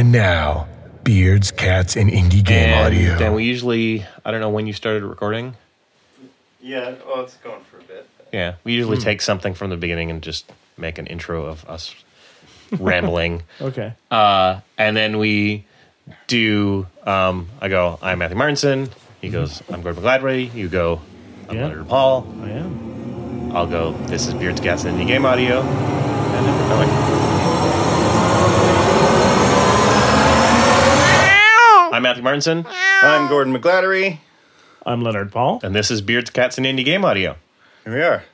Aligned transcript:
And 0.00 0.12
now, 0.12 0.66
beards, 1.04 1.50
cats, 1.50 1.94
and 1.94 2.08
indie 2.08 2.42
game 2.42 2.70
and 2.70 2.86
audio. 2.86 3.18
then 3.18 3.34
we 3.34 3.44
usually, 3.44 4.02
I 4.24 4.30
don't 4.30 4.40
know 4.40 4.48
when 4.48 4.66
you 4.66 4.72
started 4.72 5.02
recording. 5.02 5.54
Yeah, 6.58 6.94
well, 7.06 7.22
it's 7.22 7.36
going 7.36 7.62
for 7.64 7.76
a 7.76 7.82
bit. 7.82 8.08
Yeah, 8.32 8.54
we 8.64 8.72
usually 8.72 8.96
take 8.96 9.20
something 9.20 9.52
from 9.52 9.68
the 9.68 9.76
beginning 9.76 10.10
and 10.10 10.22
just 10.22 10.50
make 10.78 10.96
an 10.96 11.06
intro 11.06 11.44
of 11.44 11.68
us 11.68 11.94
rambling. 12.78 13.42
Okay. 13.60 13.92
Uh, 14.10 14.60
and 14.78 14.96
then 14.96 15.18
we 15.18 15.66
do. 16.28 16.86
Um, 17.04 17.50
I 17.60 17.68
go. 17.68 17.98
I'm 18.00 18.20
Matthew 18.20 18.38
Marteinsson. 18.38 18.90
He 19.20 19.28
goes. 19.28 19.62
I'm 19.70 19.82
Gordon 19.82 20.02
McGladdery. 20.02 20.54
You 20.54 20.70
go. 20.70 21.02
I'm 21.50 21.56
Yeah. 21.56 21.66
Leonard 21.66 21.88
Paul. 21.88 22.26
I 22.40 22.48
am. 22.48 23.54
I'll 23.54 23.66
go. 23.66 23.92
This 24.06 24.28
is 24.28 24.32
Beards, 24.32 24.62
Cats, 24.62 24.84
and 24.86 24.98
Indie 24.98 25.06
Game 25.06 25.26
Audio. 25.26 25.60
And 25.60 26.46
then 26.46 26.56
we're 26.56 26.86
going. 26.86 26.99
I'm 32.00 32.04
Matthew 32.04 32.22
Marteinsson, 32.24 32.64
I'm 32.66 33.28
Gordon 33.28 33.52
McGladdery. 33.54 34.20
I'm 34.86 35.02
Leonard 35.02 35.30
Paul. 35.32 35.60
and 35.62 35.74
this 35.74 35.90
is 35.90 36.00
Beards, 36.00 36.30
Cats, 36.30 36.56
and 36.56 36.66
Indie 36.66 36.82
Game 36.82 37.04
Audio. 37.04 37.36
Here 37.84 37.94
we 37.94 38.00
are. 38.00 38.24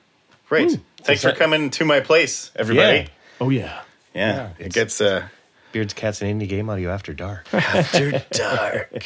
Great. 0.48 0.78
Thanks 1.02 1.22
for 1.22 1.30
that- 1.32 1.36
coming 1.36 1.70
to 1.70 1.84
my 1.84 1.98
place, 1.98 2.52
everybody. 2.54 2.98
Yeah. 2.98 3.06
Oh 3.40 3.50
yeah. 3.50 3.80
Yeah, 4.14 4.50
it 4.60 4.72
gets 4.72 5.00
uh, 5.00 5.26
Beards, 5.72 5.94
Cats, 5.94 6.22
and 6.22 6.40
Indie 6.40 6.48
Game 6.48 6.70
Audio 6.70 6.90
after 6.90 7.12
dark. 7.12 7.48
after 7.52 8.22
dark. 8.30 9.04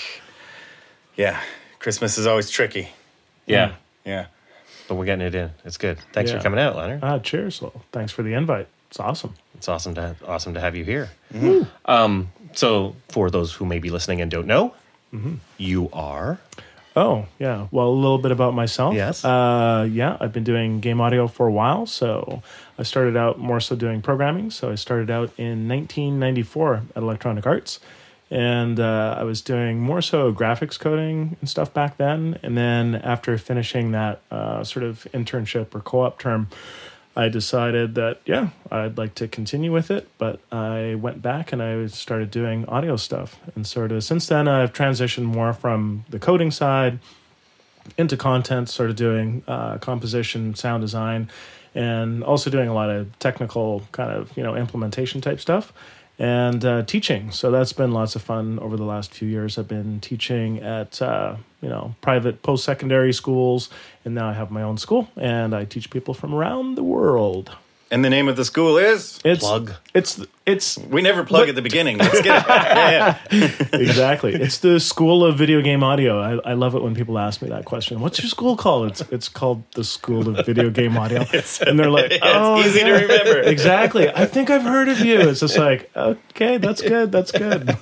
yeah, 1.16 1.40
Christmas 1.78 2.18
is 2.18 2.26
always 2.26 2.50
tricky. 2.50 2.90
yeah, 3.46 3.76
Yeah. 4.04 4.26
but 4.88 4.96
we're 4.96 5.06
getting 5.06 5.26
it 5.26 5.34
in. 5.34 5.52
It's 5.64 5.78
good. 5.78 5.98
Thanks 6.12 6.32
Yeah. 6.32 6.36
for 6.36 6.42
coming 6.42 6.60
out, 6.60 6.76
Leonard. 6.76 7.00
Ah, 7.02 7.18
cheers. 7.18 7.62
Well, 7.62 7.82
thanks 7.92 8.12
for 8.12 8.22
the 8.22 8.34
invite. 8.34 8.68
It's 8.90 9.00
awesome. 9.00 9.32
It's 9.54 9.68
awesome 9.70 9.94
to 9.94 10.16
awesome 10.26 10.52
to 10.52 10.60
have 10.60 10.76
you 10.76 10.84
here. 10.84 11.08
Um, 11.86 12.30
so, 12.52 12.96
for 13.08 13.30
those 13.30 13.52
who 13.52 13.64
may 13.64 13.78
be 13.78 13.90
listening 13.90 14.20
and 14.20 14.30
don't 14.30 14.46
know, 14.46 14.74
you 15.58 15.90
are 15.92 16.38
Oh 16.96 17.26
yeah. 17.38 17.68
Well, 17.70 17.88
a 17.88 17.90
little 17.90 18.18
bit 18.18 18.32
about 18.32 18.54
myself. 18.54 18.94
Yes. 18.94 19.24
Uh, 19.24 19.88
yeah, 19.90 20.16
I've 20.20 20.32
been 20.32 20.44
doing 20.44 20.80
game 20.80 21.00
audio 21.00 21.28
for 21.28 21.46
a 21.46 21.52
while. 21.52 21.86
So 21.86 22.42
I 22.78 22.82
started 22.82 23.16
out 23.16 23.38
more 23.38 23.60
so 23.60 23.76
doing 23.76 24.02
programming. 24.02 24.50
So 24.50 24.70
I 24.70 24.74
started 24.74 25.10
out 25.10 25.30
in 25.38 25.68
1994 25.68 26.82
at 26.96 27.02
Electronic 27.02 27.46
Arts, 27.46 27.78
and 28.30 28.80
uh, 28.80 29.14
I 29.16 29.22
was 29.22 29.40
doing 29.40 29.80
more 29.80 30.02
so 30.02 30.32
graphics 30.32 30.78
coding 30.78 31.36
and 31.40 31.48
stuff 31.48 31.72
back 31.72 31.96
then. 31.96 32.38
And 32.42 32.56
then 32.56 32.96
after 32.96 33.38
finishing 33.38 33.92
that 33.92 34.20
uh, 34.30 34.64
sort 34.64 34.84
of 34.84 35.06
internship 35.14 35.74
or 35.74 35.80
co-op 35.80 36.18
term. 36.18 36.48
I 37.16 37.28
decided 37.28 37.96
that 37.96 38.20
yeah, 38.24 38.50
I'd 38.70 38.96
like 38.96 39.14
to 39.16 39.28
continue 39.28 39.72
with 39.72 39.90
it, 39.90 40.08
but 40.16 40.40
I 40.52 40.94
went 40.94 41.22
back 41.22 41.52
and 41.52 41.62
I 41.62 41.86
started 41.86 42.30
doing 42.30 42.64
audio 42.66 42.96
stuff. 42.96 43.38
And 43.54 43.66
sort 43.66 43.92
of 43.92 44.04
since 44.04 44.26
then, 44.26 44.46
I've 44.46 44.72
transitioned 44.72 45.24
more 45.24 45.52
from 45.52 46.04
the 46.08 46.18
coding 46.18 46.50
side 46.50 46.98
into 47.98 48.16
content, 48.16 48.68
sort 48.68 48.90
of 48.90 48.96
doing 48.96 49.42
uh, 49.48 49.78
composition, 49.78 50.54
sound 50.54 50.82
design, 50.82 51.30
and 51.74 52.22
also 52.22 52.50
doing 52.50 52.68
a 52.68 52.74
lot 52.74 52.90
of 52.90 53.18
technical 53.18 53.82
kind 53.92 54.10
of 54.10 54.36
you 54.36 54.42
know 54.42 54.54
implementation 54.54 55.20
type 55.20 55.40
stuff 55.40 55.72
and 56.20 56.62
uh, 56.66 56.82
teaching. 56.82 57.32
So 57.32 57.50
that's 57.50 57.72
been 57.72 57.92
lots 57.92 58.14
of 58.14 58.20
fun 58.22 58.58
over 58.58 58.76
the 58.76 58.84
last 58.84 59.12
few 59.12 59.26
years. 59.26 59.56
I've 59.58 59.66
been 59.66 60.00
teaching 60.00 60.58
at 60.62 61.00
uh, 61.00 61.36
you 61.62 61.68
know 61.68 61.94
private 62.02 62.42
post 62.42 62.64
secondary 62.64 63.12
schools, 63.12 63.70
and 64.04 64.14
now 64.14 64.28
I 64.28 64.34
have 64.34 64.50
my 64.50 64.62
own 64.62 64.76
school, 64.76 65.08
and 65.16 65.54
I 65.54 65.64
teach 65.64 65.90
people 65.90 66.14
from 66.14 66.34
around 66.34 66.74
the 66.76 66.84
world. 66.84 67.56
And 67.90 68.04
the 68.04 68.10
name 68.10 68.28
of 68.28 68.36
the 68.36 68.44
school 68.44 68.76
is? 68.78 69.18
It's 69.24 69.40
Plug. 69.40 69.72
It's 69.94 70.20
it's 70.50 70.78
We 70.78 71.02
never 71.02 71.24
plug 71.24 71.48
at 71.48 71.54
the 71.54 71.62
beginning. 71.62 71.98
Let's 71.98 72.20
get 72.22 72.42
it. 72.42 72.50
Yeah, 72.80 73.18
yeah. 73.30 73.66
exactly. 73.72 74.34
It's 74.34 74.58
the 74.58 74.80
School 74.80 75.24
of 75.24 75.36
Video 75.36 75.60
Game 75.62 75.82
Audio. 75.82 76.20
I, 76.20 76.50
I 76.50 76.52
love 76.54 76.74
it 76.74 76.82
when 76.82 76.94
people 76.94 77.18
ask 77.18 77.42
me 77.42 77.48
that 77.48 77.64
question. 77.64 78.00
What's 78.00 78.20
your 78.20 78.28
school 78.28 78.56
called? 78.56 78.90
It's 78.90 79.00
it's 79.12 79.28
called 79.28 79.62
the 79.72 79.84
School 79.84 80.28
of 80.28 80.46
Video 80.46 80.70
Game 80.70 80.96
Audio, 80.96 81.24
and 81.66 81.78
they're 81.78 81.90
like, 81.90 82.12
"Oh, 82.22 82.58
it's 82.60 82.68
easy 82.68 82.80
to 82.80 82.86
yeah." 82.86 83.00
remember. 83.00 83.40
Exactly. 83.40 84.08
I 84.08 84.26
think 84.26 84.50
I've 84.50 84.62
heard 84.62 84.88
of 84.88 85.00
you. 85.00 85.20
It's 85.20 85.40
just 85.40 85.58
like, 85.58 85.90
okay, 85.96 86.56
that's 86.58 86.82
good. 86.82 87.12
That's 87.12 87.32
good. 87.32 87.76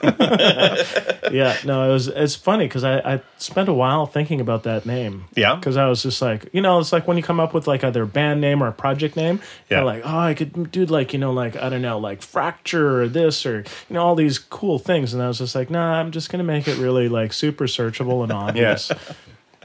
yeah. 1.32 1.56
No, 1.64 1.90
it 1.90 1.92
was. 1.92 2.08
It's 2.08 2.34
funny 2.34 2.66
because 2.66 2.84
I, 2.84 2.98
I 2.98 3.22
spent 3.38 3.68
a 3.68 3.74
while 3.74 4.06
thinking 4.06 4.40
about 4.40 4.64
that 4.64 4.86
name. 4.86 5.24
Yeah. 5.34 5.56
Because 5.56 5.76
I 5.76 5.86
was 5.86 6.02
just 6.02 6.20
like, 6.20 6.48
you 6.52 6.60
know, 6.60 6.78
it's 6.78 6.92
like 6.92 7.06
when 7.06 7.16
you 7.16 7.22
come 7.22 7.40
up 7.40 7.54
with 7.54 7.66
like 7.66 7.84
either 7.84 8.02
a 8.02 8.06
band 8.06 8.40
name 8.40 8.62
or 8.62 8.68
a 8.68 8.72
project 8.72 9.16
name. 9.16 9.40
Yeah. 9.70 9.78
You're 9.78 9.86
like, 9.86 10.02
oh, 10.04 10.18
I 10.18 10.34
could 10.34 10.70
do 10.70 10.86
like 10.86 11.12
you 11.12 11.18
know, 11.18 11.32
like 11.32 11.56
I 11.56 11.68
don't 11.68 11.82
know, 11.82 11.98
like 11.98 12.22
fracture 12.58 13.00
or 13.02 13.08
this 13.08 13.46
or 13.46 13.58
you 13.88 13.94
know, 13.94 14.02
all 14.02 14.14
these 14.14 14.38
cool 14.38 14.78
things. 14.78 15.14
And 15.14 15.22
I 15.22 15.28
was 15.28 15.38
just 15.38 15.54
like, 15.54 15.70
nah, 15.70 15.94
I'm 16.00 16.10
just 16.10 16.30
gonna 16.30 16.44
make 16.44 16.68
it 16.68 16.78
really 16.78 17.08
like 17.08 17.32
super 17.32 17.64
searchable 17.66 18.22
and 18.22 18.32
obvious. 18.32 18.90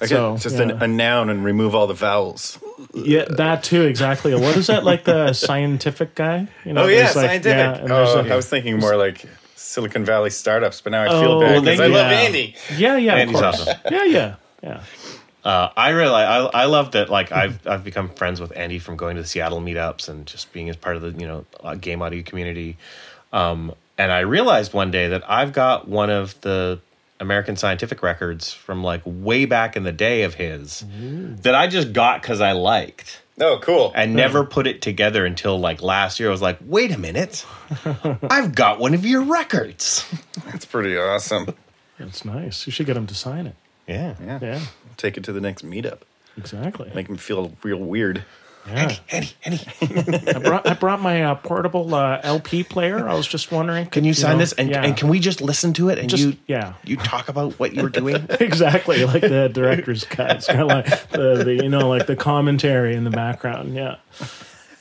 Okay, 0.02 0.08
So, 0.08 0.38
just 0.38 0.56
yeah. 0.58 0.72
a, 0.72 0.86
a 0.86 0.88
noun 0.88 1.30
and 1.30 1.46
remove 1.46 1.76
all 1.76 1.86
the 1.86 1.94
vowels. 1.94 2.58
Yeah, 2.96 3.26
that 3.26 3.62
too, 3.64 3.84
exactly. 3.84 4.34
What 4.34 4.58
is 4.58 4.66
that 4.66 4.84
like 4.84 5.03
the 5.03 5.34
scientific 5.34 6.16
guy? 6.16 6.48
You 6.66 6.74
know, 6.74 6.86
Oh, 6.86 6.88
yeah, 6.88 7.03
like, 7.03 7.12
scientific. 7.14 7.88
yeah, 7.88 7.96
oh, 7.96 8.16
like- 8.16 8.32
I 8.32 8.36
was 8.36 8.50
thinking 8.50 8.80
more 8.80 8.96
like 8.98 9.24
Silicon 9.56 10.03
Valley 10.03 10.32
startups, 10.32 10.82
but 10.82 10.90
now 10.94 11.03
I 11.03 11.08
Oh, 11.09 11.22
feel 11.22 11.40
bad 11.42 11.62
because 11.64 11.78
they- 11.78 11.84
I 11.84 11.88
love. 11.88 12.12
Andy. 12.12 12.56
Yeah, 12.76 12.98
yeah, 12.98 13.14
of 13.14 13.20
Andy's 13.20 13.40
course. 13.40 13.59
awesome. 13.62 13.78
Yeah, 13.92 14.03
yeah, 14.06 14.36
yeah. 14.64 14.82
Uh, 15.44 15.70
I 15.76 15.90
really, 15.90 16.14
I, 16.14 16.40
I 16.46 16.66
love 16.66 16.92
that. 16.92 17.09
Like, 17.09 17.31
I've 17.31 17.66
I've 17.68 17.84
become 17.84 18.09
friends 18.09 18.40
with 18.40 18.56
Andy 18.56 18.80
from 18.80 18.96
going 18.96 19.16
to 19.18 19.22
the 19.22 19.28
Seattle 19.28 19.59
meetups 19.62 20.08
and 20.08 20.26
just 20.26 20.54
being 20.54 20.70
as 20.70 20.76
part 20.78 20.96
of 20.96 21.02
the 21.02 21.12
you 21.12 21.28
know 21.28 21.46
uh, 21.64 21.76
game 21.76 22.02
audio 22.02 22.24
community. 22.24 22.78
Um, 23.34 23.74
and 23.98 24.12
I 24.12 24.20
realized 24.22 24.74
one 24.74 24.90
day 24.92 25.09
that 25.09 25.30
I've 25.30 25.52
got 25.53 25.88
one 25.88 26.09
of 26.09 26.40
the 26.42 26.80
American 27.20 27.56
Scientific 27.56 28.02
records 28.03 28.53
from 28.53 28.84
like 28.84 29.02
way 29.06 29.46
back 29.46 29.76
in 29.76 29.84
the 29.84 29.92
day 29.92 30.24
of 30.24 30.34
his 30.36 30.84
that 31.42 31.56
I 31.56 31.68
just 31.68 31.94
got 31.94 32.22
because 32.22 32.42
I 32.42 32.52
liked 32.53 33.22
Oh, 33.40 33.59
cool. 33.62 33.92
and 33.96 34.14
never 34.14 34.44
put 34.46 34.68
it 34.68 34.82
together 34.82 35.26
until 35.26 35.59
like 35.59 35.82
last 35.82 36.20
year. 36.20 36.30
I 36.30 36.32
was 36.32 36.42
like, 36.42 36.59
wait 36.62 36.92
a 36.92 36.98
minute, 36.98 37.46
I've 38.30 38.56
got 38.56 38.80
one 38.80 38.94
of 38.94 39.06
your 39.06 39.22
records. 39.24 40.06
That's 40.46 40.66
pretty 40.66 40.98
awesome. 40.98 41.53
That's 42.00 42.26
nice. 42.26 42.66
You 42.66 42.72
should 42.72 42.86
get 42.86 42.98
him 42.98 43.08
to 43.08 43.16
sign 43.16 43.48
it. 43.48 43.56
Yeah. 43.88 44.16
Yeah. 44.24 44.40
Yeah, 44.42 44.60
Take 44.98 45.18
it 45.18 45.24
to 45.26 45.34
the 45.34 45.42
next 45.42 45.66
meetup. 45.66 46.00
exactly. 46.38 46.92
Make 46.96 47.08
him 47.10 47.18
feel 47.18 47.52
real 47.64 47.78
weird. 47.80 48.24
Yeah. 48.66 48.96
Andy, 49.12 49.30
Andy, 49.44 49.60
I 50.30 50.40
brought 50.40 50.66
I 50.66 50.74
brought 50.74 51.02
my 51.02 51.24
uh, 51.24 51.36
portable 51.36 51.94
uh, 51.94 52.22
LP 52.24 52.64
player. 52.64 53.10
I 53.10 53.14
was 53.14 53.28
just 53.28 53.52
wondering, 53.52 53.88
can 53.88 54.06
you 54.06 54.14
sign 54.14 54.34
know, 54.34 54.38
this 54.38 54.54
and, 54.54 54.70
yeah. 54.70 54.84
and 54.86 54.96
can 54.96 55.10
we 55.10 55.20
just 55.20 55.42
listen 55.42 55.74
to 55.74 55.90
it 55.90 56.00
and 56.00 56.10
Just- 56.10 56.24
you 56.24 56.38
yeah. 56.48 56.76
you 56.86 56.96
talk 56.96 57.28
about 57.28 57.60
what 57.60 57.74
you 57.74 57.84
were 57.84 57.90
doing? 57.90 58.16
exactly 58.40 59.04
like 59.04 59.22
the 59.22 59.50
director's 59.50 60.06
cut. 60.06 60.38
It's 60.38 60.48
kind 60.48 60.62
of 60.62 60.68
like 60.68 61.10
the, 61.10 61.44
the 61.44 61.56
you 61.56 61.68
know 61.68 61.90
like 61.90 62.08
the 62.08 62.16
commentary 62.16 62.96
in 62.96 63.04
the 63.04 63.10
background. 63.10 63.76
Yeah. 63.76 63.98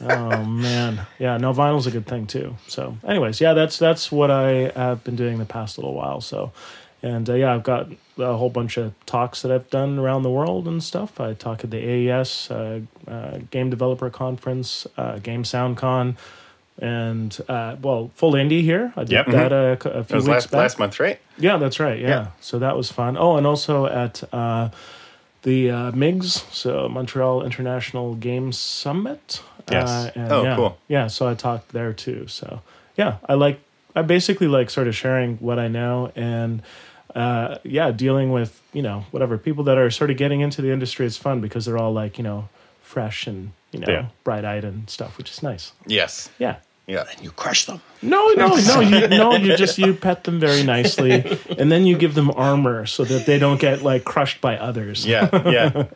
Oh 0.00 0.44
man, 0.44 1.00
yeah. 1.18 1.36
No, 1.38 1.52
vinyl's 1.52 1.86
a 1.86 1.90
good 1.90 2.06
thing 2.06 2.26
too. 2.26 2.56
So, 2.66 2.96
anyways, 3.06 3.40
yeah, 3.40 3.54
that's 3.54 3.78
that's 3.78 4.10
what 4.12 4.30
I 4.30 4.72
have 4.76 5.02
been 5.04 5.16
doing 5.16 5.38
the 5.38 5.44
past 5.44 5.78
little 5.78 5.94
while. 5.94 6.20
So, 6.20 6.52
and 7.02 7.28
uh, 7.28 7.34
yeah, 7.34 7.54
I've 7.54 7.62
got 7.64 7.88
a 8.18 8.36
whole 8.36 8.50
bunch 8.50 8.76
of 8.76 8.92
talks 9.06 9.42
that 9.42 9.50
I've 9.50 9.68
done 9.70 9.98
around 9.98 10.22
the 10.22 10.30
world 10.30 10.68
and 10.68 10.82
stuff. 10.82 11.18
I 11.20 11.34
talk 11.34 11.64
at 11.64 11.70
the 11.70 11.78
AES 12.10 12.50
uh, 12.50 12.80
uh, 13.08 13.38
Game 13.50 13.70
Developer 13.70 14.10
Conference, 14.10 14.86
uh, 14.96 15.18
Game 15.18 15.44
Sound 15.44 15.76
Con, 15.76 16.16
and 16.78 17.36
uh, 17.48 17.76
well, 17.82 18.10
Full 18.14 18.32
Indie 18.32 18.62
here. 18.62 18.92
I 18.96 19.00
did 19.04 19.12
Yep. 19.12 19.26
that 19.28 19.52
a, 19.52 19.78
c- 19.82 19.88
a 19.90 19.92
That 19.94 20.04
few 20.06 20.16
was 20.16 20.24
weeks 20.24 20.28
last, 20.34 20.50
back. 20.50 20.58
last 20.58 20.78
month, 20.78 21.00
right? 21.00 21.20
Yeah, 21.38 21.56
that's 21.58 21.78
right. 21.80 21.98
Yeah. 21.98 22.08
Yeah. 22.08 22.26
So 22.40 22.58
that 22.60 22.76
was 22.76 22.90
fun. 22.90 23.16
Oh, 23.16 23.36
and 23.36 23.46
also 23.46 23.86
at 23.86 24.22
uh, 24.32 24.70
the 25.42 25.70
uh, 25.70 25.92
MIGS, 25.92 26.44
so 26.52 26.88
Montreal 26.88 27.42
International 27.44 28.14
Game 28.14 28.52
Summit. 28.52 29.42
Yes. 29.70 29.88
Uh, 29.88 30.10
and 30.14 30.32
Oh, 30.32 30.42
yeah, 30.44 30.56
cool. 30.56 30.78
Yeah, 30.88 31.06
so 31.08 31.28
I 31.28 31.34
talked 31.34 31.70
there 31.72 31.92
too. 31.92 32.26
So 32.28 32.62
yeah, 32.96 33.16
I 33.28 33.34
like, 33.34 33.60
I 33.94 34.02
basically 34.02 34.48
like 34.48 34.70
sort 34.70 34.88
of 34.88 34.96
sharing 34.96 35.36
what 35.38 35.58
I 35.58 35.68
know 35.68 36.10
and 36.16 36.62
uh, 37.14 37.58
yeah, 37.64 37.90
dealing 37.90 38.32
with, 38.32 38.60
you 38.72 38.82
know, 38.82 39.04
whatever 39.10 39.38
people 39.38 39.64
that 39.64 39.78
are 39.78 39.90
sort 39.90 40.10
of 40.10 40.16
getting 40.16 40.40
into 40.40 40.62
the 40.62 40.70
industry. 40.70 41.06
is 41.06 41.16
fun 41.16 41.40
because 41.40 41.64
they're 41.66 41.78
all 41.78 41.92
like, 41.92 42.18
you 42.18 42.24
know, 42.24 42.48
fresh 42.80 43.26
and, 43.26 43.52
you 43.70 43.80
know, 43.80 43.86
Yeah. 43.88 44.06
bright 44.24 44.44
eyed 44.44 44.64
and 44.64 44.88
stuff, 44.90 45.18
which 45.18 45.30
is 45.30 45.42
nice. 45.42 45.72
Yes. 45.86 46.30
Yeah. 46.38 46.56
Yeah. 46.86 47.04
And 47.10 47.22
you 47.24 47.30
crush 47.30 47.64
them. 47.66 47.80
No, 48.02 48.26
no, 48.36 48.56
no, 48.56 48.80
you, 48.90 49.08
no. 49.08 49.34
You 49.36 49.56
just 49.56 49.78
you 49.78 49.94
pet 49.94 50.24
them 50.24 50.40
very 50.40 50.62
nicely, 50.64 51.12
and 51.58 51.70
then 51.70 51.86
you 51.86 51.96
give 51.96 52.14
them 52.14 52.30
armor 52.34 52.86
so 52.86 53.04
that 53.04 53.24
they 53.26 53.38
don't 53.38 53.60
get 53.60 53.82
like 53.82 54.04
crushed 54.04 54.40
by 54.40 54.56
others. 54.58 55.06
Yeah. 55.06 55.28
Yeah. 55.48 55.84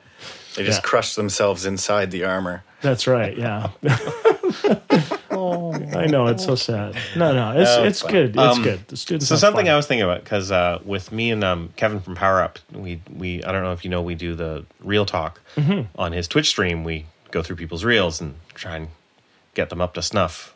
They 0.56 0.64
just 0.64 0.78
Yeah. 0.82 0.88
crush 0.88 1.14
themselves 1.16 1.66
inside 1.66 2.10
the 2.12 2.24
armor. 2.24 2.62
that's 2.80 3.06
right. 3.06 3.36
Yeah. 3.36 3.68
I 5.52 6.06
know 6.06 6.26
it's 6.26 6.44
so 6.44 6.54
sad. 6.54 6.96
No, 7.16 7.32
no, 7.32 7.60
it's 7.60 7.76
it's 7.76 8.02
good. 8.02 8.30
It's 8.30 8.38
Um, 8.38 8.62
good. 8.62 8.86
The 8.88 8.96
students. 8.96 9.28
So 9.28 9.34
have 9.34 9.40
something 9.40 9.66
fun. 9.66 9.72
I 9.72 9.76
was 9.76 9.86
thinking 9.86 10.02
about 10.04 10.24
because 10.24 10.50
uh, 10.52 10.80
with 10.84 11.12
me 11.12 11.30
and 11.30 11.42
um, 11.44 11.72
Kevin 11.76 12.00
from 12.00 12.14
Power 12.14 12.40
Up, 12.42 12.58
we 12.72 13.00
we 13.14 13.42
I 13.44 13.52
don't 13.52 13.62
know 13.62 13.72
if 13.72 13.84
you 13.84 13.90
know 13.90 14.02
we 14.02 14.14
do 14.14 14.34
the 14.34 14.64
real 14.80 15.06
talk 15.06 15.40
Mm-hmm. 15.56 15.82
on 15.98 16.12
his 16.12 16.28
Twitch 16.28 16.48
stream. 16.48 16.84
We 16.84 17.06
go 17.30 17.42
through 17.42 17.56
people's 17.56 17.84
reels 17.84 18.20
and 18.20 18.34
try 18.54 18.76
and 18.76 18.88
get 19.54 19.70
them 19.70 19.80
up 19.80 19.94
to 19.94 20.02
snuff 20.02 20.54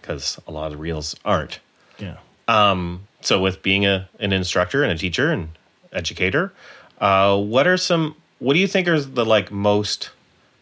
because 0.00 0.38
a 0.46 0.50
lot 0.50 0.72
of 0.72 0.80
reels 0.80 1.14
aren't. 1.24 1.60
Yeah. 1.98 2.16
Um, 2.48 3.06
so 3.20 3.40
with 3.40 3.62
being 3.62 3.86
a 3.86 4.08
an 4.18 4.32
instructor 4.32 4.82
and 4.82 4.92
a 4.92 4.98
teacher 4.98 5.30
and 5.32 5.48
educator, 5.92 6.52
uh, 7.00 7.38
what 7.40 7.66
are 7.66 7.76
some? 7.76 8.16
What 8.40 8.54
do 8.54 8.58
you 8.58 8.66
think 8.66 8.88
are 8.88 9.00
the 9.00 9.24
like 9.24 9.50
most 9.52 10.10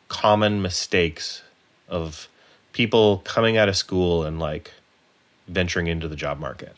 common 0.09 0.61
mistakes 0.63 1.43
of 1.89 2.29
people 2.73 3.19
coming 3.25 3.57
out 3.57 3.69
of 3.69 3.77
school 3.77 4.25
and 4.25 4.39
like 4.39 4.71
venturing 5.49 5.87
into 5.87 6.09
the 6.09 6.17
job 6.17 6.39
market? 6.41 6.75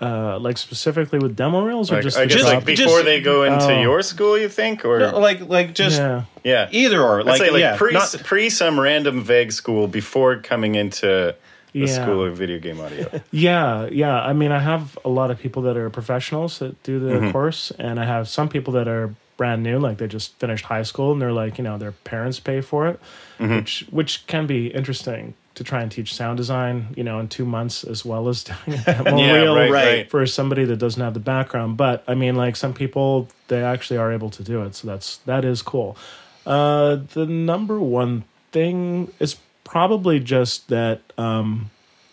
Uh, 0.00 0.38
like 0.38 0.56
specifically 0.56 1.18
with 1.18 1.36
demo 1.36 1.62
reels 1.62 1.90
or 1.92 1.96
Like, 1.96 2.04
just 2.04 2.16
I 2.16 2.22
the 2.22 2.28
guess 2.28 2.38
just- 2.38 2.48
like 2.48 2.64
before 2.64 2.86
just- 2.86 3.04
they 3.04 3.20
go 3.20 3.42
into 3.42 3.66
Oh. 3.74 3.80
your 3.82 4.00
school, 4.02 4.38
you 4.38 4.48
think, 4.48 4.82
or 4.84 4.98
No, 5.00 5.18
like 5.18 5.46
like 5.46 5.74
just 5.74 5.98
yeah. 5.98 6.22
yeah, 6.42 6.68
either 6.70 7.02
or. 7.02 7.20
I'd 7.20 7.26
Like, 7.26 7.38
say 7.38 7.50
like 7.50 7.60
yeah, 7.60 7.76
pre 7.76 7.92
not- 7.92 8.14
pre 8.24 8.48
some 8.48 8.80
random 8.80 9.22
vague 9.22 9.52
school 9.52 9.86
before 9.88 10.36
coming 10.36 10.74
into 10.74 11.34
the 11.72 11.78
Yeah. 11.80 11.86
school 11.86 12.24
of 12.24 12.34
video 12.34 12.58
game 12.58 12.80
audio. 12.80 13.10
Yeah, 13.30 13.88
yeah. 13.92 14.22
I 14.22 14.32
mean, 14.32 14.52
I 14.52 14.58
have 14.60 14.98
a 15.04 15.10
lot 15.10 15.30
of 15.30 15.38
people 15.38 15.62
that 15.64 15.76
are 15.76 15.90
professionals 15.90 16.58
that 16.60 16.82
do 16.82 16.98
the 16.98 17.16
Mm-hmm. 17.16 17.30
course, 17.32 17.70
and 17.78 18.00
I 18.00 18.04
have 18.06 18.26
some 18.26 18.48
people 18.48 18.72
that 18.72 18.88
are 18.88 19.14
brand 19.40 19.62
new, 19.62 19.78
like 19.78 19.96
they 19.96 20.06
just 20.06 20.34
finished 20.38 20.66
high 20.66 20.82
school, 20.82 21.12
and 21.12 21.20
they're 21.22 21.32
like, 21.32 21.56
you 21.56 21.64
know, 21.64 21.78
their 21.78 21.92
parents 21.92 22.38
pay 22.38 22.60
for 22.60 22.86
it, 22.88 23.00
Mm-hmm. 23.38 23.56
which 23.56 23.86
which 23.90 24.26
can 24.26 24.46
be 24.46 24.66
interesting 24.66 25.32
to 25.54 25.64
try 25.64 25.80
and 25.82 25.90
teach 25.90 26.14
sound 26.14 26.36
design, 26.36 26.88
you 26.94 27.02
know, 27.02 27.18
in 27.20 27.26
two 27.28 27.46
months 27.46 27.82
as 27.84 28.04
well 28.04 28.28
as 28.28 28.44
doing 28.48 28.78
a 28.78 28.84
demo 28.84 29.16
Yeah, 29.26 29.32
reel 29.32 29.56
right, 29.56 29.70
right. 29.70 29.86
right. 29.96 30.10
for 30.10 30.26
somebody 30.26 30.64
that 30.66 30.76
doesn't 30.76 31.02
have 31.02 31.14
the 31.14 31.20
background. 31.34 31.78
But 31.78 32.04
I 32.06 32.14
mean, 32.14 32.34
like 32.36 32.54
some 32.54 32.74
people, 32.74 33.28
they 33.48 33.62
actually 33.64 33.96
are 33.96 34.12
able 34.12 34.28
to 34.30 34.42
do 34.44 34.60
it, 34.62 34.74
so 34.74 34.86
that's 34.88 35.16
that 35.24 35.42
is 35.46 35.62
cool. 35.62 35.96
Uh, 36.44 36.96
the 37.14 37.24
number 37.24 37.80
one 37.80 38.24
thing 38.52 39.10
is 39.20 39.36
probably 39.64 40.20
just 40.20 40.68
that 40.68 41.00
um, 41.16 41.70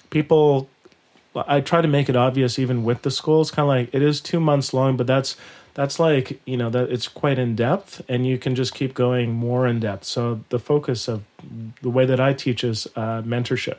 people 0.10 0.70
I 1.36 1.60
try 1.62 1.82
to 1.82 1.88
make 1.88 2.08
it 2.10 2.16
obvious 2.16 2.58
even 2.58 2.84
with 2.86 3.02
the 3.02 3.12
school. 3.12 3.42
It's 3.42 3.52
kind 3.52 3.66
of 3.66 3.70
like 3.76 3.90
it 3.94 4.02
is 4.02 4.22
two 4.22 4.40
months 4.40 4.74
long, 4.74 4.96
but 4.98 5.06
that's 5.08 5.36
that's 5.78 6.00
like 6.00 6.42
you 6.46 6.58
know 6.58 6.72
that 6.72 6.90
it's 6.90 7.08
quite 7.08 7.38
in 7.38 7.56
depth, 7.56 8.02
and 8.10 8.26
you 8.26 8.40
can 8.40 8.56
just 8.56 8.74
keep 8.74 8.96
going 8.96 9.32
more 9.32 9.68
in 9.68 9.80
depth. 9.80 10.06
So 10.06 10.42
the 10.50 10.58
focus 10.58 11.08
of 11.08 11.24
the 11.84 11.90
way 11.92 12.06
that 12.08 12.20
I 12.20 12.34
teach 12.34 12.64
is 12.64 12.88
uh, 12.96 13.22
mentorship, 13.22 13.78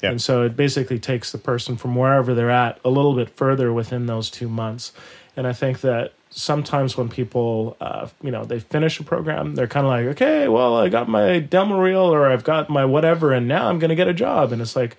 Yeah. 0.00 0.10
and 0.12 0.22
so 0.22 0.42
it 0.44 0.54
basically 0.56 1.00
takes 1.00 1.32
the 1.32 1.38
person 1.38 1.76
from 1.76 1.96
wherever 1.96 2.34
they're 2.34 2.50
at 2.66 2.78
a 2.84 2.88
little 2.88 3.14
bit 3.16 3.28
further 3.30 3.72
within 3.72 4.06
those 4.06 4.30
two 4.30 4.48
months. 4.48 4.92
And 5.36 5.46
I 5.46 5.52
think 5.52 5.80
that 5.80 6.12
sometimes 6.30 6.96
when 6.96 7.08
people, 7.08 7.76
uh, 7.80 8.06
you 8.22 8.30
know, 8.30 8.44
they 8.44 8.60
finish 8.60 9.00
a 9.00 9.04
program, 9.04 9.56
they're 9.56 9.66
kind 9.66 9.86
of 9.86 9.90
like, 9.90 10.06
okay, 10.14 10.46
well, 10.46 10.76
I 10.76 10.88
got 10.88 11.08
my 11.08 11.40
demo 11.40 11.80
reel 11.80 12.14
or 12.14 12.30
I've 12.30 12.44
got 12.44 12.70
my 12.70 12.84
whatever, 12.84 13.32
and 13.32 13.48
now 13.48 13.68
I'm 13.68 13.78
going 13.80 13.88
to 13.90 13.96
get 13.96 14.06
a 14.06 14.14
job. 14.14 14.52
And 14.52 14.62
it's 14.62 14.76
like, 14.76 14.96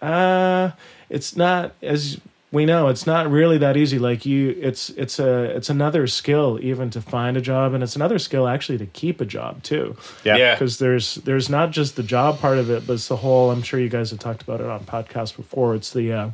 uh, 0.00 0.70
it's 1.10 1.36
not 1.36 1.74
as 1.82 2.18
we 2.52 2.66
know 2.66 2.88
it's 2.88 3.06
not 3.06 3.30
really 3.30 3.58
that 3.58 3.76
easy 3.76 3.98
like 3.98 4.26
you 4.26 4.56
it's 4.60 4.90
it's 4.90 5.18
a 5.20 5.44
it's 5.56 5.70
another 5.70 6.06
skill 6.06 6.58
even 6.62 6.90
to 6.90 7.00
find 7.00 7.36
a 7.36 7.40
job 7.40 7.74
and 7.74 7.82
it's 7.82 7.94
another 7.94 8.18
skill 8.18 8.48
actually 8.48 8.78
to 8.78 8.86
keep 8.86 9.20
a 9.20 9.24
job 9.24 9.62
too 9.62 9.96
yeah. 10.24 10.36
Yeah. 10.36 10.54
because 10.54 10.78
there's 10.78 11.14
there's 11.16 11.48
not 11.48 11.70
just 11.70 11.94
the 11.96 12.02
job 12.02 12.40
part 12.40 12.58
of 12.58 12.68
it 12.70 12.86
but 12.86 12.94
it's 12.94 13.06
the 13.08 13.16
whole 13.16 13.50
i'm 13.52 13.62
sure 13.62 13.78
you 13.78 13.88
guys 13.88 14.10
have 14.10 14.18
talked 14.18 14.42
about 14.42 14.60
it 14.60 14.66
on 14.66 14.80
podcasts 14.80 15.36
before 15.36 15.74
it's 15.74 15.92
the 15.92 16.12
uh 16.12 16.30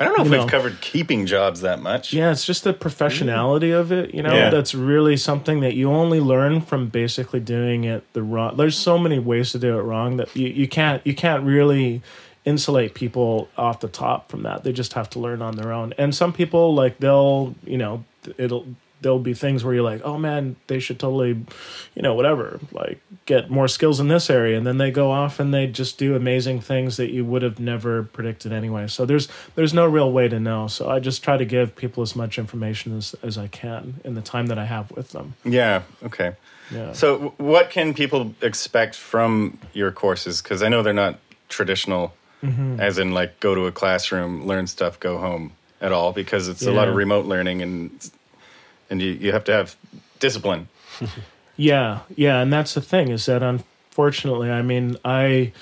I 0.00 0.06
don't 0.06 0.16
know 0.16 0.24
if 0.24 0.30
You 0.32 0.38
we've 0.38 0.40
know. 0.40 0.48
covered 0.48 0.80
keeping 0.80 1.26
jobs 1.26 1.60
that 1.60 1.80
much. 1.80 2.12
yeah 2.14 2.32
it's 2.32 2.44
just 2.46 2.64
the 2.64 2.72
professionality 2.74 3.78
of 3.78 3.92
it 3.92 4.14
you 4.14 4.22
know 4.22 4.34
Yeah. 4.34 4.48
that's 4.50 4.74
really 4.74 5.16
something 5.16 5.60
that 5.60 5.74
you 5.74 5.90
only 5.92 6.18
learn 6.18 6.60
from 6.62 6.88
basically 6.88 7.40
doing 7.40 7.84
it 7.84 8.10
the 8.14 8.22
wrong 8.22 8.56
there's 8.56 8.76
so 8.76 8.96
many 8.98 9.18
ways 9.18 9.52
to 9.52 9.58
do 9.58 9.78
it 9.78 9.82
wrong 9.82 10.16
that 10.16 10.34
you, 10.34 10.48
you 10.48 10.66
can't 10.66 11.06
you 11.06 11.14
can't 11.14 11.44
really 11.44 12.02
insulate 12.44 12.94
people 12.94 13.48
off 13.56 13.80
the 13.80 13.88
top 13.88 14.30
from 14.30 14.42
that 14.42 14.64
they 14.64 14.72
just 14.72 14.94
have 14.94 15.08
to 15.08 15.18
learn 15.18 15.40
on 15.40 15.56
their 15.56 15.72
own 15.72 15.92
and 15.98 16.14
some 16.14 16.32
people 16.32 16.74
like 16.74 16.98
they'll 16.98 17.54
you 17.64 17.78
know 17.78 18.04
it'll 18.36 18.66
there'll 19.00 19.18
be 19.18 19.34
things 19.34 19.64
where 19.64 19.74
you're 19.74 19.82
like 19.82 20.00
oh 20.04 20.16
man 20.16 20.54
they 20.68 20.78
should 20.78 20.98
totally 20.98 21.30
you 21.94 22.02
know 22.02 22.14
whatever 22.14 22.60
like 22.70 23.00
get 23.26 23.50
more 23.50 23.66
skills 23.66 23.98
in 24.00 24.06
this 24.08 24.30
area 24.30 24.56
and 24.56 24.64
then 24.66 24.78
they 24.78 24.90
go 24.92 25.10
off 25.10 25.40
and 25.40 25.52
they 25.52 25.66
just 25.66 25.98
do 25.98 26.14
amazing 26.16 26.60
things 26.60 26.96
that 26.96 27.10
you 27.10 27.24
would 27.24 27.42
have 27.42 27.58
never 27.58 28.02
predicted 28.04 28.52
anyway 28.52 28.86
so 28.86 29.04
there's 29.04 29.28
there's 29.56 29.74
no 29.74 29.86
real 29.86 30.10
way 30.12 30.28
to 30.28 30.38
know 30.38 30.66
so 30.68 30.88
i 30.88 30.98
just 31.00 31.22
try 31.22 31.36
to 31.36 31.44
give 31.44 31.74
people 31.74 32.00
as 32.02 32.14
much 32.14 32.38
information 32.38 32.96
as, 32.96 33.14
as 33.22 33.36
i 33.38 33.48
can 33.48 34.00
in 34.04 34.14
the 34.14 34.22
time 34.22 34.46
that 34.46 34.58
i 34.58 34.64
have 34.64 34.90
with 34.92 35.10
them 35.10 35.34
Yeah. 35.44 35.82
Okay. 36.04 36.34
yeah 36.72 36.92
So, 36.92 37.34
what 37.38 37.70
can 37.70 37.94
people 37.94 38.34
expect 38.40 38.94
from 38.94 39.58
your 39.72 39.90
courses? 39.92 40.40
Because 40.42 40.62
I 40.62 40.68
know 40.68 40.82
they're 40.82 40.92
not 40.92 41.18
traditional, 41.48 42.14
Mm-hmm. 42.42 42.80
as 42.80 42.98
in 42.98 43.12
like 43.12 43.38
go 43.38 43.54
to 43.54 43.66
a 43.66 43.72
classroom, 43.72 44.46
learn 44.46 44.66
stuff, 44.66 44.98
go 44.98 45.18
home 45.18 45.52
at 45.80 45.92
all. 45.92 46.12
Because 46.12 46.48
it's 46.48 46.66
a 46.66 46.72
lot 46.72 46.88
of 46.88 46.96
remote 46.96 47.26
learning, 47.26 47.62
and 47.62 48.10
and 48.90 49.00
you, 49.00 49.12
you 49.12 49.32
have 49.32 49.44
to 49.44 49.52
have 49.52 49.76
discipline. 50.18 50.68
Yeah, 51.56 52.00
yeah, 52.16 52.40
and 52.40 52.52
that's 52.52 52.74
the 52.74 52.80
thing 52.80 53.08
is 53.08 53.26
that 53.26 53.42
unfortunately, 53.42 54.50
I 54.50 54.62
mean, 54.62 54.96
I 55.04 55.52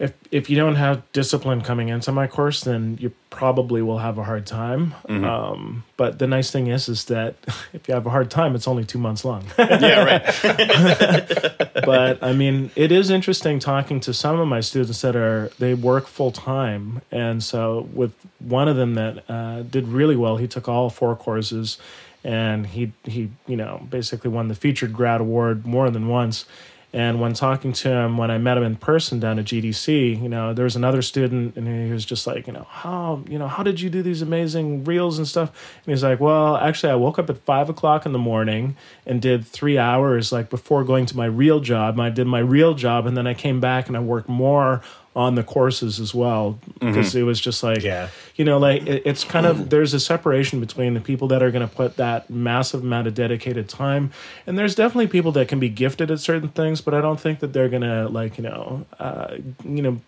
if 0.00 0.14
if 0.30 0.48
you 0.48 0.56
don't 0.56 0.76
have 0.76 1.02
discipline 1.12 1.60
coming 1.60 1.90
into 1.90 2.10
my 2.10 2.26
course, 2.26 2.62
then 2.62 2.96
you 2.98 3.12
probably 3.28 3.82
will 3.82 3.98
have 3.98 4.16
a 4.16 4.24
hard 4.24 4.46
time. 4.46 4.94
Um, 5.06 5.84
but 5.98 6.18
the 6.18 6.26
nice 6.26 6.50
thing 6.50 6.68
is, 6.68 6.88
is 6.88 7.04
that 7.04 7.34
if 7.74 7.86
you 7.86 7.92
have 7.92 8.06
a 8.06 8.10
hard 8.10 8.30
time, 8.30 8.54
it's 8.54 8.66
only 8.66 8.86
two 8.86 8.98
months 8.98 9.26
long. 9.26 9.44
yeah. 9.58 10.02
Right. 10.02 11.72
but 11.84 12.22
I 12.22 12.32
mean, 12.32 12.70
it 12.76 12.90
is 12.90 13.10
interesting 13.10 13.58
talking 13.58 14.00
to 14.00 14.14
some 14.14 14.40
of 14.40 14.48
my 14.48 14.60
students 14.60 15.02
that 15.02 15.14
are 15.16 15.50
they 15.58 15.74
work 15.74 16.06
full 16.06 16.32
time, 16.32 17.02
and 17.12 17.44
so 17.44 17.86
with 17.92 18.14
one 18.38 18.68
of 18.68 18.76
them 18.76 18.94
that 18.94 19.30
uh, 19.30 19.62
did 19.62 19.86
really 19.86 20.16
well, 20.16 20.38
he 20.38 20.48
took 20.48 20.66
all 20.66 20.88
four 20.88 21.14
courses, 21.14 21.76
and 22.24 22.68
he 22.68 22.92
he 23.04 23.30
you 23.46 23.56
know 23.56 23.86
basically 23.90 24.30
won 24.30 24.48
the 24.48 24.54
featured 24.54 24.94
grad 24.94 25.20
award 25.20 25.66
more 25.66 25.90
than 25.90 26.08
once. 26.08 26.46
And 26.92 27.20
when 27.20 27.34
talking 27.34 27.72
to 27.72 27.88
him, 27.88 28.18
when 28.18 28.32
I 28.32 28.38
met 28.38 28.56
him 28.56 28.64
in 28.64 28.74
person 28.74 29.20
down 29.20 29.38
at 29.38 29.44
GDC, 29.44 30.20
you 30.20 30.28
know, 30.28 30.52
there 30.52 30.64
was 30.64 30.74
another 30.74 31.02
student, 31.02 31.56
and 31.56 31.86
he 31.86 31.92
was 31.92 32.04
just 32.04 32.26
like, 32.26 32.48
you 32.48 32.52
know, 32.52 32.66
how, 32.68 33.22
you 33.28 33.38
know, 33.38 33.46
how 33.46 33.62
did 33.62 33.80
you 33.80 33.88
do 33.88 34.02
these 34.02 34.22
amazing 34.22 34.82
reels 34.82 35.16
and 35.16 35.26
stuff? 35.26 35.50
And 35.84 35.92
he's 35.92 36.02
like, 36.02 36.18
well, 36.18 36.56
actually, 36.56 36.90
I 36.92 36.96
woke 36.96 37.20
up 37.20 37.30
at 37.30 37.38
five 37.44 37.68
o'clock 37.68 38.06
in 38.06 38.12
the 38.12 38.18
morning 38.18 38.76
and 39.06 39.22
did 39.22 39.46
three 39.46 39.78
hours, 39.78 40.32
like 40.32 40.50
before 40.50 40.82
going 40.82 41.06
to 41.06 41.16
my 41.16 41.26
real 41.26 41.60
job. 41.60 42.00
I 42.00 42.10
did 42.10 42.26
my 42.26 42.40
real 42.40 42.74
job, 42.74 43.06
and 43.06 43.16
then 43.16 43.26
I 43.26 43.34
came 43.34 43.60
back 43.60 43.86
and 43.86 43.96
I 43.96 44.00
worked 44.00 44.28
more 44.28 44.82
on 45.16 45.34
the 45.34 45.42
courses 45.42 45.98
as 45.98 46.14
well 46.14 46.58
because 46.78 47.16
it 47.16 47.24
was 47.24 47.40
just 47.40 47.62
like, 47.64 47.82
Yeah. 47.82 48.08
you 48.36 48.44
know, 48.44 48.58
like 48.58 48.86
it, 48.86 49.02
it's 49.04 49.24
kind 49.24 49.44
of 49.44 49.68
there's 49.68 49.92
a 49.92 49.98
separation 50.00 50.60
between 50.60 50.94
the 50.94 51.00
people 51.00 51.26
that 51.28 51.42
are 51.42 51.50
going 51.50 51.68
to 51.68 51.74
put 51.74 51.96
that 51.96 52.30
massive 52.30 52.82
amount 52.82 53.08
of 53.08 53.14
dedicated 53.14 53.68
time, 53.68 54.12
and 54.46 54.56
there's 54.56 54.76
definitely 54.76 55.08
people 55.08 55.32
that 55.32 55.48
can 55.48 55.58
be 55.58 55.68
gifted 55.68 56.10
at 56.12 56.20
certain 56.20 56.50
things, 56.50 56.80
but 56.80 56.94
I 56.94 57.00
don't 57.00 57.18
think 57.18 57.40
that 57.40 57.52
they're 57.52 57.68
going 57.68 57.82
to 57.82 58.08
like 58.08 58.38
you 58.38 58.44
know, 58.44 58.86
uh, 58.98 59.36
you 59.64 59.82
know. 59.82 60.00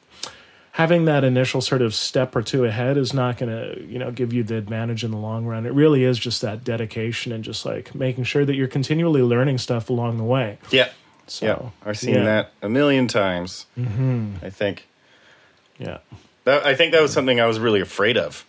Having 0.76 1.04
that 1.04 1.23
initial 1.23 1.61
sort 1.61 1.82
of 1.82 1.94
step 1.94 2.35
or 2.35 2.40
two 2.40 2.64
ahead 2.64 2.97
is 2.97 3.12
not 3.12 3.37
going 3.37 3.50
to, 3.52 3.82
you 3.85 3.99
know, 3.99 4.11
give 4.11 4.32
you 4.32 4.42
the 4.42 4.56
advantage 4.56 5.04
in 5.04 5.11
the 5.11 5.18
long 5.18 5.44
run. 5.44 5.66
It 5.66 5.75
really 5.75 6.02
is 6.02 6.18
just 6.18 6.40
that 6.40 6.64
dedication 6.64 7.30
and 7.30 7.44
just 7.44 7.66
like 7.66 7.94
making 7.94 8.25
sure 8.25 8.47
that 8.47 8.54
you're 8.54 8.68
continually 8.68 9.21
learning 9.21 9.59
stuff 9.59 9.90
along 9.90 10.16
the 10.16 10.25
way. 10.25 10.56
Yeah. 10.71 10.88
So, 11.26 11.44
Yeah. 11.44 11.68
I've 11.85 11.99
seen 11.99 12.14
yeah. 12.14 12.25
that 12.25 12.52
a 12.62 12.71
million 12.71 13.06
times. 13.06 13.66
Mm-hmm. 13.78 14.37
I 14.42 14.49
think. 14.49 14.88
Yeah. 15.82 15.98
That, 16.44 16.66
I 16.66 16.74
think 16.74 16.92
that 16.92 17.02
was 17.02 17.12
something 17.12 17.40
I 17.40 17.46
was 17.46 17.58
really 17.60 17.80
afraid 17.80 18.16
of 18.16 18.44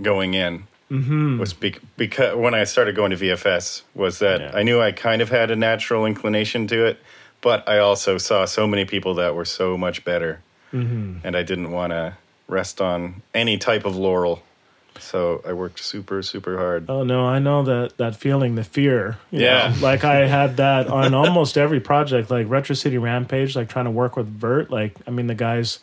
going 0.00 0.34
in. 0.34 0.64
Mm-hmm. 0.90 1.38
Was 1.38 1.54
bec 1.54 1.80
because 1.96 2.36
when 2.36 2.54
I 2.54 2.64
started 2.64 2.94
going 2.94 3.10
to 3.10 3.16
VFS 3.16 3.82
was 3.94 4.18
that 4.18 4.40
Yeah. 4.40 4.50
I 4.54 4.62
knew 4.62 4.80
I 4.80 4.92
kind 4.92 5.22
of 5.22 5.30
had 5.30 5.50
a 5.50 5.56
natural 5.56 6.04
inclination 6.06 6.66
to 6.68 6.84
it, 6.86 6.98
but 7.40 7.66
I 7.68 7.78
also 7.78 8.18
saw 8.18 8.44
so 8.44 8.66
many 8.66 8.84
people 8.84 9.14
that 9.14 9.34
were 9.34 9.46
so 9.46 9.78
much 9.78 10.04
better, 10.04 10.40
mm-hmm. 10.72 11.26
and 11.26 11.36
I 11.36 11.42
didn't 11.42 11.70
want 11.72 11.92
to 11.92 12.14
rest 12.48 12.80
on 12.82 13.22
any 13.32 13.56
type 13.56 13.86
of 13.86 13.96
laurel. 13.96 14.42
So 15.00 15.42
I 15.46 15.54
worked 15.54 15.80
super 15.80 16.22
super 16.22 16.58
hard. 16.58 16.88
Oh 16.88 17.02
no, 17.02 17.26
I 17.26 17.38
know 17.38 17.62
that 17.64 17.96
that 17.96 18.14
feeling, 18.14 18.54
the 18.54 18.62
fear. 18.62 19.16
you 19.30 19.40
Yeah. 19.40 19.74
know. 19.74 19.80
like 19.82 20.04
I 20.04 20.26
had 20.26 20.58
that 20.58 20.86
on 20.88 21.14
almost 21.14 21.56
every 21.56 21.80
project, 21.80 22.30
like 22.30 22.48
Retro 22.48 22.74
City 22.76 22.98
Rampage, 22.98 23.56
like 23.56 23.68
trying 23.70 23.86
to 23.86 23.90
work 23.90 24.16
with 24.16 24.28
Virt. 24.38 24.68
Like 24.70 24.94
I 25.06 25.10
mean, 25.10 25.26
the 25.28 25.34
guy's 25.34 25.80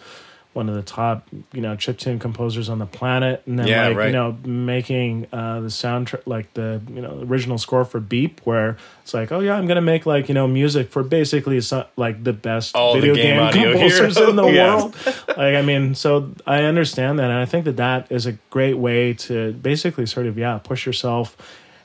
one 0.53 0.67
of 0.67 0.75
the 0.75 0.81
top, 0.81 1.27
you 1.53 1.61
know, 1.61 1.75
chiptune 1.77 2.19
composers 2.19 2.67
on 2.67 2.77
the 2.79 2.85
planet, 2.85 3.41
and 3.45 3.57
then 3.57 3.67
Yeah, 3.67 3.87
like 3.87 3.97
right. 3.97 4.05
you 4.07 4.11
know, 4.11 4.37
making 4.43 5.27
uh, 5.31 5.61
the 5.61 5.67
soundtrack, 5.69 6.23
like 6.25 6.53
the 6.55 6.81
you 6.93 7.01
know 7.01 7.21
original 7.23 7.57
score 7.57 7.85
for 7.85 7.99
Beep, 8.01 8.41
where 8.41 8.75
it's 9.01 9.13
like, 9.13 9.31
oh 9.31 9.39
yeah, 9.39 9.55
I'm 9.55 9.65
gonna 9.67 9.79
make 9.81 10.05
like 10.05 10.27
you 10.27 10.33
know 10.35 10.47
music 10.47 10.89
for 10.89 11.03
basically 11.03 11.61
so, 11.61 11.85
like 11.95 12.23
the 12.23 12.33
best 12.33 12.75
All 12.75 12.93
the 12.93 12.99
video 12.99 13.15
game 13.15 13.37
game, 13.37 13.39
audio 13.39 13.71
composers 13.71 14.17
hero. 14.17 14.29
in 14.29 14.35
the 14.35 14.45
Yeah. 14.51 14.75
world 14.75 14.95
like 15.29 15.55
i 15.55 15.61
mean 15.61 15.95
so 15.95 16.31
i 16.45 16.63
understand 16.63 17.19
that 17.19 17.25
and 17.31 17.39
i 17.39 17.45
think 17.45 17.63
that 17.65 17.77
that 17.77 18.11
is 18.11 18.25
a 18.25 18.33
great 18.49 18.77
way 18.77 19.13
to 19.13 19.53
basically 19.53 20.05
sort 20.05 20.25
of 20.25 20.37
yeah 20.37 20.57
push 20.57 20.85
yourself 20.85 21.37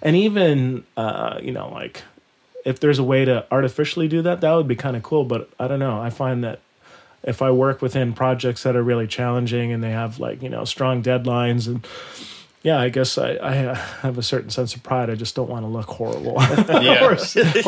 and 0.02 0.16
even 0.16 0.84
uh 0.96 1.38
you 1.40 1.52
know 1.52 1.68
like 1.70 2.02
if 2.64 2.80
there's 2.80 2.98
a 2.98 3.04
way 3.04 3.24
to 3.24 3.46
artificially 3.52 4.08
do 4.08 4.22
that 4.22 4.40
that 4.40 4.52
would 4.54 4.66
be 4.66 4.74
kind 4.76 4.96
of 4.96 5.02
cool 5.04 5.24
but 5.24 5.48
i 5.60 5.68
don't 5.68 5.78
know 5.78 6.00
i 6.00 6.10
find 6.10 6.42
that 6.42 6.60
if 7.26 7.42
I 7.42 7.50
work 7.50 7.82
within 7.82 8.12
projects 8.12 8.62
that 8.62 8.76
are 8.76 8.82
really 8.82 9.06
challenging 9.06 9.72
and 9.72 9.82
they 9.82 9.90
have 9.90 10.18
like 10.20 10.42
you 10.42 10.48
know 10.48 10.64
strong 10.64 11.02
deadlines 11.02 11.66
and 11.66 11.86
yeah, 12.62 12.80
I 12.80 12.88
guess 12.88 13.16
I, 13.16 13.38
I 13.40 13.52
have 14.02 14.18
a 14.18 14.24
certain 14.24 14.50
sense 14.50 14.74
of 14.74 14.82
pride. 14.82 15.08
I 15.08 15.14
just 15.14 15.36
don't 15.36 15.48
want 15.48 15.62
to 15.62 15.68
look 15.68 15.86
horrible 15.86 16.34
Yeah. 16.82 17.04
or, 17.04 17.12
or 17.12 17.16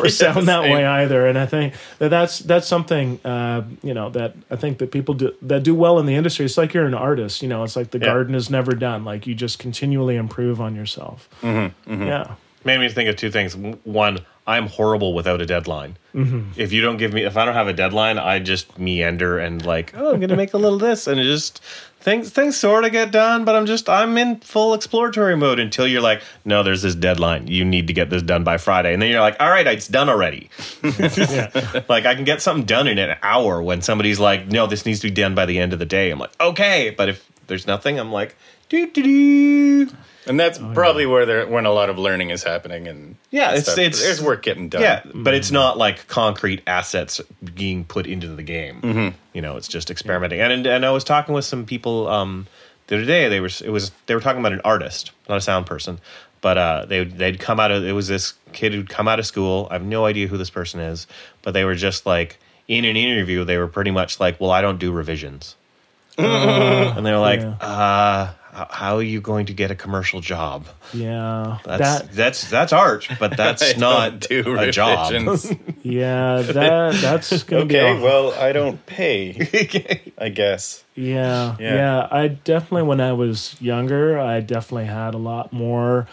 sound 0.09 0.49
that 0.49 0.63
same. 0.65 0.73
way 0.73 0.85
either. 0.85 1.25
And 1.29 1.39
I 1.39 1.47
think 1.47 1.75
that 2.01 2.09
that's 2.09 2.41
that's 2.41 2.67
something 2.67 3.21
uh, 3.25 3.63
you 3.85 3.95
know 3.95 4.11
that 4.11 4.35
I 4.51 4.57
think 4.57 4.79
that 4.79 4.91
people 4.91 5.15
do 5.15 5.35
that 5.43 5.63
do 5.63 5.73
well 5.75 6.01
in 6.01 6.07
the 6.07 6.17
industry. 6.17 6.47
It's 6.47 6.59
like 6.59 6.75
you're 6.75 6.87
an 6.87 6.95
artist. 6.95 7.43
You 7.43 7.49
know, 7.49 7.63
it's 7.63 7.77
like 7.77 7.93
the 7.93 7.99
Yeah. 8.01 8.07
garden 8.07 8.35
is 8.35 8.51
never 8.51 8.73
done. 8.73 9.05
Like 9.05 9.25
you 9.29 9.37
just 9.37 9.61
continually 9.61 10.17
improve 10.17 10.61
on 10.61 10.75
yourself. 10.75 11.29
Mm-hmm, 11.43 12.03
Yeah. 12.03 12.35
made 12.65 12.81
me 12.81 12.89
think 12.89 13.09
of 13.09 13.15
two 13.15 13.31
things. 13.31 13.55
One, 13.85 14.19
I'm 14.49 14.67
horrible 14.67 15.15
without 15.15 15.41
a 15.41 15.47
deadline. 15.47 15.97
Mm-hmm. 16.19 16.61
If 16.61 16.73
you 16.73 16.81
don't 16.81 16.97
give 16.97 17.13
me, 17.13 17.23
if 17.23 17.37
I 17.37 17.45
don't 17.45 17.55
have 17.55 17.69
a 17.69 17.73
deadline, 17.73 18.19
I 18.19 18.41
just 18.41 18.77
meander 18.77 19.39
and 19.39 19.65
like, 19.65 19.93
oh, 19.97 20.13
I'm 20.13 20.19
gonna 20.19 20.35
make 20.35 20.53
a 20.53 20.59
little 20.59 20.79
this, 20.79 21.07
and 21.07 21.21
it 21.21 21.25
just 21.25 21.63
things 22.01 22.31
things 22.31 22.57
sort 22.57 22.85
of 22.85 22.91
get 22.91 23.13
done. 23.13 23.45
But 23.45 23.55
I'm 23.55 23.67
just 23.67 23.89
I'm 23.89 24.19
in 24.19 24.41
full 24.41 24.75
exploratory 24.75 25.37
mode 25.37 25.61
until 25.61 25.87
you're 25.87 26.01
like, 26.01 26.21
no, 26.45 26.65
there's 26.65 26.83
this 26.83 26.97
deadline. 26.97 27.47
You 27.47 27.65
need 27.65 27.87
to 27.87 27.93
get 27.93 28.11
this 28.11 28.23
done 28.23 28.43
by 28.43 28.59
Friday, 28.59 28.93
and 28.93 29.01
then 29.01 29.11
you're 29.11 29.21
like, 29.21 29.37
all 29.39 29.49
right, 29.49 29.65
it's 29.69 29.87
done 29.87 30.09
already. 30.09 30.51
Like 31.89 32.05
I 32.05 32.15
can 32.15 32.25
get 32.25 32.43
something 32.43 32.67
done 32.67 32.89
in 32.89 32.99
an 32.99 33.17
hour 33.23 33.63
when 33.63 33.81
somebody's 33.81 34.19
like, 34.19 34.49
no, 34.49 34.67
this 34.67 34.85
needs 34.85 35.01
to 35.01 35.07
be 35.07 35.15
done 35.15 35.37
by 35.37 35.47
the 35.47 35.59
end 35.59 35.73
of 35.73 35.79
the 35.79 35.87
day. 35.87 36.11
I'm 36.11 36.19
like, 36.19 36.33
okay, 36.41 36.91
but 36.91 37.09
if 37.09 37.31
there's 37.47 37.67
nothing, 37.67 37.99
I'm 37.99 38.11
like, 38.11 38.37
do 38.69 38.89
do 38.91 39.03
do. 39.03 39.97
And 40.29 40.39
that's 40.39 40.59
probably 40.59 41.07
where 41.07 41.25
there 41.27 41.47
when 41.47 41.65
a 41.67 41.73
lot 41.73 41.89
of 41.91 41.99
learning 41.99 42.31
is 42.31 42.43
happening 42.43 42.87
and 42.89 43.17
Yeah, 43.31 43.49
it's- 43.51 43.65
stuff. 43.65 43.79
it's- 43.79 44.03
there's 44.03 44.21
work 44.23 44.43
getting 44.43 44.69
done. 44.69 44.83
Yeah, 44.83 45.03
but 45.15 45.35
it's 45.35 45.51
not 45.51 45.79
like 45.79 46.07
concrete 46.09 46.63
assets 46.67 47.21
being 47.55 47.85
put 47.85 48.07
into 48.07 48.29
the 48.29 48.43
game. 48.43 49.15
You 49.33 49.43
know, 49.43 49.57
it's 49.57 49.69
just 49.69 49.91
experimenting. 49.91 50.41
And 50.41 50.67
and 50.67 50.85
I 50.87 50.91
was 50.91 51.05
talking 51.05 51.35
with 51.35 51.45
some 51.45 51.65
people 51.67 52.09
um, 52.09 52.47
the 52.89 52.97
other 52.97 53.05
day. 53.07 53.29
They 53.29 53.41
were 53.41 53.51
it 53.65 53.71
was 53.71 53.91
they 54.07 54.15
were 54.15 54.21
talking 54.21 54.41
about 54.41 54.53
an 54.53 54.61
artist, 54.65 55.13
not 55.29 55.39
a 55.39 55.41
sound 55.41 55.67
person, 55.67 55.99
but 56.41 56.59
uh, 56.59 56.85
they 56.87 57.05
they'd 57.05 57.39
come 57.41 57.59
out 57.61 57.71
of 57.71 57.85
it 57.85 57.93
was 57.93 58.09
this 58.09 58.35
kid 58.53 58.73
who'd 58.75 58.89
come 58.89 59.09
out 59.09 59.19
of 59.19 59.27
school. 59.27 59.69
I 59.71 59.75
have 59.75 59.83
no 59.85 60.05
idea 60.07 60.27
who 60.27 60.37
this 60.37 60.51
person 60.51 60.81
is, 60.81 61.07
but 61.43 61.53
they 61.55 61.65
were 61.65 61.75
just 61.75 62.05
like 62.07 62.39
in 62.67 62.85
an 62.85 62.97
interview. 62.97 63.45
They 63.45 63.57
were 63.59 63.69
pretty 63.69 63.91
much 63.93 64.21
like, 64.21 64.41
"Well, 64.41 64.51
I 64.51 64.61
don't 64.61 64.79
do 64.79 64.93
revisions," 64.93 65.55
and 66.19 67.07
they're 67.07 67.19
like, 67.19 67.41
Yeah. 67.41 67.55
"Uh." 67.61 68.29
H- 68.59 68.67
How 68.71 68.97
are 68.97 69.03
you 69.03 69.21
going 69.21 69.47
to 69.47 69.53
get 69.53 69.71
a 69.71 69.75
commercial 69.75 70.21
job? 70.21 70.67
Yeah. 70.93 71.59
That's 71.65 71.81
that 72.03 72.13
that's 72.13 72.51
that's 72.51 72.73
art, 72.73 73.09
but 73.21 73.37
that's 73.37 73.71
don't 73.75 73.81
not 73.81 74.21
do 74.21 74.57
a 74.59 74.71
job. 74.71 75.13
revisions. 75.13 75.53
yeah, 75.83 76.43
that 76.43 76.95
that's 77.01 77.43
gonna 77.45 77.63
okay, 77.65 77.97
a- 77.97 78.01
well, 78.01 78.33
I 78.35 78.53
don't 78.53 78.85
pay. 78.87 80.13
I 80.19 80.29
guess. 80.31 80.83
Yeah, 80.95 81.55
Yeah. 81.61 81.75
yeah, 81.75 82.09
I 82.11 82.29
definitely, 82.29 82.83
when 82.89 83.01
I 83.01 83.13
was 83.13 83.55
younger, 83.61 84.19
I 84.19 84.41
definitely 84.41 84.87
had 84.87 85.15
a 85.15 85.19
lot 85.19 85.53
more. 85.53 86.09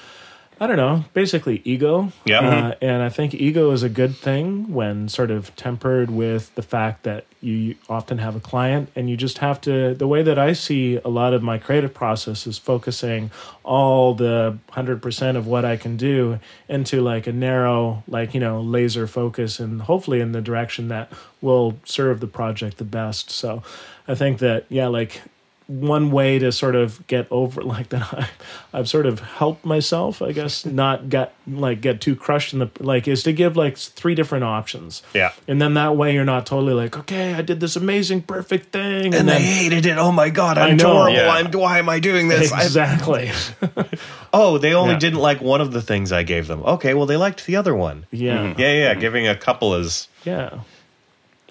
I 0.60 0.68
don't 0.68 0.78
know, 0.78 1.04
basically 1.14 1.62
ego. 1.66 2.14
Yeah. 2.24 2.40
Uh, 2.40 2.76
and 2.82 3.04
I 3.04 3.10
think 3.10 3.34
ego 3.34 3.72
is 3.72 3.84
a 3.84 3.90
good 3.90 4.16
thing 4.16 4.72
when 4.74 5.10
sort 5.10 5.30
of 5.30 5.54
tempered 5.56 6.10
with 6.10 6.54
the 6.56 6.62
fact 6.62 7.04
that 7.04 7.26
you 7.42 7.76
often 7.90 8.20
have 8.20 8.36
a 8.36 8.40
client 8.40 8.90
and 8.96 9.10
you 9.10 9.18
just 9.18 9.40
have 9.40 9.60
to. 9.62 9.94
The 9.94 10.08
way 10.08 10.24
that 10.24 10.40
I 10.40 10.54
see 10.54 10.96
a 11.04 11.10
lot 11.10 11.34
of 11.34 11.44
my 11.44 11.58
creative 11.58 11.94
process 11.94 12.48
is 12.48 12.58
focusing 12.58 13.32
all 13.64 14.14
the 14.14 14.58
100% 14.72 15.36
of 15.36 15.46
what 15.46 15.66
I 15.66 15.76
can 15.76 15.98
do 15.98 16.40
into 16.70 17.02
like 17.02 17.28
a 17.28 17.34
narrow, 17.34 18.04
like, 18.08 18.34
you 18.34 18.40
know, 18.40 18.62
laser 18.62 19.08
focus 19.08 19.60
and 19.60 19.82
hopefully 19.82 20.22
in 20.22 20.32
the 20.32 20.42
direction 20.42 20.88
that 20.88 21.12
will 21.42 21.78
serve 21.84 22.22
the 22.22 22.28
project 22.28 22.78
the 22.78 22.86
best. 22.86 23.30
So 23.30 23.62
I 24.08 24.16
think 24.16 24.40
that, 24.40 24.66
yeah, 24.70 24.88
like 24.88 25.22
one 25.68 26.12
way 26.12 26.38
to 26.38 26.52
sort 26.52 26.76
of 26.76 27.06
get 27.08 27.26
over 27.32 27.62
like 27.76 27.90
that 27.90 28.14
I, 28.14 28.30
I've 28.72 28.88
sort 28.88 29.06
of 29.06 29.20
helped 29.20 29.66
myself, 29.66 30.22
I 30.22 30.32
guess, 30.32 30.64
not 30.66 31.10
get 31.10 31.34
like 31.48 31.82
get 31.82 32.02
too 32.02 32.16
crushed 32.16 32.54
in 32.54 32.60
the 32.60 32.70
like 32.80 33.08
is 33.08 33.24
to 33.24 33.34
give 33.34 33.58
like 33.58 33.78
three 33.78 34.14
different 34.16 34.44
options. 34.44 35.02
Yeah. 35.14 35.32
And 35.48 35.62
then 35.62 35.74
that 35.74 35.98
way 35.98 36.14
you're 36.14 36.26
not 36.26 36.46
totally 36.46 36.74
like, 36.74 36.98
okay, 36.98 37.34
I 37.34 37.42
did 37.42 37.60
this 37.60 37.76
amazing 37.76 38.22
perfect 38.24 38.72
thing. 38.72 39.06
and 39.06 39.14
then 39.14 39.26
they 39.26 39.42
hated 39.42 39.86
it. 39.86 39.98
Oh 39.98 40.12
my 40.12 40.30
god, 40.30 40.58
I 40.58 40.70
I'm 40.70 40.78
know. 40.78 40.94
horrible. 40.94 41.18
Yeah. 41.18 41.30
I'm 41.32 41.52
why 41.52 41.80
am 41.80 41.90
I 41.90 42.00
doing 42.00 42.28
this? 42.28 42.52
Exactly. 42.52 43.32
oh, 44.34 44.58
they 44.58 44.74
only 44.74 44.94
Yeah. 44.94 45.00
didn't 45.00 45.20
like 45.20 45.42
one 45.42 45.62
of 45.62 45.72
the 45.72 45.82
things 45.82 46.12
I 46.12 46.24
gave 46.24 46.48
them. 46.48 46.62
Okay, 46.64 46.94
well 46.94 47.06
they 47.06 47.18
liked 47.18 47.46
the 47.46 47.56
other 47.56 47.76
one. 47.76 48.06
yeah. 48.12 48.54
Yeah, 48.58 48.74
yeah. 48.74 48.94
Giving 48.94 49.28
a 49.28 49.36
couple 49.36 49.74
is 49.76 50.08
Yeah. 50.24 50.60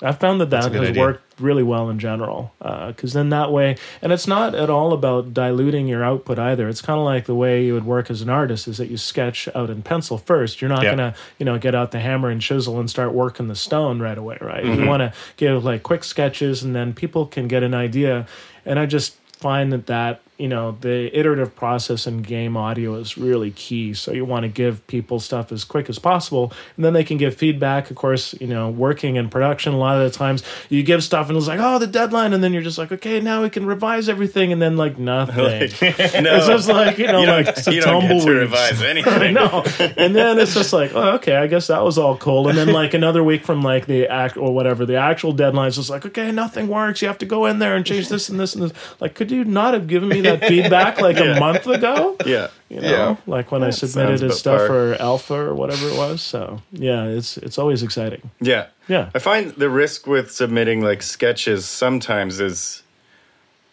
I 0.04 0.12
found 0.12 0.40
that 0.40 0.50
that 0.50 0.70
has 0.72 0.88
idea. 0.88 1.00
worked 1.02 1.40
really 1.40 1.62
well 1.62 1.88
in 1.90 1.98
general. 1.98 2.52
Because 2.60 3.12
then 3.14 3.30
that 3.30 3.50
way, 3.50 3.76
and 4.02 4.12
it's 4.12 4.26
not 4.26 4.54
at 4.54 4.70
all 4.70 4.92
about 4.92 5.32
diluting 5.34 5.88
your 5.88 6.04
output 6.04 6.38
either. 6.38 6.68
It's 6.68 6.82
kind 6.82 6.98
of 6.98 7.04
like 7.04 7.24
the 7.24 7.34
way 7.34 7.64
you 7.64 7.74
would 7.74 7.84
work 7.86 8.10
as 8.10 8.20
an 8.20 8.28
artist 8.28 8.68
is 8.68 8.76
that 8.78 8.90
you 8.90 8.96
sketch 8.96 9.48
out 9.54 9.70
in 9.70 9.82
pencil 9.82 10.18
first. 10.18 10.60
You're 10.60 10.68
not 10.68 10.82
Yeah. 10.82 10.94
going 10.94 11.12
to, 11.12 11.18
you 11.38 11.46
know, 11.46 11.58
get 11.58 11.74
out 11.74 11.90
the 11.90 12.00
hammer 12.00 12.28
and 12.30 12.40
chisel 12.40 12.78
and 12.78 12.88
start 12.90 13.12
working 13.12 13.48
the 13.48 13.56
stone 13.56 14.00
right 14.00 14.18
away, 14.18 14.38
right? 14.40 14.62
Mm-hmm. 14.64 14.82
You 14.82 14.88
want 14.88 15.00
to 15.00 15.12
give 15.36 15.64
like 15.64 15.82
quick 15.82 16.04
sketches 16.04 16.62
and 16.62 16.76
then 16.76 16.92
people 16.92 17.26
can 17.26 17.48
get 17.48 17.62
an 17.62 17.74
idea. 17.74 18.26
And 18.66 18.78
I 18.78 18.86
just 18.86 19.16
find 19.38 19.72
that 19.72 19.86
that 19.86 20.20
you 20.38 20.48
know 20.48 20.76
the 20.80 21.16
iterative 21.16 21.54
process 21.54 22.06
in 22.06 22.22
game 22.22 22.56
audio 22.56 22.94
is 22.94 23.16
really 23.16 23.50
key 23.52 23.94
so 23.94 24.12
you 24.12 24.24
want 24.24 24.42
to 24.42 24.48
give 24.48 24.84
people 24.86 25.20
stuff 25.20 25.52
as 25.52 25.64
quick 25.64 25.88
as 25.88 25.98
possible 25.98 26.52
and 26.76 26.84
then 26.84 26.92
they 26.92 27.04
can 27.04 27.16
give 27.16 27.34
feedback 27.34 27.90
of 27.90 27.96
course 27.96 28.34
you 28.40 28.46
know 28.46 28.70
working 28.70 29.16
in 29.16 29.28
production 29.28 29.72
a 29.72 29.78
lot 29.78 29.96
of 30.00 30.10
the 30.10 30.16
times 30.16 30.42
you 30.68 30.82
give 30.82 31.04
stuff 31.04 31.28
and 31.28 31.36
it's 31.36 31.46
like 31.46 31.60
oh 31.60 31.78
the 31.78 31.86
deadline 31.86 32.32
and 32.32 32.42
then 32.42 32.52
you're 32.52 32.62
just 32.62 32.78
like 32.78 32.90
okay 32.90 33.20
now 33.20 33.42
we 33.42 33.50
can 33.50 33.66
revise 33.66 34.08
everything 34.08 34.52
and 34.52 34.60
then 34.60 34.76
like 34.76 34.98
nothing 34.98 35.34
no, 35.44 36.36
it's 36.36 36.46
just 36.46 36.68
like 36.68 36.98
you 36.98 37.06
know 37.06 37.20
you 37.20 37.26
like 37.26 37.46
don't, 37.46 37.58
it's 37.58 37.66
a 37.66 37.74
you 37.74 37.80
don't 37.80 38.00
get 38.08 38.22
to 38.22 38.30
revise 38.30 38.82
anything. 38.82 39.34
know. 39.34 39.64
And 39.96 40.14
then 40.14 40.38
it's 40.38 40.54
just 40.54 40.72
like, 40.72 40.94
oh, 40.94 41.12
okay, 41.16 41.36
I 41.36 41.46
guess 41.46 41.66
that 41.66 41.82
was 41.82 41.98
all 41.98 42.16
cool. 42.16 42.48
And 42.48 42.56
then 42.56 42.68
like 42.72 42.94
another 42.94 43.22
week 43.22 43.44
from 43.44 43.62
like 43.62 43.86
the 43.86 44.08
act 44.08 44.36
or 44.36 44.54
whatever, 44.54 44.86
the 44.86 44.96
actual 44.96 45.32
deadline 45.32 45.68
is 45.68 45.76
just 45.76 45.90
like, 45.90 46.06
okay, 46.06 46.32
nothing 46.32 46.68
works. 46.68 47.02
You 47.02 47.08
have 47.08 47.18
to 47.18 47.26
go 47.26 47.46
in 47.46 47.58
there 47.58 47.76
and 47.76 47.84
change 47.84 48.08
this 48.08 48.28
and 48.28 48.40
this 48.40 48.54
and 48.54 48.64
this. 48.64 48.72
Like, 49.00 49.14
could 49.14 49.30
you 49.30 49.44
not 49.44 49.74
have 49.74 49.86
given 49.86 50.08
me 50.08 50.20
that 50.24 50.44
feedback 50.46 51.00
like 51.00 51.18
a 51.18 51.38
month 51.38 51.66
ago? 51.66 52.16
Yeah, 52.26 52.48
You 52.68 52.80
know, 52.80 52.88
yeah. 52.90 53.16
like 53.26 53.52
when 53.52 53.62
I 53.62 53.70
submitted 53.70 54.20
his 54.20 54.38
stuff 54.38 54.58
par. 54.58 54.66
for 54.66 54.96
alpha 55.00 55.34
or 55.34 55.54
whatever 55.54 55.88
it 55.88 55.96
was. 55.96 56.20
So 56.22 56.60
yeah, 56.72 57.04
it's 57.06 57.36
it's 57.38 57.58
always 57.58 57.82
exciting. 57.82 58.30
Yeah. 58.40 58.66
Yeah. 58.88 59.10
I 59.14 59.18
find 59.18 59.52
the 59.52 59.70
risk 59.70 60.06
with 60.06 60.30
submitting 60.32 60.80
like 60.82 61.02
sketches 61.02 61.64
sometimes 61.66 62.40
is 62.40 62.82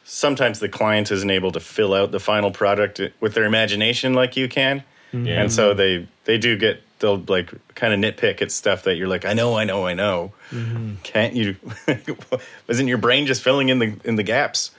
sometimes 0.03 0.59
the 0.59 0.69
client 0.69 1.11
isn't 1.11 1.29
able 1.29 1.51
to 1.53 1.59
fill 1.59 1.93
out 1.93 2.11
the 2.11 2.19
final 2.19 2.51
product 2.51 2.99
with 3.19 3.33
their 3.33 3.45
imagination 3.45 4.13
like 4.13 4.35
you 4.37 4.47
can. 4.49 4.83
Yeah. 5.13 5.41
And 5.41 5.51
so 5.51 5.73
they 5.73 6.07
they 6.25 6.37
do 6.37 6.57
get 6.57 6.81
they'll 6.99 7.17
like 7.27 7.51
kind 7.75 7.93
of 7.93 7.99
nitpick 7.99 8.41
at 8.41 8.51
stuff 8.51 8.83
that 8.83 8.95
you're 8.95 9.07
like, 9.07 9.25
I 9.25 9.33
know, 9.33 9.55
I 9.57 9.63
know, 9.63 9.85
I 9.87 9.93
know. 9.93 10.31
Mm-hmm. 10.51 10.95
Can't 11.03 11.33
you 11.35 11.55
wasn't 12.67 12.89
your 12.89 12.97
brain 12.97 13.25
just 13.25 13.41
filling 13.41 13.69
in 13.69 13.79
the 13.79 13.97
in 14.03 14.15
the 14.15 14.23
gaps? 14.23 14.71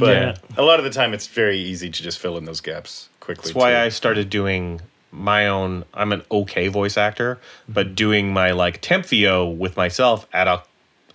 But 0.00 0.16
Yeah. 0.16 0.34
a 0.56 0.62
lot 0.62 0.78
of 0.78 0.84
the 0.84 0.90
time 0.90 1.14
it's 1.14 1.26
very 1.26 1.58
easy 1.58 1.90
to 1.90 2.02
just 2.02 2.18
fill 2.18 2.36
in 2.36 2.44
those 2.44 2.60
gaps 2.60 3.08
quickly. 3.20 3.44
That's 3.44 3.54
why 3.54 3.72
too. 3.72 3.76
I 3.78 3.88
started 3.90 4.30
doing 4.30 4.80
my 5.12 5.46
own. 5.46 5.84
I'm 5.94 6.12
an 6.12 6.22
okay 6.30 6.68
voice 6.68 6.96
actor, 6.96 7.38
but 7.68 7.86
mm-hmm. 7.86 7.94
doing 7.94 8.32
my 8.32 8.52
like 8.52 8.80
temp 8.80 9.06
VO 9.06 9.48
with 9.48 9.76
myself 9.76 10.26
at 10.32 10.48
a 10.48 10.62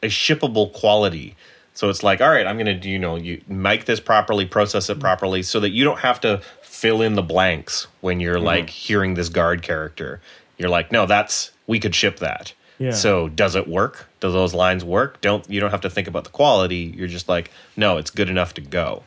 a 0.04 0.08
shippable 0.08 0.72
quality. 0.74 1.36
So 1.74 1.90
it's 1.90 2.04
like, 2.04 2.22
all 2.22 2.30
right, 2.30 2.48
I'm 2.48 2.58
gonna 2.58 2.80
do 2.80 2.90
you 2.90 3.00
know 3.00 3.16
you 3.16 3.42
mic 3.48 3.86
this 3.86 4.00
properly, 4.00 4.46
process 4.46 4.90
it 4.90 4.94
mm-hmm. 4.94 5.02
properly, 5.02 5.44
so 5.44 5.60
that 5.60 5.72
you 5.72 5.84
don't 5.84 6.00
have 6.00 6.20
to 6.22 6.42
fill 6.62 7.02
in 7.02 7.16
the 7.16 7.24
blanks 7.24 7.88
when 8.02 8.20
you're 8.20 8.36
mm-hmm. 8.36 8.46
like 8.46 8.70
hearing 8.70 9.16
this 9.16 9.30
guard 9.30 9.62
character. 9.62 10.22
You're 10.58 10.70
like, 10.70 10.92
no, 10.92 11.06
that's 11.06 11.52
we 11.68 11.80
could 11.80 11.96
ship 11.96 12.20
that. 12.20 12.54
Yeah. 12.78 12.92
So 12.92 13.30
does 13.30 13.56
it 13.56 13.68
work? 13.68 14.08
Do 14.20 14.32
those 14.32 14.54
lines 14.54 14.84
work? 14.84 15.22
Don't 15.22 15.50
you 15.50 15.60
don't 15.60 15.72
have 15.72 15.82
to 15.82 15.90
think 15.90 16.08
about 16.08 16.24
the 16.26 16.30
quality. 16.30 16.94
You're 16.96 17.08
just 17.08 17.30
like, 17.30 17.52
no, 17.78 17.98
it's 17.98 18.10
good 18.12 18.30
enough 18.30 18.54
to 18.56 18.62
go. 18.62 19.04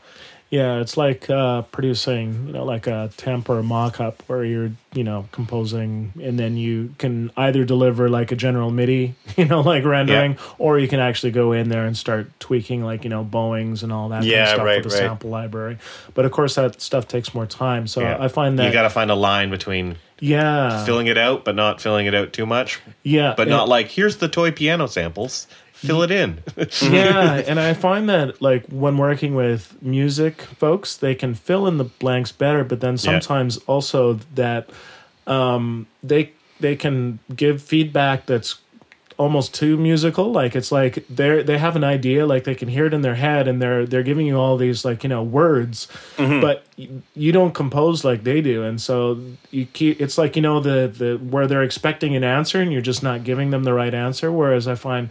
Yeah, 0.50 0.80
it's 0.80 0.96
like 0.96 1.28
uh, 1.28 1.60
producing, 1.60 2.46
you 2.46 2.54
know, 2.54 2.64
like 2.64 2.87
a 2.87 3.10
temp 3.18 3.50
or 3.50 3.58
a 3.58 3.62
mock-up 3.62 4.22
where 4.28 4.42
you're, 4.46 4.70
you 4.94 5.04
know, 5.04 5.28
composing, 5.30 6.14
and 6.22 6.38
then 6.38 6.56
you 6.56 6.94
can 6.96 7.30
either 7.37 7.66
deliver 7.66 8.08
like 8.08 8.32
a 8.32 8.37
general 8.37 8.70
MIDI, 8.70 9.14
you 9.37 9.44
know, 9.44 9.60
like 9.60 9.84
rendering, 9.84 10.38
or 10.56 10.78
you 10.78 10.88
can 10.88 11.00
actually 11.00 11.32
go 11.32 11.52
in 11.52 11.68
there 11.68 11.84
and 11.84 11.94
start 11.94 12.30
tweaking, 12.40 12.82
like 12.82 13.04
you 13.04 13.10
know, 13.10 13.25
bowings 13.25 13.82
and 13.82 13.92
all 13.92 14.08
that 14.08 14.20
kind 14.20 14.26
Yeah, 14.26 14.42
of 14.44 14.48
stuff 14.54 14.64
right, 14.64 14.82
with 14.82 14.90
the 14.92 14.98
right. 14.98 15.08
sample 15.08 15.28
library. 15.28 15.76
But 16.14 16.25
of 16.25 16.32
course, 16.32 16.54
that 16.54 16.80
stuff 16.80 17.06
takes 17.06 17.34
more 17.34 17.44
time. 17.44 17.87
So 17.87 18.00
Yeah. 18.00 18.16
I 18.18 18.28
find 18.28 18.58
that, 18.58 18.64
you 18.68 18.72
got 18.72 18.84
to 18.84 18.90
find 18.90 19.10
a 19.10 19.14
line 19.14 19.50
between 19.50 19.96
yeah, 20.20 20.84
filling 20.84 21.06
it 21.06 21.18
out, 21.18 21.44
but 21.44 21.54
not 21.54 21.80
filling 21.80 22.06
it 22.06 22.14
out 22.14 22.32
too 22.32 22.46
much. 22.46 22.80
yeah, 23.02 23.34
But 23.37 23.48
not 23.48 23.68
like 23.68 23.88
here's 23.88 24.16
the 24.18 24.28
toy 24.28 24.50
piano 24.50 24.87
samples. 24.87 25.46
Fill 25.72 26.02
it 26.02 26.10
in. 26.10 26.42
yeah, 26.82 27.34
and 27.46 27.60
I 27.60 27.72
find 27.72 28.08
that 28.08 28.42
like 28.42 28.66
when 28.66 28.98
working 28.98 29.37
with 29.37 29.80
music 29.80 30.42
folks, 30.42 30.96
they 30.96 31.14
can 31.14 31.34
fill 31.34 31.68
in 31.68 31.78
the 31.78 31.84
blanks 31.84 32.32
better, 32.32 32.64
but 32.64 32.80
then 32.80 32.98
sometimes 32.98 33.58
also 33.58 34.14
that 34.34 34.70
um, 35.28 35.87
they 36.02 36.32
they 36.58 36.75
can 36.75 37.20
give 37.37 37.62
feedback 37.62 38.26
that's 38.26 38.58
almost 39.18 39.52
too 39.52 39.76
musical. 39.76 40.30
Like 40.30 40.56
it's 40.56 40.72
like 40.72 41.04
they're 41.10 41.42
they 41.42 41.58
have 41.58 41.76
an 41.76 41.84
idea, 41.84 42.25
like 42.25 42.44
they 42.44 42.54
can 42.54 42.68
hear 42.68 42.87
it 42.87 42.94
in 42.94 43.02
their 43.02 43.16
head, 43.16 43.46
and 43.48 43.60
they're 43.60 43.84
they're 43.84 44.02
giving 44.02 44.26
you 44.26 44.38
all 44.38 44.56
these 44.56 44.84
like 44.84 45.02
you 45.02 45.08
know 45.08 45.22
words, 45.22 45.88
mm-hmm. 46.16 46.40
but 46.40 46.64
you 47.14 47.32
don't 47.32 47.52
compose 47.52 48.04
like 48.04 48.25
they 48.25 48.40
do, 48.40 48.62
and 48.62 48.80
so 48.80 49.20
you 49.50 49.66
keep. 49.66 50.00
It's 50.00 50.16
like 50.16 50.37
you 50.37 50.42
know 50.42 50.60
the 50.60 50.88
the 50.88 51.16
where 51.16 51.46
they're 51.46 51.64
expecting 51.64 52.16
an 52.16 52.25
answer, 52.25 52.60
and 52.60 52.72
you're 52.72 52.80
just 52.80 53.02
not 53.02 53.25
giving 53.25 53.50
them 53.50 53.64
the 53.64 53.75
right 53.75 53.92
answer. 53.92 54.32
Whereas 54.32 54.66
I 54.66 54.76
find 54.76 55.10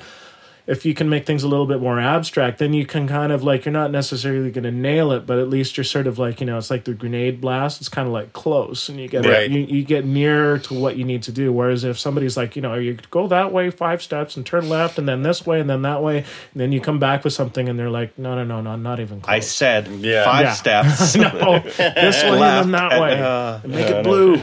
if 0.67 0.85
you 0.85 0.93
can 0.93 1.07
make 1.09 1.25
things 1.25 1.43
a 1.43 1.47
little 1.47 1.65
bit 1.65 1.79
more 1.81 1.97
abstract, 1.99 2.59
then 2.59 2.73
you 2.73 2.85
can 2.85 3.07
kind 3.07 3.31
of 3.31 3.41
like 3.41 3.63
you're 3.65 3.71
not 3.71 3.89
necessarily 3.89 4.51
going 4.51 4.65
to 4.65 4.71
nail 4.71 5.13
it, 5.13 5.25
but 5.25 5.39
at 5.39 5.49
least 5.49 5.77
you're 5.77 5.83
sort 5.85 6.07
of 6.07 6.19
like 6.19 6.39
you 6.41 6.45
know 6.45 6.57
it's 6.57 6.69
like 6.69 6.83
the 6.83 6.93
grenade 6.93 7.39
blast. 7.39 7.79
It's 7.79 7.89
kind 7.89 8.05
of 8.05 8.13
like 8.13 8.33
close, 8.33 8.89
and 8.89 8.99
you 8.99 9.07
get 9.07 9.25
Right. 9.25 9.49
you, 9.49 9.61
you 9.61 9.83
get 9.83 10.05
nearer 10.05 10.59
to 10.59 10.73
what 10.73 10.97
you 10.97 11.05
need 11.05 11.23
to 11.23 11.31
do. 11.31 11.51
Whereas 11.53 11.83
if 11.85 11.97
somebody's 11.97 12.35
like 12.37 12.55
you 12.57 12.61
know 12.61 12.73
you 12.75 12.97
go 13.11 13.27
that 13.29 13.51
way 13.53 13.69
five 13.69 14.03
steps 14.03 14.35
and 14.37 14.45
turn 14.45 14.67
left 14.69 14.97
and 14.99 15.07
then 15.07 15.23
this 15.23 15.45
way 15.45 15.59
and 15.61 15.69
then 15.69 15.83
that 15.83 16.03
way, 16.03 16.17
and 16.17 16.25
then 16.55 16.71
you 16.73 16.81
come 16.81 16.99
back 16.99 17.23
with 17.23 17.31
something 17.33 17.69
and 17.69 17.79
they're 17.79 17.89
like 17.89 18.17
no 18.19 18.35
no 18.35 18.43
no 18.43 18.59
no 18.61 18.75
not 18.75 18.99
even 18.99 19.21
close. 19.21 19.33
I 19.33 19.39
said 19.39 19.87
Yeah. 19.87 20.25
five 20.25 20.45
Yeah. 20.45 20.53
steps. 20.53 21.15
no 21.15 21.59
this 21.59 22.23
way 22.23 22.31
and 22.41 22.41
then 22.41 22.71
that 22.71 22.99
way. 22.99 23.21
Uh, 23.21 23.59
And 23.63 23.73
make 23.73 23.87
it 23.87 24.03
blue. 24.03 24.37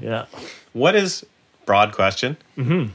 yeah. 0.00 0.26
what 0.72 0.94
is 0.94 1.24
broad 1.64 1.92
question? 1.92 2.36
Mm-hmm. 2.56 2.90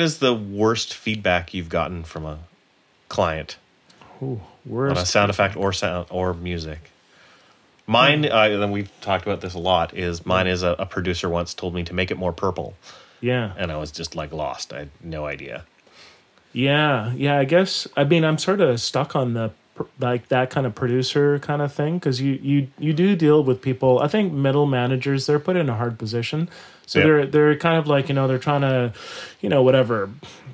Is 0.00 0.18
the 0.18 0.34
worst 0.34 0.94
feedback 0.94 1.54
you've 1.54 1.68
gotten 1.68 2.04
from 2.04 2.26
a 2.26 2.38
client 3.08 3.56
Ooh, 4.22 4.40
on 4.70 4.96
a 4.96 5.06
sound 5.06 5.30
effect 5.30 5.56
or 5.56 5.72
sound 5.72 6.06
or 6.10 6.34
music? 6.34 6.90
Mine, 7.86 8.24
uh, 8.26 8.48
and 8.62 8.72
we've 8.72 8.90
talked 9.00 9.26
about 9.26 9.40
this 9.40 9.54
a 9.54 9.58
lot. 9.58 9.94
Is 9.94 10.24
mine 10.24 10.46
is 10.46 10.62
a, 10.62 10.76
a 10.78 10.86
producer 10.86 11.28
once 11.28 11.52
told 11.52 11.74
me 11.74 11.82
to 11.84 11.94
make 11.94 12.10
it 12.10 12.16
more 12.16 12.32
purple, 12.32 12.74
Yeah. 13.20 13.52
and 13.58 13.72
I 13.72 13.76
was 13.76 13.90
just 13.90 14.14
like 14.14 14.32
lost. 14.32 14.72
I 14.72 14.80
had 14.80 14.90
no 15.02 15.26
idea. 15.26 15.64
Yeah, 16.52 17.12
yeah. 17.14 17.38
I 17.38 17.44
guess 17.44 17.88
I 17.96 18.04
mean 18.04 18.24
I'm 18.24 18.38
sort 18.38 18.60
of 18.60 18.80
stuck 18.80 19.16
on 19.16 19.34
the 19.34 19.50
like 19.98 20.28
that 20.28 20.50
kind 20.50 20.66
of 20.66 20.74
producer 20.74 21.38
kind 21.38 21.62
of 21.62 21.72
thing 21.72 21.98
because 21.98 22.20
you 22.20 22.38
you 22.42 22.68
you 22.78 22.92
do 22.92 23.16
deal 23.16 23.42
with 23.42 23.62
people. 23.62 23.98
I 24.00 24.06
think 24.08 24.32
middle 24.32 24.66
managers 24.66 25.26
they're 25.26 25.40
put 25.40 25.56
in 25.56 25.68
a 25.68 25.74
hard 25.76 25.98
position, 25.98 26.48
so 26.86 26.98
Yeah. 26.98 27.04
they're 27.04 27.26
they're 27.26 27.56
kind 27.56 27.78
of 27.78 27.86
like 27.86 28.08
you 28.08 28.14
know 28.14 28.26
they're 28.28 28.38
trying 28.38 28.62
to, 28.62 28.92
you 29.40 29.48
know 29.48 29.62
whatever, 29.62 30.10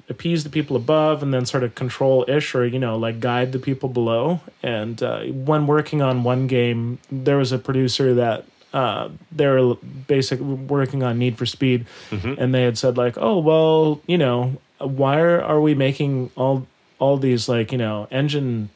appease 0.08 0.44
the 0.44 0.50
people 0.50 0.76
above 0.76 1.22
and 1.22 1.32
then 1.34 1.44
sort 1.46 1.62
of 1.62 1.74
control 1.74 2.24
ish 2.28 2.54
or 2.54 2.64
you 2.66 2.78
know 2.78 2.96
like 2.96 3.20
guide 3.20 3.52
the 3.52 3.58
people 3.58 3.88
below. 3.88 4.40
And 4.62 5.02
uh, 5.02 5.22
when 5.24 5.66
working 5.66 6.02
on 6.02 6.24
one 6.24 6.46
game, 6.46 6.98
there 7.10 7.36
was 7.36 7.52
a 7.52 7.58
producer 7.58 8.14
that 8.14 8.44
uh, 8.72 9.08
they 9.32 9.46
were 9.46 9.74
basically 10.06 10.44
working 10.44 11.02
on 11.02 11.18
Need 11.18 11.38
for 11.38 11.46
Speed, 11.46 11.86
and 12.10 12.54
they 12.54 12.62
had 12.64 12.76
said 12.78 12.96
like, 12.98 13.16
oh 13.18 13.38
well, 13.38 14.00
you 14.06 14.18
know, 14.18 14.56
why 14.78 15.18
are, 15.18 15.42
are 15.42 15.60
we 15.60 15.74
making 15.74 16.30
all 16.36 16.66
all 16.98 17.16
these 17.16 17.48
like 17.48 17.72
you 17.72 17.78
know 17.78 18.06
engine 18.10 18.68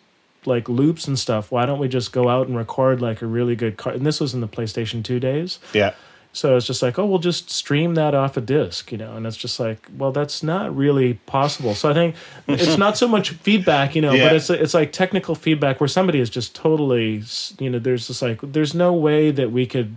like 0.46 0.68
loops 0.68 1.06
and 1.06 1.18
stuff? 1.18 1.52
Why 1.52 1.66
don't 1.66 1.78
we 1.78 1.88
just 1.88 2.10
go 2.12 2.28
out 2.28 2.48
and 2.48 2.56
record 2.56 3.00
like 3.02 3.20
a 3.22 3.26
really 3.26 3.54
good 3.54 3.76
car? 3.76 3.92
And 3.92 4.04
this 4.06 4.18
was 4.18 4.32
in 4.34 4.40
the 4.40 4.48
PlayStation 4.48 5.04
Two 5.04 5.20
days. 5.20 5.58
Yeah, 5.74 5.92
So 6.34 6.56
it's 6.56 6.66
just 6.66 6.80
like, 6.80 6.98
oh, 6.98 7.04
we'll 7.04 7.18
just 7.18 7.50
stream 7.50 7.94
that 7.96 8.14
off 8.14 8.38
a 8.38 8.40
disc, 8.40 8.90
you 8.90 8.96
know, 8.96 9.16
and 9.16 9.26
it's 9.26 9.36
just 9.36 9.60
like, 9.60 9.86
well, 9.98 10.12
that's 10.12 10.42
not 10.42 10.74
really 10.74 11.14
possible. 11.26 11.74
So 11.74 11.90
I 11.90 11.94
think 11.94 12.14
it's 12.48 12.78
not 12.78 12.96
so 12.96 13.06
much 13.06 13.30
feedback, 13.30 13.94
you 13.94 14.00
know, 14.00 14.12
Yeah. 14.12 14.28
but 14.28 14.36
it's 14.36 14.48
it's 14.48 14.72
like 14.72 14.92
technical 14.92 15.34
feedback 15.34 15.78
where 15.78 15.88
somebody 15.88 16.20
is 16.20 16.30
just 16.30 16.54
totally, 16.54 17.22
you 17.58 17.68
know, 17.68 17.78
there's 17.78 18.06
just 18.06 18.22
like, 18.22 18.40
there's 18.40 18.74
no 18.74 18.94
way 18.94 19.30
that 19.30 19.52
we 19.52 19.66
could, 19.66 19.96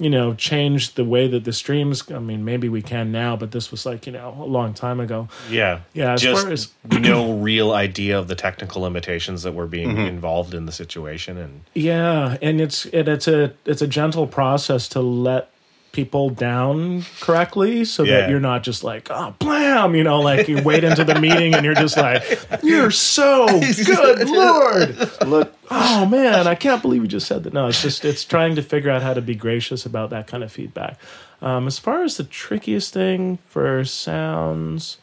you 0.00 0.10
know, 0.10 0.34
change 0.34 0.94
the 0.94 1.04
way 1.04 1.28
that 1.28 1.44
the 1.44 1.52
streams. 1.52 2.10
I 2.10 2.18
mean, 2.18 2.44
maybe 2.44 2.68
we 2.68 2.82
can 2.82 3.12
now, 3.12 3.36
but 3.36 3.52
this 3.52 3.70
was 3.70 3.86
like, 3.86 4.04
you 4.04 4.12
know, 4.12 4.34
a 4.36 4.44
long 4.46 4.74
time 4.74 4.98
ago. 4.98 5.28
yeah, 5.48 5.80
Yeah, 5.94 6.14
as 6.14 6.22
Just 6.22 6.42
far 6.42 6.52
as- 6.52 6.72
no 6.90 7.34
real 7.34 7.70
idea 7.72 8.18
of 8.18 8.26
the 8.26 8.34
technical 8.34 8.82
limitations 8.82 9.44
that 9.44 9.54
were 9.54 9.68
being 9.68 9.90
mm-hmm. 9.90 10.00
involved 10.00 10.54
in 10.54 10.66
the 10.66 10.72
situation, 10.72 11.38
and 11.38 11.60
Yeah, 11.74 12.36
and 12.42 12.60
it's 12.60 12.84
it, 12.86 13.06
it's 13.06 13.28
a 13.28 13.52
it's 13.64 13.80
a 13.82 13.86
gentle 13.86 14.26
process 14.26 14.88
to 14.88 15.00
let 15.00 15.50
people 15.98 16.30
down 16.30 17.02
correctly 17.20 17.84
so 17.84 18.04
Yeah. 18.04 18.20
that 18.20 18.30
you're 18.30 18.38
not 18.52 18.62
just 18.62 18.84
like 18.84 19.08
oh 19.10 19.34
blam 19.40 19.96
you 19.96 20.04
know 20.04 20.20
like 20.20 20.46
you 20.46 20.62
wait 20.62 20.84
into 20.84 21.02
the 21.02 21.18
meeting 21.18 21.54
and 21.54 21.64
you're 21.64 21.74
just 21.74 21.96
like 21.96 22.22
you're 22.62 22.92
so 22.92 23.46
good 23.84 24.28
lord. 24.30 24.96
Look 25.26 25.48
oh 25.72 26.06
man 26.06 26.46
i 26.46 26.54
can't 26.54 26.80
believe 26.82 27.02
you 27.02 27.08
just 27.08 27.26
said 27.26 27.42
that. 27.44 27.52
No 27.52 27.66
it's 27.66 27.82
just 27.82 28.04
it's 28.04 28.24
trying 28.24 28.54
to 28.54 28.62
figure 28.62 28.90
out 28.92 29.02
how 29.02 29.12
to 29.12 29.20
be 29.20 29.34
gracious 29.34 29.84
about 29.84 30.10
that 30.10 30.26
kind 30.28 30.44
of 30.44 30.52
feedback. 30.52 30.98
Um, 31.42 31.66
as 31.66 31.78
far 31.80 32.04
as 32.04 32.16
the 32.16 32.24
trickiest 32.24 32.92
thing 32.94 33.38
for 33.48 33.84
sounds 33.84 34.98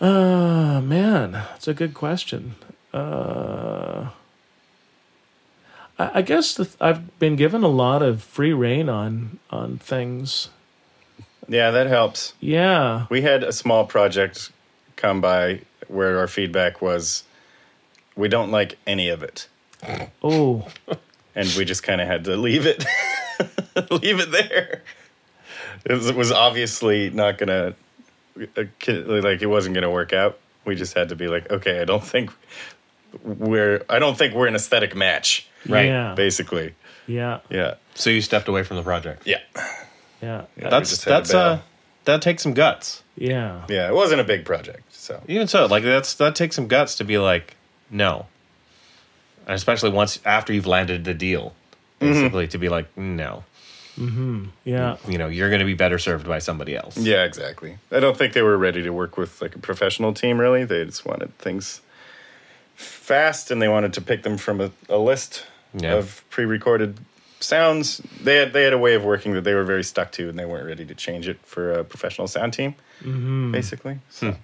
uh 0.00 0.80
man 0.82 1.42
it's 1.54 1.68
a 1.68 1.74
good 1.74 1.94
question. 1.94 2.56
Uh 2.92 4.08
I 5.98 6.22
guess 6.22 6.54
the, 6.54 6.68
I've 6.80 7.18
been 7.18 7.36
given 7.36 7.62
a 7.62 7.68
lot 7.68 8.02
of 8.02 8.22
free 8.22 8.52
reign 8.52 8.88
on 8.88 9.38
on 9.50 9.78
things. 9.78 10.50
Yeah, 11.48 11.70
that 11.70 11.86
helps. 11.86 12.34
Yeah, 12.40 13.06
We 13.08 13.22
had 13.22 13.44
a 13.44 13.52
small 13.52 13.86
project 13.86 14.50
come 14.96 15.20
by 15.20 15.60
where 15.88 16.18
our 16.18 16.26
feedback 16.26 16.82
was 16.82 17.22
we 18.16 18.28
don't 18.28 18.50
like 18.50 18.78
any 18.86 19.08
of 19.08 19.22
it. 19.22 19.48
Oh, 20.22 20.66
And 21.36 21.52
we 21.56 21.66
just 21.66 21.82
kind 21.82 22.00
of 22.00 22.08
had 22.08 22.24
to 22.24 22.36
leave 22.36 22.64
it 22.64 22.84
leave 23.90 24.20
it 24.20 24.32
there. 24.32 24.82
It 25.84 25.92
was, 25.92 26.08
it 26.08 26.16
was 26.16 26.32
obviously 26.32 27.10
not 27.10 27.36
going 27.36 27.50
uh, 27.50 27.72
to 28.80 29.20
like 29.20 29.42
it 29.42 29.46
wasn't 29.46 29.74
to 29.76 29.90
work 29.90 30.12
out. 30.12 30.38
We 30.64 30.74
just 30.74 30.94
had 30.94 31.10
to 31.10 31.16
be 31.16 31.28
like, 31.28 31.50
okay, 31.50 31.80
I 31.80 31.84
don't 31.84 32.02
think 32.02 32.30
we're 33.22 33.84
I 33.88 33.98
don't 33.98 34.16
think 34.16 34.34
we're 34.34 34.46
an 34.46 34.54
aesthetic 34.54 34.96
match, 34.96 35.46
Right. 35.68 35.86
Yeah, 35.86 36.14
basically. 36.14 36.74
yeah, 37.06 37.40
Yeah. 37.50 37.74
so 37.94 38.10
you 38.10 38.20
stepped 38.20 38.48
away 38.48 38.62
from 38.62 38.76
the 38.76 38.82
project. 38.82 39.26
Yeah. 39.26 39.38
yeah, 40.22 40.44
That's 40.56 40.90
just 40.90 41.04
had 41.04 41.10
to 41.10 41.32
that's 41.32 41.34
uh 41.34 41.60
that 42.04 42.22
takes 42.22 42.42
some 42.42 42.54
guts. 42.54 43.02
yeah, 43.16 43.64
Yeah, 43.68 43.88
it 43.88 43.94
wasn't 43.94 44.20
a 44.20 44.24
big 44.24 44.44
project, 44.44 44.94
so. 44.94 45.20
Even 45.28 45.46
so, 45.48 45.66
like 45.66 45.82
that's 45.84 46.14
that 46.14 46.34
takes 46.36 46.54
some 46.56 46.68
guts 46.68 46.94
to 46.96 47.04
be 47.04 47.18
like 47.18 47.56
no, 47.90 48.26
and 49.46 49.54
especially 49.54 49.90
once 49.90 50.18
after 50.24 50.52
you've 50.52 50.66
landed 50.66 51.04
the 51.04 51.14
deal, 51.14 51.54
basically 51.98 52.46
to 52.48 52.58
be 52.58 52.68
like 52.68 52.86
no, 52.96 53.44
Mm-hmm. 53.98 54.46
yeah. 54.64 54.96
you 55.08 55.16
know 55.18 55.26
you're 55.28 55.48
going 55.48 55.60
to 55.60 55.64
be 55.66 55.74
better 55.74 55.98
served 55.98 56.26
by 56.28 56.38
somebody 56.38 56.76
else. 56.76 56.96
Yeah, 56.98 57.24
exactly. 57.24 57.78
I 57.90 57.98
don't 58.00 58.16
think 58.16 58.34
they 58.34 58.42
were 58.42 58.58
ready 58.58 58.82
to 58.82 58.90
work 58.90 59.16
with 59.16 59.40
like 59.40 59.54
a 59.56 59.58
professional 59.58 60.12
team. 60.12 60.38
Really, 60.38 60.64
they 60.64 60.84
just 60.84 61.04
wanted 61.06 61.36
things 61.38 61.80
fast, 62.74 63.50
and 63.50 63.60
they 63.62 63.68
wanted 63.68 63.92
to 63.94 64.00
pick 64.00 64.22
them 64.22 64.36
from 64.36 64.60
a, 64.60 64.70
a 64.88 64.98
list 64.98 65.44
Yeah. 65.74 65.94
of 65.94 66.24
pre-recorded 66.30 66.98
sounds. 67.40 67.98
They 68.22 68.36
had 68.36 68.52
they 68.52 68.64
had 68.64 68.72
a 68.72 68.78
way 68.78 68.94
of 68.94 69.04
working 69.04 69.32
that 69.32 69.44
they 69.44 69.54
were 69.54 69.64
very 69.64 69.84
stuck 69.84 70.12
to, 70.12 70.28
and 70.28 70.38
they 70.38 70.44
weren't 70.44 70.66
ready 70.66 70.84
to 70.86 70.94
change 70.94 71.28
it 71.28 71.38
for 71.44 71.72
a 71.72 71.84
professional 71.84 72.28
sound 72.28 72.52
team. 72.52 72.74
Mm-hmm. 73.00 73.52
Basically, 73.52 73.98
so. 74.10 74.32
Hmm. 74.32 74.40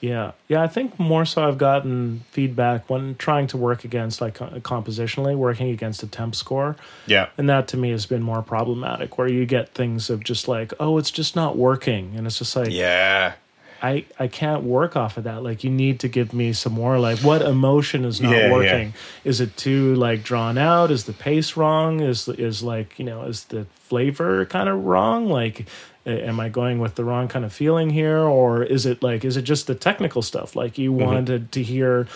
Yeah, 0.00 0.32
yeah. 0.46 0.62
I 0.62 0.68
think 0.68 0.98
more 1.00 1.24
so. 1.24 1.48
I've 1.48 1.56
gotten 1.56 2.22
feedback 2.30 2.90
when 2.90 3.16
trying 3.16 3.46
to 3.48 3.56
work 3.56 3.82
against 3.82 4.20
like 4.20 4.34
compositionally, 4.34 5.34
working 5.34 5.70
against 5.70 6.02
a 6.02 6.06
temp 6.06 6.34
score, 6.34 6.76
yeah, 7.06 7.30
and 7.38 7.48
that 7.48 7.66
to 7.68 7.78
me 7.78 7.90
has 7.90 8.04
been 8.04 8.22
more 8.22 8.42
problematic. 8.42 9.16
Where 9.16 9.26
you 9.26 9.46
get 9.46 9.70
things 9.70 10.10
of 10.10 10.22
just 10.22 10.48
like, 10.48 10.74
oh, 10.78 10.98
it's 10.98 11.10
just 11.10 11.34
not 11.34 11.56
working, 11.56 12.12
and 12.14 12.26
it's 12.26 12.38
just 12.38 12.54
like, 12.54 12.70
yeah. 12.70 13.34
I 13.82 14.04
I 14.18 14.28
can't 14.28 14.62
work 14.62 14.96
off 14.96 15.16
of 15.16 15.24
that. 15.24 15.42
Like 15.42 15.64
you 15.64 15.70
need 15.70 16.00
to 16.00 16.08
give 16.08 16.32
me 16.32 16.52
some 16.52 16.72
more. 16.72 16.98
Like 16.98 17.18
what 17.20 17.42
emotion 17.42 18.04
is 18.04 18.20
not 18.20 18.32
Yeah, 18.32 18.46
yeah. 18.46 18.52
working? 18.52 18.94
Is 19.24 19.40
it 19.40 19.56
too 19.56 19.94
like 19.94 20.22
drawn 20.22 20.58
out? 20.58 20.90
Is 20.90 21.04
the 21.04 21.12
pace 21.12 21.56
wrong? 21.56 22.00
Is 22.00 22.28
is 22.28 22.62
like 22.62 22.98
you 22.98 23.04
know 23.04 23.22
is 23.22 23.44
the 23.44 23.66
flavor 23.74 24.44
kind 24.46 24.68
of 24.68 24.84
wrong? 24.84 25.28
Like 25.28 25.66
am 26.06 26.38
I 26.38 26.48
going 26.48 26.78
with 26.78 26.94
the 26.94 27.04
wrong 27.04 27.28
kind 27.28 27.44
of 27.44 27.52
feeling 27.52 27.90
here, 27.90 28.18
or 28.18 28.62
is 28.62 28.86
it 28.86 29.02
like 29.02 29.24
is 29.24 29.36
it 29.36 29.42
just 29.42 29.66
the 29.66 29.74
technical 29.74 30.22
stuff? 30.22 30.54
Like 30.56 30.78
you 30.78 30.92
mm-hmm. 30.92 31.04
wanted 31.04 31.52
to 31.52 31.62
hear 31.62 32.06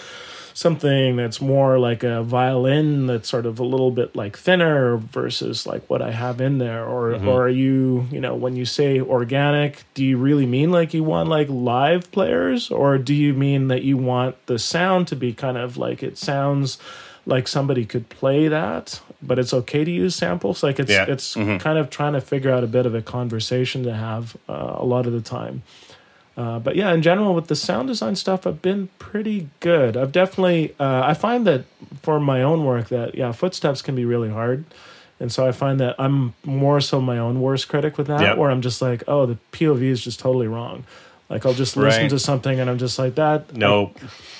something 0.54 1.16
that's 1.16 1.40
more 1.40 1.78
like 1.78 2.02
a 2.02 2.22
violin 2.22 3.06
that's 3.06 3.28
sort 3.28 3.46
of 3.46 3.58
a 3.58 3.64
little 3.64 3.90
bit 3.90 4.14
like 4.16 4.36
thinner 4.36 4.96
versus 4.96 5.66
like 5.66 5.88
what 5.88 6.02
I 6.02 6.10
have 6.12 6.40
in 6.40 6.58
there? 6.58 6.84
Or 6.84 7.14
or 7.14 7.44
are 7.46 7.48
you 7.48 8.06
you 8.10 8.20
know 8.20 8.34
when 8.34 8.56
you 8.56 8.64
say 8.64 9.00
organic 9.00 9.84
do 9.94 10.04
you 10.04 10.16
really 10.18 10.46
mean 10.46 10.70
like 10.70 10.94
you 10.94 11.04
want 11.04 11.28
like 11.28 11.48
live 11.48 12.10
players? 12.12 12.70
Or 12.70 12.98
do 12.98 13.14
you 13.14 13.34
mean 13.34 13.68
that 13.68 13.82
you 13.82 13.96
want 13.96 14.36
the 14.46 14.58
sound 14.58 15.08
to 15.08 15.16
be 15.16 15.32
kind 15.32 15.56
of 15.58 15.76
like 15.76 16.02
it 16.02 16.18
sounds 16.18 16.78
like 17.26 17.46
somebody 17.46 17.84
could 17.84 18.08
play 18.08 18.48
that 18.48 19.00
but 19.22 19.38
it's 19.38 19.52
okay 19.52 19.84
to 19.84 19.90
use 19.90 20.14
samples? 20.14 20.62
Like 20.62 20.78
it's 20.80 20.90
Yeah. 20.90 21.04
it's 21.06 21.34
kind 21.34 21.78
of 21.78 21.90
trying 21.90 22.14
to 22.14 22.20
figure 22.20 22.50
out 22.50 22.64
a 22.64 22.66
bit 22.66 22.86
of 22.86 22.94
a 22.94 23.02
conversation 23.02 23.82
to 23.84 23.92
have 23.94 24.36
uh, 24.48 24.76
a 24.78 24.84
lot 24.84 25.06
of 25.06 25.12
the 25.12 25.20
time 25.20 25.62
uh, 26.36 26.58
but 26.58 26.76
yeah, 26.76 26.92
in 26.92 27.02
general, 27.02 27.34
with 27.34 27.48
the 27.48 27.56
sound 27.56 27.88
design 27.88 28.16
stuff, 28.16 28.46
I've 28.46 28.62
been 28.62 28.88
pretty 28.98 29.48
good. 29.60 29.96
I've 29.96 30.12
definitely, 30.12 30.74
uh, 30.80 31.02
I 31.04 31.14
find 31.14 31.46
that 31.46 31.64
for 32.02 32.18
my 32.20 32.42
own 32.42 32.64
work, 32.64 32.88
that 32.88 33.14
yeah, 33.14 33.32
footsteps 33.32 33.82
can 33.82 33.94
be 33.94 34.04
really 34.04 34.30
hard, 34.30 34.64
And 35.22 35.30
so 35.30 35.46
I 35.46 35.52
find 35.52 35.78
that 35.80 35.96
I'm 35.98 36.32
more 36.44 36.80
so 36.80 36.98
my 37.00 37.18
own 37.18 37.42
worst 37.42 37.68
critic 37.68 37.98
with 37.98 38.06
that, 38.06 38.20
Yep. 38.22 38.38
where 38.38 38.50
I'm 38.50 38.62
just 38.62 38.80
like, 38.80 39.02
oh, 39.06 39.26
the 39.26 39.36
POV 39.52 39.82
is 39.82 40.02
just 40.02 40.18
totally 40.18 40.48
wrong. 40.48 40.84
Like 41.30 41.46
I'll 41.46 41.54
just 41.54 41.76
listen 41.76 42.02
Right. 42.02 42.10
to 42.10 42.18
something 42.18 42.58
and 42.60 42.68
I'm 42.68 42.78
just 42.78 42.98
like 42.98 43.14
that. 43.14 43.56
No, 43.56 43.92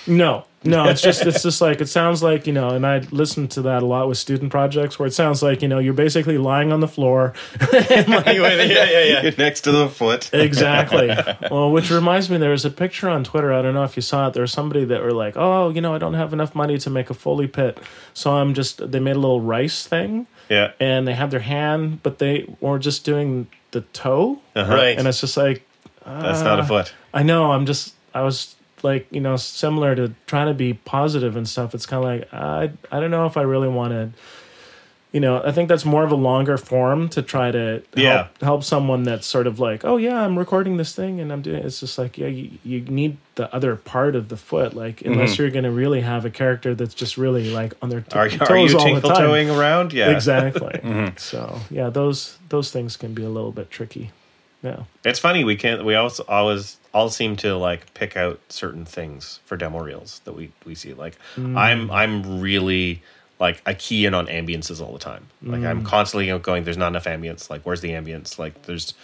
No, 0.07 0.45
no, 0.65 0.89
it's 0.89 1.01
just 1.01 1.25
it's 1.25 1.43
just 1.43 1.61
like 1.61 1.81
it 1.81 1.89
sounds 1.89 2.23
like 2.23 2.47
you 2.47 2.53
know, 2.53 2.71
and 2.71 2.85
I 2.85 2.99
listen 3.13 3.47
to 3.49 3.63
that 3.63 3.83
a 3.83 3.87
lot 3.87 4.09
with 4.09 4.19
student 4.19 4.51
projects 4.51 4.99
where 4.99 5.07
it 5.07 5.13
sounds 5.15 5.43
like 5.43 5.63
you 5.63 5.69
know 5.69 5.79
you're 5.79 5.95
basically 5.95 6.37
lying 6.37 6.73
on 6.73 6.81
the 6.81 6.89
floor. 6.89 7.33
yeah, 7.73 8.25
yeah, 8.27 9.21
yeah. 9.23 9.31
next 9.39 9.63
to 9.63 9.73
the 9.73 9.89
foot. 9.89 10.31
exactly. 10.33 11.11
Well, 11.51 11.71
which 11.73 11.91
reminds 11.91 12.29
me, 12.31 12.39
there 12.39 12.51
was 12.51 12.65
a 12.65 12.71
picture 12.71 13.09
on 13.09 13.25
Twitter. 13.25 13.53
I 13.53 13.63
don't 13.63 13.75
know 13.75 13.85
if 13.85 13.97
you 13.97 14.03
saw 14.03 14.29
it. 14.29 14.35
There 14.35 14.43
was 14.43 14.53
somebody 14.53 14.85
that 14.87 15.03
were 15.03 15.13
like, 15.13 15.35
"Oh, 15.37 15.71
you 15.71 15.81
know, 15.81 15.95
I 15.95 15.99
don't 15.99 16.15
have 16.15 16.33
enough 16.33 16.55
money 16.55 16.79
to 16.79 16.91
make 16.91 17.11
a 17.11 17.15
Foley 17.15 17.47
pit, 17.49 17.79
so 18.15 18.33
I'm 18.37 18.55
just." 18.55 18.91
They 18.91 19.01
made 19.01 19.17
a 19.17 19.19
little 19.19 19.41
rice 19.41 19.87
thing, 19.87 20.27
Yeah, 20.49 20.73
and 20.81 21.07
they 21.09 21.15
had 21.15 21.31
their 21.31 21.41
hand, 21.41 22.03
but 22.03 22.19
they 22.19 22.47
were 22.61 22.79
just 22.79 23.05
doing 23.05 23.47
the 23.73 23.81
toe, 23.93 24.39
Uh-huh. 24.57 24.75
Right. 24.75 24.99
and 24.99 25.07
it's 25.09 25.21
just 25.21 25.37
like 25.37 25.63
that's 26.05 26.41
not 26.43 26.59
uh, 26.59 26.63
a 26.63 26.67
foot. 26.67 26.93
I 27.13 27.23
know. 27.23 27.53
I'm 27.53 27.67
just. 27.67 27.95
I 28.15 28.23
was 28.23 28.57
like, 28.83 29.07
you 29.11 29.21
know, 29.21 29.37
similar 29.37 29.95
to 29.95 30.15
trying 30.27 30.47
to 30.49 30.55
be 30.55 30.75
positive 30.75 31.37
and 31.37 31.49
stuff. 31.49 31.75
It's 31.75 31.87
kind 31.87 32.05
of 32.05 32.11
like 32.11 32.35
I. 32.35 32.71
I 32.97 33.01
don't 33.01 33.11
know 33.11 33.27
if 33.27 33.37
I 33.37 33.43
really 33.43 33.69
want 33.69 33.93
to. 33.93 34.11
You 35.13 35.19
know, 35.19 35.43
I 35.45 35.51
think 35.51 35.69
that's 35.69 35.85
more 35.85 36.05
of 36.05 36.13
a 36.13 36.17
longer 36.17 36.57
form 36.57 37.09
to 37.09 37.21
try 37.23 37.51
to 37.51 37.59
help, 37.59 37.85
Yeah. 37.97 38.29
help 38.41 38.63
someone 38.63 39.03
that's 39.03 39.27
sort 39.27 39.49
of 39.49 39.59
like, 39.59 39.85
oh 39.85 39.97
yeah, 39.97 40.23
I'm 40.23 40.39
recording 40.39 40.77
this 40.77 40.95
thing 40.95 41.19
and 41.19 41.33
I'm 41.33 41.43
doing. 41.43 41.65
It's 41.65 41.81
just 41.81 41.99
like, 41.99 42.17
yeah, 42.17 42.29
you, 42.29 42.53
you 42.63 42.83
need 42.83 43.17
the 43.35 43.53
other 43.53 43.75
part 43.75 44.15
of 44.15 44.29
the 44.29 44.37
foot, 44.37 44.73
like 44.75 44.99
mm-hmm. 44.99 45.15
unless 45.15 45.37
you're 45.37 45.51
going 45.51 45.65
to 45.65 45.73
really 45.73 46.03
have 46.03 46.25
a 46.25 46.31
character 46.31 46.77
that's 46.77 46.95
just 46.95 47.17
really 47.19 47.51
like 47.51 47.75
on 47.83 47.89
their 47.89 48.03
t- 48.03 48.17
Are, 48.17 48.29
toes 48.29 48.41
are 48.51 48.57
you 48.57 48.79
all 48.79 48.85
the 48.85 48.91
tinkle 48.93 49.11
time. 49.11 49.19
toeing 49.23 49.51
around? 49.51 49.93
Yeah, 49.93 50.11
Exactly. 50.11 50.79
Mm-hmm. 50.85 51.17
So 51.17 51.59
yeah, 51.71 51.91
those 51.91 52.39
those 52.49 52.71
things 52.71 52.97
can 52.97 53.13
be 53.13 53.25
a 53.25 53.29
little 53.29 53.51
bit 53.51 53.69
tricky. 53.69 54.13
Yeah. 54.63 54.85
It's 55.05 55.19
funny 55.19 55.45
we 55.45 55.57
can't. 55.57 55.85
We 55.85 55.95
always 55.95 56.21
always 56.21 56.79
all 56.93 57.09
seem 57.09 57.37
to 57.37 57.57
like 57.57 57.93
pick 57.95 58.17
out 58.17 58.41
certain 58.49 58.85
things 58.85 59.41
for 59.45 59.57
demo 59.57 59.83
reels 59.83 60.21
that 60.25 60.33
we 60.33 60.53
we 60.65 60.75
see. 60.75 60.93
Like 60.93 61.17
mm. 61.37 61.57
I'm 61.57 61.91
I'm 61.91 62.41
really 62.41 63.03
like 63.39 63.63
I 63.65 63.75
key 63.75 64.05
in 64.05 64.15
on 64.15 64.27
ambiances 64.27 64.81
all 64.81 64.93
the 64.93 64.99
time. 64.99 65.29
Like 65.43 65.65
I'm 65.65 65.83
mm. 65.83 65.87
constantly 65.87 66.37
going. 66.39 66.65
There's 66.65 66.77
not 66.77 66.89
enough 66.89 67.05
ambience. 67.05 67.49
Like 67.49 67.63
where's 67.63 67.81
the 67.81 67.91
ambience? 67.91 68.39
Like 68.39 68.63
there's. 68.63 68.95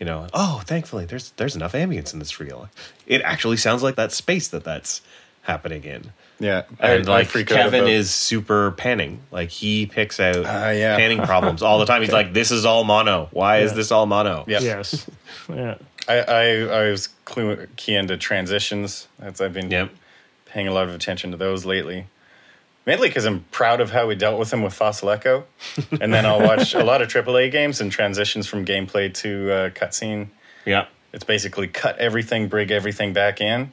You 0.00 0.06
know, 0.06 0.26
oh, 0.34 0.62
thankfully, 0.64 1.04
there's 1.04 1.30
there's 1.32 1.54
enough 1.54 1.74
ambience 1.74 2.12
in 2.12 2.18
this 2.18 2.40
reel. 2.40 2.68
It 3.06 3.22
actually 3.22 3.56
sounds 3.56 3.84
like 3.84 3.94
that 3.94 4.10
space 4.10 4.48
that 4.48 4.64
that's 4.64 5.00
happening 5.42 5.84
in. 5.84 6.12
Yeah, 6.42 6.62
And 6.80 7.06
like 7.06 7.28
freak 7.28 7.50
out 7.52 7.56
Kevin 7.70 7.86
is 7.86 8.12
super 8.12 8.72
panning. 8.72 9.20
Like 9.30 9.50
he 9.50 9.86
picks 9.86 10.18
out 10.18 10.44
Ah, 10.44 10.70
yeah. 10.70 10.96
panning 10.96 11.22
problems 11.24 11.62
all 11.62 11.78
the 11.78 11.86
time. 11.86 12.02
He's 12.02 12.10
like, 12.12 12.32
"This 12.32 12.50
is 12.50 12.64
all 12.66 12.82
mono. 12.84 13.28
Why 13.30 13.58
is 13.58 13.74
this 13.74 13.92
all 13.92 14.06
mono?" 14.06 14.44
Yeah. 14.48 14.58
Yes. 14.60 15.08
yeah. 15.48 15.76
I, 16.08 16.14
I, 16.18 16.42
I 16.86 16.90
was 16.90 17.08
clue, 17.24 17.68
key 17.76 17.94
into 17.94 18.16
transitions. 18.16 19.06
That's 19.20 19.40
I've 19.40 19.52
been 19.52 19.70
Yep. 19.70 19.90
paying 20.46 20.66
a 20.66 20.72
lot 20.72 20.88
of 20.88 20.94
attention 20.94 21.30
to 21.30 21.36
those 21.36 21.64
lately. 21.64 22.06
Mainly 22.86 23.08
because 23.08 23.24
I'm 23.24 23.44
proud 23.52 23.80
of 23.80 23.92
how 23.92 24.08
we 24.08 24.16
dealt 24.16 24.40
with 24.40 24.50
them 24.50 24.62
with 24.62 24.74
Fossil 24.74 25.10
Echo. 25.10 25.44
and 26.00 26.12
then 26.12 26.26
I'll 26.26 26.40
watch 26.42 26.74
a 26.74 26.82
lot 26.82 27.00
of 27.00 27.06
AAA 27.08 27.52
games 27.52 27.80
and 27.80 27.92
transitions 27.92 28.48
from 28.48 28.64
gameplay 28.64 29.14
to 29.14 29.52
uh, 29.52 29.70
cutscene. 29.70 30.26
Yeah. 30.66 30.86
It's 31.12 31.22
basically 31.22 31.68
cut 31.68 31.96
everything, 31.98 32.48
bring 32.48 32.72
everything 32.72 33.12
back 33.12 33.40
in, 33.40 33.70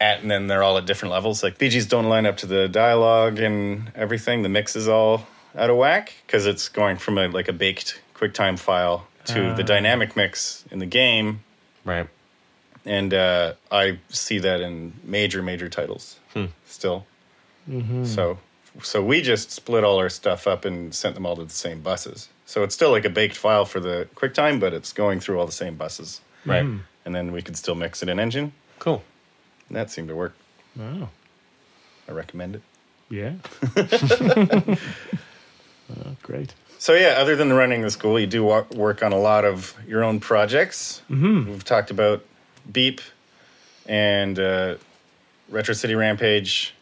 at, 0.00 0.22
and 0.22 0.30
then 0.30 0.46
they're 0.46 0.62
all 0.62 0.78
at 0.78 0.86
different 0.86 1.12
levels. 1.12 1.42
Like 1.42 1.58
BGs 1.58 1.88
don't 1.88 2.08
line 2.08 2.26
up 2.26 2.38
to 2.38 2.46
the 2.46 2.68
dialogue 2.68 3.38
and 3.38 3.92
everything. 3.94 4.42
The 4.42 4.48
mix 4.48 4.74
is 4.74 4.88
all 4.88 5.26
out 5.56 5.70
of 5.70 5.76
whack 5.76 6.14
because 6.26 6.46
it's 6.46 6.68
going 6.68 6.96
from 6.96 7.18
a 7.18 7.28
like 7.28 7.48
a 7.48 7.52
baked 7.52 8.00
QuickTime 8.14 8.58
file 8.58 9.06
to 9.26 9.54
the 9.54 9.62
ah. 9.62 9.66
dynamic 9.66 10.16
mix 10.16 10.64
in 10.70 10.78
the 10.78 10.86
game 10.86 11.40
Right. 11.84 12.08
and 12.84 13.12
uh, 13.12 13.54
I 13.70 13.98
see 14.08 14.38
that 14.38 14.60
in 14.60 14.92
major 15.04 15.42
major 15.42 15.68
titles 15.68 16.18
hmm. 16.32 16.46
still. 16.66 17.06
Mm-hmm. 17.68 18.04
So 18.04 18.38
so 18.82 19.02
we 19.04 19.20
just 19.20 19.50
split 19.50 19.84
all 19.84 19.98
our 19.98 20.08
stuff 20.08 20.46
up 20.46 20.64
and 20.64 20.94
sent 20.94 21.14
them 21.14 21.26
all 21.26 21.36
to 21.36 21.44
the 21.44 21.50
same 21.50 21.80
buses. 21.80 22.28
So 22.46 22.62
it's 22.62 22.74
still 22.74 22.90
like 22.90 23.04
a 23.04 23.10
baked 23.10 23.36
file 23.36 23.64
for 23.64 23.80
the 23.80 24.08
QuickTime, 24.14 24.60
but 24.60 24.72
it's 24.72 24.92
going 24.92 25.20
through 25.20 25.38
all 25.38 25.46
the 25.46 25.52
same 25.52 25.76
buses, 25.76 26.20
Right. 26.44 26.64
and 27.04 27.14
then 27.14 27.32
we 27.32 27.42
could 27.42 27.56
still 27.56 27.74
mix 27.74 28.02
it 28.02 28.08
in 28.08 28.18
Engine. 28.18 28.52
Cool. 28.78 29.02
And 29.70 29.76
that 29.76 29.90
seemed 29.90 30.08
to 30.08 30.16
work. 30.16 30.34
Wow. 30.74 31.10
I 32.08 32.12
recommend 32.12 32.56
it. 32.56 32.62
Yeah. 33.08 33.34
oh, 35.96 36.16
great. 36.24 36.54
So 36.78 36.94
yeah, 36.94 37.14
other 37.18 37.36
than 37.36 37.52
running 37.52 37.82
the 37.82 37.90
school, 37.90 38.18
you 38.18 38.26
do 38.26 38.44
work 38.44 39.02
on 39.04 39.12
a 39.12 39.18
lot 39.18 39.44
of 39.44 39.76
your 39.86 40.02
own 40.02 40.18
projects. 40.18 41.02
Mm-hmm. 41.08 41.50
We've 41.50 41.64
talked 41.64 41.92
about 41.92 42.24
Beep 42.72 43.00
and 43.86 44.38
uh, 44.40 44.74
Retro 45.48 45.74
City 45.74 45.94
Rampage 45.94 46.74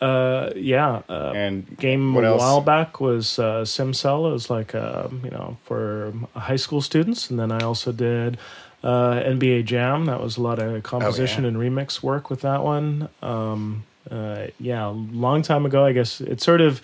Uh, 0.00 0.50
yeah. 0.56 1.02
Uh, 1.10 1.32
and 1.34 1.78
game 1.78 2.16
a 2.16 2.36
while 2.36 2.60
back 2.62 3.00
was 3.00 3.38
uh, 3.38 3.62
SimCell. 3.62 4.30
It 4.30 4.32
was 4.32 4.48
like 4.48 4.74
uh, 4.74 5.08
you 5.22 5.30
know 5.30 5.58
for 5.64 6.14
high 6.34 6.56
school 6.56 6.80
students, 6.80 7.30
and 7.30 7.38
then 7.38 7.52
I 7.52 7.60
also 7.60 7.92
did 7.92 8.38
uh, 8.82 9.14
NBA 9.14 9.64
Jam. 9.64 10.06
That 10.06 10.20
was 10.20 10.36
a 10.36 10.42
lot 10.42 10.58
of 10.58 10.82
composition 10.82 11.44
yeah. 11.44 11.48
and 11.48 11.56
remix 11.56 12.02
work 12.02 12.30
with 12.30 12.40
that 12.42 12.62
one. 12.62 13.08
Um, 13.22 13.84
uh, 14.10 14.48
yeah, 14.58 14.86
long 14.86 15.42
time 15.42 15.64
ago. 15.64 15.84
I 15.84 15.92
guess 15.92 16.20
it's 16.20 16.44
sort 16.44 16.60
of 16.60 16.82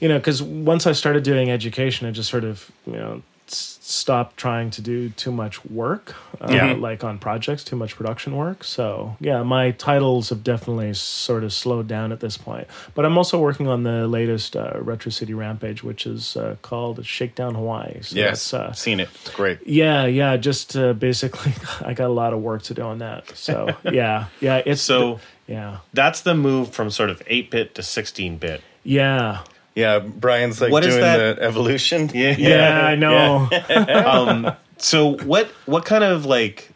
you 0.00 0.08
know 0.08 0.18
because 0.18 0.42
once 0.42 0.86
I 0.86 0.92
started 0.92 1.22
doing 1.22 1.50
education, 1.50 2.06
I 2.06 2.10
just 2.10 2.30
sort 2.30 2.44
of 2.44 2.70
you 2.86 2.94
know 2.94 3.22
stopped 3.54 4.36
trying 4.36 4.70
to 4.70 4.80
do 4.80 5.10
too 5.10 5.30
much 5.32 5.64
work, 5.64 6.14
uh, 6.40 6.52
Yeah. 6.52 6.72
like 6.72 7.04
on 7.04 7.18
projects, 7.18 7.62
too 7.64 7.76
much 7.76 7.96
production 7.96 8.36
work. 8.36 8.64
So 8.64 9.16
yeah, 9.20 9.42
my 9.42 9.72
titles 9.72 10.30
have 10.30 10.42
definitely 10.42 10.94
sort 10.94 11.44
of 11.44 11.52
slowed 11.52 11.88
down 11.88 12.12
at 12.12 12.20
this 12.20 12.36
point. 12.36 12.66
But 12.94 13.04
I'm 13.04 13.16
also 13.18 13.38
working 13.38 13.68
on 13.68 13.82
the 13.82 14.06
latest 14.08 14.56
uh, 14.56 14.72
Retro 14.80 15.10
City 15.10 15.34
Rampage, 15.34 15.82
which 15.82 16.06
is 16.06 16.36
uh, 16.36 16.56
called 16.62 17.04
Shakedown 17.04 17.54
Hawaii. 17.54 18.00
So 18.02 18.16
Yes, 18.16 18.54
uh, 18.54 18.72
seen 18.72 19.00
it. 19.00 19.08
It's 19.22 19.30
great. 19.34 19.58
yeah, 19.66 20.06
yeah. 20.06 20.36
Just 20.36 20.76
uh, 20.76 20.92
basically, 20.94 21.52
I 21.84 21.94
got 21.94 22.06
a 22.08 22.12
lot 22.14 22.32
of 22.32 22.40
work 22.40 22.62
to 22.64 22.74
do 22.74 22.82
on 22.82 22.98
that. 22.98 23.36
So 23.36 23.76
yeah, 23.90 24.26
yeah. 24.40 24.62
It's 24.64 24.82
So 24.82 25.20
yeah, 25.46 25.78
that's 25.92 26.22
the 26.22 26.34
move 26.34 26.70
from 26.70 26.90
sort 26.90 27.10
of 27.10 27.22
8 27.26 27.50
bit 27.50 27.74
to 27.74 27.82
16 27.82 28.38
bit. 28.38 28.62
yeah, 28.84 29.40
Yeah, 29.74 30.00
Brian's 30.00 30.60
like 30.60 30.70
What 30.72 30.84
is 30.84 30.94
doing 30.94 31.00
that? 31.02 31.36
the 31.36 31.42
evolution. 31.42 32.10
yeah. 32.12 32.34
yeah, 32.38 32.86
I 32.86 32.94
know. 32.94 33.48
Um, 33.70 34.52
so 34.78 35.16
what 35.24 35.46
what 35.66 35.84
kind 35.84 36.04
of 36.04 36.26
like 36.26 36.70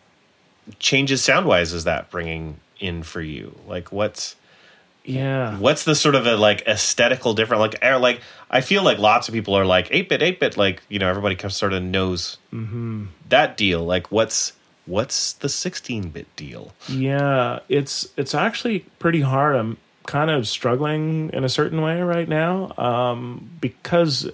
changes 0.79 1.23
sound 1.23 1.47
wise 1.47 1.73
is 1.73 1.85
that 1.85 2.11
bringing 2.11 2.59
in 2.81 3.03
for 3.03 3.21
you? 3.21 3.55
Like 3.67 3.93
what's 3.93 4.37
Yeah. 5.05 5.59
what's 5.59 5.85
the 5.85 5.95
sort 5.95 6.15
of 6.15 6.27
a 6.27 6.37
like 6.37 6.63
aesthetical 6.67 7.35
different 7.35 7.61
like 7.61 7.77
er, 7.85 7.99
like 7.99 8.21
I 8.51 8.61
feel 8.61 8.83
like 8.83 8.99
lots 8.99 9.29
of 9.29 9.35
people 9.35 9.55
are 9.55 9.65
like 9.67 9.89
8 9.91 10.09
bit 10.09 10.23
8 10.23 10.41
bit 10.41 10.57
like 10.57 10.83
you 10.89 10.99
know 10.99 11.09
everybody 11.09 11.35
kind 11.35 11.47
of 11.47 11.53
sort 11.53 11.73
of 11.73 11.83
knows 11.83 12.39
that 13.29 13.57
deal 13.57 13.85
like 13.85 14.11
what's 14.13 14.53
what's 14.87 15.33
the 15.35 15.49
16 15.49 16.11
bit 16.11 16.27
deal? 16.37 16.73
Yeah, 16.89 17.59
it's 17.69 18.09
it's 18.17 18.35
actually 18.35 18.81
pretty 19.01 19.21
hard. 19.21 19.57
I'm 19.57 19.77
kind 20.07 20.31
of 20.31 20.47
struggling 20.49 21.31
in 21.33 21.45
a 21.45 21.49
certain 21.49 21.81
way 21.83 22.01
right 22.01 22.29
now 22.29 22.73
um, 22.79 23.51
because 23.61 24.31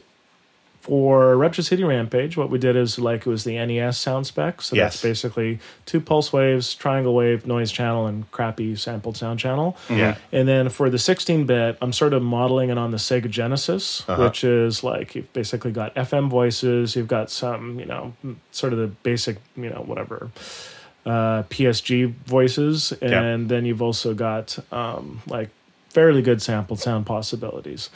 for 0.80 1.36
Retro 1.36 1.62
City 1.62 1.84
Rampage, 1.84 2.36
what 2.36 2.50
we 2.50 2.58
did 2.58 2.74
is 2.74 2.98
like 2.98 3.20
it 3.20 3.26
was 3.26 3.44
the 3.44 3.54
NES 3.64 3.96
sound 3.96 4.26
spec. 4.26 4.60
So 4.62 4.74
Yes. 4.74 4.94
that's 4.94 5.02
basically 5.02 5.60
two 5.86 6.00
pulse 6.00 6.32
waves, 6.32 6.74
triangle 6.74 7.14
wave, 7.14 7.46
noise 7.46 7.70
channel, 7.70 8.08
and 8.08 8.28
crappy 8.32 8.74
sampled 8.74 9.16
sound 9.16 9.38
channel. 9.38 9.76
Yeah. 9.88 10.16
And 10.32 10.48
then 10.48 10.70
for 10.70 10.90
the 10.90 10.98
16 10.98 11.46
bit, 11.46 11.78
I'm 11.80 11.92
sort 11.92 12.12
of 12.14 12.22
modeling 12.24 12.70
it 12.70 12.78
on 12.78 12.90
the 12.90 12.96
Sega 12.96 13.30
Genesis, 13.30 14.02
which 14.08 14.42
is 14.42 14.82
like 14.82 15.14
you've 15.14 15.32
basically 15.32 15.70
got 15.70 15.94
FM 15.94 16.28
voices, 16.28 16.96
you've 16.96 17.06
got 17.06 17.30
some, 17.30 17.78
you 17.78 17.86
know, 17.86 18.12
sort 18.50 18.72
of 18.72 18.80
the 18.80 18.88
basic, 18.88 19.36
you 19.56 19.70
know, 19.70 19.84
whatever 19.86 20.32
uh, 21.06 21.44
PSG 21.44 22.12
voices, 22.26 22.92
and 23.00 23.48
then 23.48 23.64
you've 23.64 23.82
also 23.82 24.14
got 24.14 24.58
um, 24.72 25.22
like 25.28 25.50
fairly 25.92 26.22
good 26.22 26.40
sampled 26.42 26.80
sound 26.80 27.06
possibilities. 27.06 27.90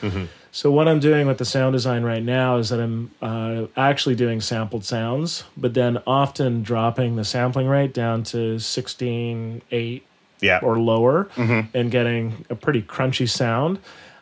So 0.52 0.70
what 0.70 0.88
I'm 0.88 1.00
doing 1.00 1.26
with 1.26 1.38
the 1.38 1.44
sound 1.44 1.72
design 1.74 2.02
right 2.02 2.22
now 2.22 2.56
is 2.58 2.68
that 2.70 2.80
I'm 2.80 3.10
uh, 3.20 3.66
actually 3.76 4.14
doing 4.14 4.40
sampled 4.40 4.84
sounds, 4.84 5.44
but 5.56 5.74
then 5.74 5.98
often 6.06 6.62
dropping 6.62 7.16
the 7.16 7.24
sampling 7.24 7.66
rate 7.66 7.92
down 7.92 8.22
to 8.24 8.58
16, 8.58 9.62
8, 9.70 10.06
Yeah. 10.40 10.60
or 10.62 10.78
lower 10.78 11.28
and 11.36 11.90
getting 11.90 12.44
a 12.50 12.54
pretty 12.54 12.82
crunchy 12.82 13.28
sound. 13.28 13.78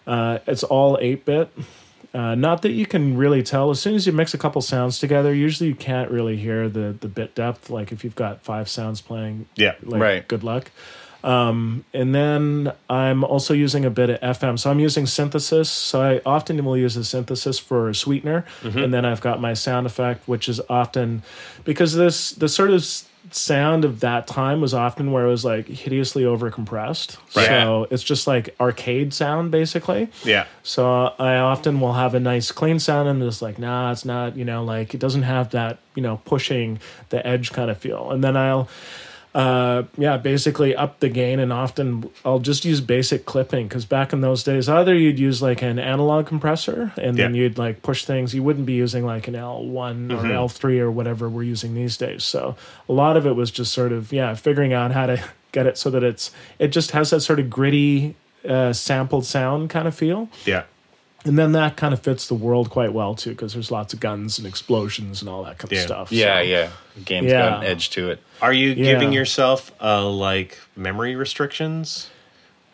Uh, 0.07 0.39
it's 0.47 0.63
all 0.65 0.99
8 1.01 1.25
bit. 1.25 1.51
Uh, 2.13 2.35
not 2.37 2.63
that 2.63 2.71
you 2.71 2.87
can 2.87 3.17
really 3.17 3.43
tell. 3.43 3.71
As 3.71 3.81
soon 3.81 3.95
as 3.97 4.07
you 4.07 4.13
mix 4.13 4.35
a 4.35 4.39
couple 4.39 4.63
sounds 4.63 5.01
together, 5.01 5.35
usually 5.35 5.69
you 5.69 5.75
can't 5.75 6.11
really 6.13 6.37
hear 6.37 6.69
the, 6.69 6.97
the 7.01 7.09
bit 7.09 7.35
depth. 7.35 7.71
Like 7.71 7.91
if 7.91 8.05
you've 8.05 8.15
got 8.15 8.41
five 8.43 8.69
sounds 8.69 9.01
playing, 9.01 9.47
yeah. 9.57 9.75
like 9.83 10.01
Right. 10.01 10.29
good 10.29 10.45
luck. 10.45 10.71
Um, 11.25 11.87
and 11.95 12.15
then 12.15 12.73
I'm 12.91 13.25
also 13.25 13.55
using 13.55 13.87
a 13.87 13.91
bit 13.91 14.11
of 14.11 14.21
FM. 14.21 14.59
So 14.59 14.71
I'm 14.71 14.79
using 14.79 15.07
synthesis. 15.07 15.71
So 15.71 16.03
I 16.03 16.21
often 16.27 16.63
will 16.65 16.77
use 16.77 16.97
a 16.97 17.05
synthesis 17.05 17.59
for 17.59 17.89
a 17.89 17.95
sweetener. 17.95 18.45
And 18.85 18.93
then 18.95 19.05
I've 19.07 19.23
got 19.23 19.41
my 19.41 19.55
sound 19.55 19.87
effect, 19.87 20.29
which 20.29 20.49
is 20.49 20.61
often 20.69 21.23
because 21.65 21.95
this 21.95 22.33
the 22.33 22.49
sort 22.49 22.71
of 22.71 22.85
sound 23.31 23.87
of 23.87 24.01
that 24.01 24.27
time 24.27 24.61
was 24.61 24.75
often 24.75 25.11
where 25.11 25.25
it 25.25 25.31
was 25.31 25.47
like 25.47 25.67
hideously 25.67 26.25
overcompressed. 26.25 27.17
Right. 27.35 27.47
So 27.47 27.87
it's 27.91 28.03
just 28.03 28.27
like 28.27 28.55
arcade 28.61 29.15
sound 29.15 29.51
basically. 29.51 30.11
Yeah. 30.25 30.45
So 30.63 31.15
I 31.19 31.37
often 31.37 31.81
will 31.81 31.95
have 31.95 32.15
a 32.15 32.21
nice 32.21 32.53
clean 32.53 32.79
sound 32.79 33.09
and 33.09 33.23
it's 33.23 33.41
like, 33.41 33.59
nah, 33.59 33.91
it's 33.93 34.05
not, 34.05 34.37
you 34.37 34.45
know, 34.45 34.63
like 34.63 34.93
it 34.93 35.01
doesn't 35.01 35.23
have 35.23 35.51
that, 35.51 35.79
you 35.95 36.03
know, 36.03 36.21
pushing 36.27 36.81
the 37.09 37.27
edge 37.27 37.53
kind 37.53 37.71
of 37.71 37.79
feel. 37.79 38.11
And 38.11 38.23
then 38.23 38.37
I'll, 38.37 38.69
uh, 39.35 39.83
yeah, 39.99 40.17
basically 40.17 40.77
up 40.77 41.01
the 41.01 41.09
gain 41.09 41.41
and 41.41 41.53
often 41.53 42.09
I'll 42.25 42.39
just 42.39 42.65
use 42.65 42.81
basic 42.81 43.27
clipping 43.27 43.67
because 43.67 43.85
back 43.85 44.13
in 44.13 44.21
those 44.21 44.45
days, 44.45 44.69
either 44.69 44.95
you'd 44.95 45.19
use 45.19 45.43
like 45.43 45.61
an 45.63 45.79
analog 45.81 46.27
compressor 46.27 46.93
and 46.97 47.17
then 47.17 47.35
Yeah. 47.35 47.43
you'd 47.43 47.59
like 47.59 47.83
push 47.83 48.05
things. 48.05 48.33
You 48.35 48.43
wouldn't 48.45 48.67
be 48.67 48.75
using 48.75 49.05
like 49.05 49.27
an 49.27 49.35
L1 49.35 50.13
or 50.13 50.23
L3 50.23 50.79
or 50.79 50.91
whatever 50.91 51.29
we're 51.29 51.43
using 51.43 51.75
these 51.75 51.97
days. 51.97 52.23
So 52.23 52.55
a 52.89 52.93
lot 52.93 53.17
of 53.17 53.27
it 53.27 53.35
was 53.35 53.51
just 53.51 53.73
sort 53.73 53.91
of, 53.91 54.13
yeah, 54.13 54.35
figuring 54.35 54.73
out 54.73 54.93
how 54.93 55.07
to 55.07 55.21
get 55.53 55.67
it 55.67 55.79
so 55.79 55.91
that 55.91 56.05
it's, 56.05 56.31
it 56.61 56.69
just 56.69 56.93
has 56.93 57.11
that 57.11 57.21
sort 57.21 57.41
of 57.41 57.51
gritty, 57.51 58.15
uh, 58.49 58.73
sampled 58.73 59.27
sound 59.27 59.69
kind 59.71 59.89
of 59.89 59.95
feel. 59.97 60.29
Yeah. 60.45 60.63
And 61.27 61.39
then 61.39 61.53
that 61.53 61.77
kind 61.77 61.95
of 61.95 62.01
fits 62.01 62.29
the 62.29 62.35
world 62.35 62.69
quite 62.71 62.93
well 62.93 63.15
too, 63.15 63.31
because 63.31 63.55
there's 63.55 63.71
lots 63.71 63.95
of 63.95 64.01
guns 64.01 64.39
and 64.39 64.47
explosions 64.47 65.23
and 65.23 65.29
all 65.31 65.43
that 65.45 65.59
kind 65.59 65.73
Yeah. 65.73 65.79
of 65.79 65.85
stuff. 65.87 66.13
Yeah, 66.13 66.39
So- 66.41 66.43
yeah. 66.43 66.69
Game's 67.05 67.31
Yeah. 67.33 67.51
got 67.51 67.59
an 67.65 67.71
edge 67.71 67.91
to 67.91 68.11
it. 68.11 68.21
Are 68.43 68.53
you 68.53 68.71
Yeah. 68.71 68.93
giving 68.93 69.13
yourself 69.13 69.73
uh, 69.83 70.07
like 70.09 70.59
memory 70.77 71.17
restrictions? 71.17 72.09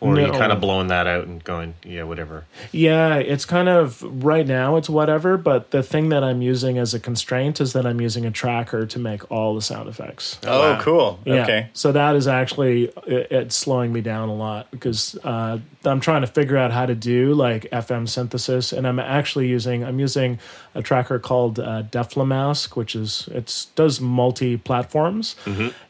Or 0.01 0.15
are 0.15 0.19
you 0.19 0.31
kind 0.31 0.51
of 0.51 0.59
blowing 0.59 0.87
that 0.87 1.05
out 1.05 1.27
and 1.27 1.43
going, 1.43 1.75
yeah, 1.85 2.01
whatever? 2.01 2.45
Yeah, 2.71 3.17
it's 3.17 3.45
kind 3.45 3.69
of 3.69 4.01
right 4.01 4.47
now 4.47 4.75
it's 4.77 4.89
whatever, 4.89 5.37
but 5.37 5.69
the 5.69 5.83
thing 5.83 6.09
that 6.09 6.23
I'm 6.23 6.41
using 6.41 6.79
as 6.79 6.95
a 6.95 6.99
constraint 6.99 7.61
is 7.61 7.73
that 7.73 7.85
I'm 7.85 8.01
using 8.01 8.25
a 8.25 8.31
tracker 8.31 8.87
to 8.87 8.97
make 8.99 9.29
all 9.31 9.53
the 9.53 9.61
sound 9.61 9.87
effects. 9.87 10.39
Oh, 10.47 10.71
wow. 10.71 10.81
cool. 10.81 11.19
Yeah. 11.23 11.43
Okay. 11.43 11.67
So 11.73 11.91
that 11.91 12.15
is 12.15 12.27
actually 12.27 12.85
it, 13.05 13.27
it's 13.29 13.55
slowing 13.55 13.93
me 13.93 14.01
down 14.01 14.27
a 14.27 14.33
lot 14.33 14.71
because 14.71 15.15
uh, 15.23 15.59
I'm 15.83 15.99
trying 15.99 16.21
to 16.21 16.27
figure 16.27 16.57
out 16.57 16.71
how 16.71 16.85
to 16.85 16.93
do 16.95 17.33
like 17.33 17.63
FM 17.71 18.07
synthesis, 18.07 18.71
and 18.71 18.87
I'm 18.87 18.99
actually 18.99 19.47
using 19.47 19.83
I'm 19.83 19.99
using 19.99 20.39
a 20.75 20.81
tracker 20.81 21.17
called 21.19 21.59
uh, 21.59 21.83
DefleMask, 21.89 22.75
which 22.75 22.95
is 22.95 23.27
it's 23.31 23.65
does 23.65 23.99
multi 23.99 24.57
platforms, 24.57 25.35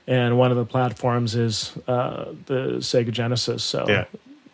and 0.07 0.37
one 0.37 0.51
of 0.51 0.57
the 0.57 0.65
platforms 0.65 1.35
is 1.35 1.73
uh, 1.87 2.25
the 2.45 2.77
Sega 2.79 3.11
Genesis. 3.11 3.63
So 3.63 3.85
Yeah. 3.87 4.05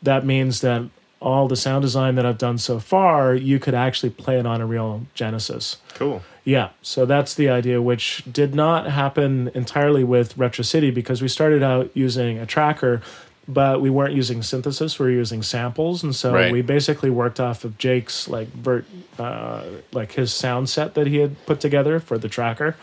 that 0.03 0.25
means 0.25 0.61
that 0.61 0.83
all 1.19 1.47
the 1.47 1.55
sound 1.55 1.81
design 1.81 2.13
that 2.15 2.25
I've 2.27 2.37
done 2.37 2.57
so 2.59 2.79
far, 2.79 3.33
you 3.33 3.57
could 3.59 3.73
actually 3.73 4.11
play 4.11 4.37
it 4.39 4.45
on 4.45 4.61
a 4.61 4.65
real 4.67 5.01
Genesis. 5.15 5.77
Cool. 5.95 6.21
Yeah, 6.43 6.69
so 6.81 7.05
that's 7.05 7.33
the 7.33 7.49
idea, 7.49 7.81
which 7.81 8.23
did 8.31 8.55
not 8.55 8.87
happen 8.91 9.49
entirely 9.53 10.03
with 10.03 10.37
Retro 10.37 10.63
City 10.63 10.91
because 10.91 11.21
we 11.21 11.27
started 11.27 11.61
out 11.63 11.89
using 11.93 12.37
a 12.37 12.45
tracker, 12.45 13.01
but 13.47 13.81
we 13.81 13.89
weren't 13.89 14.13
using 14.13 14.43
synthesis. 14.43 14.99
We 14.99 15.05
were 15.05 15.11
using 15.11 15.41
samples, 15.43 16.03
and 16.03 16.15
so 16.15 16.33
Right. 16.33 16.51
we 16.51 16.61
basically 16.61 17.09
worked 17.09 17.39
off 17.39 17.63
of 17.63 17.77
Jake's 17.77 18.27
like 18.27 18.49
virt, 18.49 18.83
uh, 19.17 19.63
like 19.93 20.13
his 20.13 20.33
sound 20.33 20.69
set 20.69 20.93
that 20.95 21.07
he 21.07 21.17
had 21.17 21.43
put 21.45 21.59
together 21.59 21.99
for 21.99 22.17
the 22.17 22.27
tracker. 22.29 22.75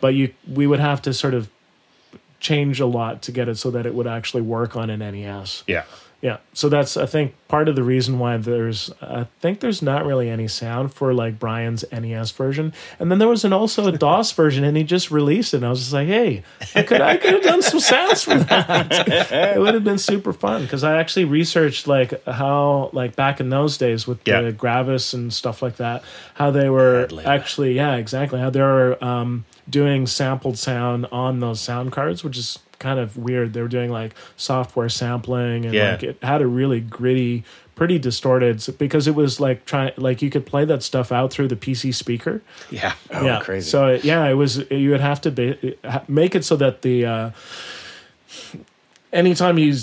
But 0.00 0.14
you, 0.14 0.32
we 0.52 0.66
would 0.66 0.80
have 0.80 1.02
to 1.02 1.12
sort 1.14 1.34
of 1.34 1.48
change 2.40 2.78
a 2.80 2.86
lot 2.86 3.20
to 3.22 3.32
get 3.32 3.48
it 3.48 3.56
so 3.58 3.70
that 3.72 3.84
it 3.86 3.94
would 3.94 4.06
actually 4.06 4.42
work 4.42 4.76
on 4.76 4.90
an 4.90 5.00
NES. 5.00 5.64
Yeah. 5.66 5.84
Yeah, 6.20 6.38
so 6.52 6.68
that's 6.68 6.96
I 6.96 7.06
think 7.06 7.34
part 7.46 7.68
of 7.68 7.76
the 7.76 7.84
reason 7.84 8.18
why 8.18 8.38
there's 8.38 8.90
I 9.00 9.28
think 9.38 9.60
there's 9.60 9.80
not 9.82 10.04
really 10.04 10.28
any 10.28 10.48
sound 10.48 10.92
for 10.92 11.14
like 11.14 11.38
Brian's 11.38 11.84
NES 11.92 12.32
version, 12.32 12.72
and 12.98 13.08
then 13.08 13.20
there 13.20 13.28
was 13.28 13.44
an 13.44 13.52
also 13.52 13.86
a 13.86 13.92
DOS 13.92 14.32
version, 14.42 14.64
and 14.64 14.76
he 14.76 14.82
just 14.82 15.12
released 15.12 15.54
it. 15.54 15.58
and 15.58 15.66
I 15.66 15.70
was 15.70 15.78
just 15.78 15.92
like, 15.92 16.08
hey, 16.08 16.42
I 16.74 16.82
could 16.82 17.00
I 17.00 17.18
could 17.18 17.34
have 17.34 17.42
done 17.44 17.62
some 17.62 17.78
sounds 17.78 18.24
for 18.24 18.34
that. 18.36 19.08
it 19.30 19.60
would 19.60 19.74
have 19.74 19.84
been 19.84 19.98
super 19.98 20.32
fun 20.32 20.62
because 20.62 20.82
I 20.82 20.98
actually 20.98 21.24
researched 21.26 21.86
like 21.86 22.20
how 22.24 22.90
like 22.92 23.14
back 23.14 23.38
in 23.38 23.50
those 23.50 23.78
days 23.78 24.08
with 24.08 24.18
Yeah. 24.26 24.40
the 24.40 24.50
Gravis 24.50 25.14
and 25.14 25.32
stuff 25.32 25.62
like 25.62 25.76
that, 25.76 26.02
how 26.34 26.50
they 26.50 26.68
were 26.68 27.02
Ad 27.04 27.12
lib. 27.12 27.26
actually 27.28 27.74
yeah 27.74 27.94
exactly 27.94 28.40
how 28.40 28.50
they 28.50 28.60
were 28.60 28.98
um, 29.04 29.44
doing 29.70 30.08
sampled 30.08 30.58
sound 30.58 31.06
on 31.12 31.38
those 31.38 31.60
sound 31.60 31.92
cards, 31.92 32.24
which 32.24 32.36
is 32.36 32.58
kind 32.78 32.98
of 32.98 33.16
weird. 33.16 33.52
They 33.52 33.62
were 33.62 33.68
doing 33.68 33.90
like 33.90 34.14
software 34.36 34.88
sampling 34.88 35.64
and 35.64 35.74
Yeah. 35.74 35.92
like 35.92 36.02
it 36.02 36.18
had 36.22 36.42
a 36.42 36.46
really 36.46 36.80
gritty, 36.80 37.44
pretty 37.74 37.98
distorted 37.98 38.64
because 38.78 39.06
it 39.06 39.14
was 39.14 39.38
like 39.40 39.64
trying 39.64 39.92
like 39.96 40.20
you 40.22 40.30
could 40.30 40.46
play 40.46 40.64
that 40.64 40.82
stuff 40.82 41.10
out 41.12 41.32
through 41.32 41.48
the 41.48 41.56
PC 41.56 41.94
speaker. 41.94 42.40
Yeah. 42.70 42.92
Oh, 43.10 43.24
yeah, 43.24 43.40
crazy. 43.40 43.68
So 43.70 43.86
it- 43.88 44.04
yeah, 44.04 44.24
it 44.26 44.34
was 44.34 44.70
you 44.70 44.90
would 44.90 45.00
have 45.00 45.20
to 45.22 45.30
be, 45.30 45.76
make 46.08 46.34
it 46.34 46.44
so 46.44 46.56
that 46.56 46.82
the 46.82 47.04
uh, 47.06 47.30
anytime 49.12 49.58
you 49.58 49.74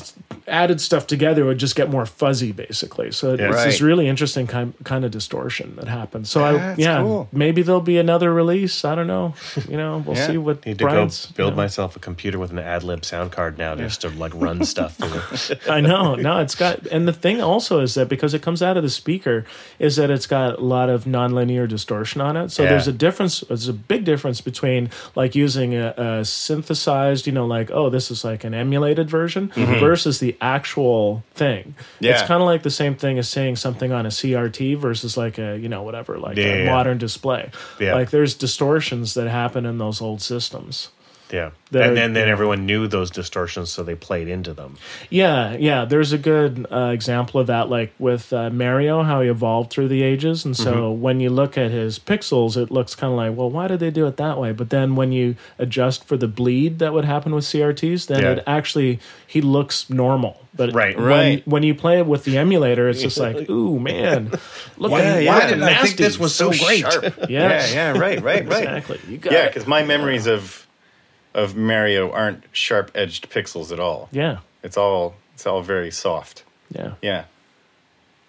added 0.47 0.79
stuff 0.79 1.07
together, 1.07 1.41
it 1.41 1.45
would 1.45 1.57
just 1.57 1.75
get 1.75 1.89
more 1.89 2.05
fuzzy, 2.05 2.51
basically. 2.51 3.11
So 3.11 3.33
it's 3.33 3.41
Yeah. 3.41 3.65
this 3.65 3.81
really 3.81 4.07
interesting 4.07 4.45
kind 4.45 4.73
kind 4.83 5.03
of 5.03 5.09
distortion 5.11 5.75
that 5.77 5.88
happens. 5.88 6.29
So 6.29 6.43
I 6.43 6.75
yeah, 6.77 7.01
cool. 7.01 7.27
maybe 7.31 7.63
there'll 7.63 7.81
be 7.81 7.97
another 7.97 8.31
release. 8.31 8.85
I 8.85 8.93
don't 8.93 9.07
know. 9.07 9.33
You 9.67 9.77
know, 9.77 10.03
we'll 10.05 10.15
Yeah. 10.15 10.27
see 10.27 10.38
what 10.38 10.63
Need 10.65 10.77
to 10.79 10.85
Brian's. 10.85 11.25
go 11.27 11.33
build 11.38 11.47
you 11.53 11.55
know. 11.55 11.63
myself 11.63 11.95
a 11.95 11.99
computer 11.99 12.38
with 12.38 12.51
an 12.51 12.59
ad 12.59 12.83
lib 12.83 13.03
sound 13.03 13.31
card 13.31 13.57
now 13.57 13.73
just 13.75 14.01
to 14.01 14.09
like 14.09 14.33
run 14.35 14.63
stuff 14.65 14.95
through. 14.97 15.57
I 15.71 15.81
know. 15.81 16.13
No, 16.15 16.39
it's 16.39 16.55
got, 16.55 16.85
and 16.88 17.07
the 17.07 17.13
thing 17.13 17.41
also 17.41 17.79
is 17.79 17.95
that 17.95 18.07
because 18.07 18.33
it 18.35 18.41
comes 18.43 18.61
out 18.61 18.77
of 18.77 18.83
the 18.83 18.89
speaker, 18.89 19.45
is 19.79 19.95
that 19.95 20.11
it's 20.11 20.27
got 20.27 20.59
a 20.59 20.61
lot 20.63 20.89
of 20.89 21.05
nonlinear 21.05 21.67
distortion 21.67 22.21
on 22.21 22.38
it. 22.38 22.49
So 22.51 22.63
Yeah. 22.63 22.69
there's 22.69 22.88
a 22.88 22.93
difference. 22.93 23.39
There's 23.47 23.67
a 23.67 23.73
big 23.73 24.03
difference 24.05 24.41
between 24.41 24.89
like 25.15 25.33
using 25.33 25.73
a, 25.75 25.93
a 25.97 26.25
synthesized, 26.25 27.25
you 27.25 27.33
know, 27.33 27.45
like 27.47 27.71
oh, 27.71 27.89
this 27.89 28.11
is 28.11 28.23
like 28.23 28.43
an 28.43 28.53
emulated 28.53 29.09
version 29.15 29.49
mm-hmm. 29.49 29.80
versus 29.80 30.19
the 30.19 30.36
actual 30.41 31.23
thing. 31.34 31.75
It's 32.01 32.28
kind 32.28 32.41
of 32.41 32.47
like 32.47 32.63
the 32.63 32.69
same 32.69 32.95
thing 32.95 33.17
as 33.17 33.28
saying 33.30 33.56
something 33.56 33.91
on 33.91 34.06
a 34.06 34.10
CRT 34.10 34.78
versus 34.78 35.15
like 35.15 35.38
a 35.38 35.58
you 35.58 35.69
know 35.69 35.84
whatever 35.84 36.17
like 36.17 36.38
Yeah, 36.38 36.43
a 36.43 36.47
yeah, 36.47 36.63
yeah. 36.63 36.75
modern 36.75 36.97
display. 36.97 37.51
Yeah. 37.80 37.95
Like 37.95 38.10
there's 38.10 38.34
distortions 38.36 39.13
that 39.13 39.28
happen 39.30 39.65
in 39.65 39.78
those 39.78 40.01
old 40.01 40.21
systems. 40.21 40.89
Yeah. 41.31 41.51
That- 41.71 41.88
and 41.89 41.97
then, 41.97 42.13
then 42.13 42.29
everyone 42.29 42.65
knew 42.67 42.88
those 42.88 43.09
distortions, 43.09 43.71
so 43.71 43.83
they 43.83 43.95
played 43.95 44.27
into 44.27 44.53
them. 44.53 44.77
Yeah, 45.09 45.55
yeah. 45.57 45.83
There's 45.85 46.13
a 46.13 46.17
good 46.17 46.65
uh, 46.71 46.91
example 46.93 47.39
of 47.41 47.47
that, 47.47 47.67
like 47.69 47.93
with 47.99 48.31
uh, 48.31 48.51
Mario, 48.51 49.01
how 49.03 49.21
he 49.21 49.29
evolved 49.29 49.71
through 49.71 49.88
the 49.88 50.03
ages. 50.03 50.45
And 50.45 50.55
so 50.55 50.91
when 50.91 51.19
you 51.19 51.29
look 51.31 51.57
at 51.57 51.71
his 51.71 51.97
pixels, 51.99 52.55
it 52.55 52.69
looks 52.71 52.93
kind 52.95 53.11
of 53.11 53.17
like, 53.17 53.35
well, 53.35 53.49
why 53.49 53.67
did 53.67 53.79
they 53.79 53.89
do 53.89 54.05
it 54.05 54.17
that 54.17 54.38
way? 54.38 54.51
But 54.51 54.69
then 54.69 54.95
when 54.95 55.11
you 55.11 55.35
adjust 55.57 56.05
for 56.05 56.15
the 56.17 56.27
bleed 56.27 56.79
that 56.79 56.93
would 56.93 57.05
happen 57.05 57.33
with 57.33 57.43
CRTs, 57.45 58.07
then 58.07 58.21
Yeah. 58.21 58.31
it 58.33 58.43
actually 58.45 58.99
he 59.25 59.41
looks 59.41 59.89
normal. 59.89 60.39
But 60.55 60.73
Right. 60.73 60.95
when, 60.95 61.05
Right. 61.05 61.47
when 61.47 61.63
you 61.63 61.73
play 61.75 61.97
it 61.97 62.05
with 62.05 62.23
the 62.23 62.38
emulator, 62.38 62.88
it's 62.88 63.01
just 63.01 63.17
like, 63.27 63.49
ooh, 63.49 63.79
man, 63.79 64.31
look 64.77 64.91
Yeah, 64.91 64.97
at 64.99 65.23
yeah. 65.23 65.31
why 65.31 65.39
Why 65.39 65.41
did 65.47 65.55
didn't 65.55 65.63
I 65.63 65.81
think 65.81 65.97
this 65.97 66.17
was 66.19 66.33
so 66.35 66.51
great? 66.51 66.81
Sharp. 66.81 67.03
Yeah. 67.29 67.49
yeah, 67.49 67.67
yeah, 67.73 67.89
right, 67.97 68.21
right, 68.21 68.23
right. 68.23 68.41
exactly? 68.63 68.99
You 69.09 69.17
got 69.17 69.33
Yeah, 69.33 69.47
because 69.47 69.65
my 69.67 69.83
memories 69.83 70.27
of 70.27 70.64
of 71.36 71.56
Mario 71.56 72.12
aren't 72.12 72.43
sharp 72.52 72.89
edged 72.95 73.30
pixels 73.30 73.71
at 73.71 73.80
all. 73.80 74.10
yeah, 74.12 74.38
It's 74.63 74.78
all 74.78 75.13
it's 75.36 75.45
all 75.45 75.62
very 75.62 75.91
soft. 75.91 76.43
yeah. 76.71 76.93
Yeah. 77.02 77.26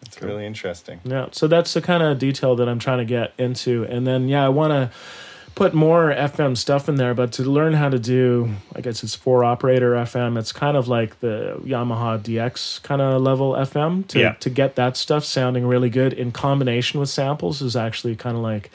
It's 0.03 0.21
really 0.23 0.47
interesting. 0.47 1.01
Yeah, 1.05 1.29
so 1.33 1.47
that's 1.49 1.73
the 1.75 1.81
kind 1.81 2.03
of 2.03 2.19
detail 2.19 2.55
that 2.57 2.69
I'm 2.69 2.79
trying 2.79 2.99
to 2.99 3.05
get 3.05 3.33
into, 3.39 3.85
and 3.85 4.07
then 4.07 4.29
yeah, 4.29 4.45
I 4.45 4.49
want 4.51 4.73
to 4.73 4.91
put 5.57 5.73
more 5.75 6.13
FM 6.13 6.55
stuff 6.57 6.87
in 6.89 6.97
there, 6.97 7.15
but 7.15 7.33
to 7.33 7.43
learn 7.43 7.73
how 7.73 7.89
to 7.89 7.99
do, 7.99 8.51
I 8.77 8.83
guess 8.83 9.03
it's 9.03 9.15
four 9.15 9.43
operator 9.43 9.93
FM. 9.95 10.39
It's 10.39 10.53
kind 10.53 10.77
of 10.77 10.87
like 10.87 11.19
the 11.21 11.59
Yamaha 11.65 12.21
DX 12.23 12.83
kind 12.83 13.01
of 13.01 13.23
level 13.23 13.53
FM. 13.55 14.07
To 14.09 14.21
Yeah. 14.21 14.33
to 14.41 14.51
get 14.51 14.77
that 14.77 14.97
stuff 14.97 15.25
sounding 15.25 15.67
really 15.67 15.89
good 15.91 16.13
in 16.13 16.31
combination 16.31 17.01
with 17.01 17.09
samples 17.09 17.63
is 17.63 17.75
actually 17.75 18.17
kind 18.17 18.37
of 18.37 18.43
like 18.43 18.71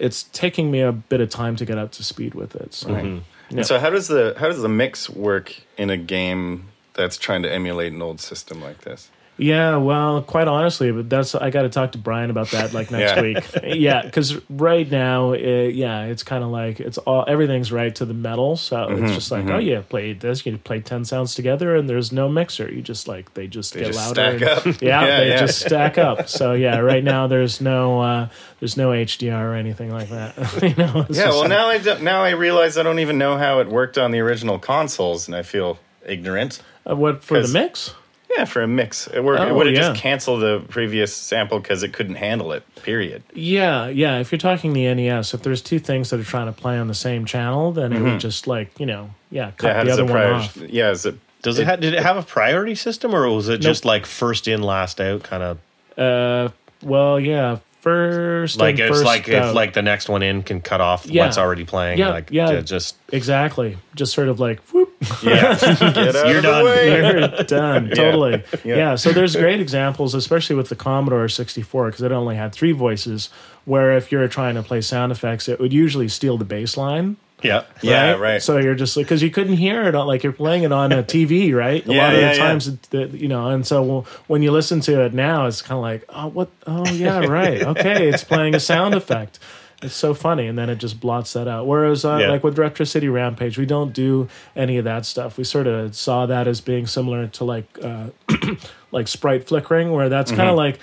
it's 0.00 0.22
taking 0.32 0.70
me 0.70 0.80
a 0.80 0.92
bit 0.92 1.20
of 1.20 1.28
time 1.28 1.56
to 1.56 1.64
get 1.66 1.76
up 1.76 1.92
to 1.92 2.02
speed 2.02 2.34
with 2.34 2.56
it. 2.56 2.72
So. 2.74 2.90
Right. 2.92 3.04
Mm-hmm. 3.04 3.18
Yeah. 3.50 3.62
So 3.62 3.78
how 3.78 3.90
does 3.90 4.08
the 4.08 4.34
how 4.38 4.48
does 4.48 4.60
the 4.60 4.68
mix 4.68 5.08
work 5.08 5.54
in 5.76 5.90
a 5.90 5.96
game 5.96 6.68
that's 6.94 7.16
trying 7.16 7.42
to 7.42 7.52
emulate 7.52 7.92
an 7.92 8.02
old 8.02 8.20
system 8.20 8.60
like 8.60 8.82
this? 8.82 9.10
Yeah, 9.40 9.76
well, 9.76 10.20
quite 10.22 10.48
honestly, 10.48 10.90
but 10.90 11.08
that's 11.08 11.34
I 11.36 11.50
got 11.50 11.62
to 11.62 11.68
talk 11.68 11.92
to 11.92 11.98
Brian 11.98 12.28
about 12.30 12.50
that 12.50 12.72
like 12.72 12.90
next 12.90 13.14
Yeah. 13.16 13.22
week. 13.22 13.44
Yeah, 13.80 14.02
because 14.02 14.36
right 14.50 14.90
now, 14.90 15.30
it, 15.32 15.76
yeah, 15.76 16.06
it's 16.06 16.24
kind 16.24 16.42
of 16.42 16.50
like 16.50 16.80
it's 16.80 16.98
all 16.98 17.24
everything's 17.28 17.70
right 17.70 17.94
to 17.94 18.04
the 18.04 18.14
metal, 18.14 18.56
so 18.56 18.76
Mm-hmm, 18.88 19.04
it's 19.04 19.14
just 19.14 19.30
like, 19.30 19.46
oh 19.46 19.58
yeah, 19.58 19.80
play 19.88 20.12
this, 20.12 20.44
you 20.44 20.58
play 20.58 20.80
ten 20.80 21.04
sounds 21.04 21.36
together, 21.36 21.76
and 21.76 21.88
there's 21.88 22.10
no 22.10 22.28
mixer. 22.28 22.68
You 22.68 22.82
just 22.82 23.06
like 23.06 23.32
they 23.34 23.46
just 23.46 23.74
They 23.74 23.80
get 23.80 23.92
just 23.92 23.98
louder. 24.16 24.38
stack 24.38 24.66
and- 24.66 24.74
up. 24.74 24.82
Yeah, 24.82 25.00
Yeah, 25.06 25.20
they 25.20 25.28
yeah. 25.28 25.38
just 25.38 25.60
stack 25.60 25.98
up. 25.98 26.28
So 26.28 26.52
yeah, 26.54 26.78
right 26.78 27.04
now 27.04 27.28
there's 27.28 27.60
no 27.60 28.00
uh, 28.00 28.28
there's 28.58 28.76
no 28.76 28.90
HDR 28.90 29.40
or 29.40 29.54
anything 29.54 29.92
like 29.92 30.08
that. 30.08 30.34
you 30.62 30.74
know, 30.74 31.06
Yeah, 31.10 31.28
well 31.28 31.40
like- 31.40 31.48
now 31.48 31.68
I 31.68 31.78
don't, 31.78 32.02
now 32.02 32.22
I 32.24 32.30
realize 32.30 32.76
I 32.76 32.82
don't 32.82 32.98
even 32.98 33.18
know 33.18 33.36
how 33.38 33.60
it 33.60 33.68
worked 33.68 33.98
on 33.98 34.10
the 34.10 34.18
original 34.18 34.58
consoles 34.58 35.28
and 35.28 35.36
I 35.36 35.42
feel 35.42 35.78
ignorant. 36.04 36.60
Uh, 36.88 36.96
what 36.96 37.22
for 37.22 37.40
the 37.40 37.46
mix? 37.52 37.94
Yeah, 38.36 38.44
for 38.44 38.62
a 38.62 38.68
mix. 38.68 39.06
It, 39.08 39.20
wor- 39.24 39.36
it 39.36 39.40
Oh, 39.40 39.54
would 39.54 39.66
have 39.66 39.74
yeah. 39.74 39.88
just 39.88 40.00
canceled 40.00 40.42
the 40.42 40.62
previous 40.68 41.14
sample 41.14 41.58
because 41.60 41.82
it 41.82 41.92
couldn't 41.92 42.16
handle 42.16 42.52
it. 42.52 42.62
Period. 42.82 43.22
Yeah, 43.34 43.88
yeah. 43.88 44.18
If 44.18 44.30
you're 44.30 44.38
talking 44.38 44.74
the 44.74 44.92
NES, 44.94 45.32
if 45.34 45.42
there's 45.42 45.62
two 45.62 45.78
things 45.78 46.10
that 46.10 46.20
are 46.20 46.24
trying 46.24 46.46
to 46.46 46.52
play 46.52 46.78
on 46.78 46.88
the 46.88 46.94
same 46.94 47.24
channel, 47.24 47.72
then 47.72 47.92
it 47.92 48.00
would 48.02 48.20
just 48.20 48.46
like 48.46 48.78
you 48.78 48.86
know, 48.86 49.10
yeah, 49.30 49.46
Yeah, 49.46 49.50
cut 49.52 49.76
how 49.76 49.84
the 49.84 49.92
other 49.92 50.02
it 50.02 50.10
one 50.10 50.22
off. 50.22 50.56
Yeah, 50.56 50.90
is 50.90 51.06
it? 51.06 51.16
Does 51.40 51.58
it, 51.58 51.66
ha- 51.66 51.76
did 51.76 51.94
it 51.94 52.02
have 52.02 52.16
a 52.16 52.22
priority 52.22 52.74
system, 52.74 53.14
or 53.14 53.28
was 53.30 53.48
it 53.48 53.58
just 53.58 53.84
like 53.84 54.04
first 54.06 54.46
in, 54.48 54.60
last 54.62 55.00
out 55.00 55.22
kind 55.22 55.42
of? 55.42 55.58
Uh, 55.96 56.50
well, 56.82 57.18
yeah. 57.18 57.58
First, 57.80 58.58
Like 58.58 58.78
it's 58.80 58.88
first 58.90 59.04
like 59.04 59.28
out. 59.30 59.50
if 59.50 59.54
like 59.54 59.72
the 59.72 59.82
next 59.82 60.08
one 60.08 60.22
in 60.22 60.42
can 60.42 60.60
cut 60.60 60.80
off 60.80 61.06
Yeah. 61.06 61.24
what's 61.24 61.38
already 61.38 61.64
playing. 61.64 61.98
Yeah, 61.98 62.08
like 62.10 62.28
yeah. 62.32 62.60
just 62.60 62.96
exactly, 63.12 63.78
just 63.94 64.12
sort 64.12 64.28
of 64.28 64.40
like 64.40 64.60
whoop, 64.72 64.87
Yeah, 65.22 65.56
You're 66.28 66.42
done. 66.42 66.64
way. 66.64 66.86
you're 66.88 67.28
done. 67.44 67.90
Totally. 67.94 68.42
Yeah. 68.64 68.76
Yeah. 68.76 68.94
So 68.96 69.12
there's 69.12 69.36
great 69.36 69.60
examples, 69.60 70.14
especially 70.14 70.56
with 70.56 70.68
the 70.70 70.76
Commodore 70.76 71.28
64, 71.28 71.86
because 71.86 72.02
it 72.02 72.10
only 72.12 72.36
had 72.36 72.52
three 72.52 72.72
voices. 72.72 73.30
Where 73.64 73.96
if 73.96 74.10
you're 74.10 74.26
trying 74.28 74.54
to 74.56 74.62
play 74.62 74.80
sound 74.80 75.12
effects, 75.12 75.48
it 75.48 75.60
would 75.60 75.72
usually 75.72 76.08
steal 76.08 76.38
the 76.38 76.44
bass 76.44 76.76
line. 76.76 77.16
yeah. 77.42 77.64
Yeah, 77.82 78.12
right. 78.14 78.42
So 78.42 78.56
you're 78.58 78.74
just 78.74 78.96
like, 78.96 79.06
because 79.06 79.22
you 79.22 79.30
couldn't 79.30 79.56
hear 79.58 79.82
it, 79.84 79.94
on, 79.94 80.06
like 80.06 80.22
you're 80.24 80.32
playing 80.32 80.62
it 80.64 80.72
on 80.72 80.90
a 80.90 81.02
TV, 81.04 81.54
right? 81.54 81.86
A 81.86 81.92
Yeah, 81.92 82.02
lot 82.06 82.14
of 82.14 82.20
yeah, 82.20 82.30
the 82.30 82.36
yeah. 82.36 82.42
times, 82.42 82.66
it, 82.68 82.82
the, 82.90 83.06
you 83.16 83.28
know, 83.28 83.48
and 83.50 83.66
so 83.66 84.06
when 84.26 84.42
you 84.42 84.50
listen 84.50 84.80
to 84.80 85.04
it 85.04 85.12
now, 85.14 85.46
it's 85.46 85.60
kind 85.62 85.76
of 85.78 85.82
like, 85.82 86.04
oh, 86.08 86.28
what? 86.28 86.48
Oh, 86.66 86.88
yeah, 86.90 87.20
right. 87.26 87.62
Okay, 87.62 88.08
it's 88.08 88.24
playing 88.24 88.54
a 88.56 88.60
sound 88.60 88.94
effect. 88.94 89.38
It's 89.80 89.94
so 89.94 90.12
funny, 90.12 90.48
and 90.48 90.58
then 90.58 90.68
it 90.70 90.78
just 90.78 90.98
blots 90.98 91.34
that 91.34 91.46
out. 91.46 91.66
Whereas, 91.68 92.04
uh, 92.04 92.18
Yeah. 92.20 92.30
like 92.30 92.42
with 92.42 92.58
Retro 92.58 92.84
City 92.84 93.08
Rampage, 93.08 93.56
we 93.58 93.64
don't 93.66 93.92
do 93.92 94.26
any 94.56 94.76
of 94.76 94.84
that 94.84 95.06
stuff. 95.06 95.38
We 95.38 95.44
sort 95.44 95.68
of 95.68 95.94
saw 95.94 96.26
that 96.26 96.48
as 96.48 96.60
being 96.60 96.86
similar 96.88 97.28
to 97.28 97.44
like, 97.44 97.66
uh, 97.82 98.06
like 98.90 99.06
sprite 99.06 99.46
flickering, 99.46 99.92
where 99.92 100.08
that's 100.08 100.32
kind 100.32 100.48
of 100.50 100.56
like 100.56 100.80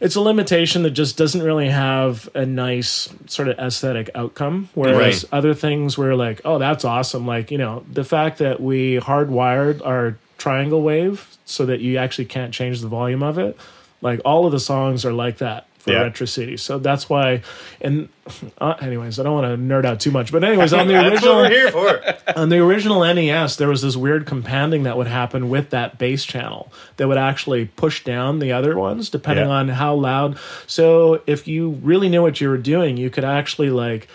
it's 0.00 0.14
a 0.16 0.20
limitation 0.22 0.82
that 0.84 0.92
just 0.92 1.18
doesn't 1.18 1.42
really 1.42 1.68
have 1.68 2.30
a 2.34 2.46
nice 2.46 3.10
sort 3.26 3.48
of 3.48 3.58
aesthetic 3.58 4.08
outcome. 4.14 4.70
Whereas 4.72 5.24
Right. 5.24 5.24
other 5.36 5.52
things 5.52 5.98
were 5.98 6.14
like, 6.14 6.40
oh, 6.46 6.58
that's 6.58 6.86
awesome. 6.86 7.26
Like, 7.26 7.50
you 7.50 7.58
know, 7.58 7.84
the 7.92 8.04
fact 8.04 8.38
that 8.38 8.62
we 8.62 8.96
hardwired 8.98 9.84
our 9.84 10.16
triangle 10.38 10.80
wave 10.80 11.26
so 11.44 11.66
that 11.66 11.80
you 11.80 11.98
actually 11.98 12.24
can't 12.24 12.54
change 12.54 12.80
the 12.80 12.88
volume 12.88 13.22
of 13.22 13.38
it. 13.38 13.58
Like 14.00 14.22
all 14.24 14.46
of 14.46 14.52
the 14.52 14.60
songs 14.60 15.04
are 15.04 15.12
like 15.12 15.36
that 15.36 15.66
for 15.80 15.90
Yeah. 15.92 16.02
Retro 16.02 16.26
City. 16.26 16.56
So 16.56 16.78
that's 16.78 17.08
why 17.08 17.42
and 17.80 18.08
uh, 18.58 18.74
anyways, 18.80 19.18
I 19.18 19.22
don't 19.24 19.34
want 19.34 19.46
to 19.46 19.56
nerd 19.56 19.84
out 19.84 19.98
too 20.00 20.10
much, 20.10 20.30
but 20.30 20.44
anyways, 20.44 20.72
on 20.72 20.86
the 20.86 20.94
original 21.10 21.36
we're 21.36 21.48
here 21.50 21.70
for. 21.72 22.02
on 22.38 22.48
the 22.48 22.58
original 22.58 23.00
NES, 23.00 23.56
there 23.56 23.68
was 23.68 23.82
this 23.82 23.96
weird 23.96 24.26
compounding 24.26 24.84
that 24.84 24.96
would 24.96 25.06
happen 25.08 25.48
with 25.50 25.70
that 25.70 25.98
bass 25.98 26.24
channel 26.24 26.70
that 26.96 27.08
would 27.08 27.18
actually 27.18 27.66
push 27.66 28.04
down 28.04 28.38
the 28.38 28.52
other 28.52 28.76
ones 28.76 29.10
depending 29.10 29.46
Yeah. 29.46 29.52
on 29.54 29.68
how 29.68 29.94
loud. 29.94 30.38
So 30.66 31.22
if 31.26 31.48
you 31.48 31.70
really 31.82 32.08
knew 32.08 32.22
what 32.22 32.40
you 32.40 32.48
were 32.48 32.58
doing, 32.58 32.96
you 32.96 33.10
could 33.10 33.24
actually 33.24 33.70
like 33.70 34.06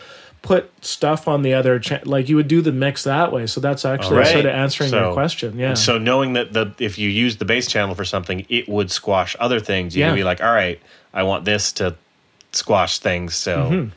put 0.41 0.69
stuff 0.85 1.27
on 1.27 1.41
the 1.41 1.55
other 1.55 1.79
cha- 1.79 2.01
like 2.05 2.29
you 2.29 2.35
would 2.35 2.47
do 2.47 2.61
the 2.61 2.71
mix 2.71 3.03
that 3.05 3.31
way. 3.31 3.47
So 3.47 3.59
that's 3.59 3.83
actually 3.83 4.17
Right. 4.19 4.27
sort 4.27 4.45
of 4.45 4.51
answering 4.51 4.91
So- 4.91 5.05
your 5.05 5.13
question. 5.13 5.57
Yeah. 5.57 5.73
So 5.73 5.97
knowing 5.97 6.33
that 6.33 6.53
the 6.53 6.71
if 6.77 6.99
you 6.99 7.09
use 7.09 7.37
the 7.37 7.45
bass 7.45 7.65
channel 7.67 7.95
for 7.95 8.05
something, 8.05 8.45
it 8.47 8.69
would 8.69 8.91
squash 8.91 9.35
other 9.39 9.59
things. 9.59 9.97
You 9.97 10.03
Yeah. 10.05 10.13
be 10.13 10.23
like, 10.23 10.43
all 10.43 10.53
right, 10.53 10.79
I 11.15 11.23
want 11.23 11.45
this 11.45 11.71
to 11.73 11.95
squash 12.51 12.99
things. 12.99 13.33
So 13.35 13.69
Mm-hmm. 13.71 13.89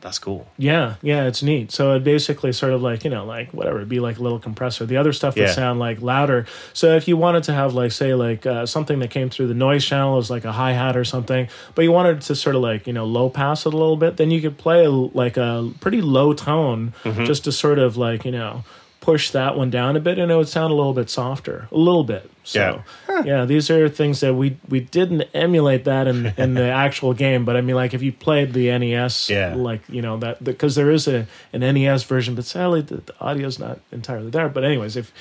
that's 0.00 0.18
cool. 0.18 0.46
Yeah, 0.56 0.94
yeah, 1.02 1.26
it's 1.26 1.42
neat. 1.42 1.70
So 1.72 1.94
it 1.94 2.02
basically 2.04 2.52
sort 2.52 2.72
of 2.72 2.80
like, 2.82 3.04
you 3.04 3.10
know, 3.10 3.24
like 3.26 3.52
whatever, 3.52 3.76
it'd 3.78 3.88
be 3.88 4.00
like 4.00 4.18
a 4.18 4.22
little 4.22 4.38
compressor. 4.38 4.86
The 4.86 4.96
other 4.96 5.12
stuff 5.12 5.34
would 5.36 5.42
Yeah. 5.48 5.52
sound 5.54 5.78
like 5.78 6.00
louder. 6.00 6.46
So 6.72 6.96
if 6.96 7.06
you 7.06 7.16
wanted 7.18 7.42
to 7.44 7.52
have 7.52 7.74
like 7.74 7.92
say 7.92 8.14
like 8.14 8.46
uh, 8.46 8.64
something 8.66 8.98
that 9.00 9.10
came 9.10 9.28
through 9.30 9.48
the 9.48 9.54
noise 9.54 9.84
channel 9.84 10.16
as 10.18 10.30
like 10.30 10.44
a 10.44 10.52
hi-hat 10.52 10.96
or 10.96 11.04
something, 11.04 11.48
but 11.74 11.82
you 11.82 11.92
wanted 11.92 12.22
to 12.22 12.34
sort 12.34 12.56
of 12.56 12.62
like, 12.62 12.86
you 12.86 12.92
know, 12.94 13.04
low 13.04 13.28
pass 13.30 13.66
it 13.66 13.74
a 13.74 13.76
little 13.76 13.96
bit, 13.96 14.16
then 14.16 14.30
you 14.30 14.40
could 14.40 14.56
play 14.56 14.86
like 14.88 15.36
a 15.36 15.70
pretty 15.80 16.00
low 16.00 16.32
tone 16.32 16.92
Mm-hmm. 17.04 17.24
just 17.26 17.44
to 17.44 17.52
sort 17.52 17.78
of 17.78 17.96
like, 17.96 18.24
you 18.24 18.32
know, 18.32 18.64
push 19.00 19.30
that 19.30 19.56
one 19.56 19.70
down 19.70 19.96
a 19.96 20.00
bit 20.00 20.18
and 20.18 20.30
it 20.30 20.36
would 20.36 20.48
sound 20.48 20.70
a 20.72 20.76
little 20.76 20.92
bit 20.92 21.08
softer. 21.08 21.68
A 21.72 21.76
little 21.76 22.04
bit. 22.04 22.30
So 22.44 22.82
yeah, 23.24 23.44
these 23.44 23.70
are 23.70 23.88
things 23.88 24.20
that 24.20 24.34
we 24.34 24.56
we 24.68 24.80
didn't 24.80 25.22
emulate 25.34 25.84
that 25.84 26.06
in, 26.06 26.26
in 26.36 26.54
the 26.54 26.64
actual 26.70 27.14
game, 27.14 27.44
but 27.44 27.56
I 27.56 27.60
mean 27.60 27.76
like 27.76 27.94
if 27.94 28.02
you 28.02 28.12
played 28.12 28.52
the 28.52 28.76
NES 28.78 29.30
Yeah. 29.30 29.54
like 29.54 29.82
you 29.88 30.02
know 30.02 30.16
that 30.18 30.42
because 30.42 30.74
there 30.74 30.90
is 30.90 31.06
a 31.08 31.26
an 31.52 31.60
NES 31.60 32.02
version, 32.04 32.34
but 32.34 32.44
sadly 32.44 32.82
the, 32.82 32.96
the 32.96 33.14
audio's 33.20 33.58
not 33.58 33.78
entirely 33.92 34.30
there. 34.30 34.48
But 34.48 34.64
anyways, 34.64 34.96
if 34.96 35.12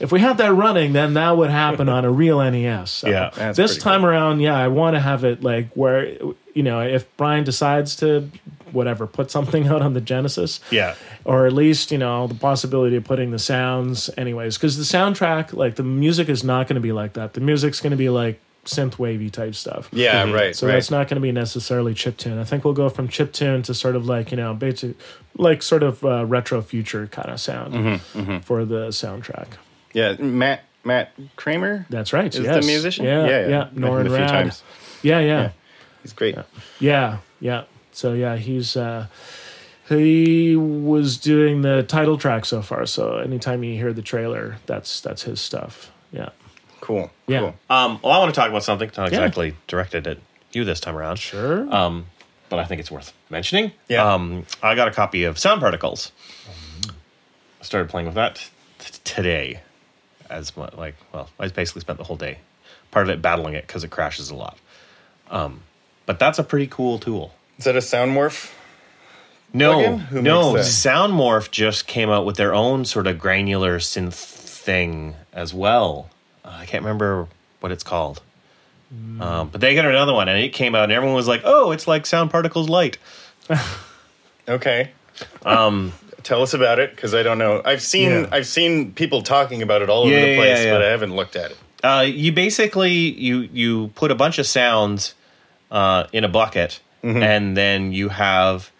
if 0.00 0.10
we 0.12 0.20
had 0.20 0.36
that 0.38 0.52
running, 0.52 0.92
then 0.92 1.14
that 1.14 1.36
would 1.36 1.50
happen 1.50 1.88
on 1.88 2.04
a 2.04 2.10
real 2.22 2.38
NES. 2.50 2.90
So 2.90 3.08
Yeah. 3.08 3.30
This 3.52 3.72
pretty 3.72 3.80
time 3.80 4.04
around, 4.04 4.40
yeah, 4.40 4.56
I 4.56 4.68
want 4.68 4.94
to 4.94 5.00
have 5.00 5.24
it 5.24 5.42
like 5.42 5.68
where 5.74 6.06
you 6.54 6.62
know 6.62 6.80
if 6.80 7.04
Brian 7.16 7.44
decides 7.44 7.96
to 7.96 8.28
whatever 8.74 9.06
put 9.06 9.30
something 9.30 9.66
out 9.72 9.80
on 9.82 9.94
the 9.94 10.00
Genesis, 10.00 10.60
Yeah. 10.70 10.94
or 11.24 11.46
at 11.46 11.52
least 11.54 11.90
you 11.92 11.98
know 11.98 12.26
the 12.26 12.34
possibility 12.34 12.96
of 12.96 13.04
putting 13.04 13.30
the 13.30 13.38
sounds 13.38 14.10
anyways 14.18 14.56
because 14.58 14.76
the 14.76 14.84
soundtrack 14.98 15.52
like 15.54 15.76
the 15.76 15.82
music 15.82 16.28
is 16.28 16.44
not 16.44 16.66
going 16.66 16.74
to 16.74 16.80
be 16.80 16.92
like 16.92 17.14
that 17.14 17.32
the 17.34 17.40
music's 17.40 17.80
going 17.80 17.92
to 17.92 17.96
be 17.96 18.08
like 18.10 18.40
synth 18.64 18.98
wavy 18.98 19.28
type 19.30 19.54
stuff 19.54 19.88
Yeah, 19.92 20.30
right. 20.32 20.56
so 20.56 20.66
right. 20.66 20.72
that's 20.74 20.90
not 20.90 21.06
going 21.08 21.16
to 21.16 21.20
be 21.20 21.32
necessarily 21.32 21.92
chip 21.92 22.16
tune 22.16 22.38
i 22.38 22.44
think 22.44 22.64
we'll 22.64 22.72
go 22.72 22.88
from 22.88 23.08
chip 23.08 23.32
tune 23.34 23.62
to 23.64 23.74
sort 23.74 23.94
of 23.94 24.06
like 24.06 24.30
you 24.30 24.38
know 24.38 24.54
basic 24.54 24.96
like 25.36 25.62
sort 25.62 25.82
of 25.82 26.02
uh, 26.04 26.24
retro 26.24 26.62
future 26.62 27.06
kind 27.06 27.28
of 27.30 27.38
sound 27.40 27.74
Mm-hmm, 27.74 28.38
for 28.38 28.64
the 28.64 28.88
soundtrack 28.88 29.48
yeah, 29.92 30.14
Matt 30.14 30.64
Matt 30.82 31.12
Creamer 31.36 31.84
that's 31.90 32.12
right 32.14 32.34
is 32.34 32.40
yes. 32.40 32.64
the 32.64 32.66
musician. 32.66 33.04
yeah 33.04 33.26
yeah, 33.28 33.48
yeah. 33.48 33.48
Met 33.48 33.74
Norrin 33.74 34.00
him 34.00 34.06
a 34.06 34.16
few 34.16 34.18
Rad. 34.24 34.28
times. 34.30 34.62
yeah 35.02 35.20
yeah 35.20 35.50
He's 36.02 36.12
great. 36.12 36.36
Yeah, 36.80 37.18
yeah. 37.40 37.64
So 37.94 38.12
yeah, 38.12 38.36
he's 38.36 38.76
uh 38.76 39.06
he 39.88 40.56
was 40.56 41.16
doing 41.18 41.62
the 41.62 41.82
title 41.82 42.16
track 42.18 42.44
so 42.44 42.60
far. 42.62 42.86
So 42.86 43.16
anytime 43.18 43.62
you 43.64 43.76
hear 43.76 43.92
the 43.92 44.02
trailer, 44.02 44.56
that's 44.66 45.00
that's 45.00 45.22
his 45.22 45.40
stuff. 45.40 45.90
Yeah. 46.12 46.30
Cool. 46.80 47.10
Yeah. 47.26 47.38
Cool. 47.40 47.54
Um, 47.70 48.00
well, 48.02 48.12
I 48.12 48.18
want 48.18 48.34
to 48.34 48.38
talk 48.38 48.48
about 48.50 48.62
something 48.64 48.90
not 48.96 49.10
Yeah. 49.12 49.18
exactly 49.18 49.54
directed 49.66 50.06
at 50.06 50.18
you 50.52 50.64
this 50.64 50.80
time 50.80 50.96
around. 50.96 51.16
Sure. 51.18 51.72
Um, 51.74 52.06
but 52.50 52.58
I 52.58 52.64
think 52.64 52.80
it's 52.80 52.90
worth 52.90 53.12
mentioning. 53.30 53.72
Yeah. 53.88 54.12
Um, 54.12 54.44
I 54.62 54.74
got 54.74 54.88
a 54.88 54.90
copy 54.90 55.24
of 55.24 55.38
Sound 55.38 55.60
Particles. 55.60 56.12
I 57.60 57.64
started 57.64 57.88
playing 57.88 58.06
with 58.06 58.14
that 58.16 58.36
t- 58.78 58.92
today. 59.04 59.60
As 60.30 60.56
my, 60.56 60.68
like, 60.76 60.94
well, 61.12 61.28
I 61.38 61.48
basically 61.48 61.80
spent 61.80 61.98
the 61.98 62.04
whole 62.04 62.16
day, 62.16 62.38
part 62.90 63.06
of 63.06 63.10
it 63.10 63.20
battling 63.22 63.54
it 63.54 63.66
because 63.66 63.84
it 63.84 63.90
crashes 63.90 64.30
a 64.30 64.34
lot. 64.34 64.58
Um, 65.30 65.60
but 66.06 66.18
that's 66.18 66.38
a 66.38 66.42
pretty 66.42 66.66
cool 66.66 66.98
tool. 66.98 67.34
Is 67.58 67.64
that 67.64 67.76
a 67.76 67.80
SoundMorph? 67.80 68.52
No. 69.52 69.98
Who 69.98 70.22
no. 70.22 70.54
makes 70.54 70.82
that? 70.82 70.88
SoundMorph 70.90 71.50
just 71.50 71.86
came 71.86 72.10
out 72.10 72.26
with 72.26 72.36
their 72.36 72.54
own 72.54 72.84
sort 72.84 73.06
of 73.06 73.18
granular 73.18 73.78
synth 73.78 74.14
thing 74.14 75.14
as 75.32 75.54
well. 75.54 76.10
Uh, 76.44 76.56
I 76.60 76.66
can't 76.66 76.82
remember 76.82 77.28
what 77.60 77.72
it's 77.72 77.84
called. 77.84 78.20
Um, 79.20 79.48
but 79.48 79.60
they 79.60 79.74
got 79.74 79.86
another 79.86 80.12
one, 80.12 80.28
and 80.28 80.38
it 80.38 80.52
came 80.52 80.76
out, 80.76 80.84
and 80.84 80.92
everyone 80.92 81.16
was 81.16 81.26
like, 81.26 81.40
"Oh, 81.42 81.72
it's 81.72 81.88
like 81.88 82.06
Sound 82.06 82.30
Particles 82.30 82.68
Light." 82.68 82.98
Okay. 84.48 84.90
Um, 85.44 85.92
tell 86.22 86.42
us 86.42 86.54
about 86.54 86.78
it 86.78 86.94
because 86.94 87.14
I 87.14 87.22
don't 87.22 87.38
know. 87.38 87.62
I've 87.64 87.82
seen 87.82 88.10
Yeah. 88.10 88.28
I've 88.30 88.46
seen 88.46 88.92
people 88.92 89.22
talking 89.22 89.62
about 89.62 89.82
it 89.82 89.88
all 89.88 90.02
over 90.02 90.10
the 90.14 90.36
place, 90.36 90.58
yeah, 90.58 90.64
yeah. 90.64 90.72
but 90.72 90.82
I 90.82 90.88
haven't 90.88 91.14
looked 91.16 91.36
at 91.36 91.52
it. 91.52 91.58
Uh, 91.82 92.04
you 92.06 92.32
basically 92.32 92.92
you 92.92 93.48
you 93.52 93.88
put 93.94 94.10
a 94.10 94.14
bunch 94.14 94.38
of 94.38 94.46
sounds 94.46 95.14
uh, 95.70 96.04
in 96.12 96.24
a 96.24 96.28
bucket, 96.28 96.80
and 97.04 97.56
then 97.56 97.92
you 97.92 98.08
have 98.08 98.70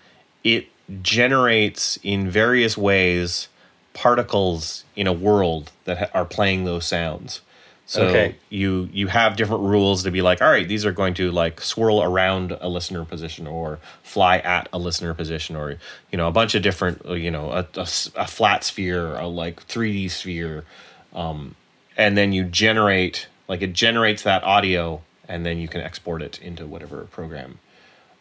it 0.43 0.67
generates 1.03 1.99
in 2.03 2.31
various 2.31 2.77
ways 2.77 3.49
particles 3.93 4.85
in 4.97 5.07
a 5.07 5.13
world 5.13 5.71
that 5.85 5.99
ha- 5.99 6.11
are 6.15 6.25
playing 6.25 6.65
those 6.65 6.85
sounds. 6.87 7.41
So 7.87 8.05
Okay. 8.09 8.35
you 8.49 8.89
you 8.93 9.09
have 9.09 9.37
different 9.37 9.63
rules 9.65 10.05
to 10.05 10.11
be 10.11 10.23
like, 10.23 10.41
all 10.41 10.51
right, 10.51 10.67
these 10.67 10.87
are 10.87 10.93
going 10.93 11.15
to 11.15 11.31
like 11.31 11.61
swirl 11.61 12.03
around 12.03 12.57
a 12.61 12.69
listener 12.69 13.05
position 13.05 13.47
or 13.47 13.79
fly 14.03 14.39
at 14.39 14.69
a 14.73 14.79
listener 14.79 15.13
position, 15.13 15.55
or 15.55 15.77
you 16.11 16.17
know 16.17 16.27
a 16.27 16.33
bunch 16.33 16.55
of 16.55 16.63
different, 16.63 17.05
uh, 17.07 17.13
you 17.13 17.31
know, 17.31 17.51
a 17.77 17.85
flat 17.85 18.65
sphere, 18.65 19.15
a 19.17 19.27
like 19.27 19.63
three 19.65 19.93
D 19.93 20.09
sphere, 20.09 20.65
um, 21.15 21.55
and 21.97 22.17
then 22.17 22.33
you 22.33 22.45
generate 22.45 23.29
like 23.49 23.61
it 23.61 23.75
generates 23.75 24.23
that 24.23 24.43
audio, 24.45 25.03
and 25.29 25.45
then 25.45 25.59
you 25.59 25.69
can 25.69 25.83
export 25.83 26.23
it 26.23 26.41
into 26.41 26.67
whatever 26.67 27.03
program 27.11 27.59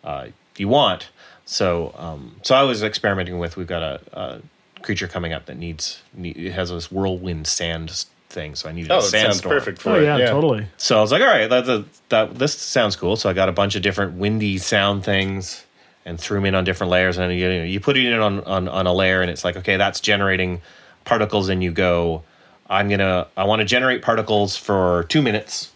uh, 0.03 0.27
you 0.57 0.67
want. 0.67 1.09
So 1.45 1.93
um, 1.97 2.35
so 2.43 2.55
I 2.55 2.63
was 2.63 2.83
experimenting 2.83 3.37
with. 3.39 3.57
We've 3.57 3.67
got 3.67 3.83
a, 3.83 4.01
a 4.13 4.41
creature 4.81 5.07
coming 5.07 5.33
up 5.33 5.45
that 5.47 5.57
needs 5.57 6.01
need, 6.13 6.37
it 6.37 6.51
has 6.51 6.69
this 6.69 6.91
whirlwind 6.91 7.47
sand 7.47 8.05
thing, 8.29 8.55
so 8.55 8.67
I 8.69 8.71
needed 8.71 8.91
Oh, 8.91 8.95
a 8.95 8.97
it 8.99 9.01
sounds 9.03 9.11
sandstorm. 9.11 9.53
perfect 9.59 9.81
for 9.81 9.91
oh 9.91 9.99
it. 9.99 10.03
yeah, 10.03 10.25
totally. 10.29 10.65
So 10.77 10.97
I 10.97 11.01
was 11.01 11.11
like, 11.11 11.21
all 11.21 11.27
right, 11.27 11.47
that, 11.49 11.65
that, 11.65 11.85
that 12.09 12.35
this 12.35 12.53
sounds 12.55 12.95
cool. 12.95 13.15
So 13.15 13.29
I 13.29 13.33
got 13.33 13.47
a 13.49 13.51
bunch 13.51 13.75
of 13.75 13.81
different 13.81 14.13
windy 14.17 14.57
sound 14.57 15.03
things 15.03 15.65
and 16.05 16.19
threw 16.19 16.37
them 16.37 16.45
in 16.45 16.55
on 16.55 16.63
different 16.63 16.91
layers. 16.91 17.17
And 17.17 17.31
you, 17.37 17.47
know, 17.47 17.63
you 17.63 17.79
put 17.79 17.95
it 17.95 18.05
in 18.05 18.19
on, 18.19 18.41
on, 18.45 18.67
on 18.67 18.87
a 18.87 18.93
layer, 18.93 19.21
and 19.21 19.29
it's 19.29 19.45
like, 19.45 19.55
okay, 19.57 19.77
that's 19.77 19.99
generating 19.99 20.61
particles, 21.05 21.49
and 21.49 21.63
you 21.63 21.71
go, 21.71 22.23
I'm 22.69 22.89
gonna 22.89 23.27
I 23.37 23.43
want 23.43 23.59
to 23.59 23.65
generate 23.65 24.01
particles 24.01 24.55
for 24.57 25.05
two 25.09 25.21
minutes. 25.21 25.71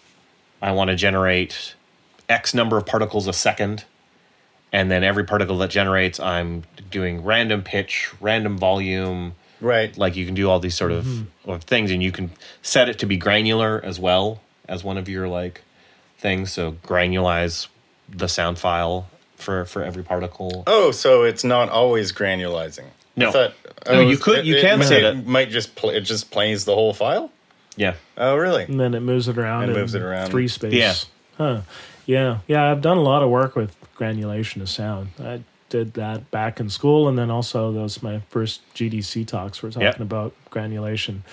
I 0.61 0.71
want 0.71 0.89
to 0.89 0.95
generate 0.95 1.75
X 2.30 2.53
number 2.53 2.78
of 2.78 2.86
particles 2.86 3.28
a 3.28 3.34
second, 3.34 3.86
and 4.72 4.91
then 4.91 5.03
every 5.03 5.24
particle 5.24 5.57
that 5.59 5.70
generates, 5.70 6.20
I'm 6.20 6.63
doing 6.91 7.24
random 7.24 7.61
pitch, 7.63 8.11
random 8.20 8.57
volume. 8.57 9.36
Right. 9.59 9.97
Like 9.97 10.15
you 10.15 10.26
can 10.26 10.36
do 10.36 10.49
all 10.49 10.59
these 10.59 10.76
sort 10.76 10.91
of, 10.91 11.05
mm-hmm. 11.05 11.49
of 11.49 11.63
things, 11.63 11.91
and 11.91 12.03
you 12.03 12.11
can 12.11 12.32
set 12.61 12.89
it 12.89 12.99
to 12.99 13.05
be 13.05 13.18
granular 13.18 13.82
as 13.84 13.99
well 13.99 14.41
as 14.68 14.84
one 14.84 14.97
of 14.97 15.09
your 15.09 15.28
like 15.28 15.63
things. 16.18 16.51
So 16.51 16.74
granulize 16.84 17.68
the 18.09 18.28
sound 18.28 18.59
file 18.59 19.09
for 19.36 19.65
for 19.65 19.84
every 19.84 20.03
particle. 20.03 20.63
Oh, 20.68 20.91
so 20.91 21.24
it's 21.24 21.43
not 21.43 21.70
always 21.70 22.11
granulizing. 22.11 22.86
No. 23.15 23.30
I 23.30 23.32
thought, 23.32 23.53
No, 23.88 23.93
oh, 23.93 23.99
you 24.01 24.18
could- 24.18 24.45
you 24.45 24.61
can 24.61 24.80
might, 24.80 24.86
set 24.86 25.03
it. 25.03 25.18
It 25.18 25.26
might 25.28 25.49
just 25.49 25.76
play. 25.76 25.95
It 25.95 26.01
just 26.01 26.30
plays 26.30 26.65
the 26.65 26.76
whole 26.76 26.93
file. 26.93 27.32
Yeah. 27.76 27.93
Oh, 28.18 28.36
really? 28.36 28.63
and 28.63 28.80
then 28.80 28.93
it 28.93 28.99
moves 29.01 29.28
it 29.28 29.38
around 29.38 29.63
It 29.63 29.70
in 29.70 29.76
moves 29.76 29.93
it 29.95 30.01
around. 30.01 30.32
free 30.32 30.47
space. 30.47 30.74
Yeah. 30.74 30.93
Huh. 31.38 31.61
Yeah. 32.05 32.39
Yeah. 32.47 32.72
I've 32.72 32.82
done 32.82 32.97
a 32.97 33.01
lot 33.01 33.24
of 33.24 33.30
work 33.30 33.55
with 33.55 33.76
granulation 33.97 34.61
of 34.61 34.69
sound. 34.69 35.09
I 35.19 35.41
did 35.69 35.95
that 35.95 36.31
back 36.31 36.59
in 36.61 36.69
school, 36.69 37.07
and 37.09 37.17
then 37.17 37.29
also 37.29 37.71
those 37.73 38.01
my 38.01 38.21
first 38.29 38.61
GDC 38.73 39.25
talks 39.27 39.61
were 39.61 39.69
talking 39.69 39.83
Yep. 39.87 39.99
about 39.99 40.33
granulation. 40.49 41.23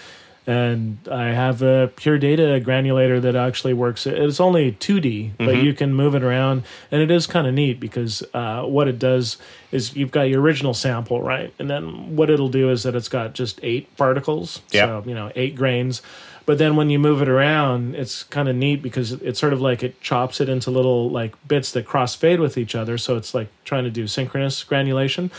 And 0.46 0.98
I 1.10 1.28
have 1.28 1.62
a 1.62 1.90
pure 1.96 2.18
data 2.18 2.60
granulator 2.62 3.18
that 3.22 3.34
actually 3.34 3.72
works. 3.72 4.06
It's 4.06 4.40
only 4.40 4.72
2D, 4.72 5.30
but 5.38 5.46
Mm-hmm. 5.46 5.64
you 5.64 5.72
can 5.72 5.94
move 5.94 6.14
it 6.14 6.22
around. 6.22 6.64
And 6.90 7.00
it 7.00 7.10
is 7.10 7.26
kind 7.26 7.46
of 7.46 7.54
neat 7.54 7.80
because 7.80 8.22
uh, 8.34 8.62
what 8.64 8.86
it 8.86 8.98
does 8.98 9.38
is 9.72 9.96
you've 9.96 10.10
got 10.10 10.22
your 10.28 10.42
original 10.42 10.74
sample, 10.74 11.22
right? 11.22 11.54
And 11.58 11.70
then 11.70 12.14
what 12.14 12.28
it'll 12.28 12.50
do 12.50 12.68
is 12.70 12.82
that 12.82 12.94
it's 12.94 13.08
got 13.08 13.32
just 13.32 13.58
eight 13.62 13.96
particles. 13.96 14.60
Yep. 14.70 14.86
So, 14.88 15.02
you 15.08 15.14
know, 15.14 15.32
eight 15.34 15.56
grains. 15.56 16.02
But 16.46 16.58
then 16.58 16.76
when 16.76 16.90
you 16.90 16.98
move 16.98 17.22
it 17.22 17.28
around, 17.28 17.94
it's 17.94 18.22
kind 18.24 18.48
of 18.48 18.56
neat 18.56 18.82
because 18.82 19.12
it's 19.12 19.40
sort 19.40 19.52
of 19.54 19.60
like 19.62 19.82
it 19.82 20.00
chops 20.02 20.40
it 20.40 20.48
into 20.48 20.70
little 20.70 21.08
like 21.10 21.32
bits 21.48 21.72
that 21.72 21.86
crossfade 21.86 22.38
with 22.38 22.58
each 22.58 22.74
other. 22.74 22.98
So 22.98 23.16
it's 23.16 23.32
like 23.34 23.48
trying 23.64 23.84
to 23.84 23.90
do 23.90 24.06
synchronous 24.06 24.62
granulation. 24.62 25.30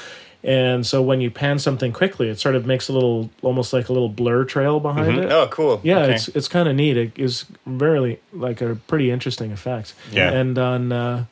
And 0.44 0.86
so 0.86 1.02
when 1.02 1.22
you 1.22 1.32
pan 1.32 1.58
something 1.60 1.92
quickly, 1.92 2.30
it 2.30 2.40
sort 2.40 2.56
of 2.56 2.66
makes 2.68 2.88
a 2.88 2.94
little, 2.94 3.30
almost 3.42 3.74
like 3.74 3.90
a 3.90 3.94
little 3.94 4.10
blur 4.10 4.46
trail 4.46 4.80
behind 4.80 5.18
it. 5.18 5.32
Oh, 5.32 5.48
cool. 5.48 5.80
Yeah, 5.84 6.00
Okay. 6.04 6.16
it's 6.16 6.28
it's 6.30 6.48
kind 6.48 6.68
of 6.70 6.76
neat. 6.76 6.98
It 6.98 7.12
is 7.18 7.46
really 7.66 8.20
like 8.32 8.62
a 8.62 8.76
pretty 8.88 9.10
interesting 9.12 9.52
effect. 9.52 9.94
Yeah. 10.12 10.32
And 10.32 10.58
on 10.58 10.92
uh, 10.92 11.26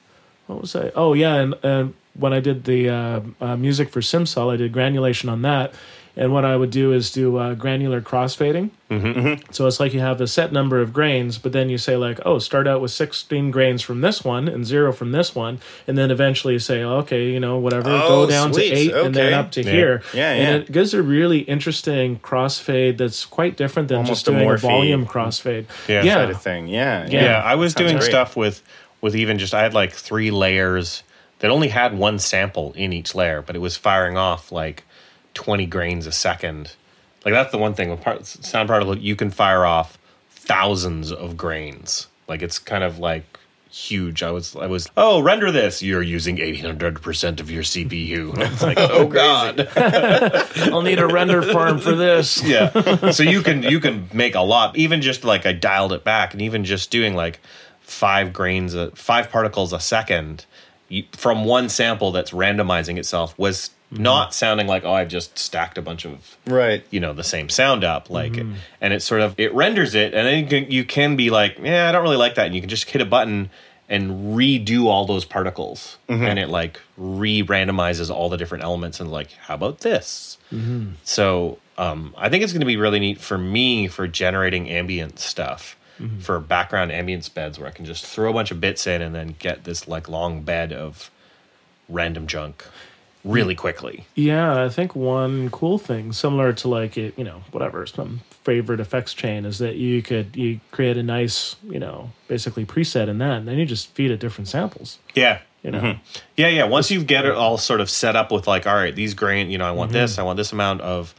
what 0.47 0.61
was 0.61 0.76
I? 0.76 0.91
Oh 0.95 1.13
yeah, 1.13 1.36
and 1.36 1.55
and 1.63 1.93
when 2.15 2.34
I 2.34 2.39
did 2.39 2.63
the 2.65 2.89
uh, 2.89 3.21
uh, 3.41 3.55
music 3.57 3.89
for 3.89 4.01
SimCell, 4.01 4.51
I 4.53 4.57
did 4.57 4.71
granulation 4.71 5.30
on 5.30 5.41
that. 5.43 5.74
And 6.16 6.32
what 6.32 6.45
I 6.45 6.55
would 6.55 6.70
do 6.70 6.91
is 6.91 7.11
do 7.11 7.38
uh, 7.38 7.55
granular 7.55 7.99
crossfading. 7.99 8.70
Mm-hmm. 8.91 9.51
So 9.51 9.66
it's 9.66 9.80
like 9.80 9.95
you 9.95 9.99
have 9.99 10.22
a 10.22 10.28
set 10.28 10.51
number 10.53 10.80
of 10.80 10.93
grains, 10.93 11.39
but 11.39 11.53
then 11.53 11.70
you 11.70 11.80
say 11.80 11.97
like, 11.97 12.20
oh, 12.24 12.38
start 12.38 12.68
out 12.68 12.82
with 12.82 12.91
16 12.91 13.49
grains 13.49 13.82
from 13.82 14.01
this 14.01 14.24
one 14.24 14.47
and 14.47 14.64
zero 14.64 14.93
from 14.93 15.11
this 15.11 15.34
one, 15.34 15.59
and 15.88 15.97
then 15.97 16.11
eventually 16.11 16.53
you 16.53 16.59
say, 16.59 16.84
okay, 16.84 17.32
you 17.32 17.39
know, 17.39 17.57
whatever, 17.57 17.89
Oh, 17.89 18.26
go 18.26 18.30
down 18.30 18.53
sweet. 18.53 18.70
to 18.70 18.76
eight 18.76 18.93
and 18.93 19.16
then 19.16 19.34
up 19.34 19.49
to 19.53 19.64
Yeah. 19.64 19.72
here. 19.72 20.03
Yeah, 20.14 20.32
And 20.34 20.41
yeah. 20.41 20.55
it 20.68 20.72
gives 20.72 20.93
a 20.93 21.01
really 21.01 21.39
interesting 21.39 22.20
crossfade 22.20 22.97
that's 22.97 23.26
quite 23.26 23.57
different 23.57 23.88
than 23.88 23.97
Almost 23.97 24.11
just 24.11 24.26
doing 24.28 24.47
a 24.47 24.53
a, 24.53 24.57
volume 24.57 25.07
crossfade. 25.07 25.66
Yeah. 25.88 26.03
yeah. 26.03 26.16
Kind 26.16 26.32
of 26.32 26.41
thing. 26.43 26.68
Yeah. 26.68 27.07
Yeah. 27.09 27.24
Yeah, 27.24 27.41
I 27.43 27.55
was 27.55 27.74
Sounds 27.74 27.86
doing 27.88 27.97
great. 27.97 28.09
stuff 28.09 28.36
with 28.36 28.61
with 29.01 29.16
even 29.16 29.39
just 29.39 29.55
I 29.55 29.64
had 29.64 29.74
like 29.74 29.91
three 29.93 30.30
layers 30.30 31.01
that 31.39 31.49
only 31.49 31.70
had 31.70 31.97
one 31.97 32.20
sample 32.20 32.72
in 32.74 32.93
each 32.93 33.16
layer, 33.16 33.41
but 33.41 33.55
it 33.55 33.59
was 33.59 33.76
firing 33.76 34.16
off 34.16 34.51
like 34.51 34.84
twenty 35.34 35.65
grains 35.65 36.07
a 36.07 36.11
second. 36.11 36.75
Like 37.25 37.34
that's 37.34 37.51
the 37.51 37.57
one 37.57 37.73
thing 37.73 37.89
with 37.89 38.01
part, 38.01 38.25
sound 38.25 38.67
particle, 38.67 38.97
you 38.97 39.15
can 39.15 39.31
fire 39.31 39.65
off 39.65 39.97
thousands 40.29 41.11
of 41.11 41.38
grains. 41.38 42.07
Like 42.27 42.41
it's 42.41 42.59
kind 42.59 42.84
of 42.84 42.99
like 42.99 43.39
huge. 43.69 44.21
I 44.21 44.31
was 44.31 44.55
I 44.55 44.67
was 44.67 44.89
oh 44.97 45.21
render 45.21 45.51
this. 45.51 45.81
You're 45.81 46.01
using 46.01 46.39
eight 46.39 46.59
hundred 46.61 47.01
percent 47.01 47.39
of 47.39 47.49
your 47.49 47.63
CPU. 47.63 48.34
It's 48.53 48.61
like 48.61 48.77
oh, 48.79 48.89
oh 48.91 49.07
god. 49.07 49.69
I'll 50.71 50.81
need 50.81 50.99
a 50.99 51.07
render 51.07 51.41
farm 51.41 51.79
for 51.79 51.95
this. 51.95 52.43
yeah 52.43 53.09
so 53.11 53.23
you 53.23 53.41
can 53.41 53.63
you 53.63 53.79
can 53.79 54.09
make 54.13 54.36
a 54.36 54.41
lot 54.41 54.75
even 54.77 55.01
just 55.01 55.23
like 55.23 55.45
i 55.45 55.53
dialed 55.53 55.93
it 55.93 56.03
back 56.03 56.34
and 56.34 56.41
even 56.41 56.63
just 56.63 56.91
doing 56.91 57.15
like 57.15 57.39
five 57.81 58.34
grains 58.34 58.73
a, 58.73 58.91
five 58.91 59.29
particles 59.29 59.73
a 59.73 59.79
second 59.79 60.45
you, 60.89 61.03
from 61.13 61.45
one 61.45 61.69
sample 61.69 62.11
that's 62.11 62.31
randomizing 62.31 62.97
itself 62.97 63.38
was 63.38 63.71
not 63.99 64.33
sounding 64.33 64.67
like 64.67 64.83
oh 64.83 64.93
i've 64.93 65.07
just 65.07 65.37
stacked 65.37 65.77
a 65.77 65.81
bunch 65.81 66.05
of 66.05 66.37
Right. 66.47 66.83
you 66.89 66.99
know 66.99 67.13
the 67.13 67.23
same 67.23 67.49
sound 67.49 67.83
up 67.83 68.09
like 68.09 68.33
mm. 68.33 68.55
and 68.81 68.93
it 68.93 69.01
sort 69.01 69.21
of 69.21 69.35
it 69.37 69.53
renders 69.53 69.95
it 69.95 70.13
and 70.13 70.27
then 70.27 70.43
you 70.43 70.49
can, 70.49 70.71
you 70.71 70.85
can 70.85 71.15
be 71.15 71.29
like 71.29 71.57
yeah 71.61 71.89
i 71.89 71.91
don't 71.91 72.03
really 72.03 72.17
like 72.17 72.35
that 72.35 72.45
and 72.45 72.55
you 72.55 72.61
can 72.61 72.69
just 72.69 72.89
hit 72.89 73.01
a 73.01 73.05
button 73.05 73.49
and 73.89 74.35
redo 74.35 74.85
all 74.85 75.05
those 75.05 75.25
particles. 75.25 75.97
Mm-hmm. 76.07 76.23
And 76.23 76.39
it 76.39 76.47
like 76.47 76.79
re-randomizes 76.95 78.09
all 78.09 78.29
the 78.29 78.37
different 78.37 78.63
elements 78.63 79.01
and 79.01 79.11
like 79.11 79.33
how 79.33 79.55
about 79.55 79.81
this? 79.81 80.37
Mm-hmm. 80.51 80.91
So 81.03 81.59
um, 81.77 82.13
i 82.17 82.29
think 82.29 82.43
it's 82.43 82.53
going 82.53 82.61
to 82.61 82.65
be 82.65 82.77
really 82.77 82.99
neat 82.99 83.19
for 83.19 83.37
me 83.37 83.87
for 83.87 84.07
generating 84.07 84.69
ambient 84.69 85.19
stuff 85.19 85.77
mm-hmm. 85.99 86.19
for 86.19 86.39
background 86.39 86.91
ambience 86.91 87.33
beds 87.33 87.57
where 87.57 87.67
i 87.67 87.71
can 87.71 87.85
just 87.85 88.05
throw 88.05 88.29
a 88.29 88.33
bunch 88.33 88.51
of 88.51 88.61
bits 88.61 88.87
in 88.87 89.01
and 89.01 89.13
then 89.15 89.35
get 89.39 89.63
this 89.63 89.87
like 89.87 90.07
long 90.07 90.43
bed 90.43 90.71
of 90.71 91.09
random 91.89 92.27
junk 92.27 92.65
really 93.24 93.55
quickly 93.55 94.05
Yeah, 94.15 94.63
I 94.65 94.69
think 94.69 94.95
one 94.95 95.49
cool 95.49 95.78
thing, 95.78 96.11
similar 96.13 96.53
to 96.53 96.67
like 96.67 96.97
it, 96.97 97.17
you 97.17 97.24
know, 97.24 97.41
whatever, 97.51 97.86
some 97.86 98.21
favorite 98.43 98.80
effects 98.80 99.13
chain, 99.13 99.45
is 99.45 99.59
that 99.59 99.76
you 99.76 100.01
could 100.01 100.36
you 100.36 100.59
create 100.71 100.97
a 100.97 101.03
nice, 101.03 101.55
you 101.63 101.80
know, 101.80 102.11
basically 102.28 102.65
preset 102.65 103.07
in 103.07 103.19
that, 103.19 103.38
and 103.38 103.47
then 103.47 103.57
you 103.57 103.65
just 103.65 103.93
feed 103.95 104.11
it 104.11 104.19
different 104.19 104.47
samples. 104.49 104.99
yeah 105.15 105.39
You 105.63 105.71
know, 105.71 105.95
Yeah, 106.36 106.49
yeah. 106.49 106.65
Once 106.65 106.91
you 106.91 107.01
get 107.03 107.24
it 107.26 107.34
all 107.36 107.57
sort 107.57 107.80
of 107.80 107.89
set 107.89 108.15
up 108.17 108.32
with 108.32 108.47
like, 108.47 108.67
all 108.67 108.76
right, 108.76 108.93
these 108.93 109.13
grain, 109.13 109.49
you 109.49 109.57
know, 109.57 109.65
I 109.65 109.71
want 109.71 109.91
Mm-hmm. 109.91 110.01
this, 110.01 110.19
I 110.19 110.24
want 110.24 110.36
this 110.38 110.51
amount 110.51 110.82
of 110.82 111.15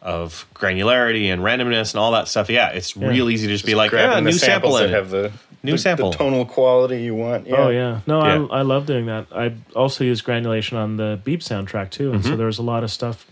of 0.00 0.46
granularity 0.54 1.26
and 1.26 1.42
randomness 1.42 1.92
and 1.92 2.00
all 2.00 2.12
that 2.12 2.28
stuff. 2.28 2.50
Yeah, 2.50 2.70
it's 2.70 2.96
real 2.96 3.30
easy 3.30 3.46
to 3.46 3.52
just, 3.52 3.66
be 3.66 3.74
like, 3.74 3.92
yeah, 3.92 4.14
the 4.14 4.20
new 4.20 4.32
sample 4.32 4.72
samples 4.72 4.80
that 4.80 4.90
have 4.90 5.10
the 5.10 5.32
New 5.62 5.72
the, 5.72 5.78
sample. 5.78 6.10
the 6.10 6.16
tonal 6.16 6.46
quality 6.46 7.02
you 7.02 7.14
want. 7.14 7.46
Yeah. 7.46 7.56
Oh 7.56 7.68
yeah, 7.68 8.00
no, 8.06 8.24
Yeah. 8.24 8.46
I 8.50 8.58
I 8.58 8.62
love 8.62 8.86
doing 8.86 9.06
that. 9.06 9.26
I 9.32 9.54
also 9.74 10.04
use 10.04 10.20
granulation 10.20 10.76
on 10.78 10.96
the 10.96 11.20
Beep 11.24 11.40
soundtrack 11.40 11.90
too, 11.90 12.12
and 12.12 12.22
so 12.22 12.30
mm-hmm. 12.30 12.38
there 12.38 12.46
was 12.46 12.58
a 12.58 12.62
lot 12.62 12.84
of 12.84 12.92
stuff 12.92 13.26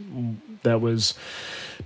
that 0.62 0.80
was 0.80 1.14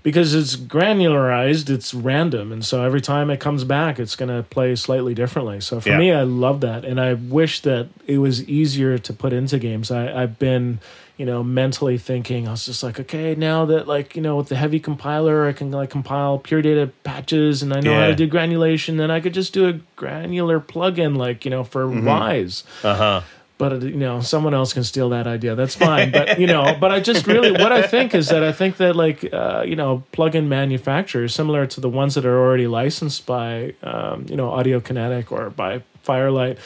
because 0.02 0.34
it's 0.34 0.56
granularized, 0.56 1.70
it's 1.70 1.92
random, 1.94 2.52
and 2.52 2.64
so 2.64 2.82
every 2.82 3.00
time 3.00 3.30
it 3.30 3.40
comes 3.40 3.64
back, 3.64 3.98
it's 3.98 4.16
going 4.16 4.28
to 4.34 4.42
play 4.48 4.74
slightly 4.76 5.14
differently. 5.14 5.60
So 5.60 5.80
for 5.80 5.90
Yeah. 5.90 5.98
me, 5.98 6.12
I 6.12 6.22
love 6.22 6.60
that, 6.62 6.84
and 6.84 7.00
I 7.00 7.14
wish 7.14 7.60
that 7.60 7.88
it 8.06 8.18
was 8.18 8.42
easier 8.48 8.98
to 8.98 9.12
put 9.12 9.32
into 9.32 9.58
games. 9.58 9.90
I, 9.90 10.22
I've 10.22 10.38
been. 10.38 10.80
You 11.16 11.26
know, 11.26 11.42
mentally 11.44 11.98
thinking, 11.98 12.48
I 12.48 12.52
was 12.52 12.64
just 12.64 12.82
like, 12.82 12.98
okay, 12.98 13.34
now 13.34 13.66
that 13.66 13.86
like 13.86 14.16
you 14.16 14.22
know, 14.22 14.36
with 14.38 14.48
the 14.48 14.56
heavy 14.56 14.80
compiler, 14.80 15.46
I 15.46 15.52
can 15.52 15.70
like 15.70 15.90
compile 15.90 16.38
pure 16.38 16.62
data 16.62 16.90
patches, 17.04 17.62
and 17.62 17.74
I 17.74 17.80
know 17.80 17.92
how 17.94 18.06
to 18.06 18.14
do 18.14 18.26
granulation. 18.26 18.96
Then 18.96 19.10
I 19.10 19.20
could 19.20 19.34
just 19.34 19.52
do 19.52 19.68
a 19.68 19.74
granular 19.96 20.60
plugin, 20.60 21.18
like 21.18 21.44
you 21.44 21.50
know, 21.50 21.62
for 21.62 21.84
Wwise 21.84 22.62
Uh 22.82 22.94
huh. 22.94 23.20
But 23.60 23.82
you 23.82 24.02
know 24.08 24.20
someone 24.22 24.54
else 24.54 24.72
can 24.72 24.84
steal 24.84 25.10
that 25.10 25.26
idea. 25.26 25.54
That's 25.54 25.76
fine. 25.76 26.10
But 26.10 26.40
you 26.40 26.46
know 26.46 26.76
but 26.80 26.90
i 26.90 26.98
just 27.00 27.26
really 27.26 27.52
what 27.52 27.72
i 27.72 27.82
think 27.82 28.14
is 28.14 28.28
that 28.28 28.42
i 28.42 28.52
think 28.52 28.78
that 28.78 28.96
like 28.96 29.20
uh, 29.32 29.62
you 29.66 29.76
know 29.76 30.02
plug-in 30.12 30.48
manufacturers 30.48 31.34
similar 31.34 31.66
to 31.66 31.80
the 31.80 31.88
ones 31.88 32.14
that 32.14 32.24
are 32.24 32.38
already 32.38 32.66
licensed 32.66 33.26
by 33.26 33.74
um, 33.82 34.26
you 34.28 34.36
know 34.36 34.48
Audiokinetic 34.50 35.30
or 35.30 35.50
by 35.50 35.82
firelight 36.02 36.58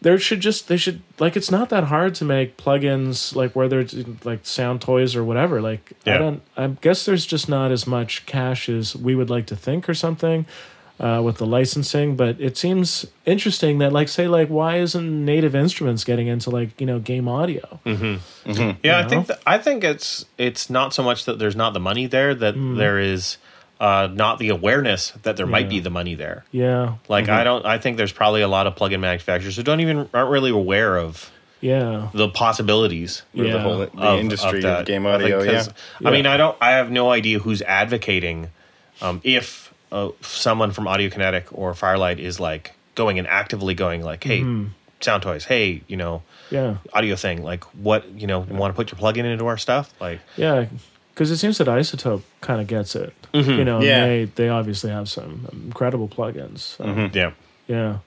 there 0.00 0.18
should 0.18 0.40
just 0.40 0.68
they 0.68 0.76
should 0.76 1.00
like 1.18 1.36
it's 1.36 1.50
not 1.50 1.68
that 1.70 1.84
hard 1.84 2.14
to 2.16 2.24
make 2.24 2.56
plugins 2.56 3.34
like 3.34 3.54
where 3.56 3.68
there's 3.68 3.94
like 4.24 4.42
Soundtoys 4.42 5.16
or 5.16 5.24
whatever. 5.24 5.60
Like 5.62 5.92
i 6.04 6.18
don't 6.18 6.42
i 6.56 6.66
guess 6.66 7.04
there's 7.06 7.26
just 7.26 7.48
not 7.48 7.70
as 7.70 7.86
much 7.86 8.26
cash 8.26 8.68
as 8.68 8.94
we 8.96 9.14
would 9.14 9.30
like 9.30 9.46
to 9.46 9.56
think 9.56 9.88
or 9.88 9.94
something 9.94 10.44
uh, 10.98 11.20
with 11.22 11.36
the 11.36 11.46
licensing 11.46 12.16
but 12.16 12.40
it 12.40 12.56
seems 12.56 13.06
interesting 13.26 13.78
that 13.78 13.92
like 13.92 14.08
say 14.08 14.26
like 14.28 14.48
why 14.48 14.76
isn't 14.78 15.24
native 15.24 15.54
instruments 15.54 16.04
getting 16.04 16.26
into 16.26 16.48
like 16.50 16.80
you 16.80 16.86
know 16.86 16.98
game 16.98 17.28
audio 17.28 17.78
Yeah, 17.84 18.98
I 18.98 19.02
know? 19.02 19.08
think 19.08 19.26
that, 19.26 19.40
I 19.46 19.58
think 19.58 19.84
it's 19.84 20.24
it's 20.38 20.70
not 20.70 20.94
so 20.94 21.02
much 21.02 21.24
that 21.26 21.38
there's 21.38 21.56
not 21.56 21.74
the 21.74 21.80
money 21.80 22.06
there 22.06 22.34
that 22.34 22.54
there 22.56 22.98
is 22.98 23.36
uh, 23.78 24.08
not 24.10 24.38
the 24.38 24.48
awareness 24.48 25.10
that 25.22 25.36
there 25.36 25.46
might 25.46 25.68
be 25.68 25.80
the 25.80 25.90
money 25.90 26.14
there. 26.14 26.44
yeah 26.50 26.94
Like 27.08 27.28
I 27.28 27.44
don't. 27.44 27.66
I 27.66 27.76
think 27.78 27.98
there's 27.98 28.12
probably 28.12 28.40
a 28.40 28.48
lot 28.48 28.66
of 28.66 28.74
plug-in 28.74 29.00
manufacturers 29.02 29.54
who 29.56 29.62
don't 29.62 29.80
even 29.80 30.08
aren't 30.14 30.30
really 30.30 30.50
aware 30.50 30.96
of 30.96 31.30
yeah 31.60 32.08
the 32.14 32.28
possibilities 32.28 33.22
Yeah. 33.34 33.52
the 33.52 33.60
whole 33.60 33.78
the 33.78 33.90
of- 33.98 34.20
industry 34.20 34.58
of, 34.58 34.62
that. 34.62 34.86
game 34.86 35.06
I 35.06 35.18
think 35.18 35.24
audio. 35.34 35.42
Yeah. 35.42 35.52
'cause- 35.52 35.70
I 36.04 36.10
mean, 36.10 36.24
I 36.26 36.36
don't. 36.38 36.56
I 36.60 36.70
have 36.72 36.90
no 36.90 37.10
idea 37.10 37.38
who's 37.38 37.60
advocating. 37.62 38.48
Um, 39.02 39.20
if 39.24 39.65
uh, 39.92 40.10
someone 40.20 40.72
from 40.72 40.84
Audiokinetic 40.84 41.44
or 41.52 41.74
Firelight 41.74 42.18
is 42.20 42.40
like 42.40 42.72
going 42.94 43.18
and 43.18 43.26
actively 43.28 43.74
going 43.74 44.02
like, 44.02 44.24
"Hey, 44.24 44.42
Soundtoys. 45.00 45.44
Hey, 45.44 45.82
you 45.86 45.96
know, 45.96 46.22
yeah 46.50 46.78
audio 46.92 47.16
thing. 47.16 47.42
Like, 47.42 47.64
what 47.74 48.08
you 48.10 48.26
know, 48.26 48.44
you 48.48 48.54
want 48.54 48.72
to 48.72 48.76
put 48.76 48.90
your 48.90 48.98
plug-in 48.98 49.26
into 49.26 49.46
our 49.46 49.58
stuff? 49.58 49.92
Like, 50.00 50.20
yeah 50.36 50.66
because 51.12 51.30
it 51.30 51.38
seems 51.38 51.56
that 51.56 51.66
iZotope 51.66 52.22
kind 52.42 52.60
of 52.60 52.66
gets 52.66 52.94
it. 52.94 53.14
You 53.32 53.64
know, 53.64 53.80
Yeah. 53.80 54.06
they 54.06 54.24
they 54.24 54.48
obviously 54.50 54.90
have 54.90 55.08
some 55.08 55.46
incredible 55.52 56.08
plugins. 56.08 56.58
So, 56.58 56.84
Yeah. 57.14 57.32
Yeah, 57.66 57.98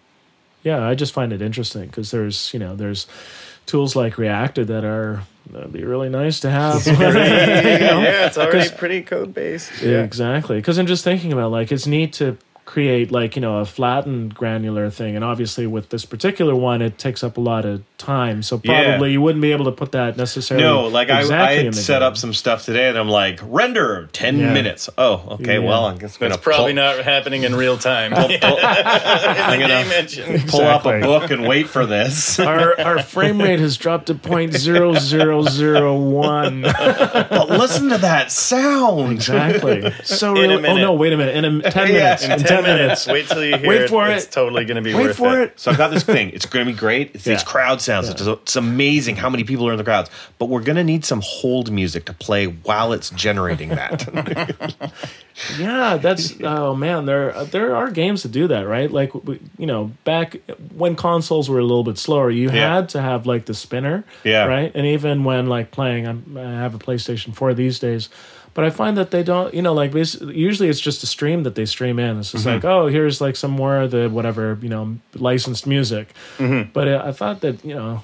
yeah. 0.64 0.88
I 0.88 0.94
just 0.96 1.12
find 1.14 1.34
it 1.34 1.42
interesting 1.42 1.88
because 1.88 2.12
there's 2.12 2.54
you 2.54 2.60
know 2.60 2.76
there's 2.76 3.08
tools 3.70 3.96
like 3.96 4.16
Reaktor 4.16 4.66
that 4.68 4.84
are 4.84 5.22
that'd 5.52 5.72
be 5.72 5.84
really 5.84 6.10
nice 6.10 6.40
to 6.42 6.50
have. 6.50 6.86
You 6.88 6.94
know? 6.94 8.02
yeah, 8.02 8.28
it's 8.28 8.38
already 8.38 8.70
pretty 8.76 9.02
code 9.02 9.34
based. 9.34 9.82
Yeah, 9.82 10.04
exactly. 10.04 10.58
Because 10.58 10.78
I'm 10.78 10.88
just 10.88 11.04
thinking 11.04 11.32
about 11.32 11.52
like 11.52 11.72
it's 11.72 11.88
neat 11.88 12.14
to 12.14 12.38
create 12.70 13.12
like 13.12 13.36
you 13.36 13.42
know 13.42 13.58
a 13.58 13.66
flattened 13.66 14.36
granular 14.36 14.92
thing, 14.92 15.16
and 15.16 15.26
obviously 15.26 15.66
with 15.66 15.90
this 15.90 16.06
particular 16.06 16.56
one, 16.56 16.84
it 16.84 17.00
takes 17.00 17.24
up 17.24 17.36
a 17.38 17.42
lot 17.42 17.66
of 17.66 17.82
time. 17.98 18.44
So 18.44 18.62
Yeah. 18.64 18.84
probably 18.92 19.12
you 19.14 19.22
wouldn't 19.22 19.42
be 19.42 19.52
able 19.52 19.66
to 19.66 19.72
put 19.72 19.92
that 19.94 20.18
necessarily. 20.18 20.64
No, 20.66 20.86
like 20.88 21.10
I, 21.10 21.22
exactly 21.22 21.58
I 21.58 21.60
in 21.62 21.66
had 21.66 21.76
set 21.76 22.00
game. 22.00 22.04
up 22.08 22.16
some 22.16 22.32
stuff 22.32 22.66
today, 22.66 22.88
and 22.90 22.98
I'm 22.98 23.10
like, 23.10 23.40
render 23.44 24.08
ten 24.14 24.38
Yeah. 24.38 24.54
minutes. 24.54 24.88
Oh, 25.00 25.24
okay. 25.42 25.54
Yeah. 25.60 25.68
Well, 25.68 25.86
I'm 25.86 25.98
just 25.98 26.20
gonna 26.20 26.30
That's 26.30 26.44
probably 26.44 26.74
pull, 26.76 26.84
not 26.84 27.00
happening 27.04 27.44
in 27.44 27.56
real 27.56 27.76
time. 27.80 28.12
pull, 28.14 28.30
in 28.30 28.40
I'm 28.44 29.60
gonna 29.60 30.06
game 30.06 30.48
pull 30.48 30.62
up 30.62 30.86
a 30.86 31.00
book 31.02 31.32
and 31.32 31.48
wait 31.48 31.68
for 31.68 31.88
this. 31.88 32.40
Our 32.40 32.80
our 32.80 33.00
frame 33.02 33.42
rate 33.42 33.60
has 33.60 33.78
dropped 33.78 34.06
to 34.08 34.16
point 34.16 34.54
zero 34.54 34.94
zero 34.94 35.42
zero 35.42 35.98
one. 35.98 36.62
but 36.62 37.50
listen 37.50 37.90
to 37.90 37.98
that 37.98 38.32
sound. 38.32 39.12
Exactly. 39.14 39.92
So 40.04 40.36
In 40.36 40.52
real. 40.62 40.66
Oh 40.70 40.78
no! 40.78 40.94
Wait 40.94 41.14
a 41.14 41.18
minute. 41.18 41.36
In 41.36 41.46
a, 41.46 41.72
ten 41.72 41.88
Yeah, 41.88 41.94
minutes. 41.94 42.24
in 42.26 42.32
In, 42.34 42.44
ten, 42.64 42.78
minutes. 42.78 43.08
Wait 43.08 43.28
till 43.28 43.44
you 43.44 43.58
hear 43.58 43.68
Wait 43.68 43.82
it. 43.82 43.90
for 43.90 44.08
It's 44.10 44.26
totally 44.26 44.66
going 44.66 44.76
to 44.78 44.82
be 44.82 44.94
Wait 44.94 45.08
worth 45.08 45.18
for 45.18 45.42
it. 45.42 45.60
So 45.60 45.72
I've 45.72 45.78
got 45.78 45.90
this 45.92 46.04
thing. 46.04 46.30
It's 46.32 46.46
going 46.46 46.66
to 46.66 46.72
be 46.72 46.78
great. 46.78 47.12
It's 47.16 47.24
these 47.24 47.44
crowd 47.44 47.82
sounds. 47.82 48.10
It's, 48.10 48.22
it's 48.22 48.56
amazing 48.56 49.16
how 49.16 49.30
many 49.30 49.44
people 49.44 49.68
are 49.68 49.72
in 49.72 49.78
the 49.78 49.84
crowds. 49.84 50.10
But 50.38 50.48
we're 50.50 50.64
going 50.64 50.76
to 50.78 50.84
need 50.84 51.06
some 51.06 51.22
hold 51.24 51.72
music 51.72 52.06
to 52.06 52.14
play 52.14 52.46
while 52.48 52.94
it's 52.94 53.10
generating 53.12 53.70
that. 53.70 54.92
Yeah, 55.58 55.96
that's 55.96 56.34
oh 56.44 56.76
man, 56.76 57.06
there 57.06 57.46
there 57.46 57.74
are 57.74 57.90
games 57.92 58.24
that 58.24 58.32
do 58.34 58.48
that, 58.50 58.68
right? 58.68 58.92
Like 58.92 59.14
you 59.58 59.66
know, 59.66 59.86
back 60.04 60.36
when 60.76 60.98
consoles 60.98 61.50
were 61.50 61.60
a 61.60 61.64
little 61.64 61.86
bit 61.86 61.98
slower, 61.98 62.30
you 62.30 62.50
Yeah. 62.52 62.76
had 62.76 62.90
to 62.90 63.02
have 63.02 63.26
like 63.26 63.46
the 63.46 63.54
spinner, 63.54 64.04
Yeah. 64.26 64.44
right? 64.48 64.70
And 64.76 64.86
even 64.86 65.24
when 65.24 65.48
like 65.48 65.72
playing, 65.72 66.06
I'm, 66.08 66.38
I 66.38 66.42
have 66.42 66.76
a 66.76 66.78
PlayStation 66.78 67.34
Four 67.34 67.54
these 67.54 67.80
days, 67.80 68.10
but 68.54 68.66
I 68.66 68.70
find 68.70 68.98
that 68.98 69.12
they 69.12 69.24
don't, 69.24 69.54
you 69.54 69.62
know, 69.62 69.74
like 69.74 69.94
usually 69.94 70.70
it's 70.70 70.80
just 70.80 71.04
a 71.04 71.08
stream 71.08 71.44
that 71.44 71.56
they 71.56 71.66
stream 71.66 72.00
in. 72.00 72.20
It's 72.20 72.32
just 72.32 72.46
Mm-hmm. 72.46 72.56
like, 72.56 72.66
oh, 72.66 72.88
here's 72.88 73.22
like 73.22 73.36
some 73.36 73.52
more 73.52 73.78
of 73.82 73.92
the 73.92 74.10
whatever 74.10 74.58
you 74.62 74.70
know 74.70 74.98
licensed 75.16 75.66
music, 75.68 76.14
Mm-hmm. 76.38 76.72
but 76.74 76.88
uh, 76.88 77.02
I 77.06 77.12
thought 77.12 77.42
that 77.42 77.64
you 77.64 77.76
know 77.76 78.04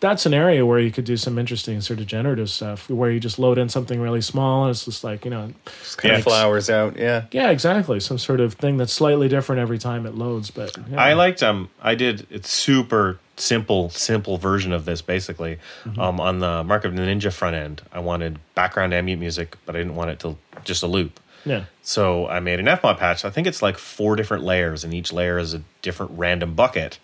that's 0.00 0.24
an 0.24 0.32
area 0.32 0.64
where 0.64 0.78
you 0.78 0.90
could 0.90 1.04
do 1.04 1.16
some 1.18 1.38
interesting 1.38 1.78
sort 1.82 2.00
of 2.00 2.06
generative 2.06 2.48
stuff 2.48 2.88
where 2.88 3.10
you 3.10 3.20
just 3.20 3.38
load 3.38 3.58
in 3.58 3.68
something 3.68 4.00
really 4.00 4.22
small 4.22 4.64
and 4.64 4.70
it's 4.70 4.86
just 4.86 5.04
like 5.04 5.24
you 5.26 5.30
know 5.30 5.52
Just 5.82 5.98
kind 5.98 6.12
Yeah. 6.12 6.18
of 6.18 6.24
flowers 6.24 6.70
out. 6.70 6.96
Yeah. 6.96 7.24
yeah, 7.32 7.50
exactly. 7.50 8.00
Some 8.00 8.16
sort 8.16 8.40
of 8.40 8.54
thing 8.54 8.78
that's 8.78 8.94
slightly 8.94 9.28
different 9.28 9.60
every 9.60 9.78
time 9.78 10.06
it 10.06 10.14
loads. 10.14 10.50
But 10.50 10.74
yeah. 10.90 10.98
I 11.02 11.12
liked 11.12 11.42
um 11.42 11.68
I 11.82 11.94
did 11.96 12.26
it's 12.30 12.50
super 12.50 13.18
simple 13.40 13.88
simple 13.90 14.36
version 14.38 14.72
of 14.72 14.84
this 14.84 15.02
basically 15.02 15.58
mm-hmm. 15.84 16.00
um 16.00 16.20
on 16.20 16.38
the 16.38 16.62
Mark 16.64 16.84
of 16.84 16.94
the 16.94 17.02
Ninja 17.02 17.32
front 17.32 17.56
end. 17.56 17.82
I 17.92 18.00
wanted 18.00 18.38
background 18.54 18.92
ambient 18.94 19.20
music, 19.20 19.56
but 19.66 19.74
I 19.74 19.78
didn't 19.78 19.96
want 19.96 20.10
it 20.10 20.20
to 20.20 20.36
just 20.64 20.82
a 20.82 20.86
loop. 20.86 21.18
yeah, 21.44 21.64
So 21.82 22.28
I 22.28 22.40
made 22.40 22.60
an 22.60 22.66
Fmod 22.66 22.98
patch. 22.98 23.24
I 23.24 23.30
think 23.30 23.46
it's 23.46 23.62
like 23.62 23.78
four 23.78 24.14
different 24.16 24.44
layers, 24.44 24.84
and 24.84 24.92
each 24.92 25.12
layer 25.12 25.38
is 25.38 25.54
a 25.54 25.62
different 25.82 26.12
random 26.16 26.54
bucket. 26.54 26.98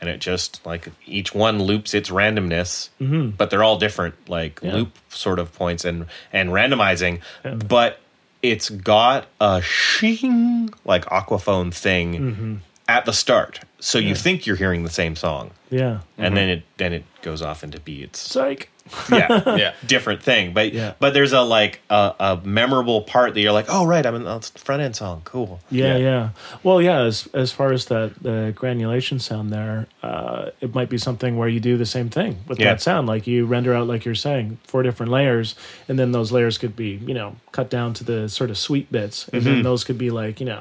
And 0.00 0.10
it 0.10 0.20
just 0.20 0.66
like 0.66 0.88
each 1.06 1.34
one 1.34 1.62
loops 1.62 1.94
its 1.94 2.10
randomness, 2.10 2.90
mm-hmm. 3.00 3.30
but 3.30 3.48
they're 3.48 3.64
all 3.64 3.78
different, 3.78 4.14
like 4.28 4.60
Yeah. 4.62 4.74
loop 4.74 4.98
sort 5.08 5.38
of 5.38 5.54
points 5.54 5.84
and 5.86 6.06
and 6.32 6.50
randomizing. 6.50 7.20
But 7.42 8.00
it's 8.42 8.68
got 8.68 9.26
a 9.40 9.62
shing 9.62 10.70
like 10.84 11.04
aquaphone 11.06 11.72
thing 11.72 12.12
mm-hmm. 12.14 12.54
At 12.88 13.04
the 13.04 13.12
start, 13.12 13.60
so 13.80 13.98
you 13.98 14.14
think 14.14 14.46
you're 14.46 14.56
hearing 14.56 14.84
the 14.84 14.90
same 14.90 15.16
song, 15.16 15.50
yeah. 15.70 16.00
and 16.18 16.36
then 16.36 16.48
it 16.48 16.62
then 16.76 16.92
it 16.92 17.04
goes 17.22 17.42
off 17.42 17.64
into 17.64 17.80
beats 17.80 18.20
Psych. 18.20 18.70
yeah, 19.10 19.56
Yeah. 19.56 19.72
different 19.84 20.22
thing. 20.22 20.52
But 20.54 20.72
Yeah. 20.72 20.92
but 21.00 21.12
there's 21.12 21.32
a 21.32 21.40
like 21.42 21.80
a, 21.90 22.14
a 22.20 22.40
memorable 22.44 23.00
part 23.02 23.34
that 23.34 23.40
you're 23.40 23.50
like, 23.52 23.66
oh 23.68 23.84
right, 23.84 24.06
I'm 24.06 24.14
in 24.14 24.22
the 24.22 24.40
front 24.54 24.80
end 24.82 24.94
song, 24.94 25.22
cool. 25.24 25.58
Yeah, 25.72 25.96
Yeah. 25.96 25.98
yeah, 25.98 26.28
Well, 26.62 26.80
yeah. 26.80 27.00
As 27.00 27.28
as 27.34 27.50
far 27.50 27.72
as 27.72 27.86
that 27.86 28.12
the 28.22 28.52
granulation 28.54 29.18
sound 29.18 29.50
there, 29.50 29.88
uh, 30.04 30.50
it 30.60 30.72
might 30.72 30.88
be 30.88 30.98
something 30.98 31.36
where 31.36 31.48
you 31.48 31.58
do 31.58 31.76
the 31.76 31.84
same 31.86 32.08
thing 32.10 32.38
with 32.46 32.60
Yeah. 32.60 32.66
that 32.74 32.80
sound. 32.80 33.08
Like 33.08 33.26
you 33.26 33.44
render 33.46 33.74
out, 33.74 33.88
like 33.88 34.04
you're 34.04 34.14
saying, 34.14 34.58
four 34.68 34.84
different 34.84 35.10
layers, 35.10 35.56
and 35.88 35.98
then 35.98 36.12
those 36.12 36.30
layers 36.30 36.56
could 36.56 36.76
be, 36.76 37.00
you 37.04 37.14
know, 37.14 37.34
cut 37.50 37.68
down 37.68 37.92
to 37.94 38.04
the 38.04 38.28
sort 38.28 38.50
of 38.50 38.56
sweet 38.56 38.92
bits, 38.92 39.26
and 39.32 39.42
Mm-hmm. 39.42 39.50
then 39.54 39.62
those 39.64 39.82
could 39.82 39.98
be 39.98 40.10
like, 40.10 40.38
you 40.38 40.46
know. 40.46 40.60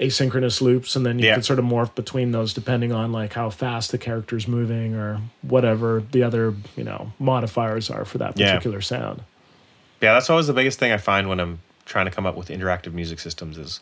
Asynchronous 0.00 0.60
loops 0.60 0.94
and 0.96 1.04
then 1.04 1.18
you 1.18 1.26
Yeah. 1.26 1.34
can 1.34 1.42
sort 1.42 1.58
of 1.58 1.64
morph 1.64 1.94
between 1.94 2.30
those 2.32 2.54
depending 2.54 2.92
on 2.92 3.10
like 3.12 3.32
how 3.32 3.50
fast 3.50 3.90
the 3.90 3.98
character's 3.98 4.46
moving 4.46 4.94
or 4.94 5.20
whatever 5.42 6.02
the 6.12 6.22
other 6.22 6.54
you 6.76 6.84
know 6.84 7.12
modifiers 7.18 7.90
are 7.90 8.04
for 8.04 8.18
that 8.18 8.38
Yeah. 8.38 8.52
particular 8.54 8.80
sound 8.80 9.22
Yeah, 10.00 10.12
that's 10.14 10.30
always 10.30 10.46
the 10.46 10.52
biggest 10.52 10.78
thing 10.78 10.92
I 10.92 10.96
find 10.98 11.28
when 11.28 11.40
I'm 11.40 11.58
trying 11.84 12.04
to 12.04 12.12
come 12.12 12.24
up 12.26 12.36
with 12.36 12.48
interactive 12.48 12.92
music 12.92 13.18
systems 13.18 13.58
is 13.58 13.80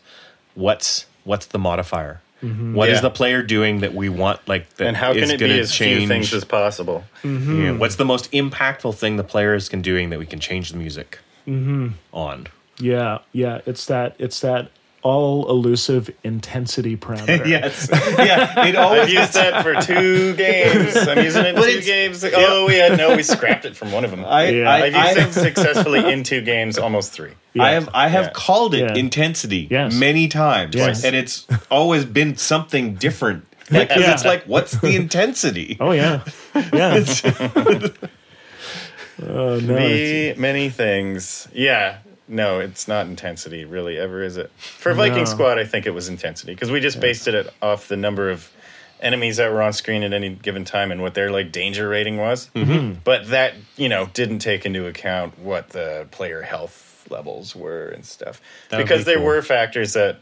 what's 0.55 1.05
what's 1.23 1.45
the 1.47 1.59
modifier? 1.59 2.21
Mm-hmm. 2.41 2.73
What 2.73 2.89
is 2.89 2.95
Yeah. 2.97 3.01
the 3.01 3.09
player 3.11 3.43
doing 3.43 3.81
that 3.81 3.93
we 3.93 4.09
want 4.09 4.39
like 4.47 4.67
that 4.75 4.87
And 4.87 4.97
how 4.97 5.13
can 5.13 5.23
is 5.23 5.29
it 5.31 5.39
be 5.39 5.47
gonna 5.47 5.59
as 5.59 5.75
few 5.75 6.07
things 6.07 6.33
as 6.33 6.43
possible? 6.45 7.03
Mm-hmm. 7.23 7.61
Yeah, 7.61 7.71
what's 7.73 7.95
the 7.97 8.05
most 8.05 8.31
impactful 8.31 8.95
thing 8.95 9.17
the 9.17 9.23
players 9.23 9.69
can 9.69 9.81
doing 9.81 10.09
that 10.09 10.17
we 10.19 10.25
can 10.25 10.39
change 10.39 10.71
the 10.71 10.77
music 10.77 11.19
mm-hmm. 11.47 11.89
on? 12.11 12.47
yeah 12.79 13.17
yeah 13.33 13.59
it's 13.65 13.85
that 13.85 14.15
it's 14.19 14.39
that 14.41 14.69
all 15.03 15.49
elusive 15.49 16.09
intensity 16.23 16.97
parameter 16.97 17.45
yes, 17.47 17.87
yeah. 17.91 18.65
It 18.65 18.75
I've 18.75 18.75
always 18.75 19.13
used 19.13 19.33
that 19.33 19.63
for 19.63 19.75
two 19.81 20.35
games. 20.35 20.95
I'm 20.97 21.19
using 21.23 21.45
it 21.45 21.49
in 21.49 21.55
But 21.55 21.61
two 21.63 21.69
it's- 21.69 21.85
games. 21.85 22.25
Oh, 22.35 22.65
we 22.67 22.75
had 22.75 22.97
no, 22.97 23.15
we 23.15 23.23
scrapped 23.23 23.65
it 23.65 23.75
from 23.75 23.91
one 23.91 24.03
of 24.03 24.11
them. 24.11 24.25
I, 24.25 24.49
Yeah. 24.49 24.69
I, 24.69 24.85
I've 24.87 24.95
I, 24.95 25.11
used 25.11 25.19
it 25.19 25.33
successfully 25.41 26.11
in 26.11 26.23
two 26.23 26.41
games, 26.41 26.77
almost 26.77 27.13
three. 27.13 27.31
I 27.59 27.71
have 27.71 27.89
I 27.93 28.07
have 28.09 28.25
Yeah. 28.25 28.31
called 28.33 28.73
it 28.75 28.79
Yeah. 28.89 28.95
intensity 28.95 29.67
Yes. 29.69 29.93
many 29.93 30.27
times, 30.27 30.75
Yes. 30.75 31.03
and 31.05 31.15
it's 31.15 31.45
always 31.71 32.03
been 32.05 32.35
something 32.37 32.95
different. 32.95 33.45
Like 33.69 33.89
'cause 33.89 34.01
Yeah. 34.01 34.13
it's 34.13 34.25
like, 34.25 34.43
what's 34.45 34.71
the 34.79 34.95
intensity? 34.95 35.77
oh 35.81 35.91
yeah 35.91 36.21
yeah 36.73 37.03
oh 39.21 39.59
no 39.59 39.75
it's- 39.77 40.33
The 40.35 40.35
many 40.37 40.69
things. 40.69 41.47
Yeah. 41.53 41.97
No, 42.27 42.59
it's 42.59 42.87
not 42.87 43.05
intensity, 43.07 43.63
really, 43.65 43.97
ever, 43.97 44.21
is 44.23 44.35
it? 44.37 44.51
For 44.57 44.93
Viking 44.93 45.19
No. 45.19 45.25
Squad, 45.25 45.57
I 45.59 45.63
think 45.65 45.85
it 45.85 45.91
was 45.91 46.09
intensity 46.09 46.53
because 46.53 46.69
we 46.71 46.79
just 46.79 46.99
based 46.99 47.27
it 47.27 47.53
off 47.61 47.87
the 47.87 47.95
number 47.97 48.29
of 48.29 48.51
enemies 48.99 49.37
that 49.37 49.51
were 49.51 49.61
on 49.61 49.71
screen 49.73 50.03
at 50.03 50.11
any 50.11 50.29
given 50.29 50.65
time 50.65 50.91
and 50.91 51.01
what 51.01 51.13
their 51.13 51.29
like 51.31 51.51
danger 51.51 51.87
rating 51.87 52.17
was. 52.17 52.49
Mm-hmm. 52.55 52.99
But 53.03 53.27
that 53.29 53.53
you 53.75 53.87
know 53.89 54.07
didn't 54.13 54.39
take 54.39 54.65
into 54.65 54.87
account 54.87 55.37
what 55.39 55.69
the 55.69 56.07
player 56.11 56.41
health 56.41 57.07
levels 57.09 57.55
were 57.55 57.87
and 57.89 58.03
stuff 58.05 58.41
That 58.69 58.77
would 58.77 58.83
because 58.83 58.99
be 59.01 59.03
there 59.05 59.17
cool. 59.17 59.25
were 59.27 59.41
factors 59.41 59.93
that 59.93 60.17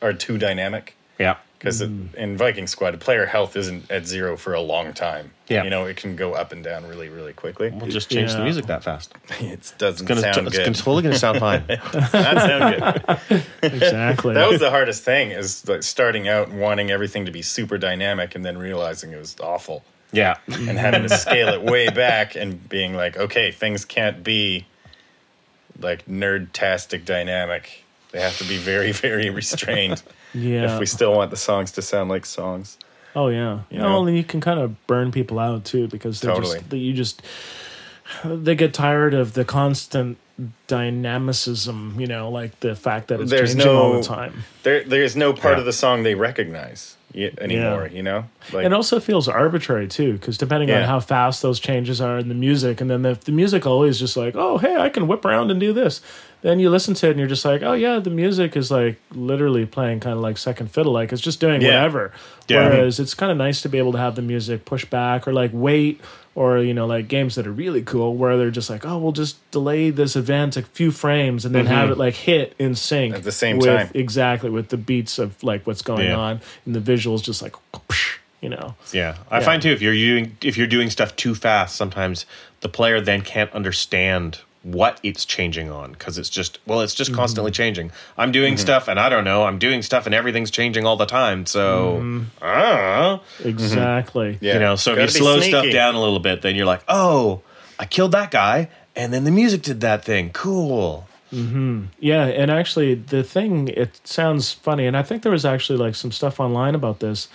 are 0.00 0.12
too 0.14 0.38
dynamic. 0.38 0.96
Yeah, 1.18 1.36
Because 1.66 1.82
mm. 1.82 2.14
in 2.14 2.36
Viking 2.36 2.68
Squad, 2.68 3.00
player 3.00 3.26
health 3.26 3.56
isn't 3.56 3.90
at 3.90 4.06
zero 4.06 4.36
for 4.36 4.54
a 4.54 4.60
long 4.60 4.92
time. 4.92 5.32
Yeah. 5.48 5.64
you 5.64 5.70
know 5.70 5.84
it 5.86 5.96
can 5.96 6.14
go 6.14 6.32
up 6.32 6.52
and 6.52 6.62
down 6.62 6.86
really, 6.86 7.08
really 7.08 7.32
quickly. 7.32 7.70
we'll 7.70 7.88
just 7.88 8.08
change 8.08 8.32
the 8.32 8.42
music 8.42 8.66
that 8.66 8.84
fast. 8.84 9.12
It 9.40 9.74
doesn't 9.78 10.06
Gonna, 10.06 10.20
sound 10.20 10.46
it's 10.46 10.56
good. 10.56 10.64
gonna- 10.64 10.76
totally 10.76 11.02
gonna 11.02 11.18
sound 11.18 11.38
fine. 11.40 11.64
Not 11.68 12.12
sound 12.12 12.82
good. 13.28 13.42
exactly 13.62 14.34
That 14.34 14.48
was 14.48 14.60
the 14.60 14.70
hardest 14.70 15.02
thing 15.02 15.32
is 15.32 15.68
like 15.68 15.82
starting 15.82 16.28
out 16.28 16.48
and 16.48 16.60
wanting 16.60 16.90
everything 16.92 17.26
to 17.26 17.32
be 17.32 17.42
super 17.42 17.78
dynamic 17.78 18.34
and 18.36 18.44
then 18.44 18.58
realizing 18.58 19.12
it 19.12 19.18
was 19.18 19.36
awful 19.40 19.84
Yeah, 20.12 20.36
and 20.46 20.78
having 20.78 21.02
to 21.02 21.08
scale 21.08 21.48
it 21.48 21.62
way 21.62 21.88
back 21.90 22.36
and 22.36 22.68
being 22.68 22.94
like, 22.94 23.16
okay, 23.16 23.50
things 23.50 23.84
can't 23.84 24.22
be 24.22 24.66
like 25.80 26.06
nerd-tastic 26.06 27.04
dynamic. 27.04 27.84
They 28.12 28.20
have 28.20 28.38
to 28.38 28.44
be 28.44 28.56
very, 28.56 28.92
very 28.92 29.30
restrained 29.30 30.02
yeah 30.36 30.74
if 30.74 30.80
we 30.80 30.86
still 30.86 31.12
want 31.14 31.30
the 31.30 31.36
songs 31.36 31.72
to 31.72 31.82
sound 31.82 32.10
like 32.10 32.26
songs. 32.26 32.78
Oh 33.14 33.28
yeah, 33.28 33.60
you 33.70 33.78
know? 33.78 34.06
and 34.06 34.16
you 34.16 34.22
can 34.24 34.40
kind 34.42 34.60
of 34.60 34.86
burn 34.86 35.10
people 35.10 35.38
out 35.38 35.64
too 35.64 35.88
because 35.88 36.20
they're 36.20 36.34
Totally. 36.34 36.58
just 36.60 36.72
you 36.74 36.92
just 36.92 37.22
they 38.24 38.54
get 38.54 38.74
tired 38.74 39.14
of 39.14 39.32
the 39.32 39.44
constant 39.44 40.18
dynamicism. 40.66 41.94
You 41.98 42.06
know, 42.06 42.30
like 42.30 42.58
the 42.60 42.74
fact 42.76 43.08
that 43.08 43.20
it's 43.20 43.30
There's 43.30 43.54
changing 43.54 43.70
all 43.70 43.92
no- 43.94 44.02
the 44.02 44.06
time. 44.06 44.44
There, 44.62 44.84
there's 44.84 45.16
no 45.16 45.32
part 45.32 45.54
Yeah. 45.54 45.60
of 45.60 45.64
the 45.64 45.72
song 45.72 46.02
they 46.02 46.14
recognize 46.14 46.96
anymore. 47.14 47.88
You 47.92 48.02
know, 48.02 48.24
like 48.52 48.66
It 48.66 48.72
also 48.72 49.00
feels 49.00 49.28
arbitrary 49.28 49.88
too, 49.88 50.12
because 50.14 50.36
depending 50.36 50.70
on 50.70 50.82
how 50.82 51.00
fast 51.00 51.40
those 51.42 51.58
changes 51.60 52.00
are 52.00 52.18
in 52.18 52.28
the 52.28 52.34
music, 52.34 52.80
and 52.80 52.90
then 52.90 53.04
if 53.06 53.20
the 53.24 53.32
music 53.32 53.66
always 53.66 53.98
just 53.98 54.16
like, 54.16 54.34
oh 54.36 54.58
hey, 54.58 54.76
I 54.76 54.88
can 54.90 55.08
whip 55.08 55.24
around 55.24 55.50
and 55.50 55.58
do 55.58 55.72
this, 55.72 56.00
then 56.42 56.60
you 56.60 56.70
listen 56.70 56.94
to 56.94 57.06
it 57.08 57.10
and 57.10 57.18
you're 57.18 57.28
just 57.28 57.44
like, 57.44 57.62
oh 57.62 57.72
yeah, 57.72 57.98
the 57.98 58.10
music 58.10 58.56
is 58.56 58.70
like 58.70 58.98
literally 59.12 59.66
playing 59.66 60.00
kind 60.00 60.14
of 60.16 60.20
like 60.22 60.38
second 60.38 60.70
fiddle, 60.70 60.92
like 60.92 61.12
it's 61.12 61.22
just 61.22 61.40
doing 61.40 61.60
Yeah. 61.60 61.68
whatever. 61.76 62.12
Yeah. 62.48 62.68
Whereas 62.68 63.00
it's 63.00 63.14
kind 63.14 63.32
of 63.32 63.38
nice 63.38 63.62
to 63.62 63.68
be 63.68 63.78
able 63.78 63.92
to 63.92 63.98
have 63.98 64.14
the 64.14 64.22
music 64.22 64.64
push 64.64 64.84
back 64.84 65.26
or 65.26 65.32
like 65.32 65.50
wait 65.52 66.00
or 66.34 66.58
you 66.58 66.74
know 66.74 66.86
like 66.86 67.08
games 67.08 67.34
that 67.36 67.46
are 67.46 67.52
really 67.52 67.82
cool 67.82 68.14
where 68.14 68.36
they're 68.36 68.50
just 68.50 68.68
like 68.68 68.84
oh 68.84 68.98
we'll 68.98 69.10
just 69.12 69.38
delay 69.50 69.88
this 69.88 70.14
event 70.16 70.56
a 70.58 70.62
few 70.62 70.90
frames 70.90 71.46
and 71.46 71.54
then 71.54 71.64
mm-hmm. 71.64 71.72
have 71.74 71.90
it 71.90 71.96
like 71.96 72.12
hit 72.14 72.54
in 72.58 72.74
sync 72.74 73.14
At 73.14 73.22
the 73.24 73.32
same 73.32 73.56
with, 73.56 73.66
time. 73.66 73.90
exactly 73.94 74.50
with 74.50 74.68
the 74.68 74.76
beats 74.76 75.18
of 75.18 75.42
like 75.42 75.66
what's 75.66 75.80
going 75.82 76.06
Yeah. 76.06 76.16
on 76.16 76.40
and 76.66 76.74
the 76.74 76.80
visuals 76.80 77.22
just 77.22 77.40
like 77.40 77.54
you 78.42 78.50
know 78.50 78.74
Yeah, 78.92 79.16
I 79.30 79.38
Yeah. 79.38 79.44
find 79.44 79.62
too 79.62 79.70
if 79.70 79.80
you're 79.80 79.94
doing 79.94 80.36
if 80.42 80.58
you're 80.58 80.66
doing 80.66 80.90
stuff 80.90 81.16
too 81.16 81.34
fast, 81.34 81.74
sometimes 81.74 82.26
the 82.60 82.68
player 82.68 83.00
then 83.00 83.22
can't 83.22 83.50
understand 83.52 84.40
what 84.66 84.98
it's 85.04 85.24
changing 85.24 85.70
on 85.70 85.92
because 85.92 86.18
it's 86.18 86.28
just 86.28 86.58
well, 86.66 86.80
it's 86.80 86.92
Mm-hmm. 86.92 86.98
just 86.98 87.14
constantly 87.14 87.52
changing. 87.52 87.92
I'm 88.18 88.32
doing 88.32 88.56
stuff 88.56 88.88
and 88.88 88.98
I 88.98 89.08
don't 89.08 89.22
know. 89.22 89.44
I'm 89.44 89.58
doing 89.58 89.80
stuff 89.82 90.06
and 90.06 90.14
everything's 90.14 90.50
changing 90.50 90.84
all 90.86 90.96
the 90.96 91.06
time. 91.06 91.46
So, 91.46 91.98
Mm-hmm. 92.00 92.22
ah, 92.42 93.20
exactly 93.44 94.38
Yeah. 94.40 94.54
you 94.54 94.60
know, 94.60 94.74
so 94.76 94.90
if 94.92 94.96
you 94.96 95.02
Gotta 95.02 95.12
be 95.12 95.18
slow 95.18 95.40
stuff 95.40 95.72
down 95.72 95.94
a 95.94 96.00
little 96.00 96.18
bit, 96.18 96.42
then 96.42 96.56
you're 96.56 96.66
like, 96.66 96.82
oh, 96.88 97.42
I 97.78 97.84
killed 97.84 98.12
that 98.12 98.30
guy, 98.30 98.68
and 98.96 99.12
then 99.12 99.24
the 99.24 99.30
music 99.30 99.62
did 99.62 99.80
that 99.82 100.04
thing. 100.04 100.30
Cool. 100.30 101.06
Yeah, 102.00 102.24
and 102.24 102.50
actually, 102.50 102.94
the 102.94 103.22
thing 103.22 103.68
it 103.68 104.00
sounds 104.04 104.52
funny, 104.52 104.86
and 104.86 104.96
I 104.96 105.02
think 105.02 105.22
there 105.22 105.32
was 105.32 105.44
actually 105.44 105.76
like 105.78 105.94
some 105.94 106.10
stuff 106.10 106.40
online 106.40 106.74
about 106.74 107.00
this, 107.00 107.28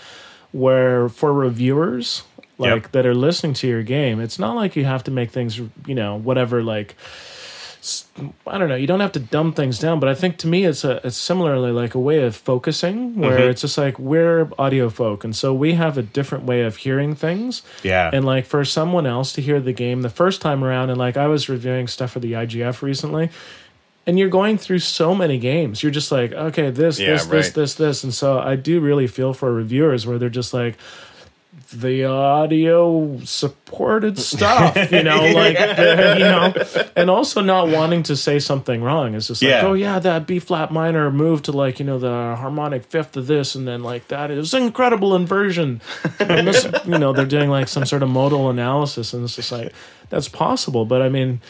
where 0.51 1.07
for 1.07 1.31
reviewers 1.31 2.23
like 2.61 2.83
Yep. 2.83 2.91
that 2.93 3.05
are 3.05 3.13
listening 3.15 3.53
to 3.55 3.67
your 3.67 3.83
game, 3.83 4.21
it's 4.21 4.39
not 4.39 4.55
like 4.55 4.75
you 4.77 4.85
have 4.85 5.03
to 5.05 5.11
make 5.11 5.31
things, 5.31 5.57
you 5.85 5.95
know, 5.95 6.15
whatever 6.17 6.63
like. 6.63 6.95
I 8.45 8.59
don't 8.59 8.69
know. 8.69 8.75
You 8.75 8.85
don't 8.85 8.99
have 8.99 9.13
to 9.13 9.19
dumb 9.19 9.53
things 9.53 9.79
down, 9.79 9.99
but 9.99 10.07
I 10.07 10.13
think 10.13 10.37
to 10.39 10.47
me 10.47 10.65
it's 10.65 10.83
a 10.83 11.01
it's 11.03 11.17
similarly 11.17 11.71
like 11.71 11.95
a 11.95 11.99
way 11.99 12.21
of 12.23 12.35
focusing, 12.35 13.15
where 13.19 13.39
Mm-hmm. 13.39 13.49
it's 13.49 13.61
just 13.61 13.75
like 13.75 13.97
we're 13.97 14.47
audio 14.59 14.87
folk, 14.91 15.23
and 15.23 15.35
so 15.35 15.51
we 15.51 15.73
have 15.73 15.97
a 15.97 16.03
different 16.03 16.43
way 16.43 16.61
of 16.61 16.75
hearing 16.77 17.15
things. 17.15 17.63
Yeah. 17.81 18.11
And 18.13 18.23
like 18.23 18.45
for 18.45 18.63
someone 18.65 19.07
else 19.07 19.33
to 19.33 19.41
hear 19.41 19.59
the 19.59 19.73
game 19.73 20.03
the 20.03 20.11
first 20.11 20.41
time 20.41 20.63
around, 20.63 20.91
and 20.91 20.99
like 20.99 21.17
I 21.17 21.25
was 21.25 21.49
reviewing 21.49 21.87
stuff 21.87 22.11
for 22.11 22.19
the 22.19 22.33
IGF 22.33 22.83
recently, 22.83 23.31
and 24.05 24.19
you're 24.19 24.29
going 24.29 24.59
through 24.59 24.79
so 24.79 25.15
many 25.15 25.39
games. 25.39 25.81
You're 25.81 25.91
just 25.91 26.11
like, 26.11 26.33
okay, 26.33 26.69
this, 26.69 26.99
Yeah, 26.99 27.13
this, 27.13 27.25
this, 27.25 27.49
this, 27.53 27.73
this, 27.75 28.03
and 28.03 28.13
so 28.13 28.37
I 28.39 28.57
do 28.57 28.79
really 28.79 29.07
feel 29.07 29.33
for 29.33 29.51
reviewers 29.51 30.05
where 30.05 30.19
they're 30.19 30.29
just 30.29 30.53
like. 30.53 30.77
The 31.73 32.05
audio 32.05 33.19
supported 33.25 34.17
stuff, 34.17 34.75
you 34.91 35.03
know, 35.03 35.17
like 35.35 35.57
the- 35.57 36.15
you 36.17 36.23
know, 36.83 36.89
and 36.95 37.09
also 37.09 37.41
not 37.41 37.67
wanting 37.67 38.03
to 38.03 38.15
say 38.15 38.39
something 38.39 38.81
wrong. 38.81 39.15
It's 39.15 39.27
just 39.27 39.41
like, 39.41 39.49
Yeah. 39.49 39.65
oh 39.65 39.73
yeah, 39.73 39.99
that 39.99 40.25
B 40.27 40.39
flat 40.39 40.71
minor 40.71 41.11
moved 41.11 41.45
to 41.45 41.51
like 41.51 41.79
you 41.79 41.85
know 41.85 41.99
the 41.99 42.35
harmonic 42.37 42.85
fifth 42.85 43.17
of 43.17 43.27
this, 43.27 43.53
and 43.55 43.67
then 43.67 43.83
like 43.83 44.07
that 44.09 44.31
is 44.31 44.53
incredible 44.53 45.13
inversion. 45.15 45.81
And 46.19 46.47
this, 46.47 46.65
you 46.85 46.97
know, 46.97 47.11
they're 47.11 47.25
doing 47.25 47.49
like 47.49 47.67
some 47.67 47.85
sort 47.85 48.01
of 48.03 48.09
modal 48.09 48.49
analysis, 48.49 49.13
and 49.13 49.23
it's 49.25 49.35
just 49.35 49.51
like 49.51 49.73
that's 50.09 50.29
possible, 50.29 50.85
but 50.85 51.01
I 51.01 51.09
mean, 51.09 51.41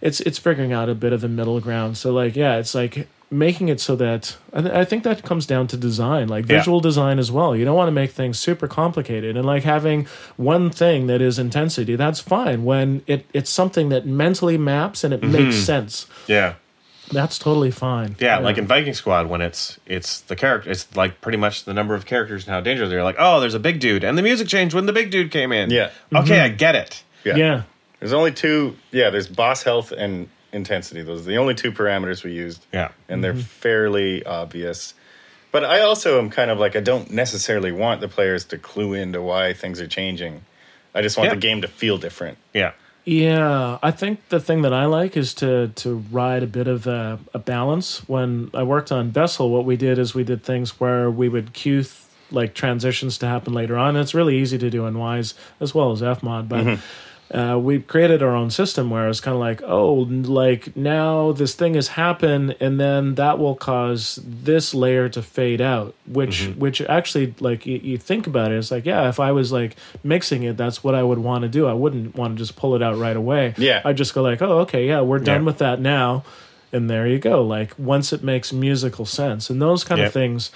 it's 0.00 0.20
it's 0.20 0.38
figuring 0.38 0.72
out 0.72 0.88
a 0.88 0.94
bit 0.94 1.12
of 1.12 1.24
a 1.24 1.28
middle 1.28 1.58
ground. 1.60 1.96
So 1.98 2.12
like, 2.12 2.36
yeah, 2.36 2.56
it's 2.56 2.74
like 2.74 3.08
making 3.30 3.68
it 3.68 3.80
so 3.80 3.94
that 3.96 4.36
I, 4.52 4.60
th- 4.60 4.74
I 4.74 4.84
think 4.84 5.04
that 5.04 5.22
comes 5.22 5.46
down 5.46 5.68
to 5.68 5.76
design, 5.76 6.28
like 6.28 6.48
Yeah. 6.48 6.58
visual 6.58 6.80
design 6.80 7.18
as 7.18 7.30
well. 7.30 7.54
You 7.54 7.64
don't 7.64 7.76
want 7.76 7.88
to 7.88 7.92
make 7.92 8.10
things 8.10 8.38
super 8.38 8.66
complicated, 8.66 9.36
and 9.36 9.46
like 9.46 9.62
having 9.62 10.06
one 10.36 10.70
thing 10.70 11.06
that 11.06 11.22
is 11.22 11.38
intensity. 11.38 11.96
That's 11.96 12.20
fine 12.20 12.64
when 12.64 13.02
it 13.06 13.26
it's 13.32 13.50
something 13.50 13.88
that 13.90 14.04
mentally 14.06 14.58
maps 14.58 15.04
and 15.04 15.14
it 15.14 15.20
mm-hmm. 15.20 15.32
makes 15.32 15.56
sense. 15.56 16.06
Yeah. 16.26 16.54
That's 17.12 17.38
totally 17.38 17.72
fine. 17.72 18.14
Yeah, 18.20 18.38
like 18.38 18.56
in 18.56 18.68
Viking 18.68 18.94
Squad, 18.94 19.28
when 19.28 19.40
it's 19.40 19.78
it's 19.84 20.20
the 20.20 20.36
character, 20.36 20.70
it's 20.70 20.94
like 20.94 21.20
pretty 21.20 21.38
much 21.38 21.64
the 21.64 21.74
number 21.74 21.94
of 21.94 22.06
characters 22.06 22.44
and 22.44 22.54
how 22.54 22.60
dangerous 22.60 22.88
they're. 22.88 23.02
Like, 23.02 23.16
oh, 23.18 23.40
there's 23.40 23.54
a 23.54 23.58
big 23.58 23.80
dude, 23.80 24.04
and 24.04 24.16
the 24.16 24.22
music 24.22 24.46
changed 24.46 24.76
when 24.76 24.86
the 24.86 24.92
big 24.92 25.10
dude 25.10 25.32
came 25.32 25.50
in. 25.50 25.70
Yeah. 25.70 25.90
Okay, 26.14 26.34
mm-hmm. 26.34 26.44
I 26.44 26.48
get 26.50 26.76
it. 26.76 27.02
Yeah. 27.24 27.34
yeah. 27.36 27.62
There's 27.98 28.12
only 28.12 28.32
two. 28.32 28.76
Yeah, 28.92 29.10
there's 29.10 29.26
boss 29.26 29.64
health 29.64 29.90
and 29.90 30.28
intensity. 30.52 31.02
Those 31.02 31.22
are 31.22 31.30
the 31.30 31.38
only 31.38 31.54
two 31.54 31.72
parameters 31.72 32.24
we 32.24 32.32
used. 32.32 32.64
Yeah. 32.72 32.90
and 33.08 33.22
they're 33.22 33.32
mm-hmm. 33.32 33.40
fairly 33.42 34.24
obvious. 34.24 34.94
But 35.52 35.64
I 35.64 35.80
also 35.80 36.18
am 36.18 36.30
kind 36.30 36.50
of 36.50 36.58
like 36.58 36.76
I 36.76 36.80
don't 36.80 37.10
necessarily 37.10 37.72
want 37.72 38.00
the 38.00 38.08
players 38.08 38.44
to 38.46 38.58
clue 38.58 38.94
into 38.94 39.20
why 39.20 39.52
things 39.52 39.80
are 39.80 39.88
changing. 39.88 40.42
I 40.94 41.02
just 41.02 41.16
want 41.16 41.28
Yeah. 41.28 41.34
the 41.34 41.40
game 41.40 41.62
to 41.62 41.68
feel 41.68 41.98
different. 41.98 42.38
Yeah. 42.54 42.72
Yeah, 43.04 43.78
I 43.82 43.90
think 43.92 44.28
the 44.28 44.38
thing 44.38 44.62
that 44.62 44.74
I 44.74 44.84
like 44.84 45.16
is 45.16 45.32
to 45.34 45.68
to 45.68 46.04
ride 46.12 46.42
a 46.42 46.46
bit 46.46 46.68
of 46.68 46.86
a, 46.86 47.18
a 47.32 47.38
balance. 47.38 48.06
When 48.08 48.50
I 48.52 48.62
worked 48.62 48.92
on 48.92 49.10
Vessel, 49.10 49.50
what 49.50 49.64
we 49.64 49.76
did 49.76 49.98
is 49.98 50.14
we 50.14 50.22
did 50.22 50.44
things 50.44 50.78
where 50.78 51.10
we 51.10 51.28
would 51.28 51.52
cue 51.54 51.82
th- 51.82 51.94
like 52.30 52.54
transitions 52.54 53.18
to 53.18 53.26
happen 53.26 53.54
later 53.54 53.76
on. 53.76 53.96
It's 53.96 54.14
really 54.14 54.38
easy 54.38 54.58
to 54.58 54.70
do 54.70 54.86
in 54.86 54.94
Wwise 54.94 55.34
as 55.60 55.74
well 55.74 55.92
as 55.92 56.02
Fmod, 56.02 56.48
but. 56.48 56.64
Mm-hmm. 56.64 56.82
Uh, 57.32 57.56
we 57.56 57.78
created 57.78 58.24
our 58.24 58.34
own 58.34 58.50
system 58.50 58.90
where 58.90 59.08
it's 59.08 59.20
kind 59.20 59.34
of 59.36 59.40
like, 59.40 59.62
oh, 59.64 59.92
like 59.94 60.76
now 60.76 61.30
this 61.30 61.54
thing 61.54 61.74
has 61.74 61.86
happened, 61.88 62.56
and 62.58 62.80
then 62.80 63.14
that 63.14 63.38
will 63.38 63.54
cause 63.54 64.18
this 64.24 64.74
layer 64.74 65.08
to 65.08 65.22
fade 65.22 65.60
out. 65.60 65.94
Which, 66.08 66.46
which 66.58 66.80
actually, 66.82 67.34
like 67.38 67.66
you, 67.66 67.78
you 67.78 67.98
think 67.98 68.26
about 68.26 68.50
it, 68.50 68.56
it's 68.58 68.72
like, 68.72 68.84
yeah, 68.84 69.08
if 69.08 69.20
I 69.20 69.30
was 69.30 69.52
like 69.52 69.76
mixing 70.02 70.42
it, 70.42 70.56
that's 70.56 70.82
what 70.82 70.96
I 70.96 71.04
would 71.04 71.20
want 71.20 71.42
to 71.42 71.48
do. 71.48 71.68
I 71.68 71.72
wouldn't 71.72 72.16
want 72.16 72.36
to 72.36 72.42
just 72.42 72.56
pull 72.56 72.74
it 72.74 72.82
out 72.82 72.98
right 72.98 73.16
away. 73.16 73.54
Yeah. 73.56 73.80
I 73.84 73.92
just 73.92 74.12
go 74.12 74.22
like, 74.22 74.42
oh, 74.42 74.58
okay, 74.62 74.88
yeah, 74.88 75.02
we're 75.02 75.20
done 75.20 75.42
Yeah. 75.42 75.46
with 75.46 75.58
that 75.58 75.80
now, 75.80 76.24
and 76.72 76.90
there 76.90 77.06
you 77.06 77.20
go. 77.20 77.44
Like 77.46 77.74
once 77.78 78.12
it 78.12 78.24
makes 78.24 78.52
musical 78.52 79.06
sense, 79.06 79.48
and 79.50 79.62
those 79.62 79.84
kind 79.84 80.00
Yep. 80.00 80.08
of 80.08 80.12
things, 80.12 80.50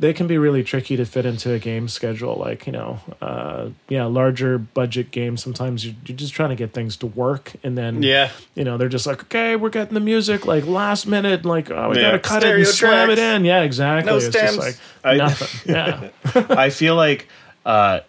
they 0.00 0.12
can 0.12 0.26
be 0.28 0.38
really 0.38 0.62
tricky 0.62 0.96
to 0.96 1.04
fit 1.04 1.26
into 1.26 1.52
a 1.52 1.58
game 1.58 1.88
schedule. 1.88 2.36
Like 2.36 2.66
you 2.66 2.72
know, 2.72 3.00
uh, 3.20 3.70
yeah, 3.88 4.04
larger 4.04 4.56
budget 4.58 5.10
games. 5.10 5.42
Sometimes 5.42 5.84
you're, 5.84 5.94
you're 6.06 6.16
just 6.16 6.32
trying 6.34 6.50
to 6.50 6.54
get 6.56 6.72
things 6.72 6.96
to 6.98 7.06
work, 7.06 7.52
and 7.64 7.76
then 7.76 8.02
Yeah. 8.02 8.30
you 8.54 8.64
know, 8.64 8.76
they're 8.76 8.88
just 8.88 9.06
like, 9.06 9.22
okay, 9.24 9.56
we're 9.56 9.70
getting 9.70 9.94
the 9.94 10.00
music 10.00 10.46
like 10.46 10.66
last 10.66 11.06
minute, 11.06 11.44
like 11.44 11.70
oh, 11.70 11.90
we 11.90 11.96
Yeah. 11.96 12.02
gotta 12.02 12.18
cut 12.20 12.44
it 12.44 12.46
Stereo 12.46 12.58
and 12.58 12.66
slam 12.68 13.10
it 13.10 13.18
in. 13.18 13.44
Yeah, 13.44 13.62
exactly. 13.62 14.10
No 14.10 14.16
it's 14.18 14.26
stems. 14.26 14.56
just 14.56 14.58
like 14.58 14.76
I- 15.04 15.16
nothing. 15.16 15.48
Yeah, 15.74 16.10
I 16.50 16.70
feel 16.70 16.94
like 16.94 17.28
uh, 17.66 18.00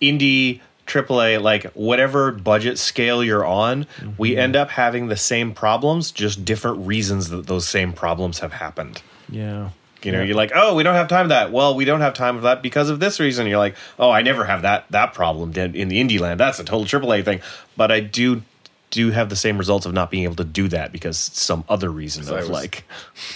indie 0.00 0.60
AAA, 0.86 1.40
like 1.40 1.64
whatever 1.72 2.32
budget 2.32 2.78
scale 2.78 3.22
you're 3.24 3.44
on, 3.44 3.86
we 4.18 4.36
end 4.36 4.54
up 4.56 4.70
having 4.70 5.08
the 5.08 5.16
same 5.16 5.52
problems, 5.54 6.10
just 6.10 6.44
different 6.44 6.86
reasons 6.86 7.28
that 7.30 7.46
those 7.46 7.66
same 7.68 7.92
problems 7.92 8.38
have 8.40 8.52
happened. 8.52 9.02
yeah. 9.30 9.70
You 10.04 10.12
know, 10.12 10.22
you're 10.22 10.36
like, 10.36 10.52
oh, 10.54 10.74
we 10.74 10.82
don't 10.82 10.94
have 10.94 11.08
time 11.08 11.24
for 11.26 11.28
that. 11.30 11.50
Well, 11.52 11.74
we 11.74 11.84
don't 11.84 12.00
have 12.00 12.14
time 12.14 12.36
for 12.36 12.42
that 12.42 12.62
because 12.62 12.90
of 12.90 13.00
this 13.00 13.18
reason. 13.20 13.46
You're 13.46 13.58
like, 13.58 13.76
oh, 13.98 14.10
I 14.10 14.22
never 14.22 14.44
have 14.44 14.62
that 14.62 14.84
that 14.90 15.14
problem 15.14 15.52
in 15.52 15.74
in 15.74 15.88
the 15.88 16.00
indie 16.02 16.20
land. 16.20 16.38
That's 16.40 16.58
a 16.58 16.64
total 16.64 16.84
AAA 17.00 17.24
thing. 17.24 17.40
But 17.76 17.90
I 17.90 18.00
do 18.00 18.42
do 18.90 19.10
have 19.10 19.28
the 19.28 19.34
same 19.34 19.58
results 19.58 19.86
of 19.86 19.92
not 19.92 20.08
being 20.08 20.22
able 20.22 20.36
to 20.36 20.44
do 20.44 20.68
that 20.68 20.92
because 20.92 21.18
some 21.18 21.64
other 21.68 21.90
reason 21.90 22.32
I 22.32 22.38
of 22.38 22.48
like, 22.48 22.84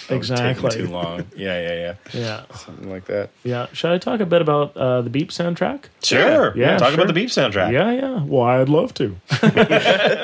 Exactly. 0.08 0.70
Taking 0.70 0.86
too 0.86 0.92
long. 0.92 1.24
Yeah, 1.36 1.60
yeah, 1.60 1.74
yeah. 1.74 1.94
Yeah, 2.48 2.56
Something 2.56 2.88
like 2.88 3.06
that. 3.06 3.30
yeah. 3.42 3.66
Should 3.72 3.90
I 3.90 3.98
talk 3.98 4.20
a 4.20 4.26
bit 4.26 4.40
about 4.40 4.76
uh, 4.76 5.02
the 5.02 5.10
Beep 5.10 5.30
soundtrack? 5.30 5.86
sure, 6.00 6.56
Yeah, 6.56 6.78
talk 6.78 6.90
sure. 6.90 6.94
about 6.94 7.08
the 7.08 7.12
beep 7.12 7.30
soundtrack. 7.30 7.72
Yeah, 7.72 7.90
yeah. 7.90 8.22
Well, 8.22 8.42
I'd 8.44 8.68
love 8.68 8.94
to. 8.94 9.16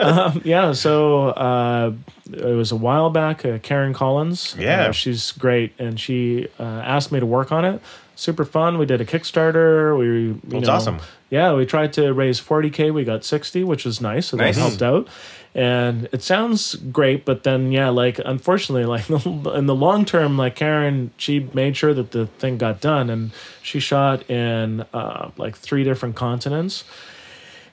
um, 0.01 0.41
yeah, 0.45 0.71
so 0.73 1.29
uh, 1.31 1.93
it 2.33 2.55
was 2.55 2.73
a 2.73 2.77
while 2.77 3.11
back. 3.11 3.45
Uh, 3.45 3.59
Karen 3.59 3.93
Collins. 3.93 4.55
Yeah. 4.59 4.87
uh, 4.87 4.93
she's 4.93 5.33
great, 5.33 5.73
and 5.79 5.99
she 6.01 6.49
uh, 6.59 6.63
asked 6.63 7.13
me 7.13 7.21
to 7.21 7.27
work 7.27 7.53
on 7.53 7.65
it. 7.65 7.81
Super 8.17 8.45
fun. 8.45 8.79
We 8.79 8.87
did 8.87 9.01
a 9.01 9.05
Kickstarter. 9.05 9.99
We, 9.99 10.07
you 10.07 10.41
That's 10.45 10.67
know, 10.67 10.73
awesome. 10.73 11.01
Yeah, 11.31 11.53
we 11.55 11.67
tried 11.67 11.93
to 11.95 12.13
raise 12.13 12.41
40k. 12.41 12.95
We 12.95 13.03
got 13.05 13.25
60, 13.25 13.65
which 13.65 13.85
was 13.85 14.01
nice. 14.01 14.27
So 14.27 14.37
Nice. 14.37 14.55
that 14.55 14.61
helped 14.61 14.83
out. 14.83 15.09
And 15.53 16.09
it 16.13 16.23
sounds 16.23 16.75
great, 16.77 17.25
but 17.25 17.43
then 17.45 17.71
yeah, 17.73 17.89
like 17.89 18.21
unfortunately, 18.25 18.85
like 18.87 19.09
in 19.11 19.67
the 19.67 19.75
long 19.75 20.05
term, 20.05 20.37
like 20.37 20.55
Karen, 20.57 21.11
she 21.17 21.49
made 21.55 21.77
sure 21.77 21.93
that 21.95 22.11
the 22.13 22.27
thing 22.27 22.57
got 22.59 22.81
done, 22.81 23.09
and 23.11 23.31
she 23.63 23.79
shot 23.81 24.29
in 24.31 24.85
uh, 24.93 25.31
like 25.37 25.57
three 25.57 25.85
different 25.85 26.17
continents 26.17 26.83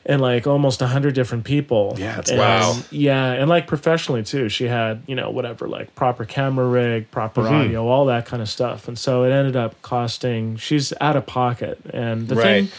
and 0.06 0.22
like 0.22 0.48
almost 0.48 0.82
a 0.82 0.88
hundred 0.88 1.14
different 1.16 1.44
people. 1.44 1.96
Yeah, 1.98 2.20
it's 2.20 2.30
And, 2.32 2.40
Wow. 2.40 2.78
Yeah, 2.90 3.34
and 3.34 3.50
like 3.50 3.68
professionally 3.68 4.24
too. 4.24 4.50
She 4.50 4.66
had 4.66 5.04
you 5.08 5.16
know 5.16 5.30
whatever 5.30 5.68
like 5.68 5.94
proper 5.96 6.26
camera 6.26 6.66
rig, 6.68 7.10
proper 7.12 7.42
Mm-hmm. 7.42 7.54
audio, 7.54 7.88
all 7.88 8.06
that 8.08 8.26
kind 8.26 8.42
of 8.42 8.50
stuff. 8.50 8.88
And 8.88 8.98
so 8.98 9.24
it 9.24 9.32
ended 9.32 9.56
up 9.56 9.82
costing. 9.82 10.58
She's 10.58 10.94
out 11.00 11.16
of 11.16 11.26
pocket, 11.26 11.80
and 11.94 12.28
the 12.28 12.36
Right. 12.36 12.44
thing 12.44 12.70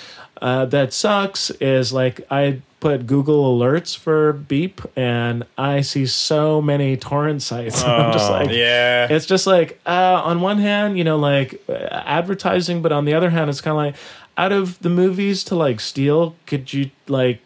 uh, 0.40 0.64
that 0.66 0.92
sucks 0.92 1.50
is 1.60 1.92
like 1.92 2.20
I 2.30 2.60
put 2.82 3.06
Google 3.06 3.56
alerts 3.56 3.96
for 3.96 4.32
Beep, 4.32 4.80
and 4.96 5.44
I 5.56 5.82
see 5.82 6.04
so 6.04 6.60
many 6.60 6.96
torrent 6.96 7.40
sites. 7.40 7.82
I'm 7.84 8.12
just 8.12 8.28
like, 8.28 8.50
Yeah. 8.50 9.06
it's 9.08 9.24
just 9.24 9.46
like 9.46 9.78
uh, 9.86 10.20
on 10.24 10.40
one 10.40 10.58
hand 10.58 10.98
you 10.98 11.04
know 11.04 11.16
like 11.16 11.62
uh, 11.68 11.72
advertising 12.18 12.82
but 12.82 12.90
on 12.90 13.04
the 13.04 13.14
other 13.14 13.30
hand 13.30 13.48
it's 13.48 13.60
kind 13.60 13.72
of 13.72 13.76
like 13.86 13.94
out 14.36 14.50
of 14.50 14.78
the 14.80 14.88
movies 14.88 15.44
to 15.44 15.54
like 15.54 15.78
steal 15.78 16.34
could 16.46 16.72
you 16.72 16.90
like 17.06 17.38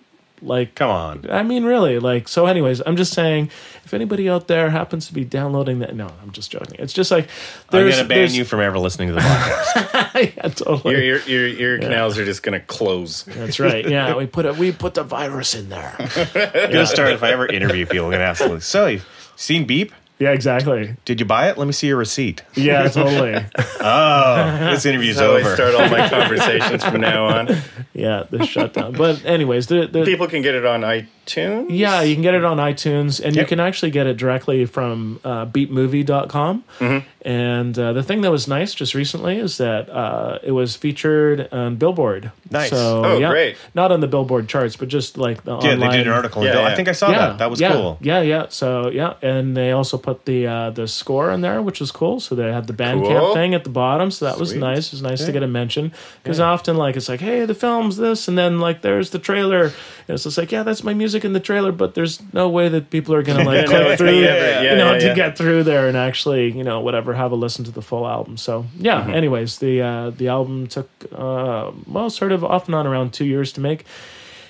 Like, 0.43 0.75
Come 0.75 0.91
on. 0.91 1.31
I 1.31 1.43
mean, 1.43 1.65
really, 1.65 1.99
like, 1.99 2.29
so, 2.29 2.47
anyways, 2.47 2.83
I'm 2.85 2.97
just 2.97 3.13
saying, 3.13 3.51
if 3.85 3.95
anybody 3.95 4.29
out 4.29 4.49
there 4.49 4.71
happens 4.71 5.07
to 5.07 5.15
be 5.15 5.25
downloading 5.25 5.79
that, 5.79 5.95
no, 5.95 6.09
I'm 6.23 6.33
just 6.33 6.51
joking. 6.51 6.77
It's 6.79 6.93
just 6.93 7.11
like, 7.11 7.25
I'm 7.25 7.81
there's, 7.81 7.97
gonna 7.97 8.09
ban 8.09 8.33
you 8.33 8.45
from 8.45 8.61
ever 8.61 8.79
listening 8.79 9.09
to 9.09 9.15
the 9.15 9.21
podcast. 9.21 10.35
yeah, 10.37 10.49
totally. 10.49 11.07
Your 11.07 11.19
your 11.21 11.47
your, 11.47 11.49
your 11.49 11.79
canals 11.79 12.19
are 12.19 12.25
just 12.25 12.43
gonna 12.43 12.61
close. 12.61 13.23
That's 13.25 13.61
right. 13.61 13.87
Yeah, 13.97 14.17
we 14.17 14.27
put 14.27 14.47
a, 14.47 14.53
we 14.53 14.73
put 14.73 14.95
the 14.95 15.05
virus 15.05 15.55
in 15.55 15.69
there. 15.69 15.95
I'm 15.99 16.73
gonna 16.73 16.87
start 16.87 17.11
if 17.13 17.23
I 17.23 17.31
ever 17.31 17.47
interview 17.47 17.87
people. 17.87 18.07
I'm 18.07 18.13
gonna 18.13 18.25
ask 18.25 18.43
them. 18.43 18.61
So, 18.61 18.87
you've 18.87 19.33
seen 19.37 19.65
Beep? 19.65 19.93
Yeah, 20.19 20.31
exactly. 20.31 20.97
Did 21.05 21.21
you 21.21 21.27
buy 21.27 21.51
it? 21.51 21.59
Let 21.59 21.67
me 21.67 21.73
see 21.75 21.89
your 21.89 21.99
receipt. 21.99 22.43
Yeah, 22.55 22.89
totally. 22.89 23.45
Oh, 23.89 24.71
this 24.73 24.85
interview's 24.85 25.17
That's 25.17 25.29
how 25.29 25.37
I 25.37 25.41
over. 25.41 25.55
start 25.55 25.75
all 25.75 25.89
my 25.91 26.09
conversations 26.11 26.83
from 26.85 27.01
now 27.03 27.27
on. 27.27 27.57
Yeah, 27.95 28.25
the 28.29 28.45
shutdown. 28.45 28.93
But 28.95 29.25
anyways, 29.25 29.69
the, 29.69 29.87
the 29.87 30.05
People 30.05 30.27
can 30.27 30.43
get 30.43 30.55
it 30.57 30.65
on 30.67 30.81
iTunes. 30.81 31.67
yeah, 31.69 32.01
you 32.03 32.15
can 32.17 32.23
get 32.23 32.35
it 32.35 32.45
on 32.45 32.57
iTunes, 32.57 33.23
and 33.25 33.37
Yep. 33.37 33.43
you 33.45 33.47
can 33.47 33.61
actually 33.61 33.91
get 33.93 34.07
it 34.09 34.17
directly 34.17 34.65
from 34.67 35.21
uh, 35.23 35.47
beepmovie.com. 35.47 36.65
Mm-hmm. 36.81 37.07
And 37.27 37.77
uh, 37.77 37.93
the 37.93 38.05
thing 38.05 38.21
that 38.21 38.31
was 38.31 38.47
nice 38.47 38.73
just 38.73 38.95
recently 38.95 39.39
is 39.39 39.59
that 39.59 39.91
uh, 39.91 40.39
it 40.45 40.53
was 40.53 40.77
featured 40.77 41.49
on 41.53 41.75
Billboard. 41.75 42.31
Nice. 42.53 42.71
So, 42.71 43.05
Oh, 43.05 43.19
yeah, 43.19 43.31
great. 43.31 43.57
Not 43.75 43.91
on 43.91 43.99
the 43.99 44.07
Billboard 44.07 44.49
charts, 44.49 44.77
but 44.77 44.87
just 44.87 45.19
like 45.19 45.43
the 45.43 45.59
yeah, 45.59 45.73
online. 45.73 45.91
they 45.91 45.97
did 45.97 46.07
an 46.07 46.13
article. 46.13 46.43
in 46.43 46.53
Yeah, 46.53 46.65
I 46.65 46.77
think 46.77 46.87
I 46.87 46.93
saw 46.93 47.11
that. 47.11 47.39
That 47.39 47.51
was 47.51 47.61
yeah, 47.61 47.73
cool. 47.73 47.99
Yeah, 48.01 48.21
yeah. 48.21 48.47
So 48.51 48.91
yeah, 48.91 49.15
and 49.23 49.57
they 49.57 49.73
also 49.73 49.99
put 49.99 50.25
the 50.25 50.47
uh, 50.47 50.71
the 50.71 50.87
score 50.87 51.33
in 51.33 51.41
there, 51.41 51.61
which 51.63 51.81
was 51.81 51.91
cool. 51.91 52.21
So 52.21 52.37
they 52.37 52.53
had 52.53 52.69
the 52.69 52.73
Bandcamp 52.73 53.19
Cool. 53.19 53.35
thing 53.35 53.55
at 53.55 53.65
the 53.65 53.71
bottom, 53.71 54.13
so 54.13 54.27
that 54.27 54.39
was 54.39 54.55
nice. 54.55 54.87
It 54.87 54.93
was 54.93 55.03
nice 55.03 55.25
to 55.27 55.33
get 55.33 55.43
a 55.43 55.49
mention 55.49 55.93
because 56.23 56.39
often 56.39 56.77
like 56.77 56.95
it's 56.95 57.09
like, 57.09 57.19
hey, 57.21 57.45
the 57.45 57.55
film's 57.57 57.97
this, 57.97 58.29
and 58.29 58.39
then 58.39 58.61
like 58.61 58.83
there's 58.83 59.11
the 59.11 59.19
trailer, 59.19 59.65
and 59.65 59.75
it's 60.15 60.23
just 60.23 60.39
like, 60.39 60.53
yeah, 60.53 60.63
that's 60.63 60.85
my 60.85 60.95
music 60.95 61.25
in 61.25 61.33
the 61.33 61.41
trailer, 61.41 61.73
but 61.73 61.97
there's 61.97 62.23
no 62.33 62.49
way 62.49 62.69
that 62.69 62.91
people 62.91 63.17
are 63.17 63.25
gonna 63.25 63.43
like 63.53 63.67
click 63.67 63.99
through, 63.99 64.21
yeah, 64.21 64.61
yeah, 64.63 64.71
you 64.71 64.77
know, 64.77 64.93
yeah, 64.93 65.09
to 65.09 65.15
get 65.17 65.37
through 65.37 65.65
there 65.65 65.89
and 65.89 65.97
actually, 65.97 66.53
you 66.53 66.63
know, 66.63 66.79
whatever, 66.81 67.16
have 67.17 67.33
a 67.33 67.37
listen 67.37 67.65
to 67.65 67.71
the 67.71 67.83
full 67.83 68.07
album. 68.07 68.37
So 68.37 68.67
yeah. 68.79 69.01
Mm-hmm. 69.01 69.15
Anyways, 69.15 69.59
the 69.59 69.83
uh, 69.83 70.11
the 70.11 70.29
album 70.29 70.67
took 70.69 70.89
uh, 71.13 71.73
well, 71.87 72.11
sort 72.11 72.33
of 72.33 72.45
off 72.45 72.67
and 72.67 72.75
on 72.75 72.87
around 72.87 73.13
two 73.13 73.25
years 73.25 73.53
to 73.53 73.61
make, 73.61 73.85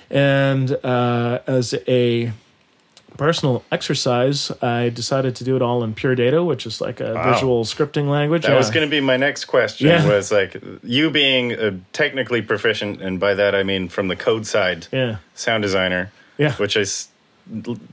and 0.09 0.71
uh, 0.83 1.39
as 1.47 1.73
a 1.87 2.31
personal 3.17 3.63
exercise, 3.71 4.51
I 4.61 4.89
decided 4.89 5.35
to 5.37 5.43
do 5.43 5.55
it 5.55 5.61
all 5.63 5.83
in 5.83 5.93
Pure 5.95 6.15
Data, 6.15 6.43
which 6.43 6.67
is 6.67 6.79
like 6.79 6.99
a 6.99 7.13
Wow. 7.15 7.33
visual 7.33 7.63
scripting 7.65 8.09
language. 8.09 8.43
That 8.43 8.51
Yeah. 8.51 8.57
was 8.57 8.69
going 8.69 8.85
to 8.85 8.91
be 8.91 9.01
my 9.01 9.17
next 9.17 9.45
question. 9.45 9.87
Yeah. 9.87 10.07
Was 10.07 10.31
like 10.31 10.61
you 10.83 11.09
being 11.09 11.51
a 11.53 11.71
technically 11.93 12.41
proficient, 12.43 13.01
and 13.01 13.19
by 13.19 13.33
that 13.33 13.55
I 13.55 13.63
mean 13.63 13.89
from 13.89 14.07
the 14.07 14.15
code 14.15 14.45
side, 14.45 14.85
yeah, 14.91 15.15
sound 15.33 15.63
designer. 15.63 16.11
Yeah. 16.37 16.53
which 16.57 16.77
is 16.77 17.07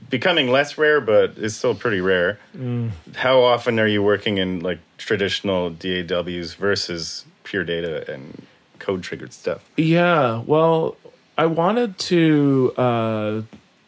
becoming 0.09 0.49
less 0.49 0.77
rare, 0.77 1.01
but 1.01 1.37
is 1.37 1.55
still 1.55 1.75
pretty 1.75 2.01
rare. 2.01 2.39
Mm. 2.55 2.91
How 3.15 3.41
often 3.41 3.79
are 3.79 3.87
you 3.87 4.03
working 4.03 4.37
in 4.37 4.59
like 4.59 4.79
traditional 4.97 5.69
DAWs 5.69 6.53
versus 6.55 7.25
pure 7.43 7.63
data 7.63 8.11
and 8.11 8.45
code 8.79 9.03
triggered 9.03 9.33
stuff? 9.33 9.67
yeah. 9.77 10.41
Well, 10.45 10.97
I 11.37 11.45
wanted 11.47 11.97
to 11.97 12.73
uh, 12.77 13.41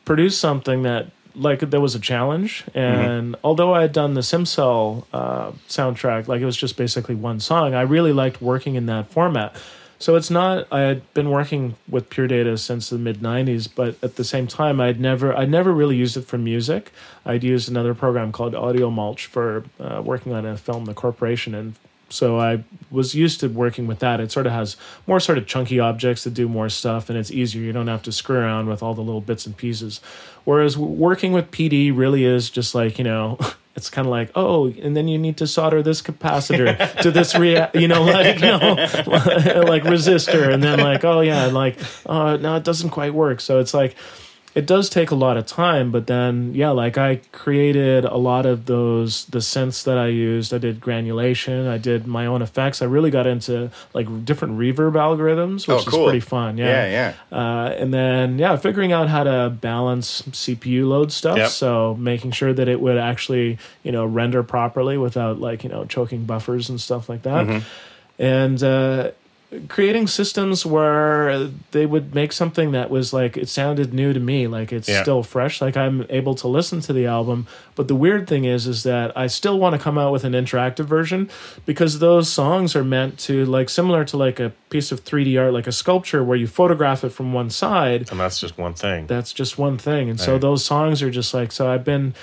produce 0.06 0.38
something 0.38 0.84
that 0.84 1.08
like 1.36 1.60
there 1.60 1.80
was 1.80 1.96
a 1.96 2.00
challenge, 2.00 2.64
and 2.74 3.36
although 3.44 3.74
I 3.74 3.82
had 3.82 3.94
done 3.94 4.16
the 4.16 4.22
SimCell 4.22 5.06
uh, 5.14 5.52
soundtrack, 5.70 6.28
like 6.28 6.42
it 6.42 6.46
was 6.46 6.58
just 6.58 6.78
basically 6.78 7.16
one 7.16 7.40
song, 7.40 7.76
I 7.76 7.82
really 7.82 8.12
liked 8.12 8.42
working 8.42 8.76
in 8.76 8.88
that 8.88 9.10
format. 9.12 9.56
So 10.00 10.16
it's 10.16 10.30
not. 10.30 10.68
I 10.72 10.82
had 10.82 11.14
been 11.14 11.32
working 11.32 11.76
with 11.90 12.10
Pure 12.10 12.28
Data 12.28 12.58
since 12.58 12.90
the 12.90 12.98
mid 12.98 13.20
'90s, 13.20 13.68
but 13.74 13.96
at 14.04 14.16
the 14.16 14.24
same 14.24 14.46
time, 14.46 14.80
I'd 14.80 15.00
never, 15.00 15.36
I 15.36 15.46
never 15.46 15.74
really 15.74 15.96
used 15.96 16.16
it 16.18 16.26
for 16.26 16.38
music. 16.38 16.92
I'd 17.26 17.44
used 17.44 17.68
another 17.68 17.96
program 17.96 18.32
called 18.32 18.54
AudioMulch 18.54 19.26
for 19.26 19.66
uh, 19.80 20.02
working 20.04 20.34
on 20.34 20.46
a 20.46 20.56
film, 20.56 20.86
The 20.86 20.94
Corporation, 20.94 21.56
and 21.56 21.76
so 22.10 22.40
I 22.40 22.64
was 22.90 23.16
used 23.16 23.40
to 23.42 23.48
working 23.48 23.88
with 23.88 24.00
that. 24.00 24.20
It 24.20 24.32
sort 24.32 24.46
of 24.46 24.54
has 24.54 24.78
more 25.08 25.20
sort 25.20 25.38
of 25.38 25.48
chunky 25.48 25.80
objects 25.80 26.24
that 26.24 26.34
do 26.34 26.48
more 26.48 26.70
stuff, 26.70 27.10
and 27.10 27.18
it's 27.18 27.32
easier. 27.32 27.62
You 27.64 27.74
don't 27.74 27.88
have 27.88 28.04
to 28.04 28.12
screw 28.12 28.38
around 28.38 28.68
with 28.68 28.84
all 28.84 28.94
the 28.94 29.02
little 29.02 29.22
bits 29.22 29.46
and 29.46 29.58
pieces. 29.58 30.00
Whereas 30.44 30.78
working 30.78 31.34
with 31.34 31.52
PD 31.52 31.96
really 31.96 32.24
is 32.24 32.50
just 32.50 32.76
like 32.76 32.98
you 32.98 33.04
know. 33.04 33.38
It's 33.78 33.90
kind 33.92 34.08
of 34.08 34.12
like, 34.12 34.32
oh, 34.36 34.68
and 34.68 34.98
then 34.98 35.08
you 35.08 35.20
need 35.20 35.38
to 35.38 35.46
solder 35.48 35.84
this 35.84 36.02
capacitor 36.02 37.00
to 37.02 37.12
this, 37.12 37.36
rea- 37.38 37.70
you 37.76 37.88
know, 37.88 38.02
like, 38.04 38.36
you 38.40 38.48
know, 38.48 38.58
like 38.76 39.84
resistor, 39.84 40.52
and 40.52 40.64
then 40.64 40.80
like, 40.80 41.06
oh 41.06 41.22
yeah, 41.22 41.46
like, 41.46 41.78
uh, 42.08 42.38
no, 42.38 42.56
it 42.56 42.64
doesn't 42.64 42.90
quite 42.90 43.14
work. 43.14 43.40
So 43.40 43.60
it's 43.60 43.76
like, 43.76 43.96
it 44.58 44.66
does 44.66 44.90
take 44.90 45.12
a 45.12 45.16
lot 45.16 45.38
of 45.38 45.46
time, 45.46 45.92
but 45.92 46.08
then 46.08 46.52
yeah, 46.56 46.72
like 46.72 46.98
I 46.98 47.22
created 47.32 48.06
a 48.06 48.18
lot 48.18 48.48
of 48.48 48.66
those 48.66 49.26
the 49.26 49.38
synths 49.38 49.84
that 49.84 50.00
I 50.00 50.08
used. 50.08 50.52
I 50.52 50.58
did 50.58 50.82
granulation, 50.82 51.68
I 51.68 51.78
did 51.78 52.08
my 52.08 52.26
own 52.26 52.42
effects. 52.42 52.82
I 52.82 52.86
really 52.86 53.12
got 53.12 53.28
into 53.28 53.70
like 53.94 54.08
different 54.26 54.58
reverb 54.58 54.94
algorithms, 54.94 55.68
which 55.68 55.86
Oh, 55.88 55.90
cool. 55.92 56.06
is 56.08 56.12
pretty 56.12 56.20
fun. 56.22 56.58
Yeah, 56.58 56.88
yeah. 56.98 57.14
Uh, 57.32 57.70
and 57.78 57.94
then 57.94 58.40
yeah, 58.40 58.56
figuring 58.56 58.92
out 58.92 59.08
how 59.10 59.24
to 59.24 59.52
balance 59.62 60.24
CPU 60.24 60.88
load 60.88 61.12
stuff. 61.12 61.38
Yep. 61.38 61.50
So 61.52 61.96
making 62.00 62.32
sure 62.32 62.52
that 62.54 62.68
it 62.68 62.82
would 62.82 62.98
actually 62.98 63.60
you 63.84 63.92
know 63.92 64.06
render 64.08 64.42
properly 64.42 64.98
without 64.98 65.40
like 65.40 65.64
you 65.64 65.70
know 65.70 65.86
choking 65.86 66.26
buffers 66.26 66.68
and 66.70 66.82
stuff 66.82 67.10
like 67.10 67.22
that. 67.22 67.46
Mm-hmm. 67.46 67.60
And 68.20 68.64
uh, 68.64 69.12
creating 69.70 70.08
systems 70.08 70.66
where 70.66 71.48
they 71.72 71.86
would 71.86 72.14
make 72.14 72.34
something 72.34 72.72
that 72.74 72.90
was 72.90 73.14
like 73.14 73.38
it 73.38 73.48
sounded 73.48 73.94
new 73.94 74.12
to 74.12 74.20
me 74.20 74.46
like 74.46 74.74
it's 74.74 74.90
Yeah. 74.90 75.02
still 75.02 75.24
fresh 75.24 75.62
like 75.62 75.78
i'm 75.78 76.06
able 76.10 76.36
to 76.36 76.50
listen 76.50 76.82
to 76.82 76.92
the 76.92 77.06
album. 77.06 77.48
But 77.76 77.88
the 77.88 77.96
weird 77.96 78.28
thing 78.28 78.44
is 78.44 78.68
is 78.68 78.84
that 78.84 79.18
i 79.18 79.28
still 79.28 79.58
want 79.58 79.74
to 79.74 79.80
come 79.82 79.98
out 79.98 80.12
with 80.12 80.26
an 80.26 80.34
interactive 80.34 80.84
version 80.86 81.30
because 81.66 82.00
those 82.00 82.28
songs 82.30 82.76
are 82.76 82.84
meant 82.84 83.20
to 83.20 83.46
like 83.46 83.70
similar 83.70 84.04
to 84.06 84.18
like 84.18 84.42
a 84.42 84.52
piece 84.70 84.92
of 84.92 85.06
3d 85.06 85.40
art 85.42 85.54
like 85.54 85.66
a 85.68 85.72
sculpture 85.72 86.26
where 86.26 86.38
you 86.38 86.46
photograph 86.48 87.06
it 87.06 87.10
from 87.14 87.32
one 87.32 87.50
side. 87.50 88.12
And 88.12 88.20
that's 88.20 88.42
just 88.42 88.58
one 88.58 88.74
thing. 88.74 89.08
that's 89.08 89.32
just 89.32 89.58
one 89.58 89.78
thing. 89.78 90.10
And 90.10 90.20
so 90.20 90.38
those 90.38 90.66
songs 90.66 91.02
are 91.02 91.10
just 91.10 91.34
like 91.34 91.54
so 91.54 91.72
i've 91.72 91.86
been 91.86 92.14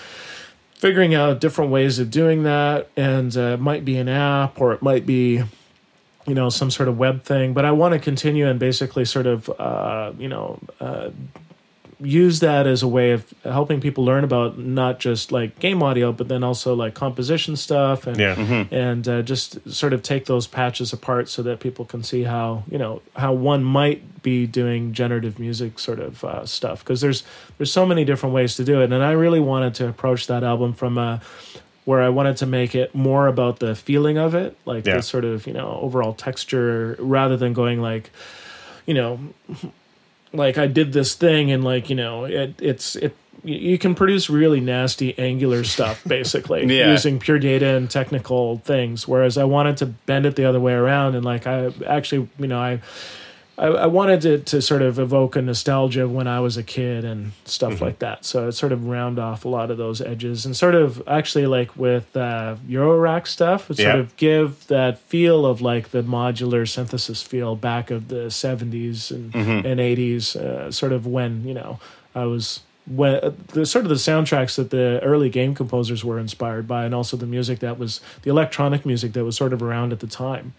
figuring 0.74 1.14
out 1.14 1.40
different 1.40 1.70
ways 1.70 1.98
of 1.98 2.10
doing 2.10 2.42
that. 2.42 2.88
And 2.98 3.34
uh, 3.34 3.54
it 3.56 3.60
might 3.60 3.84
be 3.86 3.96
an 3.96 4.10
app 4.10 4.60
or 4.60 4.74
it 4.74 4.82
might 4.82 5.06
be 5.06 5.42
you 6.26 6.34
know 6.34 6.48
some 6.50 6.70
sort 6.70 6.88
of 6.88 6.96
web 6.98 7.22
thing 7.22 7.52
but 7.52 7.64
i 7.64 7.70
want 7.70 7.92
to 7.92 7.98
continue 8.00 8.46
and 8.48 8.58
basically 8.58 9.04
sort 9.04 9.26
of 9.26 9.48
uh, 9.60 10.12
you 10.18 10.28
know 10.28 10.58
uh, 10.80 11.10
use 12.00 12.40
that 12.40 12.66
as 12.66 12.82
a 12.82 12.88
way 12.88 13.12
of 13.12 13.32
helping 13.44 13.80
people 13.80 14.04
learn 14.04 14.24
about 14.24 14.58
not 14.58 14.98
just 14.98 15.30
like 15.30 15.58
game 15.60 15.82
audio 15.82 16.12
but 16.12 16.28
then 16.28 16.42
also 16.42 16.74
like 16.74 16.92
composition 16.92 17.54
stuff 17.56 18.06
and 18.06 18.18
Yeah. 18.18 18.34
and 18.70 19.06
uh, 19.08 19.22
just 19.22 19.70
sort 19.70 19.92
of 19.92 20.02
take 20.02 20.26
those 20.26 20.46
patches 20.48 20.92
apart 20.92 21.28
so 21.28 21.42
that 21.44 21.60
people 21.60 21.84
can 21.84 22.02
see 22.02 22.24
how 22.24 22.64
you 22.70 22.78
know 22.78 23.00
how 23.16 23.32
one 23.32 23.62
might 23.62 24.22
be 24.22 24.46
doing 24.46 24.92
generative 24.92 25.38
music 25.38 25.78
sort 25.78 26.00
of 26.00 26.24
uh, 26.24 26.44
stuff 26.44 26.80
because 26.80 27.00
there's 27.00 27.22
there's 27.58 27.72
so 27.72 27.86
many 27.86 28.04
different 28.04 28.34
ways 28.34 28.56
to 28.56 28.64
do 28.64 28.80
it 28.82 28.92
and 28.92 29.02
I 29.02 29.12
really 29.12 29.40
wanted 29.40 29.74
to 29.76 29.88
approach 29.88 30.26
that 30.26 30.42
album 30.42 30.72
from 30.74 30.98
a 30.98 31.20
where 31.84 32.00
I 32.02 32.08
wanted 32.08 32.36
to 32.38 32.46
make 32.46 32.74
it 32.74 32.94
more 32.94 33.26
about 33.26 33.58
the 33.58 33.74
feeling 33.74 34.16
of 34.18 34.34
it 34.34 34.56
like 34.64 34.86
Yeah. 34.86 34.96
the 34.96 35.02
sort 35.02 35.24
of 35.24 35.46
you 35.46 35.52
know 35.52 35.78
overall 35.82 36.14
texture 36.14 36.96
rather 36.98 37.36
than 37.36 37.52
going 37.52 37.80
like 37.82 38.10
you 38.86 38.94
know 38.94 39.20
like 40.32 40.58
I 40.58 40.66
did 40.66 40.92
this 40.92 41.14
thing 41.14 41.50
and 41.50 41.62
like 41.64 41.88
you 41.90 41.96
know 41.96 42.24
it 42.24 42.54
it's 42.60 42.96
it 42.96 43.16
you 43.44 43.76
can 43.76 43.94
produce 43.94 44.30
really 44.30 44.60
nasty 44.60 45.18
angular 45.18 45.64
stuff 45.64 46.02
basically 46.06 46.64
Yeah. 46.78 46.90
using 46.92 47.18
pure 47.18 47.38
data 47.38 47.76
and 47.76 47.90
technical 47.90 48.58
things 48.58 49.06
whereas 49.06 49.36
I 49.36 49.44
wanted 49.44 49.76
to 49.78 49.86
bend 49.86 50.24
it 50.26 50.36
the 50.36 50.46
other 50.46 50.60
way 50.60 50.72
around 50.72 51.14
and 51.14 51.24
like 51.24 51.46
I 51.46 51.70
actually 51.86 52.28
you 52.38 52.46
know 52.46 52.58
I 52.58 52.80
I, 53.56 53.66
I 53.66 53.86
wanted 53.86 54.24
it 54.24 54.46
to 54.46 54.60
sort 54.60 54.82
of 54.82 54.98
evoke 54.98 55.36
a 55.36 55.42
nostalgia 55.42 56.02
of 56.02 56.10
when 56.12 56.26
I 56.26 56.40
was 56.40 56.56
a 56.56 56.62
kid 56.64 57.04
and 57.04 57.30
stuff 57.44 57.80
like 57.80 58.00
that. 58.00 58.24
So 58.24 58.48
it 58.48 58.52
sort 58.52 58.72
of 58.72 58.86
round 58.86 59.18
off 59.20 59.44
a 59.44 59.48
lot 59.48 59.70
of 59.70 59.78
those 59.78 60.00
edges 60.00 60.44
and 60.44 60.56
sort 60.56 60.74
of 60.74 61.00
actually 61.06 61.46
like 61.46 61.76
with 61.76 62.16
uh, 62.16 62.56
Eurorack 62.68 63.28
stuff, 63.28 63.70
it 63.70 63.78
Yeah. 63.78 63.92
sort 63.92 64.00
of 64.00 64.16
give 64.16 64.66
that 64.66 64.98
feel 64.98 65.46
of 65.46 65.60
like 65.60 65.90
the 65.92 66.02
modular 66.02 66.68
synthesis 66.68 67.22
feel 67.22 67.54
back 67.54 67.92
of 67.92 68.08
the 68.08 68.26
70s 68.26 69.12
and, 69.12 69.32
and 69.34 69.78
80s, 69.78 70.34
uh, 70.34 70.72
sort 70.72 70.90
of 70.92 71.06
when, 71.06 71.46
you 71.46 71.54
know, 71.54 71.78
I 72.12 72.24
was 72.24 72.60
when 72.86 73.14
uh, 73.16 73.30
the 73.48 73.64
sort 73.64 73.84
of 73.84 73.88
the 73.88 73.94
soundtracks 73.94 74.56
that 74.56 74.70
the 74.70 75.00
early 75.02 75.30
game 75.30 75.54
composers 75.54 76.04
were 76.04 76.18
inspired 76.18 76.68
by 76.68 76.84
and 76.84 76.94
also 76.94 77.16
the 77.16 77.26
music 77.26 77.60
that 77.60 77.78
was 77.78 78.00
the 78.22 78.30
electronic 78.30 78.84
music 78.84 79.12
that 79.14 79.24
was 79.24 79.36
sort 79.36 79.52
of 79.52 79.62
around 79.62 79.92
at 79.92 80.00
the 80.00 80.06
time. 80.06 80.52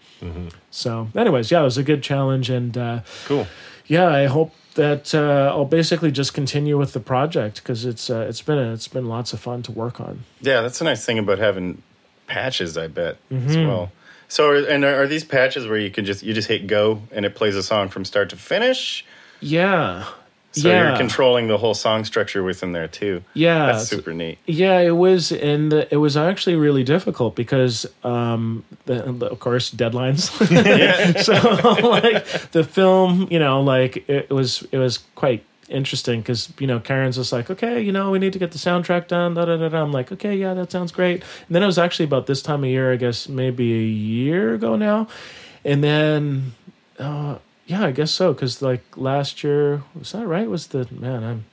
So, 0.70 1.08
anyways, 1.14 1.50
yeah, 1.50 1.60
it 1.60 1.64
was 1.64 1.78
a 1.78 1.82
good 1.84 2.02
challenge, 2.02 2.50
and 2.50 2.76
uh, 2.76 3.00
Cool. 3.26 3.46
yeah, 3.86 4.08
I 4.08 4.26
hope 4.26 4.52
that 4.74 5.14
uh, 5.14 5.52
I'll 5.54 5.64
basically 5.64 6.10
just 6.10 6.34
continue 6.34 6.76
with 6.76 6.92
the 6.92 7.00
project 7.00 7.62
because 7.62 7.84
it's 7.84 8.10
uh, 8.10 8.26
it's 8.28 8.42
been 8.42 8.58
a, 8.58 8.72
it's 8.72 8.88
been 8.88 9.06
lots 9.08 9.32
of 9.32 9.40
fun 9.40 9.62
to 9.62 9.72
work 9.72 10.00
on. 10.00 10.24
Yeah, 10.40 10.60
that's 10.62 10.80
a 10.80 10.84
nice 10.84 11.04
thing 11.04 11.18
about 11.18 11.38
having 11.38 11.82
patches. 12.26 12.76
I 12.76 12.88
bet 12.88 13.16
as 13.30 13.56
Mm-hmm. 13.56 13.68
well. 13.68 13.92
So, 14.28 14.50
are, 14.50 14.56
and 14.56 14.84
are, 14.84 15.02
are 15.02 15.06
these 15.06 15.24
patches 15.24 15.66
where 15.68 15.78
you 15.78 15.90
can 15.90 16.04
just 16.04 16.22
you 16.24 16.34
just 16.34 16.48
hit 16.48 16.66
go 16.66 17.02
and 17.12 17.24
it 17.24 17.34
plays 17.36 17.54
a 17.54 17.62
song 17.62 17.88
from 17.88 18.04
start 18.04 18.28
to 18.30 18.36
finish? 18.36 19.04
Yeah, 19.40 20.06
So 20.56 20.68
Yeah. 20.68 20.88
you're 20.88 20.96
controlling 20.96 21.48
the 21.48 21.58
whole 21.58 21.74
song 21.74 22.04
structure 22.04 22.42
within 22.42 22.72
there 22.72 22.88
too. 22.88 23.22
Yeah, 23.34 23.66
That's 23.66 23.88
super 23.88 24.14
neat. 24.14 24.38
Yeah, 24.46 24.80
it 24.80 24.96
was, 24.96 25.30
and 25.32 25.70
it 25.72 25.98
was 25.98 26.16
actually 26.16 26.56
really 26.56 26.82
difficult 26.82 27.36
because, 27.36 27.84
um, 28.02 28.64
the, 28.86 29.02
the- 29.12 29.26
of 29.30 29.38
course, 29.38 29.70
deadlines. 29.70 30.30
so, 31.22 31.88
like 31.88 32.24
the 32.52 32.64
film, 32.64 33.28
you 33.30 33.38
know, 33.38 33.60
like 33.60 34.08
it 34.08 34.30
was, 34.30 34.66
it 34.72 34.78
was 34.78 34.98
quite 35.14 35.44
interesting 35.68 36.20
because 36.20 36.52
you 36.60 36.66
know 36.66 36.78
Karen's 36.78 37.16
just 37.16 37.32
like, 37.32 37.50
okay, 37.50 37.80
you 37.82 37.90
know, 37.92 38.10
we 38.12 38.18
need 38.20 38.32
to 38.32 38.38
get 38.38 38.52
the 38.52 38.58
soundtrack 38.58 39.08
done. 39.08 39.34
Da, 39.34 39.44
da, 39.44 39.56
da, 39.56 39.68
da. 39.68 39.82
I'm 39.82 39.92
like, 39.92 40.10
okay, 40.12 40.34
yeah, 40.36 40.54
that 40.54 40.70
sounds 40.72 40.92
great. 40.92 41.22
And 41.48 41.54
then 41.54 41.62
it 41.62 41.66
was 41.66 41.76
actually 41.78 42.04
about 42.06 42.26
this 42.28 42.40
time 42.40 42.64
of 42.64 42.70
year, 42.70 42.92
I 42.92 42.96
guess, 42.96 43.28
maybe 43.28 43.72
a 43.74 43.82
year 43.82 44.54
ago 44.54 44.76
now, 44.76 45.08
and 45.64 45.84
then. 45.84 46.54
Uh, 46.98 47.36
yeah, 47.66 47.84
I 47.84 47.90
guess 47.90 48.12
so. 48.12 48.32
Because 48.32 48.62
like 48.62 48.82
last 48.96 49.42
year, 49.44 49.82
was 49.98 50.12
that 50.12 50.26
right? 50.26 50.48
Was 50.48 50.68
the 50.68 50.88
man? 50.90 51.24
I'm 51.24 51.44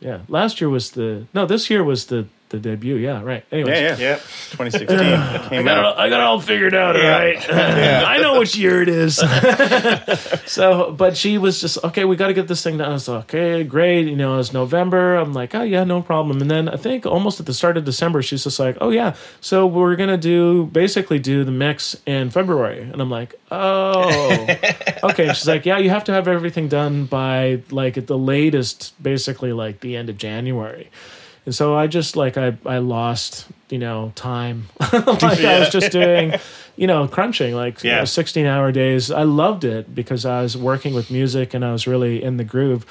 yeah. 0.00 0.20
Last 0.28 0.60
year 0.60 0.70
was 0.70 0.92
the 0.92 1.26
no. 1.34 1.46
This 1.46 1.68
year 1.70 1.82
was 1.82 2.06
the 2.06 2.26
the 2.60 2.70
debut. 2.70 2.96
Yeah, 2.96 3.22
right. 3.22 3.44
Anyways, 3.52 3.70
Yeah, 3.80 3.96
yeah, 3.96 3.96
yeah. 3.98 4.14
2016 4.16 4.88
it 4.98 5.42
came 5.50 5.60
I 5.60 5.62
got, 5.62 5.78
it, 5.78 5.84
all- 5.84 5.94
I 5.94 6.08
got 6.08 6.20
it 6.20 6.24
all 6.24 6.40
figured 6.40 6.74
out. 6.74 6.96
All 6.96 7.02
right, 7.02 7.38
I 7.52 8.18
know 8.18 8.38
which 8.38 8.56
year 8.56 8.82
it 8.82 8.88
is. 8.88 9.16
so, 10.46 10.92
but 10.92 11.16
she 11.16 11.38
was 11.38 11.60
just 11.60 11.82
okay. 11.84 12.04
We 12.04 12.16
got 12.16 12.28
to 12.28 12.34
get 12.34 12.48
this 12.48 12.62
thing 12.62 12.78
done. 12.78 12.90
I 12.90 12.92
was 12.92 13.08
like, 13.08 13.24
okay, 13.24 13.64
great. 13.64 14.06
You 14.06 14.16
know, 14.16 14.38
it's 14.38 14.52
November. 14.52 15.16
I'm 15.16 15.32
like, 15.32 15.54
oh 15.54 15.62
yeah, 15.62 15.84
no 15.84 16.02
problem. 16.02 16.40
And 16.40 16.50
then 16.50 16.68
I 16.68 16.76
think 16.76 17.06
almost 17.06 17.40
at 17.40 17.46
the 17.46 17.54
start 17.54 17.76
of 17.76 17.84
December, 17.84 18.22
she's 18.22 18.44
just 18.44 18.58
like, 18.58 18.76
oh 18.80 18.90
yeah, 18.90 19.14
so 19.40 19.66
we're 19.66 19.96
gonna 19.96 20.16
do 20.16 20.66
basically 20.66 21.18
do 21.18 21.44
the 21.44 21.52
mix 21.52 21.96
in 22.06 22.30
February. 22.30 22.80
And 22.82 23.00
I'm 23.00 23.10
like, 23.10 23.34
oh, 23.50 24.46
okay. 25.04 25.28
She's 25.32 25.48
like, 25.48 25.66
yeah, 25.66 25.78
you 25.78 25.90
have 25.90 26.04
to 26.04 26.12
have 26.12 26.28
everything 26.28 26.68
done 26.68 27.06
by 27.06 27.62
like 27.70 27.96
at 27.98 28.06
the 28.06 28.18
latest, 28.18 28.94
basically 29.02 29.52
like 29.52 29.80
the 29.80 29.96
end 29.96 30.08
of 30.08 30.16
January. 30.18 30.90
And 31.46 31.54
so 31.54 31.74
I 31.74 31.86
just 31.86 32.16
like 32.16 32.36
I 32.36 32.56
I 32.66 32.78
lost 32.78 33.46
you 33.70 33.78
know 33.78 34.12
time 34.14 34.68
like 34.92 35.22
I 35.22 35.60
was 35.60 35.70
just 35.70 35.90
doing 35.92 36.34
you 36.76 36.86
know 36.86 37.08
crunching 37.08 37.54
like 37.54 37.82
you 37.82 37.90
know, 37.92 38.04
16 38.04 38.44
hour 38.46 38.72
days. 38.72 39.10
I 39.10 39.22
loved 39.22 39.64
it 39.64 39.94
because 39.94 40.26
I 40.26 40.42
was 40.42 40.56
working 40.56 40.92
with 40.92 41.10
music 41.10 41.54
and 41.54 41.64
I 41.64 41.72
was 41.72 41.86
really 41.86 42.22
in 42.22 42.36
the 42.36 42.44
groove. 42.44 42.84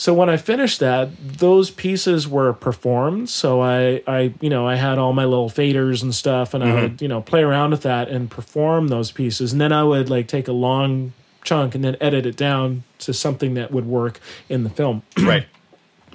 So 0.00 0.14
when 0.14 0.30
I 0.30 0.38
finished 0.38 0.80
that, 0.80 1.10
those 1.22 1.70
pieces 1.70 2.26
were 2.26 2.54
performed. 2.54 3.28
So 3.28 3.60
I, 3.60 4.02
I, 4.06 4.32
you 4.40 4.48
know, 4.48 4.66
I 4.66 4.76
had 4.76 4.96
all 4.96 5.12
my 5.12 5.26
little 5.26 5.50
faders 5.50 6.02
and 6.02 6.14
stuff, 6.14 6.54
and 6.54 6.64
I 6.64 6.68
mm-hmm. 6.68 6.80
would, 6.80 7.02
you 7.02 7.08
know, 7.08 7.20
play 7.20 7.42
around 7.42 7.72
with 7.72 7.82
that 7.82 8.08
and 8.08 8.30
perform 8.30 8.88
those 8.88 9.12
pieces. 9.12 9.52
And 9.52 9.60
then 9.60 9.74
I 9.74 9.84
would 9.84 10.08
like 10.08 10.26
take 10.26 10.48
a 10.48 10.52
long 10.52 11.12
chunk 11.44 11.74
and 11.74 11.84
then 11.84 11.98
edit 12.00 12.24
it 12.24 12.34
down 12.34 12.84
to 13.00 13.12
something 13.12 13.52
that 13.54 13.72
would 13.72 13.86
work 13.86 14.20
in 14.48 14.64
the 14.64 14.70
film. 14.70 15.02
Right. 15.20 15.46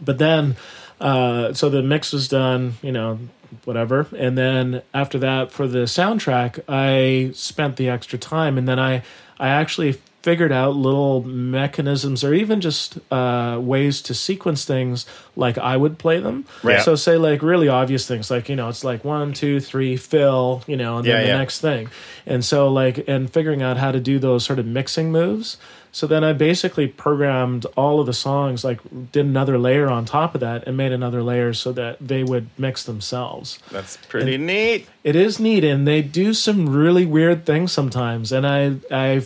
But 0.03 0.17
then, 0.17 0.55
uh, 0.99 1.53
so 1.53 1.69
the 1.69 1.81
mix 1.83 2.13
was 2.13 2.27
done, 2.27 2.73
you 2.81 2.91
know, 2.91 3.19
whatever. 3.65 4.07
And 4.17 4.37
then 4.37 4.81
after 4.93 5.17
that, 5.19 5.51
for 5.51 5.67
the 5.67 5.79
soundtrack, 5.79 6.59
I 6.67 7.31
spent 7.33 7.77
the 7.77 7.89
extra 7.89 8.17
time, 8.19 8.57
and 8.57 8.67
then 8.67 8.79
I, 8.79 9.03
I 9.39 9.49
actually 9.49 9.97
figured 10.23 10.51
out 10.51 10.75
little 10.75 11.21
mechanisms 11.23 12.23
or 12.23 12.33
even 12.33 12.59
just 12.59 12.97
uh, 13.11 13.59
ways 13.61 14.01
to 14.01 14.11
sequence 14.11 14.65
things 14.65 15.05
like 15.35 15.55
I 15.59 15.77
would 15.77 15.99
play 15.99 16.19
them. 16.19 16.45
Right. 16.63 16.81
So 16.81 16.95
say 16.95 17.17
like 17.17 17.43
really 17.43 17.67
obvious 17.67 18.07
things 18.07 18.31
like 18.31 18.49
you 18.49 18.55
know 18.55 18.67
it's 18.69 18.83
like 18.83 19.05
one 19.05 19.33
two 19.33 19.59
three 19.59 19.97
fill 19.97 20.63
you 20.65 20.77
know 20.77 20.97
and 20.97 21.05
then 21.05 21.17
Yeah, 21.17 21.21
the 21.21 21.27
yeah. 21.27 21.37
next 21.37 21.61
thing, 21.61 21.89
and 22.25 22.43
so 22.43 22.69
like 22.69 23.07
and 23.07 23.31
figuring 23.31 23.61
out 23.61 23.77
how 23.77 23.91
to 23.91 23.99
do 23.99 24.17
those 24.17 24.43
sort 24.43 24.57
of 24.57 24.65
mixing 24.65 25.11
moves. 25.11 25.57
So 25.95 26.07
then 26.07 26.25
I 26.25 26.33
basically 26.33 26.87
programmed 26.87 27.65
all 27.77 28.01
of 28.01 28.05
the 28.05 28.11
songs, 28.11 28.65
like 28.65 28.81
did 29.13 29.25
another 29.25 29.57
layer 29.57 29.87
on 29.87 30.03
top 30.03 30.35
of 30.35 30.41
that, 30.41 30.67
and 30.67 30.75
made 30.75 30.91
another 30.91 31.23
layer 31.23 31.53
so 31.53 31.71
that 31.71 32.05
they 32.05 32.21
would 32.21 32.49
mix 32.57 32.83
themselves. 32.83 33.59
That's 33.71 33.95
pretty 34.09 34.37
neat. 34.37 34.89
It 35.05 35.15
is 35.15 35.39
neat, 35.39 35.63
and 35.63 35.87
they 35.87 36.01
do 36.01 36.33
some 36.33 36.67
really 36.67 37.05
weird 37.05 37.45
things 37.45 37.71
sometimes. 37.71 38.33
And 38.33 38.45
I, 38.45 38.75
I, 38.91 39.25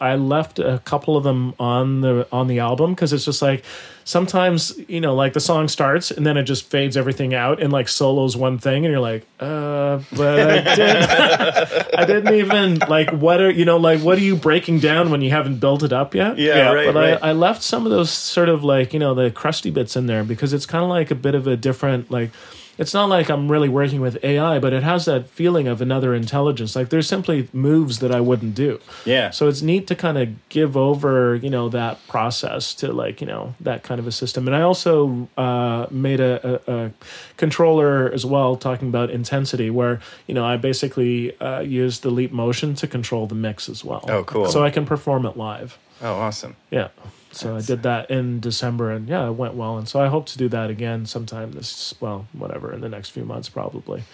I 0.00 0.16
left 0.16 0.58
a 0.58 0.80
couple 0.84 1.16
of 1.16 1.24
them 1.24 1.54
on 1.58 2.00
the 2.00 2.26
on 2.32 2.48
the 2.48 2.58
album 2.58 2.94
because 2.94 3.12
it's 3.12 3.24
just 3.24 3.40
like 3.40 3.64
sometimes 4.04 4.78
you 4.88 5.00
know, 5.00 5.14
like 5.14 5.32
the 5.32 5.40
song 5.40 5.68
starts 5.68 6.10
and 6.10 6.26
then 6.26 6.36
it 6.36 6.42
just 6.42 6.68
fades 6.68 6.96
everything 6.96 7.32
out 7.32 7.62
and 7.62 7.72
like 7.72 7.88
solos 7.88 8.36
one 8.36 8.58
thing, 8.58 8.84
and 8.84 8.92
you're 8.92 9.00
like, 9.00 9.24
uh, 9.40 10.00
but 10.16 10.40
I 10.40 10.74
didn't, 10.74 11.98
I 11.98 12.04
didn't 12.04 12.34
even 12.34 12.78
like 12.88 13.10
what 13.10 13.40
are 13.40 13.50
you 13.50 13.64
know 13.64 13.76
like 13.76 14.00
what 14.00 14.18
are 14.18 14.22
you 14.22 14.36
breaking 14.36 14.80
down 14.80 15.10
when 15.10 15.22
you 15.22 15.30
haven't 15.30 15.58
built 15.58 15.82
it 15.82 15.92
up 15.92 16.14
yet? 16.14 16.38
Yeah, 16.38 16.56
Yeah, 16.56 16.72
right, 16.72 16.86
but 16.86 16.94
right. 16.94 17.18
I, 17.22 17.30
I 17.30 17.32
left 17.32 17.62
some 17.62 17.86
of 17.86 17.90
those 17.90 18.10
sort 18.10 18.48
of 18.48 18.64
like 18.64 18.92
you 18.92 18.98
know 18.98 19.14
the 19.14 19.30
crusty 19.30 19.70
bits 19.70 19.96
in 19.96 20.06
there 20.06 20.24
because 20.24 20.52
it's 20.52 20.66
kind 20.66 20.82
of 20.82 20.90
like 20.90 21.10
a 21.10 21.16
bit 21.16 21.34
of 21.34 21.46
a 21.46 21.56
different 21.56 22.10
like 22.10 22.30
it's 22.76 22.92
not 22.92 23.08
like 23.08 23.28
I'm 23.30 23.50
really 23.50 23.68
working 23.68 24.00
with 24.00 24.22
AI, 24.24 24.58
but 24.58 24.72
it 24.72 24.82
has 24.82 25.04
that 25.04 25.28
feeling 25.28 25.68
of 25.68 25.80
another 25.80 26.14
intelligence. 26.14 26.74
Like 26.74 26.88
there's 26.88 27.06
simply 27.08 27.48
moves 27.52 28.00
that 28.00 28.10
I 28.12 28.20
wouldn't 28.20 28.54
do. 28.54 28.80
yeah. 29.04 29.30
So 29.30 29.48
it's 29.48 29.62
neat 29.62 29.86
to 29.88 29.94
kind 29.94 30.18
of 30.18 30.48
give 30.48 30.76
over, 30.76 31.36
you 31.36 31.50
know, 31.50 31.68
that 31.68 32.04
process 32.08 32.74
to 32.76 32.92
like, 32.92 33.20
you 33.20 33.26
know, 33.26 33.54
that 33.60 33.82
kind 33.82 33.98
of 34.00 34.06
a 34.06 34.12
system. 34.12 34.46
And 34.48 34.56
I 34.56 34.62
also 34.62 35.28
uh, 35.36 35.86
made 35.90 36.20
a, 36.20 36.60
a, 36.68 36.86
a 36.86 36.90
controller 37.36 38.10
as 38.12 38.24
well, 38.26 38.56
talking 38.56 38.88
about 38.88 39.10
intensity, 39.10 39.70
where, 39.70 40.00
you 40.26 40.34
know, 40.34 40.44
I 40.44 40.56
basically 40.56 41.38
uh, 41.40 41.60
used 41.60 42.02
the 42.02 42.10
leap 42.10 42.32
motion 42.32 42.74
to 42.76 42.86
control 42.86 43.26
the 43.26 43.34
mix 43.34 43.68
as 43.68 43.84
well. 43.84 44.04
Oh, 44.08 44.24
cool. 44.24 44.46
So 44.46 44.64
I 44.64 44.70
can 44.70 44.84
perform 44.86 45.26
it 45.26 45.36
live. 45.36 45.78
oh, 46.02 46.14
awesome. 46.14 46.56
Yeah. 46.70 46.88
So 47.34 47.56
I 47.56 47.60
did 47.60 47.82
that 47.82 48.10
in 48.10 48.40
December 48.40 48.90
and 48.90 49.08
yeah, 49.08 49.26
it 49.28 49.32
went 49.32 49.54
well. 49.54 49.76
And 49.76 49.88
so 49.88 50.00
I 50.00 50.06
hope 50.08 50.26
to 50.26 50.38
do 50.38 50.48
that 50.50 50.70
again 50.70 51.04
sometime 51.06 51.52
this, 51.52 51.94
well, 52.00 52.26
whatever, 52.32 52.72
in 52.72 52.80
the 52.80 52.88
next 52.88 53.10
few 53.10 53.24
months, 53.24 53.48
probably. 53.48 54.04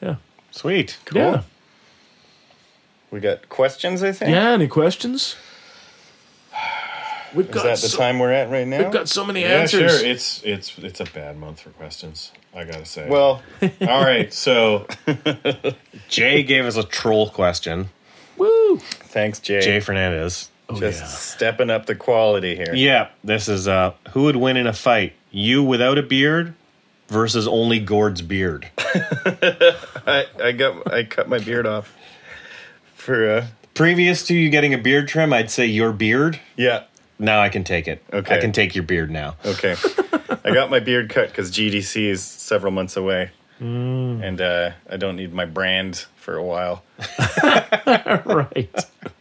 Yeah. 0.00 0.16
Sweet. 0.50 0.98
Yeah. 1.12 1.42
We 3.10 3.20
got 3.20 3.48
questions, 3.48 4.02
I 4.02 4.12
think. 4.12 4.30
Yeah. 4.30 4.50
Any 4.52 4.68
questions? 4.68 5.36
We've 7.34 7.46
Is 7.48 7.54
got 7.54 7.62
that 7.64 7.78
the 7.78 7.88
time 7.96 8.18
we're 8.18 8.32
at 8.32 8.50
right 8.50 8.66
now? 8.66 8.82
We've 8.82 8.92
got 8.92 9.08
so 9.08 9.24
many 9.24 9.42
Yeah, 9.42 9.60
answers. 9.60 10.00
sure. 10.00 10.08
It's 10.08 10.42
it's 10.42 10.76
it's 10.78 11.00
a 11.00 11.04
bad 11.04 11.36
month 11.38 11.60
for 11.60 11.70
questions. 11.70 12.32
I 12.54 12.64
gotta 12.64 12.84
say. 12.84 13.08
well, 13.08 13.42
all 13.82 14.02
right. 14.02 14.32
So 14.34 14.86
Jay 16.08 16.42
gave 16.42 16.64
us 16.66 16.76
a 16.76 16.82
troll 16.82 17.30
question. 17.30 17.90
Woo! 18.36 18.78
thanks, 18.78 19.38
Jay. 19.38 19.60
Jay 19.60 19.78
Fernandez. 19.80 20.50
Just 20.78 21.00
yeah. 21.00 21.06
stepping 21.06 21.70
up 21.70 21.86
the 21.86 21.94
quality 21.94 22.56
here. 22.56 22.74
Yeah, 22.74 23.08
this 23.24 23.48
is 23.48 23.68
uh 23.68 23.94
who 24.10 24.24
would 24.24 24.36
win 24.36 24.56
in 24.56 24.66
a 24.66 24.72
fight? 24.72 25.14
You 25.30 25.62
without 25.62 25.98
a 25.98 26.02
beard 26.02 26.54
versus 27.08 27.46
only 27.46 27.80
Gord's 27.80 28.22
beard. 28.22 28.68
I, 28.78 30.26
I 30.42 30.52
got 30.52 30.92
I 30.92 31.04
cut 31.04 31.28
my 31.28 31.38
beard 31.38 31.66
off 31.66 31.94
for 32.94 33.30
uh 33.30 33.46
Previous 33.74 34.26
to 34.26 34.34
you 34.34 34.50
getting 34.50 34.74
a 34.74 34.78
beard 34.78 35.08
trim, 35.08 35.32
I'd 35.32 35.50
say 35.50 35.66
your 35.66 35.92
beard. 35.92 36.38
yeah. 36.56 36.84
Now 37.18 37.40
I 37.40 37.50
can 37.50 37.64
take 37.64 37.86
it. 37.86 38.02
Okay. 38.12 38.36
I 38.36 38.40
can 38.40 38.50
take 38.50 38.74
your 38.74 38.84
beard 38.84 39.10
now. 39.10 39.36
Okay. 39.44 39.76
I 40.44 40.54
got 40.54 40.70
my 40.70 40.80
beard 40.80 41.10
cut 41.10 41.28
because 41.28 41.50
GDC 41.50 42.06
is 42.06 42.22
several 42.22 42.72
months 42.72 42.96
away. 42.96 43.30
Mm. 43.60 44.22
And 44.22 44.40
uh, 44.40 44.70
I 44.88 44.96
don't 44.96 45.16
need 45.16 45.34
my 45.34 45.44
brand 45.44 46.06
for 46.16 46.36
a 46.36 46.42
while. 46.42 46.82
right. 48.24 48.74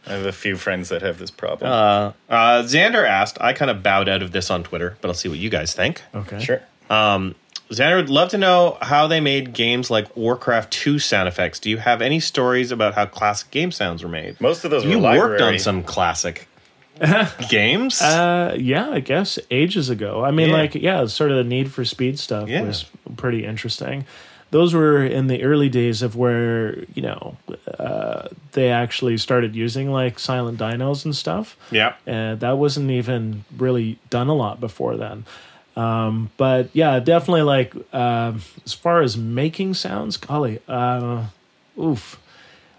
I 0.09 0.13
have 0.13 0.25
a 0.25 0.31
few 0.31 0.55
friends 0.57 0.89
that 0.89 1.01
have 1.03 1.19
this 1.19 1.31
problem. 1.31 1.71
Uh, 1.71 2.11
uh, 2.29 2.63
Xander 2.63 3.07
asked, 3.07 3.37
I 3.39 3.53
kind 3.53 3.69
of 3.71 3.83
bowed 3.83 4.09
out 4.09 4.21
of 4.23 4.31
this 4.31 4.49
on 4.49 4.63
Twitter, 4.63 4.97
but 5.01 5.07
I'll 5.07 5.13
see 5.13 5.29
what 5.29 5.37
you 5.37 5.49
guys 5.49 5.73
think. 5.73 6.01
Okay. 6.15 6.39
sure. 6.39 6.61
Xander 6.89 7.97
would 7.97 8.09
love 8.09 8.29
to 8.29 8.37
know 8.39 8.77
how 8.81 9.05
they 9.05 9.19
made 9.19 9.53
games 9.53 9.91
like 9.91 10.17
Warcraft 10.17 10.71
2 10.73 10.97
sound 10.97 11.27
effects. 11.27 11.59
Do 11.59 11.69
you 11.69 11.77
have 11.77 12.01
any 12.01 12.19
stories 12.19 12.71
about 12.71 12.95
how 12.95 13.05
classic 13.05 13.51
game 13.51 13.71
sounds 13.71 14.01
were 14.03 14.09
made? 14.09 14.41
Most 14.41 14.65
of 14.65 14.71
those 14.71 14.83
were 14.83 14.89
you 14.91 14.99
worked 14.99 15.39
on 15.41 15.59
some 15.59 15.83
classic 15.83 16.47
games. 17.49 18.01
Uh, 18.01 18.55
yeah, 18.59 18.89
I 18.89 18.99
guess 19.01 19.37
ages 19.51 19.89
ago. 19.91 20.23
I 20.25 20.31
mean, 20.31 20.49
Yeah. 20.49 20.55
like, 20.55 20.75
yeah, 20.75 21.05
sort 21.05 21.29
of 21.31 21.37
the 21.37 21.43
need 21.43 21.71
for 21.71 21.85
speed 21.85 22.17
stuff 22.17 22.49
Yeah. 22.49 22.63
was 22.63 22.85
pretty 23.17 23.45
interesting. 23.45 24.05
Those 24.51 24.73
were 24.73 25.03
in 25.05 25.27
the 25.27 25.43
early 25.43 25.69
days 25.69 26.01
of 26.01 26.15
where 26.15 26.79
you 26.93 27.01
know 27.01 27.37
uh, 27.77 28.29
they 28.53 28.69
actually 28.69 29.17
started 29.17 29.55
using 29.55 29.91
like 29.91 30.19
silent 30.19 30.59
dinos 30.59 31.05
and 31.05 31.15
stuff. 31.15 31.55
yeah. 31.71 31.93
and 32.05 32.39
that 32.39 32.57
wasn't 32.57 32.89
even 32.91 33.45
really 33.57 33.99
done 34.09 34.27
a 34.27 34.33
lot 34.33 34.59
before 34.59 34.97
then. 34.97 35.25
Um, 35.75 36.31
but 36.37 36.69
yeah, 36.73 36.99
definitely 36.99 37.43
like 37.43 37.73
um 37.93 38.41
as 38.65 38.73
far 38.73 39.01
as 39.01 39.17
making 39.17 39.75
sounds, 39.75 40.17
golly, 40.17 40.59
uh, 40.67 41.25
oof. 41.79 42.19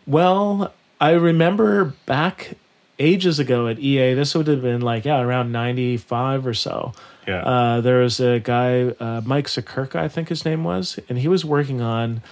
Well, 0.07 0.73
I 1.01 1.13
remember 1.13 1.95
back 2.07 2.57
ages 2.99 3.39
ago 3.39 3.69
at 3.69 3.79
EA. 3.79 4.15
This 4.15 4.35
would 4.35 4.49
have 4.49 4.63
been 4.63 4.83
like 4.83 5.05
yeah, 5.05 5.21
around 5.21 5.53
ninety 5.53 5.97
five 5.97 6.47
or 6.47 6.55
so. 6.55 6.93
Yeah. 7.31 7.43
Uh, 7.43 7.81
there 7.81 8.01
was 8.01 8.21
a 8.21 8.41
guy, 8.41 8.89
uh, 9.01 9.21
Mike 9.25 9.47
Sakirka, 9.47 9.97
I 9.97 10.09
think 10.09 10.29
his 10.29 10.45
name 10.45 10.65
was, 10.65 10.99
and 11.09 11.17
he 11.19 11.29
was 11.29 11.45
working 11.45 11.81
on. 11.81 12.23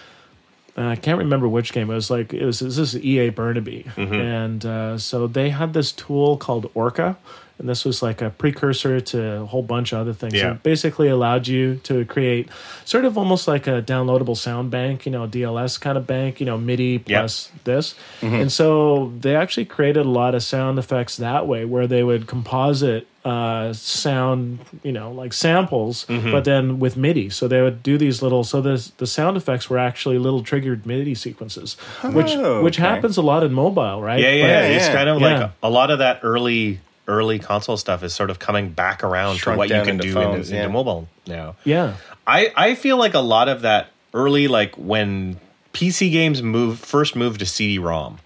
Uh, 0.77 0.89
I 0.91 0.97
can't 0.97 1.19
remember 1.19 1.49
which 1.49 1.73
game. 1.73 1.91
It 1.91 1.95
was 1.95 2.11
like 2.11 2.33
it 2.33 2.45
was 2.45 2.61
this 2.61 2.79
is 2.79 2.97
EA 2.97 3.31
Burnaby, 3.31 3.87
and 3.97 4.65
uh, 4.65 4.99
so 4.99 5.27
they 5.27 5.51
had 5.51 5.73
this 5.73 5.91
tool 5.93 6.37
called 6.37 6.71
Orca, 6.75 7.17
and 7.59 7.69
this 7.69 7.85
was 7.85 8.03
like 8.03 8.23
a 8.23 8.31
precursor 8.31 9.01
to 9.01 9.41
a 9.43 9.47
whole 9.47 9.63
bunch 9.63 9.93
of 9.93 9.99
other 9.99 10.13
things. 10.13 10.35
Yeah. 10.35 10.53
It 10.53 10.63
basically 10.63 11.09
allowed 11.09 11.49
you 11.49 11.77
to 11.85 12.05
create 12.05 12.49
sort 12.85 13.05
of 13.05 13.19
almost 13.19 13.49
like 13.49 13.67
a 13.67 13.83
downloadable 13.83 14.37
sound 14.37 14.71
bank, 14.71 15.07
you 15.07 15.13
know, 15.13 15.27
DLS 15.27 15.81
kind 15.81 15.99
of 15.99 16.07
bank, 16.07 16.39
you 16.41 16.47
know, 16.47 16.57
MIDI 16.57 16.99
plus 17.01 17.51
this. 17.65 17.95
And 18.23 18.51
so 18.53 19.13
they 19.21 19.35
actually 19.35 19.65
created 19.67 20.07
a 20.07 20.09
lot 20.09 20.35
of 20.35 20.43
sound 20.43 20.79
effects 20.79 21.17
that 21.17 21.47
way 21.47 21.65
where 21.65 21.87
they 21.87 22.05
would 22.05 22.27
composite 22.29 23.07
uh, 23.25 23.73
sound, 23.75 24.61
you 24.83 24.93
know, 24.93 25.11
like 25.13 25.33
samples, 25.33 26.07
but 26.09 26.45
then 26.45 26.79
with 26.79 26.97
MIDI. 26.97 27.29
So 27.29 27.47
they 27.49 27.61
would 27.61 27.83
do 27.83 27.99
these 27.99 28.23
little, 28.23 28.45
so 28.45 28.61
the, 28.63 28.91
the 28.99 29.07
sound 29.07 29.37
effects 29.37 29.69
were 29.69 29.79
actually 29.79 30.19
little 30.19 30.43
triggered 30.43 30.87
MIDI 30.87 31.15
sequences, 31.15 31.75
which, 32.05 32.31
Oh, 32.31 32.63
which 32.63 32.79
okay. 32.79 32.89
happens 32.89 33.17
a 33.17 33.23
lot 33.23 33.43
in 33.43 33.53
mobile, 33.53 34.01
right? 34.01 34.21
Yeah, 34.21 34.31
yeah, 34.31 34.47
Yeah, 34.47 34.61
It's 34.77 34.87
yeah. 34.87 34.95
kind 34.95 35.09
of 35.09 35.21
Yeah. 35.21 35.39
like 35.41 35.51
a 35.63 35.69
lot 35.71 35.91
of 35.91 35.99
that 35.99 36.21
early 36.23 36.81
early 37.09 37.39
console 37.39 37.77
stuff 37.77 38.03
is 38.03 38.15
sort 38.15 38.31
of 38.31 38.39
coming 38.39 38.69
back 38.71 39.03
around 39.03 39.37
Shrunk 39.37 39.57
to 39.57 39.59
what 39.59 39.69
you 39.71 39.83
can 39.83 39.97
do 39.97 40.13
phones, 40.13 40.49
into, 40.49 40.55
yeah. 40.55 40.63
into 40.63 40.73
mobile 40.73 41.09
now. 41.27 41.57
Yeah. 41.65 41.97
I 42.27 42.53
I 42.55 42.75
feel 42.75 42.97
like 42.97 43.15
a 43.15 43.21
lot 43.21 43.49
of 43.49 43.63
that 43.63 43.91
early 44.15 44.47
like 44.47 44.77
when 44.77 45.41
PC 45.73 46.13
games 46.13 46.43
move 46.43 46.79
first 46.79 47.17
moved 47.17 47.41
to 47.41 47.47
CD-ROM. 47.47 48.19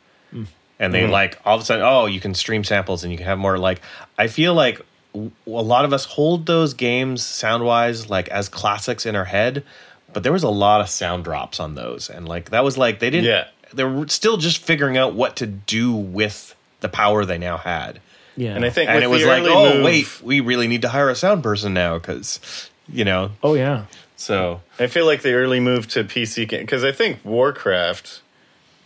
And 0.78 0.92
they 0.92 1.02
mm-hmm. 1.02 1.12
like 1.12 1.38
all 1.44 1.54
of 1.54 1.62
a 1.62 1.64
sudden, 1.64 1.84
oh, 1.84 2.06
you 2.06 2.18
can 2.18 2.34
stream 2.34 2.64
samples 2.64 3.04
and 3.04 3.12
you 3.12 3.16
can 3.16 3.26
have 3.26 3.38
more. 3.38 3.56
Like, 3.56 3.80
I 4.18 4.26
feel 4.26 4.52
like 4.52 4.80
w- 5.12 5.30
a 5.46 5.50
lot 5.50 5.84
of 5.84 5.92
us 5.92 6.04
hold 6.04 6.46
those 6.46 6.74
games 6.74 7.22
sound 7.22 7.64
wise 7.64 8.10
like 8.10 8.28
as 8.30 8.48
classics 8.48 9.06
in 9.06 9.14
our 9.14 9.24
head, 9.24 9.62
but 10.12 10.24
there 10.24 10.32
was 10.32 10.42
a 10.42 10.50
lot 10.50 10.80
of 10.80 10.88
sound 10.88 11.22
drops 11.22 11.60
on 11.60 11.76
those, 11.76 12.10
and 12.10 12.28
like 12.28 12.50
that 12.50 12.64
was 12.64 12.76
like 12.76 12.98
they 12.98 13.10
didn't. 13.10 13.26
Yeah. 13.26 13.46
they 13.72 13.84
were 13.84 14.08
still 14.08 14.38
just 14.38 14.58
figuring 14.58 14.96
out 14.96 15.14
what 15.14 15.36
to 15.36 15.46
do 15.46 15.92
with 15.92 16.56
the 16.80 16.88
power 16.88 17.24
they 17.24 17.38
now 17.38 17.58
had, 17.58 18.00
Yeah. 18.36 18.54
And 18.54 18.64
I 18.64 18.70
think 18.70 18.88
and 18.90 19.02
it 19.04 19.08
was 19.08 19.24
like, 19.24 19.42
oh 19.44 19.74
move, 19.74 19.84
wait, 19.84 20.20
we 20.22 20.40
really 20.40 20.68
need 20.68 20.82
to 20.82 20.88
hire 20.88 21.10
a 21.10 21.14
sound 21.14 21.42
person 21.42 21.74
now 21.74 21.98
because, 21.98 22.40
you 22.88 23.04
know, 23.04 23.32
oh, 23.42 23.54
yeah. 23.54 23.84
so 24.16 24.60
I 24.78 24.86
feel 24.86 25.04
like 25.06 25.22
the 25.22 25.32
early 25.34 25.60
move 25.60 25.86
to 25.88 26.04
PC 26.04 26.48
game 26.48 26.60
because 26.62 26.82
I 26.84 26.92
think 26.92 27.24
Warcraft 27.24 28.22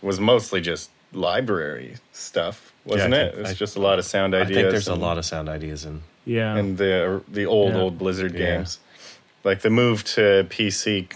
was 0.01 0.19
mostly 0.19 0.59
just 0.61 0.89
library 1.13 1.95
stuff, 2.11 2.73
wasn't 2.85 3.13
I 3.13 3.17
it? 3.17 3.29
think- 3.35 3.41
It's 3.41 3.51
I- 3.51 3.53
just 3.53 3.75
a 3.77 3.79
lot 3.79 3.99
of 3.99 4.05
sound 4.05 4.35
I 4.35 4.41
ideas. 4.41 4.55
think 4.57 4.71
there's 4.71 4.87
a 4.87 4.95
lot 4.95 5.17
of 5.17 5.25
sound 5.25 5.47
ideas 5.49 5.85
in. 5.85 6.01
Yeah. 6.25 6.57
and 6.57 6.77
the 6.77 7.21
the 7.29 7.45
old 7.45 7.73
Yeah. 7.73 7.79
old 7.79 7.97
Blizzard 7.97 8.33
Yeah. 8.33 8.57
games. 8.57 8.79
Like 9.45 9.61
the 9.61 9.69
move 9.69 10.03
to 10.15 10.45
PC, 10.49 11.07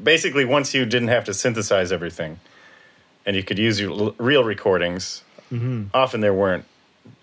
basically 0.00 0.44
once 0.44 0.72
you 0.72 0.86
didn't 0.86 1.08
have 1.08 1.24
to 1.24 1.34
synthesize 1.34 1.90
everything, 1.90 2.38
and 3.26 3.34
you 3.34 3.42
could 3.42 3.58
use 3.58 3.80
your 3.80 3.90
l- 3.90 4.14
real 4.18 4.44
recordings. 4.44 5.22
Mm-hmm. 5.52 5.84
Often 5.92 6.20
there 6.20 6.32
weren't, 6.32 6.64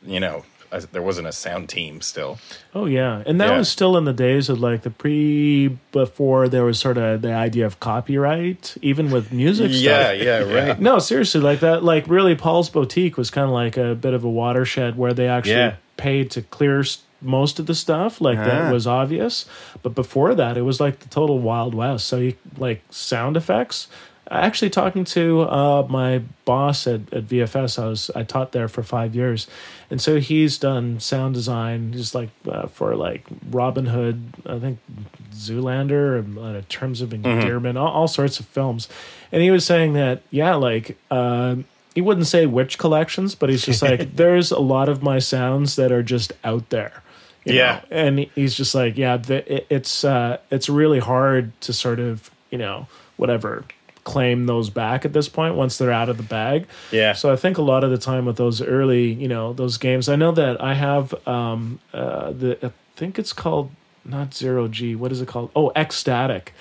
you 0.05 0.19
know, 0.19 0.43
there 0.91 1.01
wasn't 1.01 1.27
a 1.27 1.32
sound 1.32 1.67
team 1.69 1.99
still. 2.01 2.38
Oh 2.75 2.86
yeah, 2.86 3.23
and 3.25 3.41
that 3.41 3.49
Yeah. 3.49 3.57
was 3.57 3.69
still 3.69 3.97
in 3.97 4.05
the 4.05 4.13
days 4.13 4.49
of 4.49 4.59
like 4.59 4.84
the 4.84 4.91
pre 4.91 5.77
before 5.91 6.47
there 6.47 6.63
was 6.63 6.77
sort 6.80 6.97
of 6.97 7.21
the 7.23 7.34
idea 7.34 7.65
of 7.65 7.80
copyright, 7.80 8.75
even 8.82 9.09
with 9.11 9.32
music. 9.32 9.71
Yeah, 9.73 10.13
stuff. 10.13 10.21
yeah, 10.21 10.39
right. 10.69 10.80
No, 10.80 10.99
seriously, 10.99 11.41
like 11.41 11.59
that. 11.61 11.84
Like 11.84 12.07
really, 12.07 12.36
Paul's 12.36 12.69
Boutique 12.69 13.17
was 13.17 13.30
kind 13.32 13.45
of 13.45 13.51
like 13.53 13.77
a 13.77 13.95
bit 13.95 14.13
of 14.13 14.23
a 14.23 14.30
watershed 14.30 14.97
where 14.97 15.13
they 15.13 15.27
actually 15.27 15.53
Yeah. 15.53 15.75
paid 15.97 16.30
to 16.32 16.41
clear 16.43 16.82
s- 16.82 16.99
most 17.21 17.59
of 17.59 17.65
the 17.65 17.75
stuff, 17.75 18.21
like 18.21 18.38
that 18.38 18.67
Ah. 18.69 18.71
was 18.71 18.88
obvious. 18.88 19.45
But 19.84 19.93
before 19.95 20.34
that, 20.36 20.55
it 20.55 20.61
was 20.61 20.80
like 20.80 20.99
the 20.99 21.09
total 21.09 21.39
wild 21.39 21.73
west. 21.75 22.05
So 22.07 22.17
you 22.17 22.36
like 22.57 22.82
sound 22.91 23.36
effects. 23.36 23.88
Actually, 24.32 24.69
talking 24.69 25.03
to 25.05 25.41
uh, 25.41 25.88
my 25.89 26.19
boss 26.45 26.86
at, 26.86 27.11
at 27.13 27.25
VFS, 27.25 27.82
I 27.82 27.88
was 27.88 28.11
I 28.15 28.23
taught 28.23 28.51
there 28.51 28.67
for 28.67 28.84
five 28.84 29.15
years, 29.15 29.47
and 29.89 29.99
so 29.99 30.19
he's 30.19 30.57
done 30.59 30.99
sound 30.99 31.34
design 31.34 31.91
just 31.93 32.13
like 32.13 32.30
uh, 32.47 32.67
for 32.67 32.95
like 32.95 33.23
Robin 33.49 33.88
Hood, 33.88 34.21
I 34.45 34.59
think 34.59 34.77
Zoolander, 35.34 36.19
and 36.19 36.38
uh, 36.38 36.61
Terms 36.69 37.01
of 37.01 37.13
Endearment, 37.13 37.77
all, 37.77 37.88
all 37.88 38.07
sorts 38.07 38.39
of 38.39 38.45
films, 38.45 38.88
and 39.32 39.41
he 39.41 39.51
was 39.51 39.65
saying 39.65 39.93
that 39.93 40.21
yeah, 40.30 40.55
like. 40.55 40.97
Uh, 41.09 41.57
he 41.95 42.01
wouldn't 42.01 42.27
say 42.27 42.45
which 42.45 42.77
collections, 42.77 43.34
but 43.34 43.49
he's 43.49 43.65
just 43.65 43.82
like, 43.82 44.15
there's 44.15 44.51
a 44.51 44.59
lot 44.59 44.88
of 44.88 45.01
my 45.01 45.17
sounds 45.17 45.75
that 45.75 45.91
are 45.91 46.03
just 46.03 46.32
out 46.43 46.69
there. 46.69 47.01
you 47.43 47.55
Yeah. 47.55 47.82
know? 47.89 47.97
and 47.97 48.19
he's 48.36 48.53
just 48.53 48.75
like, 48.75 48.95
yeah, 48.95 49.17
the, 49.17 49.55
it, 49.55 49.67
it's 49.71 50.03
uh, 50.05 50.38
it's 50.51 50.69
really 50.69 50.99
hard 50.99 51.51
to 51.61 51.73
sort 51.73 51.99
of 51.99 52.30
you 52.51 52.59
know 52.59 52.88
whatever 53.17 53.65
claim 54.10 54.47
those 54.47 54.70
back 54.72 55.05
at 55.05 55.14
this 55.14 55.30
point 55.30 55.53
once 55.55 55.78
they're 55.78 55.91
out 56.01 56.10
of 56.10 56.18
the 56.18 56.24
bag. 56.24 56.66
Yeah. 56.91 57.14
So 57.14 57.32
I 57.32 57.36
think 57.36 57.57
a 57.57 57.62
lot 57.62 57.84
of 57.84 57.91
the 57.91 57.97
time 57.99 58.26
with 58.26 58.38
those 58.38 58.60
early, 58.62 59.14
you 59.14 59.28
know, 59.28 59.53
those 59.53 59.78
games, 59.78 60.10
I 60.10 60.16
know 60.16 60.32
that 60.32 60.62
I 60.62 60.74
have 60.74 61.14
um, 61.28 61.80
uh, 61.93 62.32
the 62.32 62.57
I 62.68 62.72
think 62.95 63.20
it's 63.20 63.34
called 63.34 63.70
not 64.05 64.34
zero 64.34 64.68
G. 64.68 64.95
What 64.95 65.12
is 65.12 65.22
it 65.22 65.28
called? 65.28 65.51
Oh, 65.55 65.72
Ecstatic. 65.76 66.53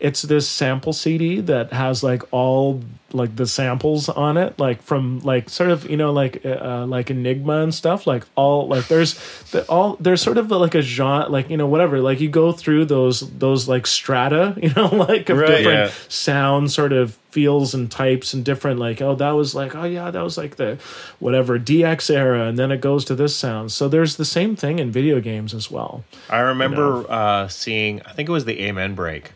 It's 0.00 0.22
this 0.22 0.48
sample 0.48 0.92
CD 0.94 1.40
that 1.42 1.72
has 1.72 2.02
like 2.02 2.22
all 2.32 2.82
like 3.12 3.36
the 3.36 3.46
samples 3.46 4.08
on 4.08 4.36
it, 4.36 4.58
like 4.58 4.82
from 4.82 5.20
like 5.20 5.48
sort 5.48 5.70
of 5.70 5.88
you 5.88 5.96
know 5.96 6.12
like 6.12 6.44
uh, 6.44 6.84
like 6.86 7.10
Enigma 7.10 7.62
and 7.62 7.74
stuff. 7.74 8.06
Like 8.06 8.24
all 8.36 8.68
like 8.68 8.88
there's 8.88 9.14
the, 9.50 9.64
all 9.68 9.96
there's 9.96 10.20
sort 10.20 10.38
of 10.38 10.50
like 10.50 10.74
a 10.74 10.82
genre, 10.82 11.28
like 11.28 11.48
you 11.50 11.56
know 11.56 11.66
whatever. 11.66 12.00
Like 12.00 12.20
you 12.20 12.28
go 12.28 12.52
through 12.52 12.84
those 12.86 13.20
those 13.38 13.68
like 13.68 13.86
strata, 13.86 14.56
you 14.62 14.72
know, 14.74 14.88
like 14.88 15.28
of 15.28 15.38
Right, 15.38 15.48
different 15.48 15.90
yeah. 15.90 15.92
sound 16.08 16.70
sort 16.70 16.92
of 16.92 17.18
feels 17.30 17.74
and 17.74 17.90
types 17.90 18.32
and 18.32 18.42
different 18.42 18.80
like 18.80 19.02
oh 19.02 19.14
that 19.14 19.32
was 19.32 19.54
like 19.54 19.74
oh 19.74 19.84
yeah 19.84 20.10
that 20.10 20.22
was 20.22 20.38
like 20.38 20.56
the 20.56 20.78
whatever 21.18 21.58
DX 21.58 22.08
era 22.08 22.46
and 22.46 22.58
then 22.58 22.72
it 22.72 22.80
goes 22.80 23.04
to 23.04 23.14
this 23.14 23.36
sound. 23.36 23.70
So 23.70 23.86
there's 23.88 24.16
the 24.16 24.24
same 24.24 24.56
thing 24.56 24.78
in 24.78 24.90
video 24.90 25.20
games 25.20 25.52
as 25.54 25.70
well. 25.70 26.04
I 26.30 26.38
remember 26.38 27.04
uh, 27.10 27.48
seeing, 27.48 28.00
I 28.02 28.12
think 28.12 28.28
it 28.28 28.32
was 28.32 28.44
the 28.46 28.60
Amen 28.62 28.94
break, 28.94 29.32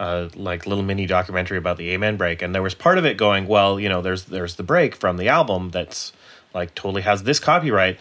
uh, 0.00 0.28
like 0.34 0.66
little 0.66 0.84
mini 0.84 1.06
documentary 1.06 1.58
about 1.58 1.76
the 1.76 1.90
Amen 1.90 2.16
break, 2.16 2.42
and 2.42 2.54
there 2.54 2.62
was 2.62 2.74
part 2.74 2.98
of 2.98 3.04
it 3.04 3.16
going, 3.16 3.46
well, 3.46 3.78
you 3.78 3.88
know, 3.88 4.02
there's 4.02 4.24
there's 4.24 4.56
the 4.56 4.62
break 4.62 4.94
from 4.96 5.16
the 5.16 5.28
album 5.28 5.70
that's 5.70 6.12
like 6.54 6.74
totally 6.74 7.02
has 7.02 7.22
this 7.24 7.38
copyright, 7.40 7.98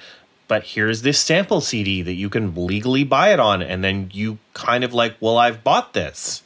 but 0.47 0.63
here's 0.63 1.01
this 1.03 1.19
sample 1.19 1.61
CD 1.61 2.01
that 2.01 2.13
you 2.13 2.29
can 2.29 2.53
legally 2.55 3.03
buy 3.03 3.31
it 3.33 3.39
on, 3.39 3.61
and 3.61 3.83
then 3.83 4.09
you 4.13 4.37
kind 4.53 4.83
of 4.83 4.93
like, 4.93 5.15
well, 5.19 5.37
I've 5.37 5.63
bought 5.63 5.93
this, 5.93 6.43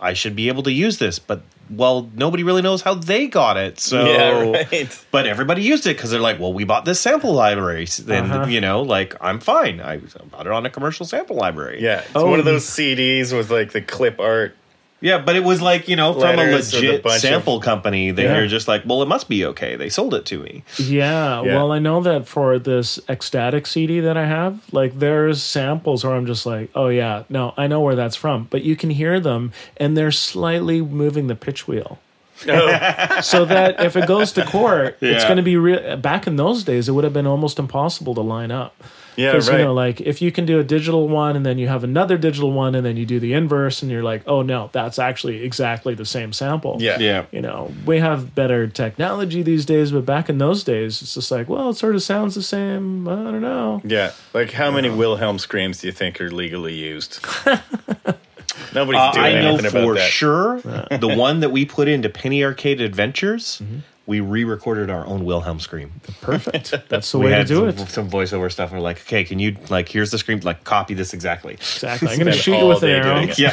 I 0.00 0.12
should 0.14 0.34
be 0.36 0.48
able 0.48 0.62
to 0.64 0.72
use 0.72 0.98
this, 0.98 1.18
but 1.18 1.42
well, 1.70 2.08
nobody 2.14 2.44
really 2.44 2.62
knows 2.62 2.80
how 2.82 2.94
they 2.94 3.26
got 3.26 3.56
it, 3.58 3.78
so 3.78 4.02
Yeah, 4.12 4.50
right. 4.72 5.04
but 5.10 5.26
everybody 5.26 5.62
used 5.62 5.86
it 5.86 5.96
because 5.96 6.10
they're 6.10 6.18
like, 6.20 6.40
well, 6.40 6.52
we 6.52 6.64
bought 6.64 6.84
this 6.86 6.98
sample 6.98 7.32
library. 7.34 7.84
Then, 8.00 8.30
Uh-huh. 8.30 8.46
you 8.46 8.60
know, 8.62 8.80
like, 8.82 9.14
I'm 9.20 9.38
fine. 9.38 9.78
I 9.80 9.98
bought 10.30 10.46
it 10.46 10.52
on 10.52 10.64
a 10.64 10.70
commercial 10.70 11.04
sample 11.04 11.36
library. 11.36 11.82
Yeah, 11.82 12.00
it's 12.00 12.10
Oh, 12.14 12.30
one 12.30 12.38
of 12.38 12.46
those 12.46 12.64
CDs 12.64 13.36
with 13.36 13.50
like 13.50 13.72
the 13.72 13.82
clip 13.82 14.18
art. 14.18 14.56
Yeah, 15.00 15.18
but 15.18 15.36
it 15.36 15.44
was 15.44 15.62
like, 15.62 15.86
you 15.88 15.94
know, 15.94 16.12
from 16.12 16.22
a 16.22 16.36
Letters 16.36 16.72
a 16.72 16.76
legit 16.76 17.02
bunch 17.04 17.14
of- 17.16 17.20
sample 17.20 17.60
company 17.60 18.10
that 18.10 18.22
Yeah. 18.22 18.36
you're 18.38 18.46
just 18.48 18.66
like, 18.66 18.82
well, 18.84 19.00
it 19.02 19.06
must 19.06 19.28
be 19.28 19.44
okay. 19.46 19.76
They 19.76 19.88
sold 19.88 20.12
it 20.14 20.24
to 20.26 20.38
me. 20.38 20.64
Yeah, 20.76 21.40
Yeah. 21.42 21.54
well, 21.54 21.70
I 21.70 21.78
know 21.78 22.00
that 22.02 22.26
for 22.26 22.58
this 22.58 22.98
ecstatic 23.08 23.66
CD 23.68 24.00
that 24.00 24.16
I 24.16 24.26
have, 24.26 24.58
like 24.72 24.98
there's 24.98 25.40
samples 25.42 26.04
where 26.04 26.14
I'm 26.14 26.26
just 26.26 26.46
like, 26.46 26.70
oh 26.74 26.88
yeah, 26.88 27.22
no, 27.28 27.54
I 27.56 27.68
know 27.68 27.80
where 27.80 27.94
that's 27.94 28.16
from, 28.16 28.48
but 28.50 28.62
you 28.62 28.74
can 28.74 28.90
hear 28.90 29.20
them 29.20 29.52
and 29.76 29.96
they're 29.96 30.10
slightly 30.10 30.82
moving 30.82 31.28
the 31.28 31.36
pitch 31.36 31.68
wheel. 31.68 31.98
Oh. 32.48 33.20
so 33.20 33.44
that 33.46 33.80
if 33.84 33.96
it 33.96 34.06
goes 34.06 34.30
to 34.32 34.44
court, 34.44 34.96
it's 35.00 35.24
going 35.24 35.38
to 35.38 35.42
be 35.42 35.56
real. 35.56 35.96
Back 35.96 36.26
in 36.28 36.36
those 36.36 36.62
days, 36.62 36.88
it 36.88 36.92
would 36.92 37.02
have 37.02 37.12
been 37.12 37.26
almost 37.26 37.58
impossible 37.58 38.14
to 38.14 38.20
line 38.20 38.52
up. 38.52 38.76
Yeah, 39.18 39.32
Because 39.32 39.50
right. 39.50 39.58
you 39.58 39.64
know, 39.64 39.74
like 39.74 40.00
if 40.00 40.22
you 40.22 40.30
can 40.30 40.46
do 40.46 40.60
a 40.60 40.64
digital 40.64 41.08
one 41.08 41.34
and 41.34 41.44
then 41.44 41.58
you 41.58 41.66
have 41.66 41.82
another 41.82 42.16
digital 42.16 42.52
one 42.52 42.74
and 42.76 42.86
then 42.86 42.96
you 42.96 43.04
do 43.04 43.18
the 43.18 43.32
inverse 43.32 43.82
and 43.82 43.90
you're 43.90 44.04
like, 44.04 44.22
oh 44.28 44.42
no, 44.42 44.70
that's 44.72 44.98
actually 44.98 45.42
exactly 45.42 45.92
the 45.94 46.06
same 46.06 46.32
sample. 46.32 46.76
yeah, 46.78 46.98
yeah. 47.00 47.24
You 47.32 47.40
know, 47.42 47.72
we 47.84 47.98
have 47.98 48.34
better 48.34 48.68
technology 48.68 49.42
these 49.42 49.66
days, 49.66 49.90
but 49.90 50.06
back 50.06 50.28
in 50.28 50.38
those 50.38 50.62
days, 50.62 51.02
it's 51.02 51.14
just 51.14 51.30
like, 51.32 51.48
well, 51.48 51.70
it 51.70 51.74
sort 51.74 51.96
of 51.96 52.02
sounds 52.02 52.36
the 52.36 52.42
same. 52.42 53.08
I 53.08 53.14
don't 53.16 53.42
know. 53.42 53.82
Yeah, 53.84 54.12
like 54.32 54.52
how 54.52 54.70
many 54.70 54.88
Wilhelm 54.88 55.38
screams 55.40 55.80
do 55.80 55.88
you 55.88 55.92
think 55.92 56.20
are 56.20 56.30
legally 56.30 56.74
used? 56.74 57.18
Nobody's 58.74 59.00
Uh, 59.00 59.12
doing 59.12 59.24
I 59.26 59.32
know 59.40 59.48
anything 59.54 59.66
about 59.66 59.84
for 59.84 59.94
that. 59.94 60.10
sure 60.10 60.60
the 60.90 61.14
one 61.16 61.40
that 61.40 61.50
we 61.50 61.64
put 61.64 61.88
into 61.88 62.08
Penny 62.08 62.44
Arcade 62.44 62.80
Adventures, 62.80 63.60
Mm-hmm. 63.62 63.78
We 64.08 64.20
re 64.20 64.42
recorded 64.42 64.88
our 64.88 65.06
own 65.06 65.26
Wilhelm 65.26 65.60
scream. 65.60 66.00
Perfect. 66.22 66.74
That's 66.88 67.12
the 67.12 67.18
way 67.18 67.32
to 67.32 67.44
do 67.44 67.70
some, 67.70 67.84
it. 67.84 67.90
some 67.90 68.10
voiceover 68.10 68.50
stuff. 68.50 68.70
And 68.70 68.78
we're 68.78 68.82
like, 68.82 69.02
okay, 69.02 69.22
can 69.22 69.38
you, 69.38 69.58
like, 69.68 69.86
here's 69.86 70.10
the 70.10 70.16
scream, 70.16 70.40
like, 70.40 70.64
copy 70.64 70.94
this 70.94 71.12
exactly. 71.12 71.54
Exactly. 71.54 72.08
I'm 72.08 72.18
going 72.18 72.32
to 72.32 72.38
shoot 72.38 72.58
you 72.58 72.66
with 72.66 72.82
an 72.82 72.88
arrow. 72.88 73.20
Yeah. 73.36 73.52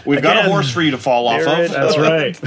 We've 0.06 0.22
got 0.22 0.46
a 0.46 0.48
horse 0.48 0.72
for 0.72 0.80
you 0.80 0.92
to 0.92 0.98
fall 0.98 1.28
off 1.28 1.42
Here 1.42 1.66
of. 1.66 1.70
That's 1.70 1.98
right. 1.98 2.40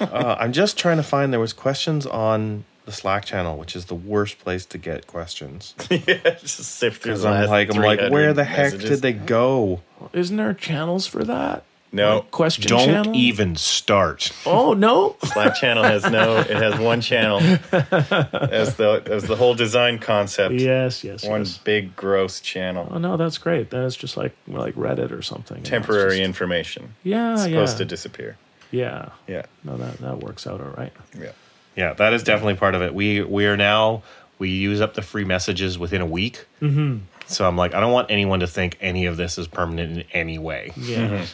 Uh, 0.00 0.36
I'm 0.38 0.52
just 0.52 0.78
trying 0.78 0.98
to 0.98 1.02
find. 1.02 1.32
There 1.32 1.40
was 1.40 1.52
questions 1.52 2.06
on 2.06 2.64
the 2.84 2.92
Slack 2.92 3.24
channel, 3.24 3.58
which 3.58 3.74
is 3.74 3.86
the 3.86 3.96
worst 3.96 4.38
place 4.38 4.64
to 4.66 4.78
get 4.78 5.08
questions. 5.08 5.74
Yeah, 5.90 6.36
just 6.38 6.60
sift 6.60 7.02
through 7.02 7.14
Because 7.14 7.24
I'm 7.24 7.48
like, 7.48 7.74
I'm 7.74 7.82
like, 7.82 8.12
where 8.12 8.32
the 8.32 8.44
heck 8.44 8.74
messages. 8.74 8.90
did 8.90 9.02
they 9.02 9.12
go? 9.12 9.80
Isn't 10.12 10.36
there 10.36 10.54
channels 10.54 11.08
for 11.08 11.24
that? 11.24 11.64
No, 11.92 12.22
question 12.30 12.68
Don't 12.68 12.84
channel? 12.86 13.16
even 13.16 13.56
start. 13.56 14.30
Oh 14.44 14.74
no. 14.74 15.16
Slack 15.24 15.54
channel 15.54 15.82
has 15.84 16.04
no. 16.10 16.38
It 16.38 16.48
has 16.56 16.78
one 16.78 17.00
channel. 17.00 17.38
As 17.40 18.76
the 18.76 19.02
as 19.06 19.24
the 19.24 19.36
whole 19.36 19.54
design 19.54 19.98
concept. 19.98 20.54
yes, 20.54 21.04
yes, 21.04 21.24
One 21.24 21.40
yes. 21.42 21.58
big 21.58 21.96
gross 21.96 22.40
channel. 22.40 22.88
Oh 22.90 22.98
no, 22.98 23.16
that's 23.16 23.38
great. 23.38 23.70
That 23.70 23.84
is 23.84 23.96
just 23.96 24.16
like 24.16 24.34
like 24.46 24.74
Reddit 24.74 25.10
or 25.10 25.22
something. 25.22 25.58
you 25.58 25.62
know, 25.62 25.68
Temporary 25.70 26.10
just- 26.18 26.22
information. 26.22 26.94
yeah, 27.02 27.32
It's 27.34 27.42
yeah, 27.42 27.48
supposed 27.54 27.78
to 27.78 27.84
disappear. 27.84 28.36
yeah. 28.70 29.10
Yeah. 29.26 29.42
No, 29.64 29.76
that 29.76 29.98
that 29.98 30.18
works 30.20 30.46
out 30.46 30.60
all 30.60 30.68
right. 30.76 30.92
Yeah. 31.18 31.32
Yeah, 31.76 31.92
that 31.94 32.12
is 32.12 32.22
definitely 32.22 32.56
part 32.56 32.74
of 32.74 32.82
it. 32.82 32.94
We 32.94 33.22
we 33.22 33.46
are 33.46 33.56
now 33.56 34.02
we 34.38 34.50
use 34.50 34.80
up 34.82 34.94
the 34.94 35.02
free 35.02 35.24
messages 35.24 35.78
within 35.78 36.00
a 36.02 36.06
week. 36.06 36.46
Mm-hmm. 36.60 36.98
So 37.28 37.46
I'm 37.48 37.56
like, 37.56 37.74
I 37.74 37.80
don't 37.80 37.92
want 37.92 38.10
anyone 38.10 38.40
to 38.40 38.46
think 38.46 38.76
any 38.80 39.06
of 39.06 39.16
this 39.16 39.36
is 39.38 39.48
permanent 39.48 39.92
in 39.98 40.04
any 40.12 40.38
way. 40.38 40.70
Yeah, 40.76 41.26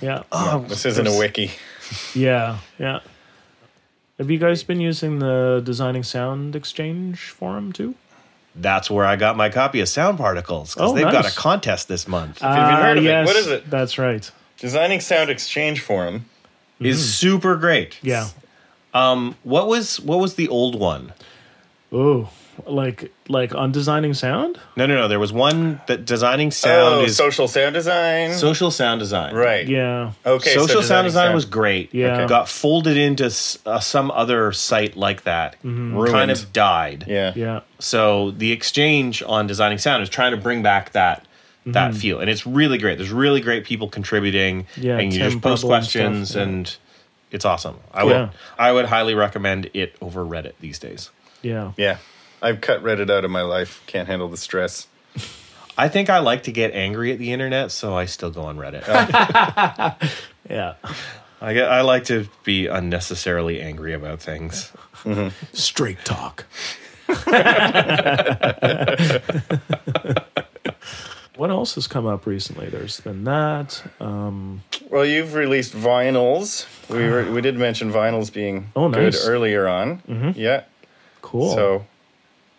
yeah, 0.00 0.22
This 0.68 0.84
isn't 0.84 1.06
a 1.06 1.16
wiki. 1.18 1.50
yeah, 2.14 2.58
yeah. 2.78 3.00
Have 4.18 4.30
you 4.30 4.38
guys 4.38 4.62
been 4.62 4.80
using 4.80 5.18
the 5.18 5.60
Designing 5.64 6.02
Sound 6.02 6.56
Exchange 6.56 7.20
forum 7.30 7.72
too? 7.72 7.94
That's 8.54 8.90
where 8.90 9.04
I 9.04 9.16
got 9.16 9.36
my 9.36 9.50
copy 9.50 9.80
of 9.80 9.88
Sound 9.88 10.16
Particles 10.16 10.74
because 10.74 10.90
Oh, 10.92 10.94
they've 10.94 11.04
got 11.04 11.30
a 11.30 11.36
contest 11.36 11.88
this 11.88 12.08
month. 12.08 12.38
have 12.40 12.70
you 12.70 12.76
heard 12.82 12.98
of 12.98 13.04
it? 13.04 13.12
Ah, 13.14 13.24
What 13.24 13.36
is 13.36 13.46
it? 13.48 13.68
That's 13.68 13.98
right. 13.98 14.30
Designing 14.58 15.00
Sound 15.00 15.28
Exchange 15.28 15.80
Forum. 15.82 16.24
Is 16.80 17.14
super 17.14 17.56
great. 17.56 17.98
Yeah. 18.02 18.28
What 18.92 19.66
was 19.68 20.00
what 20.00 20.18
was 20.18 20.34
the 20.34 20.48
old 20.48 20.78
one? 20.80 21.12
Oh, 21.92 22.30
like 22.66 23.12
like 23.28 23.54
on 23.54 23.72
designing 23.72 24.14
sound. 24.14 24.58
No, 24.76 24.86
no, 24.86 24.94
no. 24.94 25.08
There 25.08 25.18
was 25.18 25.32
one 25.32 25.80
that 25.86 26.04
designing 26.04 26.50
sound 26.50 26.94
oh, 26.94 27.04
is 27.04 27.16
social 27.16 27.48
sound 27.48 27.74
design. 27.74 28.32
social 28.34 28.70
sound 28.70 29.00
design. 29.00 29.34
right. 29.34 29.66
Yeah. 29.66 30.12
Okay. 30.24 30.54
so 30.54 30.66
social 30.66 30.82
sound 30.82 31.06
designing 31.06 31.08
design 31.08 31.34
was 31.34 31.44
great. 31.44 31.92
Yeah. 31.92 32.14
Okay. 32.18 32.26
Got 32.28 32.48
folded 32.48 32.96
into 32.96 33.26
uh, 33.66 33.80
some 33.80 34.10
other 34.10 34.52
site 34.52 34.96
like 34.96 35.24
that. 35.24 35.56
Kind 35.62 36.30
of 36.30 36.52
died. 36.52 37.04
Yeah. 37.06 37.32
Yeah. 37.36 37.60
So 37.78 38.30
the 38.30 38.52
exchange 38.52 39.22
on 39.22 39.46
designing 39.46 39.78
sound 39.78 40.02
is 40.02 40.08
trying 40.08 40.30
to 40.30 40.36
bring 40.38 40.62
back 40.62 40.92
that 40.92 41.26
that 41.66 41.94
feel, 41.96 42.20
and 42.20 42.30
it's 42.30 42.46
really 42.46 42.78
great. 42.78 42.96
There's 42.96 43.10
really 43.10 43.40
great 43.40 43.64
people 43.64 43.88
contributing, 43.88 44.66
Yeah, 44.76 44.98
and 44.98 45.12
you 45.12 45.18
just 45.18 45.40
post 45.40 45.62
Purple 45.62 45.74
and 45.74 45.84
stuff, 45.84 46.02
questions, 46.02 46.34
yeah. 46.36 46.42
and 46.42 46.76
it's 47.32 47.44
awesome. 47.44 47.78
I 47.92 48.02
Cool. 48.02 48.08
would 48.10 48.30
I 48.56 48.72
would 48.72 48.84
highly 48.86 49.14
recommend 49.14 49.70
it 49.74 49.96
over 50.00 50.24
Reddit 50.24 50.52
these 50.60 50.78
days. 50.78 51.10
Yeah. 51.42 51.72
Yeah. 51.76 51.98
I've 52.42 52.60
cut 52.60 52.82
Reddit 52.82 53.10
out 53.10 53.24
of 53.24 53.30
my 53.30 53.42
life. 53.42 53.82
Can't 53.86 54.06
handle 54.08 54.28
the 54.28 54.36
stress. 54.36 54.86
I 55.78 55.88
think 55.88 56.08
I 56.10 56.18
like 56.20 56.44
to 56.44 56.52
get 56.52 56.72
angry 56.72 57.12
at 57.12 57.18
the 57.18 57.32
internet, 57.32 57.70
so 57.70 57.94
I 57.94 58.06
still 58.06 58.30
go 58.30 58.42
on 58.42 58.56
Reddit. 58.58 58.84
Yeah. 60.48 60.74
I 61.40 61.54
get, 61.54 61.68
I 61.68 61.80
like 61.80 62.04
to 62.04 62.28
be 62.44 62.66
unnecessarily 62.68 63.60
angry 63.60 63.92
about 63.94 64.20
things. 64.20 64.72
Straight 65.52 65.98
talk. 66.04 66.44
what 71.36 71.50
else 71.50 71.74
has 71.74 71.86
come 71.86 72.06
up 72.06 72.26
recently? 72.26 72.68
There's 72.68 73.00
been 73.00 73.24
that. 73.24 73.82
Um, 74.00 74.62
Well, 74.88 75.04
you've 75.04 75.34
released 75.34 75.74
vinyls. 75.74 76.66
We 76.88 77.08
were, 77.08 77.30
we 77.30 77.40
did 77.40 77.56
mention 77.56 77.92
vinyls 77.92 78.32
being 78.32 78.70
Oh, 78.74 78.88
good 78.88 79.14
earlier 79.24 79.68
on. 79.68 79.98
Mm-hmm. 80.08 80.38
Yeah. 80.40 80.62
cool. 81.22 81.54
So 81.54 81.86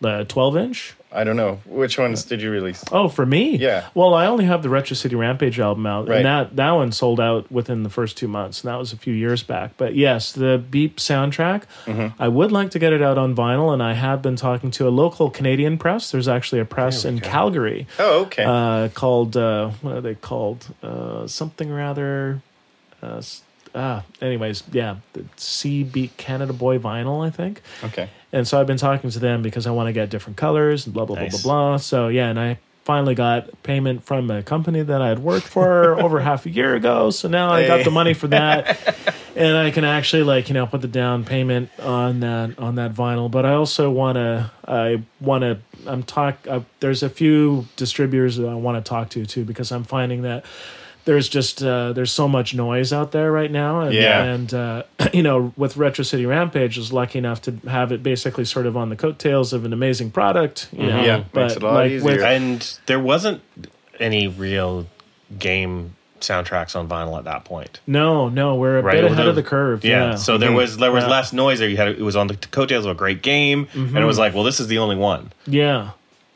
the 0.00 0.24
12 0.28 0.56
inch. 0.56 0.94
I 1.10 1.24
don't 1.24 1.36
know 1.36 1.58
which 1.64 1.96
ones 1.98 2.22
did 2.24 2.42
you 2.42 2.50
release. 2.50 2.84
Oh, 2.92 3.08
for 3.08 3.24
me? 3.24 3.56
Yeah. 3.56 3.86
Well, 3.94 4.12
I 4.12 4.26
only 4.26 4.44
have 4.44 4.62
the 4.62 4.68
Retro 4.68 4.94
City 4.94 5.16
Rampage 5.16 5.58
album 5.58 5.86
out, 5.86 6.06
Right. 6.06 6.16
and 6.18 6.26
that 6.26 6.56
that 6.56 6.70
one 6.72 6.92
sold 6.92 7.18
out 7.18 7.50
within 7.50 7.82
the 7.82 7.88
first 7.88 8.18
two 8.18 8.28
months. 8.28 8.62
And 8.62 8.70
that 8.70 8.76
was 8.78 8.92
a 8.92 8.98
few 8.98 9.14
years 9.14 9.42
back. 9.42 9.72
But 9.78 9.94
yes, 9.96 10.32
the 10.32 10.58
Beep 10.58 10.98
soundtrack, 10.98 11.62
Mm-hmm. 11.86 12.22
I 12.22 12.28
would 12.28 12.52
like 12.52 12.70
to 12.72 12.78
get 12.78 12.92
it 12.92 13.00
out 13.00 13.16
on 13.16 13.34
vinyl, 13.34 13.72
and 13.72 13.82
I 13.82 13.94
have 13.94 14.20
been 14.20 14.36
talking 14.36 14.70
to 14.72 14.86
a 14.86 14.90
local 14.90 15.30
Canadian 15.30 15.78
press. 15.78 16.10
There's 16.10 16.28
actually 16.28 16.60
a 16.60 16.66
press 16.66 17.06
in 17.06 17.20
Calgary 17.20 17.86
Oh, 17.98 18.24
okay. 18.24 18.44
uh, 18.44 18.88
called 18.88 19.34
uh, 19.34 19.70
what 19.80 19.94
are 19.96 20.00
they 20.02 20.14
called? 20.14 20.66
Uh, 20.82 21.26
something 21.26 21.72
rather. 21.72 22.42
Uh, 23.02 23.22
ah, 23.74 24.04
anyways, 24.20 24.62
yeah, 24.72 24.96
the 25.12 25.22
CB 25.36 26.16
Canada 26.16 26.52
Boy 26.52 26.78
Vinyl, 26.78 27.26
I 27.26 27.30
think. 27.30 27.60
okay. 27.84 28.08
And 28.32 28.46
so 28.46 28.60
I've 28.60 28.66
been 28.66 28.76
talking 28.76 29.08
to 29.10 29.18
them 29.18 29.40
because 29.42 29.66
I 29.66 29.70
want 29.70 29.86
to 29.88 29.92
get 29.92 30.10
different 30.10 30.36
colors 30.36 30.84
and 30.86 30.92
blah 30.94 31.04
blah 31.06 31.16
Nice. 31.16 31.42
blah 31.42 31.52
blah 31.52 31.68
blah. 31.70 31.76
So 31.78 32.08
yeah, 32.08 32.28
and 32.28 32.38
I 32.38 32.58
finally 32.84 33.14
got 33.14 33.62
payment 33.62 34.02
from 34.04 34.30
a 34.30 34.42
company 34.42 34.82
that 34.82 35.00
I 35.02 35.08
had 35.08 35.18
worked 35.18 35.46
for 35.46 35.98
over 36.00 36.20
half 36.20 36.44
a 36.46 36.50
year 36.50 36.74
ago. 36.74 37.10
So 37.10 37.28
now 37.28 37.50
I 37.50 37.66
got 37.66 37.84
the 37.84 37.90
money 37.90 38.12
for 38.14 38.28
that, 38.28 39.14
and 39.36 39.56
I 39.56 39.70
can 39.70 39.84
actually 39.84 40.24
like 40.24 40.48
you 40.48 40.54
know 40.54 40.66
put 40.66 40.82
the 40.82 40.88
down 40.88 41.24
payment 41.24 41.70
on 41.80 42.20
that 42.20 42.58
on 42.58 42.74
that 42.74 42.92
vinyl. 42.94 43.30
But 43.30 43.46
I 43.46 43.54
also 43.54 43.90
want 43.90 44.16
to 44.16 44.50
I 44.66 45.02
want 45.20 45.42
to 45.42 45.58
I'm 45.86 46.02
talk. 46.02 46.36
Uh, 46.46 46.60
there's 46.80 47.02
a 47.02 47.08
few 47.08 47.66
distributors 47.76 48.36
that 48.36 48.48
I 48.48 48.54
want 48.54 48.84
to 48.84 48.86
talk 48.86 49.08
to 49.10 49.24
too 49.24 49.44
because 49.44 49.72
I'm 49.72 49.84
finding 49.84 50.20
that. 50.22 50.44
There's 51.08 51.26
just 51.26 51.62
uh, 51.62 51.94
there's 51.94 52.12
so 52.12 52.28
much 52.28 52.54
noise 52.54 52.92
out 52.92 53.12
there 53.12 53.32
right 53.32 53.50
now, 53.50 53.80
and, 53.80 53.94
Yeah. 53.94 54.22
and 54.24 54.52
uh, 54.52 54.82
you 55.14 55.22
know, 55.22 55.54
with 55.56 55.78
Retro 55.78 56.04
City 56.04 56.26
Rampage, 56.26 56.76
I 56.76 56.80
was 56.80 56.92
lucky 56.92 57.18
enough 57.18 57.40
to 57.42 57.52
have 57.66 57.92
it 57.92 58.02
basically 58.02 58.44
sort 58.44 58.66
of 58.66 58.76
on 58.76 58.90
the 58.90 58.96
coattails 58.96 59.54
of 59.54 59.64
an 59.64 59.72
amazing 59.72 60.10
product. 60.10 60.68
You 60.70 60.88
know, 60.88 61.02
Yeah, 61.02 61.24
makes 61.32 61.54
it 61.56 61.62
a 61.62 61.66
lot 61.66 61.86
easier. 61.86 62.22
And 62.22 62.78
there 62.84 63.00
wasn't 63.00 63.40
any 63.98 64.28
real 64.28 64.86
game 65.38 65.96
soundtracks 66.20 66.76
on 66.76 66.86
vinyl 66.88 67.16
at 67.16 67.24
that 67.24 67.46
point. 67.46 67.80
no, 67.86 68.28
no, 68.28 68.56
we're 68.56 68.76
a 68.78 68.82
Right, 68.82 68.96
bit 69.00 69.04
ahead 69.04 69.24
the- 69.24 69.30
of 69.30 69.34
the 69.34 69.42
curve. 69.42 69.84
Yeah. 69.86 70.10
Yeah, 70.10 70.14
So 70.16 70.36
there 70.36 70.52
was 70.52 70.76
there 70.76 70.92
was 70.92 71.04
Yeah. 71.04 71.10
less 71.10 71.32
noise 71.32 71.58
there. 71.60 71.70
You 71.70 71.78
had 71.78 71.88
it 71.88 72.00
was 72.00 72.16
on 72.16 72.26
the 72.26 72.34
coattails 72.36 72.84
of 72.84 72.90
a 72.90 72.94
great 72.94 73.22
game, 73.22 73.66
and 73.72 73.96
it 73.96 74.04
was 74.04 74.18
like, 74.18 74.34
well, 74.34 74.44
this 74.44 74.60
is 74.60 74.66
the 74.66 74.76
only 74.76 74.96
one. 74.96 75.32
yeah, 75.46 75.92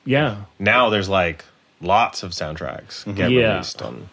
yeah, 0.07 0.37
Now 0.59 0.89
there's 0.89 1.11
like 1.11 1.45
lots 1.83 2.23
of 2.23 2.31
soundtracks 2.31 3.05
get 3.15 3.31
Yeah. 3.31 3.53
released 3.53 3.83
on. 3.83 4.09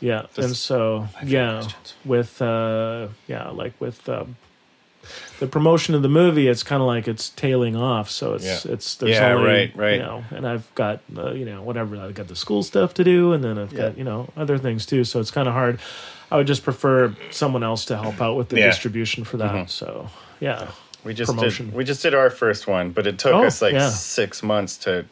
Yeah. 0.00 0.26
and 0.36 0.56
so 0.56 1.08
yeah, 1.24 1.66
with 2.04 2.40
uh, 2.42 3.08
yeah, 3.28 3.48
like 3.50 3.72
with. 3.80 4.08
Um, 4.08 4.36
the 5.38 5.46
promotion 5.46 5.94
of 5.94 6.02
the 6.02 6.10
movie, 6.10 6.46
it's 6.46 6.62
kind 6.62 6.82
of 6.82 6.86
like 6.86 7.08
it's 7.08 7.30
tailing 7.30 7.74
off. 7.74 8.10
So 8.10 8.34
it's 8.34 8.44
Yeah. 8.66 8.72
it's 8.74 8.96
there's 8.96 9.16
Yeah, 9.16 9.32
only 9.32 9.46
right, 9.48 9.72
right. 9.74 9.92
you 9.94 9.98
know, 10.00 10.22
and 10.30 10.46
I've 10.46 10.72
got 10.74 11.00
uh, 11.16 11.30
you 11.32 11.46
know 11.46 11.62
whatever 11.62 11.96
I've 11.96 12.12
got 12.12 12.28
the 12.28 12.36
school 12.36 12.62
stuff 12.62 12.92
to 12.94 13.04
do, 13.04 13.32
and 13.32 13.42
then 13.42 13.58
I've 13.58 13.74
got 13.74 13.96
you 13.96 14.04
know 14.04 14.28
other 14.36 14.58
things 14.58 14.84
too. 14.84 15.04
So 15.04 15.18
it's 15.18 15.30
kind 15.30 15.48
of 15.48 15.54
hard. 15.54 15.80
I 16.30 16.36
would 16.36 16.46
just 16.46 16.62
prefer 16.62 17.16
someone 17.30 17.62
else 17.62 17.86
to 17.86 17.96
help 17.96 18.20
out 18.20 18.36
with 18.36 18.50
the 18.50 18.58
Yeah. 18.58 18.66
distribution 18.66 19.24
for 19.24 19.38
that. 19.38 19.70
So 19.70 20.10
yeah, 20.38 20.68
We 21.02 21.14
just 21.14 21.34
promotion. 21.34 21.66
did 21.68 21.74
we 21.76 21.84
just 21.84 22.02
did 22.02 22.12
our 22.14 22.28
first 22.28 22.66
one, 22.68 22.90
but 22.90 23.06
it 23.06 23.18
took 23.18 23.32
Oh, 23.32 23.44
us 23.46 23.62
like 23.62 23.72
yeah. 23.72 23.88
six 23.88 24.42
months 24.42 24.76
to 24.84 25.06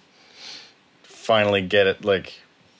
finally 1.02 1.62
get 1.62 1.86
it 1.86 2.04
like 2.04 2.34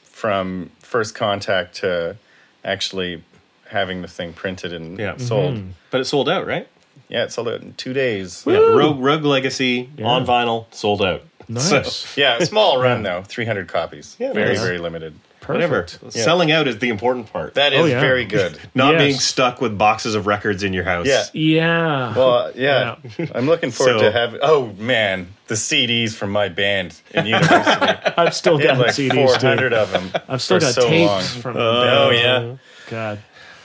from 0.05 0.71
first 0.89 1.15
contact 1.15 1.77
to 1.77 2.17
actually 2.65 3.23
having 3.69 4.01
the 4.01 4.09
thing 4.09 4.33
printed 4.33 4.73
and 4.73 4.99
Yeah. 4.99 5.17
sold. 5.19 5.55
Mm-hmm. 5.57 5.71
But 5.91 6.01
it 6.01 6.07
sold 6.07 6.29
out, 6.29 6.47
right? 6.47 6.67
Yeah, 7.11 7.25
it 7.25 7.33
sold 7.33 7.49
out 7.49 7.61
in 7.61 7.75
two 7.75 7.93
days. 7.93 8.43
Yeah. 8.47 8.57
Rogue 8.57 8.99
Rogue 8.99 9.25
Legacy 9.25 9.91
Yeah. 9.99 10.07
on 10.07 10.27
vinyl 10.27 10.65
sold 10.75 11.03
out. 11.03 11.23
nice, 11.49 11.69
So, 11.97 12.21
Yeah, 12.21 12.39
small 12.45 12.81
run 12.87 13.03
though, 13.03 13.23
three 13.27 13.45
hundred 13.45 13.69
copies. 13.69 14.17
Yeah, 14.19 14.33
very 14.33 14.55
nice. 14.55 14.63
very 14.63 14.79
limited. 14.79 15.15
Whatever. 15.55 15.83
perfect. 15.83 16.13
Selling 16.13 16.51
out 16.53 16.69
is 16.69 16.79
the 16.79 16.89
important 16.89 17.33
part. 17.33 17.55
That 17.55 17.73
is 17.73 17.81
Oh, 17.81 17.85
yeah. 17.87 18.01
very 18.01 18.25
good. 18.25 18.59
Not 18.75 18.93
Yes. 18.95 19.03
being 19.03 19.15
stuck 19.19 19.61
with 19.61 19.77
boxes 19.79 20.15
of 20.15 20.27
records 20.27 20.63
in 20.63 20.73
your 20.73 20.85
house. 20.85 21.07
Yeah. 21.07 21.25
Yeah, 21.33 22.15
Well, 22.17 22.53
yeah, 22.55 22.97
I'm 23.35 23.47
looking 23.47 23.71
forward 23.71 24.01
So- 24.01 24.03
to 24.03 24.13
have. 24.13 24.37
Oh 24.43 24.73
man, 24.79 25.29
the 25.47 25.55
CDs 25.57 26.15
from 26.15 26.31
my 26.31 26.49
band 26.49 27.01
in 27.13 27.27
university. 27.27 27.87
I've 28.17 28.35
still 28.35 28.57
We 28.59 28.65
got 28.65 28.79
like 28.79 28.91
CDs 28.91 29.15
400 29.15 29.71
too. 29.71 29.77
of 29.77 29.91
them. 29.93 30.11
I've 30.29 30.43
still 30.43 30.59
for 30.61 30.67
got 30.67 30.75
so 30.75 30.89
tapes 30.89 31.35
long. 31.35 31.43
from. 31.43 31.57
Oh 31.57 32.11
yeah, 32.11 32.57
God. 32.91 33.19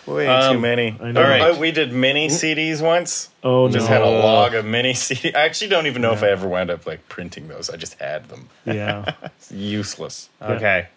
way 0.05 0.27
Um, 0.27 0.55
too 0.55 0.59
many. 0.59 0.97
I 1.01 1.11
know. 1.11 1.21
All 1.23 1.29
right. 1.29 1.41
Oh, 1.41 1.59
we 1.59 1.71
did 1.71 1.93
mini 1.93 2.27
CDs 2.27 2.81
once. 2.81 3.29
Oh 3.43 3.67
no. 3.67 3.73
Just 3.73 3.87
had 3.87 4.01
a 4.01 4.09
log 4.09 4.53
of 4.53 4.65
mini 4.65 4.93
CDs. 4.93 5.35
I 5.35 5.41
actually 5.45 5.69
don't 5.69 5.87
even 5.87 6.01
know 6.01 6.11
if 6.13 6.23
I 6.23 6.29
ever 6.29 6.47
wound 6.47 6.69
up 6.69 6.85
like 6.85 7.07
printing 7.09 7.47
those. 7.47 7.69
I 7.69 7.77
just 7.77 7.99
had 7.99 8.27
them. 8.29 8.49
Yeah. 8.65 9.13
It's 9.23 9.51
useless. 9.51 10.29
Okay. 10.41 10.87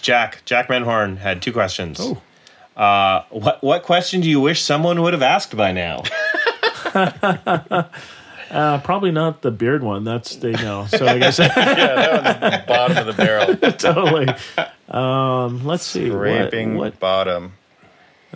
Jack 0.00 0.42
Jack 0.44 0.68
Menhorn 0.68 1.18
had 1.18 1.42
two 1.42 1.52
questions. 1.52 1.98
Oh. 2.00 2.20
Uh, 2.76 3.24
what 3.30 3.62
what 3.62 3.82
question 3.82 4.20
do 4.20 4.28
you 4.28 4.40
wish 4.40 4.62
someone 4.62 5.00
would 5.02 5.14
have 5.14 5.22
asked 5.22 5.56
by 5.56 5.72
now? 5.72 6.02
Uh, 8.48 8.80
probably 8.82 9.10
not 9.10 9.42
the 9.42 9.50
beard 9.50 9.82
one. 9.82 10.04
That's 10.04 10.36
the 10.36 10.52
know. 10.52 10.86
So 10.86 11.04
I 11.04 11.18
guess 11.18 11.38
yeah, 11.40 11.48
that 11.48 12.12
was 12.12 12.52
the 12.52 12.64
bottom 12.68 12.96
of 12.96 13.06
the 13.06 13.12
barrel. 13.12 13.56
totally. 13.72 14.28
Um, 14.88 15.66
let's 15.66 15.84
see. 15.84 16.10
What, 16.10 16.54
what 16.54 17.00
bottom. 17.00 17.54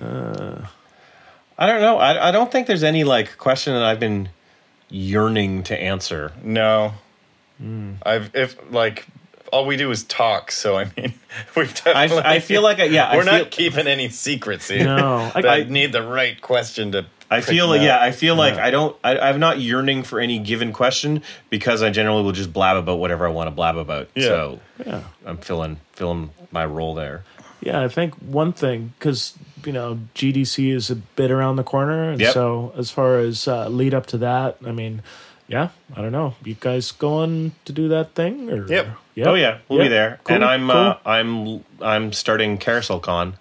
I 0.00 1.66
don't 1.66 1.80
know. 1.80 1.98
I 1.98 2.28
I 2.28 2.32
don't 2.32 2.50
think 2.50 2.66
there's 2.66 2.82
any 2.82 3.04
like 3.04 3.38
question 3.38 3.72
that 3.74 3.84
I've 3.84 4.00
been 4.00 4.30
yearning 4.88 5.62
to 5.64 5.80
answer. 5.80 6.32
No. 6.42 6.94
I've 8.02 8.34
if 8.34 8.56
like 8.72 9.06
all 9.52 9.66
we 9.66 9.76
do 9.76 9.90
is 9.90 10.04
talk. 10.04 10.50
So 10.52 10.76
I 10.78 10.84
mean, 10.96 11.14
we've 11.56 11.70
I, 11.86 12.06
definitely. 12.06 12.22
I 12.24 12.40
feel 12.40 12.62
like 12.62 12.78
I, 12.80 12.84
yeah, 12.84 13.14
we're 13.14 13.22
I 13.22 13.24
feel, 13.24 13.38
not 13.38 13.50
keeping 13.50 13.86
any 13.86 14.08
secrets 14.08 14.68
here. 14.68 14.84
No, 14.84 15.30
I- 15.34 15.40
I- 15.46 15.64
need 15.64 15.92
the 15.92 16.02
right 16.02 16.40
question 16.40 16.92
to. 16.92 17.06
I 17.32 17.42
feel 17.42 17.68
like 17.68 17.80
yeah. 17.82 18.00
I 18.02 18.10
feel 18.10 18.34
like 18.34 18.54
I 18.54 18.70
don't. 18.72 18.96
I, 19.04 19.16
I'm 19.18 19.38
not 19.38 19.60
yearning 19.60 20.02
for 20.02 20.18
any 20.18 20.40
given 20.40 20.72
question 20.72 21.22
because 21.48 21.80
I 21.80 21.90
generally 21.90 22.24
will 22.24 22.32
just 22.32 22.52
blab 22.52 22.76
about 22.76 22.98
whatever 22.98 23.24
I 23.24 23.30
want 23.30 23.46
to 23.46 23.52
blab 23.52 23.76
about. 23.76 24.08
Yeah. 24.16 24.22
So 24.24 24.60
yeah. 24.84 25.04
I'm 25.24 25.36
filling 25.36 25.78
filling 25.92 26.30
my 26.50 26.66
role 26.66 26.94
there. 26.94 27.22
Yeah, 27.60 27.82
I 27.84 27.88
think 27.88 28.14
one 28.16 28.52
thing 28.52 28.94
because 28.98 29.34
you 29.64 29.72
know 29.72 30.00
GDC 30.16 30.74
is 30.74 30.90
a 30.90 30.96
bit 30.96 31.30
around 31.30 31.54
the 31.54 31.62
corner, 31.62 32.10
and 32.10 32.20
Yep. 32.20 32.34
so 32.34 32.72
as 32.76 32.90
far 32.90 33.18
as 33.20 33.46
uh, 33.46 33.68
lead 33.68 33.94
up 33.94 34.06
to 34.06 34.18
that, 34.18 34.56
I 34.66 34.72
mean, 34.72 35.02
yeah, 35.46 35.68
I 35.94 36.00
don't 36.02 36.10
know. 36.10 36.34
You 36.42 36.56
guys 36.58 36.90
going 36.90 37.52
to 37.66 37.72
do 37.72 37.86
that 37.88 38.14
thing? 38.16 38.50
Or 38.50 38.66
Yep. 38.66 38.88
Oh 39.18 39.34
yeah, 39.34 39.58
we'll 39.68 39.80
be 39.80 39.88
there, 39.88 40.20
Cool, 40.24 40.36
and 40.36 40.44
I'm 40.44 40.68
cool. 40.68 40.76
uh, 40.76 40.96
I'm 41.04 41.64
I'm 41.80 42.12
starting 42.12 42.58
Carousel 42.58 43.00
Con 43.00 43.34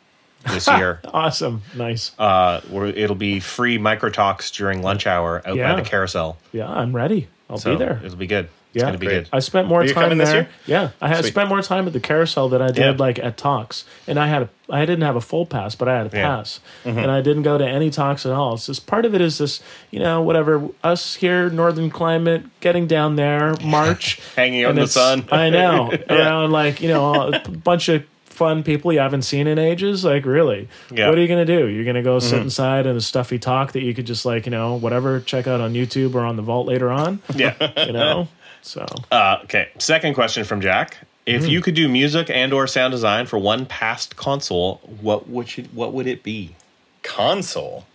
this 0.52 0.68
year. 0.78 1.00
awesome, 1.06 1.62
nice. 1.76 2.12
uh, 2.20 2.62
it'll 2.96 3.16
be 3.16 3.40
free 3.40 3.78
micro 3.78 4.10
talks 4.10 4.52
during 4.52 4.82
lunch 4.82 5.08
hour 5.08 5.42
out 5.46 5.56
Yeah. 5.56 5.74
by 5.74 5.82
the 5.82 5.88
carousel. 5.90 6.38
yeah, 6.52 6.70
I'm 6.70 6.96
ready. 6.96 7.28
I'll 7.50 7.58
So 7.58 7.72
be 7.72 7.78
there. 7.84 8.02
It'll 8.04 8.18
be 8.18 8.28
good. 8.28 8.50
It's 8.72 8.84
Yeah. 8.84 8.86
gonna 8.88 8.98
be 9.00 9.08
Great. 9.08 9.16
good. 9.24 9.30
I 9.34 9.40
spent 9.40 9.68
more 9.68 9.82
Are 9.82 9.86
you 9.86 9.94
time 9.94 10.16
this 10.18 10.30
there. 10.30 10.42
year? 10.42 10.50
Yeah, 10.68 10.90
I 11.02 11.08
had 11.08 11.22
Sweet. 11.22 11.32
spent 11.34 11.50
more 11.50 11.62
time 11.64 11.88
at 11.88 11.94
the 11.94 12.00
carousel 12.00 12.50
than 12.50 12.62
I 12.62 12.68
did 12.68 12.78
Yeah. 12.78 12.94
like 13.00 13.18
at 13.18 13.36
talks, 13.36 13.84
and 14.08 14.20
I 14.20 14.28
had 14.28 14.44
a 14.44 14.50
I 14.72 14.82
didn't 14.86 15.02
have 15.02 15.16
a 15.16 15.22
full 15.22 15.48
pass, 15.48 15.74
but 15.74 15.88
I 15.88 15.98
had 15.98 16.14
a 16.14 16.16
Yeah. 16.16 16.28
pass, 16.28 16.60
and 16.86 17.10
I 17.10 17.22
didn't 17.22 17.42
go 17.42 17.58
to 17.58 17.68
any 17.68 17.90
talks 17.90 18.24
at 18.28 18.32
all. 18.32 18.54
It's 18.54 18.68
just 18.68 18.86
part 18.86 19.04
of 19.06 19.16
it 19.16 19.22
is 19.22 19.40
this, 19.40 19.62
you 19.90 20.00
know, 20.00 20.22
whatever 20.22 20.62
us 20.84 21.16
here, 21.16 21.50
northern 21.50 21.90
climate, 21.90 22.44
getting 22.60 22.86
down 22.86 23.16
there, 23.16 23.56
March, 23.64 24.20
Hanging 24.36 24.64
out 24.66 24.70
in 24.70 24.76
the 24.76 24.86
sun. 24.88 25.26
I 25.32 25.50
know 25.50 25.92
around 26.10 26.52
like 26.52 26.82
you 26.82 26.90
know 26.90 27.32
a 27.34 27.40
bunch 27.50 27.90
of 27.90 28.04
fun 28.26 28.62
people 28.64 28.94
you 28.94 29.00
haven't 29.00 29.24
seen 29.24 29.48
in 29.48 29.58
ages. 29.58 30.06
Like 30.06 30.24
really, 30.26 30.70
Yeah. 30.94 31.10
what 31.10 31.18
are 31.18 31.22
you 31.22 31.28
gonna 31.28 31.44
do? 31.46 31.68
You're 31.68 31.84
gonna 31.84 32.04
go 32.04 32.18
Mm-hmm. 32.18 32.30
sit 32.30 32.40
inside 32.40 32.86
in 32.86 32.96
a 32.96 33.02
stuffy 33.02 33.40
talk 33.40 33.72
that 33.72 33.82
you 33.82 33.94
could 33.96 34.06
just 34.06 34.24
like 34.26 34.46
you 34.46 34.52
know 34.52 34.76
whatever 34.76 35.20
check 35.20 35.48
out 35.48 35.60
on 35.62 35.74
YouTube 35.74 36.14
or 36.14 36.22
on 36.22 36.36
the 36.36 36.44
vault 36.44 36.68
later 36.68 36.92
on. 36.92 37.20
Yeah. 37.36 37.54
You 37.88 37.92
know, 37.94 38.28
so. 38.62 38.86
Uh, 39.12 39.38
okay. 39.44 39.70
Second 39.80 40.14
question 40.14 40.44
from 40.44 40.62
Jack. 40.62 40.98
If 41.26 41.44
Hmm. 41.44 41.50
you 41.50 41.62
could 41.62 41.76
do 41.76 41.88
music 41.88 42.30
and 42.30 42.52
or 42.54 42.66
sound 42.68 42.92
design 42.92 43.26
for 43.28 43.38
one 43.38 43.66
past 43.66 44.16
console, 44.16 44.78
what 45.02 45.30
would 45.30 45.58
you, 45.58 45.66
what 45.74 45.94
would 45.94 46.08
it 46.08 46.24
be? 46.24 46.56
console. 47.04 47.86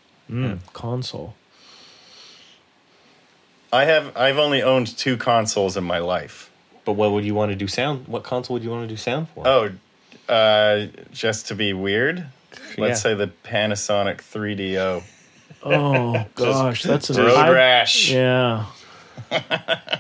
console. 0.73 1.35
I 3.73 3.85
have. 3.85 4.17
I've 4.17 4.39
only 4.39 4.63
owned 4.63 4.87
two 4.97 5.17
consoles 5.17 5.77
in 5.77 5.85
my 5.85 5.99
life. 5.99 6.51
But 6.85 6.93
what 6.93 7.13
would 7.13 7.25
you 7.25 7.35
want 7.35 7.51
to 7.51 7.57
do 7.57 7.67
sound? 7.67 8.07
What 8.09 8.23
console 8.25 8.55
would 8.55 8.63
you 8.63 8.71
want 8.71 8.83
to 8.89 8.95
do 8.95 8.97
sound 8.97 9.29
for? 9.31 9.47
Oh, 9.47 9.71
uh, 10.33 10.87
just 11.13 11.49
to 11.49 11.55
be 11.55 11.73
weird. 11.73 12.27
Let's 12.79 12.79
Yeah. 12.79 12.95
say 12.95 13.15
the 13.15 13.29
Panasonic 13.45 14.19
3DO. 14.19 15.03
Oh 15.63 16.25
gosh, 16.35 16.83
that's 16.83 17.11
an 17.11 17.17
Road 17.25 17.37
I- 17.37 17.51
rash. 17.51 18.11
Yeah. 18.11 18.67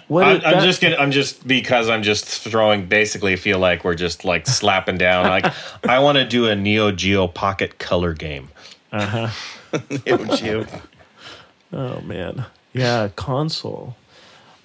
What 0.09 0.25
I'm, 0.27 0.41
I'm 0.45 0.63
just 0.63 0.83
gonna. 0.83 0.97
I'm 0.97 1.11
just 1.11 1.47
because 1.47 1.89
I'm 1.89 2.03
just 2.03 2.27
throwing. 2.27 2.87
Basically, 2.87 3.37
feel 3.37 3.59
like 3.59 3.85
we're 3.85 3.95
just 3.95 4.25
like 4.25 4.47
slapping 4.47 4.99
down. 4.99 5.27
Like 5.27 5.47
I 5.89 5.99
want 6.01 6.19
to 6.19 6.27
do 6.27 6.47
a 6.47 6.55
Neo 6.55 6.93
Geo 6.93 7.27
Pocket 7.27 7.79
color 7.79 8.13
game. 8.13 8.51
Uh-huh. 8.93 9.29
Neo 10.07 10.37
Geo. 10.37 10.67
Oh 11.73 12.01
man. 12.03 12.45
Yeah, 12.75 13.09
console. 13.17 13.97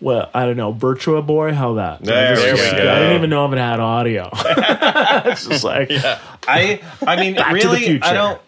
Well, 0.01 0.29
I 0.33 0.45
don't 0.45 0.57
know. 0.57 0.71
Virtual 0.71 1.21
Boy, 1.21 1.53
how 1.53 1.73
that? 1.73 2.01
There 2.03 2.35
we 2.35 2.57
go. 2.57 2.63
I 2.63 2.99
didn't 2.99 3.15
even 3.15 3.29
know 3.29 3.45
if 3.45 3.53
it 3.53 3.57
had 3.57 3.79
audio. 3.79 4.29
it's 4.33 5.47
just 5.47 5.63
like 5.63 5.89
I 6.47 6.81
I 7.05 7.15
mean 7.15 7.35
Back 7.35 7.59
to 7.59 7.67
the 7.67 7.73
really 7.73 8.01
I 8.01 8.13
don't 8.13 8.41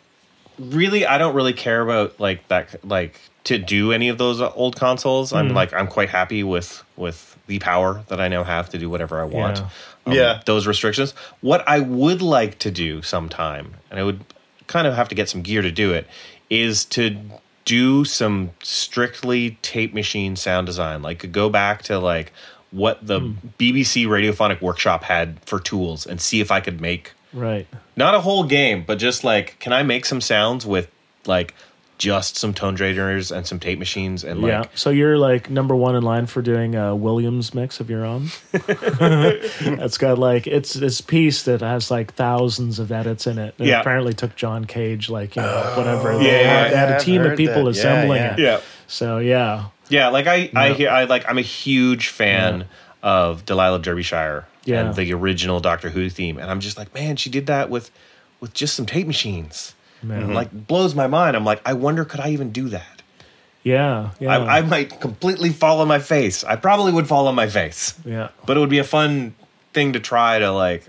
really 0.60 1.06
I 1.06 1.18
don't 1.18 1.36
really 1.36 1.54
care 1.54 1.82
about 1.82 2.20
like 2.20 2.48
that 2.50 2.84
like 2.86 3.20
to 3.46 3.58
do 3.58 3.92
any 3.92 4.10
of 4.10 4.18
those 4.18 4.40
old 4.42 4.76
consoles. 4.76 5.32
Hmm. 5.32 5.38
I'm 5.38 5.50
like 5.54 5.74
I'm 5.74 5.88
quite 5.88 6.10
happy 6.10 6.44
with 6.44 6.84
with 6.98 7.38
the 7.48 7.60
power 7.60 8.04
that 8.08 8.22
I 8.22 8.28
now 8.28 8.44
have 8.44 8.70
to 8.70 8.78
do 8.78 8.90
whatever 8.90 9.20
I 9.22 9.26
want. 9.26 9.58
Yeah. 9.58 9.66
Um, 10.06 10.14
Yeah. 10.14 10.42
Those 10.46 10.68
restrictions. 10.68 11.14
What 11.42 11.68
I 11.68 11.80
would 11.80 12.22
like 12.22 12.60
to 12.60 12.72
do 12.72 13.02
sometime 13.02 13.74
and 13.90 14.00
I 14.00 14.04
would 14.04 14.24
kind 14.68 14.88
of 14.88 14.94
have 14.96 15.10
to 15.10 15.16
get 15.16 15.28
some 15.30 15.42
gear 15.42 15.62
to 15.62 15.72
do 15.72 15.94
it 15.94 16.08
is 16.50 16.86
to 16.86 17.18
do 17.66 18.06
some 18.06 18.52
strictly 18.64 19.58
tape 19.62 19.94
machine 19.94 20.36
sound 20.36 20.66
design 20.66 21.02
like 21.02 21.32
go 21.32 21.50
back 21.50 21.84
to 21.84 22.00
like 22.00 22.32
what 22.72 23.06
the 23.06 23.20
Hmm. 23.20 23.34
BBC 23.60 24.06
radiophonic 24.08 24.62
workshop 24.62 25.04
had 25.04 25.40
for 25.46 25.60
tools 25.60 26.06
and 26.06 26.22
see 26.22 26.40
if 26.42 26.52
I 26.52 26.60
could 26.62 26.80
make 26.80 27.12
right. 27.34 27.68
not 27.96 28.16
a 28.16 28.22
whole 28.22 28.44
game, 28.44 28.84
but 28.86 28.98
just 29.00 29.24
like, 29.24 29.58
can 29.60 29.74
I 29.74 29.84
make 29.84 30.06
some 30.06 30.22
sounds 30.22 30.66
with 30.66 30.90
like 31.26 31.54
just 31.98 32.36
some 32.36 32.52
tone 32.52 32.76
drainers 32.76 33.32
and 33.36 33.46
some 33.46 33.60
tape 33.60 33.78
machines 33.78 34.24
and 34.24 34.42
like, 34.42 34.50
yeah. 34.50 34.64
So 34.74 34.90
you're 34.90 35.20
like 35.20 35.52
number 35.52 35.76
one 35.76 35.96
in 35.96 36.02
line 36.02 36.26
for 36.26 36.42
doing 36.42 36.74
a 36.74 36.96
Williams 36.96 37.54
mix 37.54 37.80
of 37.80 37.92
your 37.92 38.04
own. 38.06 38.30
That's 38.52 40.00
got 40.00 40.18
like 40.18 40.48
it's 40.48 40.74
this 40.74 41.00
piece 41.00 41.44
that 41.44 41.62
has 41.62 41.92
like 41.92 42.14
thousands 42.16 42.80
of 42.80 42.92
edits 42.92 43.28
in 43.28 43.38
it. 43.38 43.54
It 43.60 43.68
Yeah. 43.68 43.82
apparently 43.82 44.14
took 44.14 44.36
John 44.36 44.66
Cage 44.66 45.10
like 45.10 45.36
you 45.36 45.44
know 45.44 45.64
oh, 45.64 45.78
whatever. 45.78 46.14
yeah, 46.14 46.18
they, 46.20 46.44
had, 46.44 46.72
they 46.72 46.76
had 46.76 46.90
yeah, 46.90 46.94
a 46.94 46.96
I've 46.98 47.04
team 47.04 47.22
of 47.22 47.38
people 47.38 47.66
that. 47.66 47.70
Assembling 47.72 48.18
yeah. 48.22 48.34
it. 48.34 48.40
yeah, 48.40 48.62
So 48.88 49.20
yeah, 49.20 49.66
yeah. 49.90 50.08
Like 50.08 50.26
I, 50.26 50.50
I 50.56 50.74
hear, 50.74 50.90
I 50.90 51.04
like, 51.04 51.30
I'm 51.30 51.38
a 51.38 51.44
huge 51.44 52.08
fan 52.08 52.66
of 53.04 53.46
Delia 53.46 53.78
Derbyshire 53.78 54.48
Yeah. 54.64 54.82
and 54.82 54.96
the 54.96 55.14
original 55.14 55.60
Doctor 55.60 55.90
Who 55.90 56.10
theme, 56.10 56.38
and 56.38 56.52
I'm 56.52 56.60
just 56.60 56.78
like, 56.78 56.94
man, 56.94 57.16
she 57.16 57.30
did 57.30 57.48
that 57.48 57.70
with 57.70 57.92
with 58.40 58.54
just 58.54 58.76
some 58.76 58.86
tape 58.86 59.08
machines. 59.08 59.74
Man. 60.04 60.34
Like 60.34 60.52
blows 60.52 60.96
my 60.96 61.08
mind. 61.08 61.36
I'm 61.36 61.46
like, 61.46 61.62
I 61.66 61.74
wonder, 61.74 62.06
could 62.06 62.20
I 62.20 62.30
even 62.30 62.52
do 62.52 62.70
that? 62.70 63.02
yeah, 63.64 64.12
yeah, 64.20 64.38
I, 64.38 64.58
I 64.58 64.62
might 64.62 65.00
completely 65.00 65.50
fall 65.50 65.82
on 65.82 65.88
my 65.88 66.00
face. 66.00 66.44
I 66.44 66.56
probably 66.56 66.92
would 66.92 67.08
fall 67.08 67.28
on 67.28 67.36
my 67.36 67.48
face, 67.48 67.94
yeah. 68.06 68.30
but 68.46 68.58
it 68.58 68.60
would 68.60 68.70
be 68.70 68.80
a 68.80 68.84
fun 68.84 69.36
thing 69.74 69.94
to 69.94 70.00
try 70.00 70.40
to 70.40 70.52
like. 70.52 70.88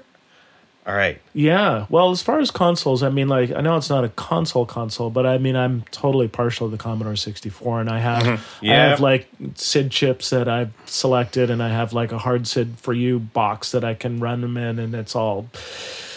All 0.84 0.94
right, 0.94 1.20
Yeah. 1.32 1.86
Well, 1.90 2.10
as 2.10 2.22
far 2.22 2.40
as 2.40 2.50
consoles, 2.50 3.04
I 3.04 3.08
mean, 3.08 3.28
like, 3.28 3.52
I 3.52 3.60
know 3.60 3.76
it's 3.76 3.88
not 3.88 4.02
a 4.02 4.08
console 4.08 4.66
console, 4.66 5.10
but 5.10 5.24
I 5.26 5.38
mean, 5.38 5.54
I'm 5.54 5.82
totally 5.92 6.26
partial 6.26 6.66
to 6.68 6.72
the 6.76 6.82
Commodore 6.82 7.14
64, 7.14 7.82
and 7.82 7.88
I 7.88 8.00
have, 8.00 8.26
I 8.62 8.66
have 8.66 8.98
like 8.98 9.28
SID 9.54 9.92
chips 9.92 10.30
that 10.30 10.48
I've 10.48 10.72
selected, 10.86 11.50
and 11.50 11.62
I 11.62 11.68
have 11.68 11.92
like 11.92 12.10
a 12.10 12.18
hard 12.18 12.48
SID 12.48 12.78
for 12.78 12.92
you 12.92 13.20
box 13.20 13.70
that 13.70 13.84
I 13.84 13.94
can 13.94 14.18
run 14.18 14.40
them 14.40 14.56
in, 14.56 14.80
and 14.80 14.92
it's 14.92 15.14
all 15.14 15.46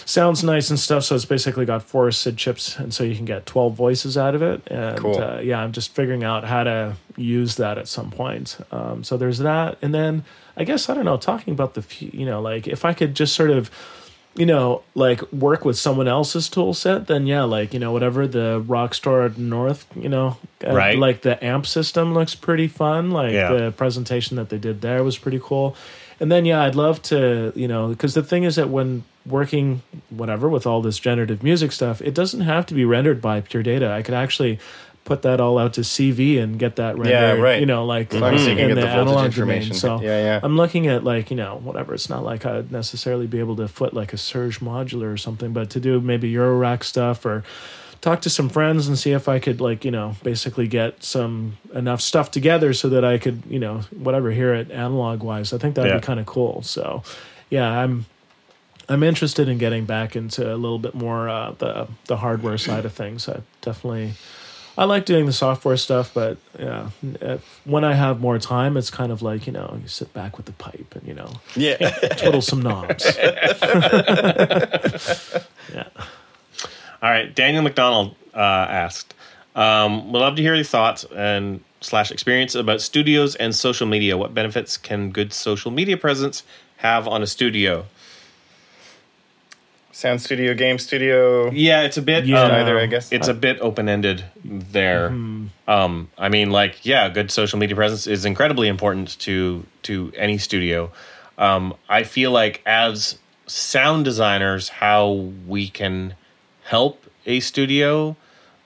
sounds 0.05 0.43
nice 0.43 0.71
and 0.71 0.79
stuff. 0.79 1.03
So 1.03 1.13
it's 1.15 1.25
basically 1.25 1.65
got 1.65 1.83
four 1.83 2.11
SID 2.11 2.35
chips, 2.35 2.75
and 2.79 2.91
so 2.91 3.03
you 3.03 3.15
can 3.15 3.25
get 3.25 3.45
12 3.45 3.75
voices 3.75 4.17
out 4.17 4.33
of 4.33 4.41
it. 4.41 4.63
And 4.67 4.97
Cool. 4.97 5.21
uh, 5.21 5.41
yeah, 5.41 5.59
I'm 5.59 5.73
just 5.73 5.93
figuring 5.93 6.23
out 6.23 6.43
how 6.43 6.63
to 6.63 6.95
use 7.17 7.57
that 7.57 7.77
at 7.77 7.87
some 7.87 8.09
point. 8.09 8.57
Um, 8.71 9.03
so 9.03 9.15
there's 9.15 9.37
that, 9.39 9.77
and 9.83 9.93
then 9.93 10.23
I 10.57 10.63
guess 10.63 10.89
I 10.89 10.95
don't 10.95 11.05
know. 11.05 11.17
Talking 11.17 11.53
about 11.53 11.75
the, 11.75 11.83
you 11.99 12.25
know, 12.25 12.41
like 12.41 12.67
if 12.67 12.83
I 12.83 12.93
could 12.93 13.15
just 13.15 13.35
sort 13.35 13.51
of 13.51 13.69
you 14.35 14.45
know, 14.45 14.81
like 14.95 15.21
work 15.31 15.63
with 15.63 15.77
someone 15.77 16.07
else's 16.07 16.49
tool 16.49 16.73
set, 16.73 17.07
then 17.07 17.25
yeah, 17.25 17.43
like, 17.43 17.73
you 17.73 17.79
know, 17.79 17.91
whatever 17.91 18.27
the 18.27 18.61
Rockstar 18.67 19.35
North, 19.37 19.85
you 19.95 20.09
know, 20.09 20.37
uh, 20.65 20.73
like 20.97 21.21
the 21.21 21.43
amp 21.43 21.65
system 21.65 22.13
looks 22.13 22.35
pretty 22.35 22.67
fun. 22.67 23.11
Like 23.11 23.31
Yeah. 23.31 23.53
the 23.53 23.71
presentation 23.71 24.35
that 24.37 24.49
they 24.49 24.57
did 24.57 24.81
there 24.81 25.03
was 25.03 25.17
pretty 25.17 25.39
cool. 25.41 25.75
And 26.19 26.31
then, 26.31 26.45
yeah, 26.45 26.63
I'd 26.63 26.75
love 26.75 27.01
to, 27.03 27.51
you 27.55 27.67
know, 27.67 27.89
because 27.89 28.13
the 28.13 28.23
thing 28.23 28.43
is 28.43 28.55
that 28.55 28.69
when 28.69 29.03
working, 29.25 29.81
whatever, 30.09 30.47
with 30.49 30.65
all 30.67 30.81
this 30.81 30.99
generative 30.99 31.41
music 31.43 31.71
stuff, 31.71 32.01
it 32.01 32.13
doesn't 32.13 32.41
have 32.41 32.65
to 32.67 32.73
be 32.73 32.85
rendered 32.85 33.21
by 33.21 33.41
Pure 33.41 33.63
Data. 33.63 33.91
I 33.91 34.01
could 34.01 34.13
actually 34.13 34.59
put 35.05 35.21
that 35.21 35.39
all 35.39 35.57
out 35.57 35.73
to 35.75 35.81
CV 35.81 36.41
and 36.41 36.59
get 36.59 36.75
that 36.75 36.95
rendered, 36.97 37.11
Yeah, 37.11 37.31
right. 37.33 37.59
you 37.59 37.65
know, 37.65 37.85
like 37.85 38.11
long 38.11 38.33
as 38.33 38.45
you 38.45 38.51
in 38.51 38.57
get 38.57 38.75
the, 38.75 38.81
the 38.81 38.87
analog 38.89 39.25
information. 39.25 39.69
domain. 39.69 39.79
So 39.79 40.01
Yeah, 40.01 40.19
yeah. 40.23 40.39
I'm 40.43 40.57
looking 40.57 40.87
at 40.87 41.03
like 41.03 41.29
you 41.29 41.37
know 41.37 41.61
whatever. 41.63 41.93
It's 41.93 42.09
not 42.09 42.23
like 42.23 42.45
I'd 42.45 42.71
necessarily 42.71 43.27
be 43.27 43.39
able 43.39 43.55
to 43.57 43.67
foot 43.67 43.93
like 43.93 44.11
a 44.13 44.17
Serge 44.17 44.59
modular 44.59 45.13
or 45.13 45.17
something, 45.17 45.53
but 45.53 45.69
to 45.69 45.79
do 45.79 46.01
maybe 46.01 46.31
Eurorack 46.33 46.83
stuff 46.83 47.25
or 47.25 47.43
talk 48.01 48.21
to 48.21 48.29
some 48.29 48.49
friends 48.49 48.87
and 48.87 48.99
see 48.99 49.11
if 49.13 49.27
I 49.29 49.39
could 49.39 49.59
like 49.61 49.85
you 49.85 49.91
know 49.91 50.15
basically 50.23 50.67
get 50.67 51.03
some 51.03 51.57
enough 51.73 52.01
stuff 52.01 52.29
together 52.29 52.73
so 52.73 52.89
that 52.89 53.05
I 53.05 53.17
could 53.17 53.43
you 53.47 53.59
know 53.59 53.81
whatever 53.95 54.31
hear 54.31 54.53
it 54.53 54.69
analog 54.71 55.21
wise. 55.23 55.53
I 55.53 55.57
think 55.59 55.75
that'd 55.75 55.91
Yeah. 55.91 55.97
be 55.99 56.03
kind 56.03 56.19
of 56.19 56.25
cool. 56.25 56.61
So 56.63 57.03
yeah, 57.49 57.69
I'm. 57.79 58.05
I'm 58.87 59.01
interested 59.01 59.49
in 59.49 59.57
getting 59.57 59.85
back 59.85 60.15
into 60.15 60.43
a 60.53 60.53
little 60.53 60.77
bit 60.77 60.93
more 60.93 61.27
uh, 61.27 61.53
the 61.57 61.87
the 62.05 62.17
hardware 62.17 62.59
side 62.59 62.85
of 62.85 62.93
things. 62.93 63.27
I 63.27 63.41
definitely 63.61 64.13
I 64.77 64.83
like 64.85 65.05
doing 65.05 65.25
the 65.25 65.33
software 65.33 65.77
stuff, 65.77 66.11
but 66.13 66.37
yeah, 66.59 66.89
if, 67.21 67.61
when 67.65 67.83
I 67.85 67.93
have 67.93 68.19
more 68.19 68.37
time, 68.39 68.75
it's 68.75 68.89
kind 68.89 69.11
of 69.11 69.21
like 69.21 69.47
you 69.47 69.53
know 69.53 69.77
you 69.81 69.87
sit 69.87 70.13
back 70.13 70.37
with 70.37 70.45
the 70.47 70.51
pipe 70.53 70.95
and 70.95 71.07
you 71.07 71.13
know 71.13 71.31
Yeah. 71.55 71.75
twiddle 72.17 72.41
some 72.41 72.61
knobs. 72.61 73.05
yeah. 75.73 75.87
All 77.01 77.09
right, 77.11 77.33
Daniel 77.33 77.63
McDonald 77.63 78.15
uh, 78.33 78.39
asked, 78.39 79.13
um, 79.55 80.11
"Would 80.11 80.19
love 80.19 80.35
to 80.35 80.41
hear 80.41 80.55
your 80.55 80.63
thoughts 80.65 81.05
and 81.15 81.61
slash 81.81 82.11
experience 82.11 82.55
about 82.55 82.81
studios 82.81 83.35
and 83.35 83.55
social 83.55 83.87
media. 83.87 84.17
What 84.17 84.33
benefits 84.33 84.75
can 84.75 85.11
good 85.11 85.31
social 85.31 85.71
media 85.71 85.97
presence 85.97 86.43
have 86.77 87.07
on 87.07 87.21
a 87.21 87.27
studio? 87.27 87.85
Sound 89.95 90.21
studio, 90.21 90.53
game 90.53 90.77
studio, 90.77 91.49
Yeah, 91.51 91.83
it's 91.83 91.95
a 91.95 92.01
bit. 92.01 92.25
Yeah. 92.25 92.41
um, 92.43 92.51
either 92.51 92.77
I 92.77 92.85
guess. 92.85 93.13
it's 93.13 93.29
a 93.29 93.33
bit 93.33 93.61
open 93.61 93.87
ended 93.87 94.25
there. 94.43 95.07
Um, 95.07 96.09
I 96.17 96.27
mean, 96.27 96.49
like, 96.51 96.85
yeah, 96.85 97.07
good 97.07 97.31
social 97.31 97.57
media 97.57 97.77
presence 97.77 98.05
is 98.05 98.25
incredibly 98.25 98.67
important 98.67 99.17
to 99.19 99.65
to 99.83 100.11
any 100.17 100.37
studio. 100.37 100.91
Um, 101.37 101.75
I 101.87 102.03
feel 102.03 102.31
like 102.31 102.61
as 102.65 103.19
sound 103.47 104.03
designers, 104.03 104.67
how 104.67 105.31
we 105.47 105.69
can 105.69 106.15
help 106.65 107.01
a 107.25 107.39
studio, 107.39 108.17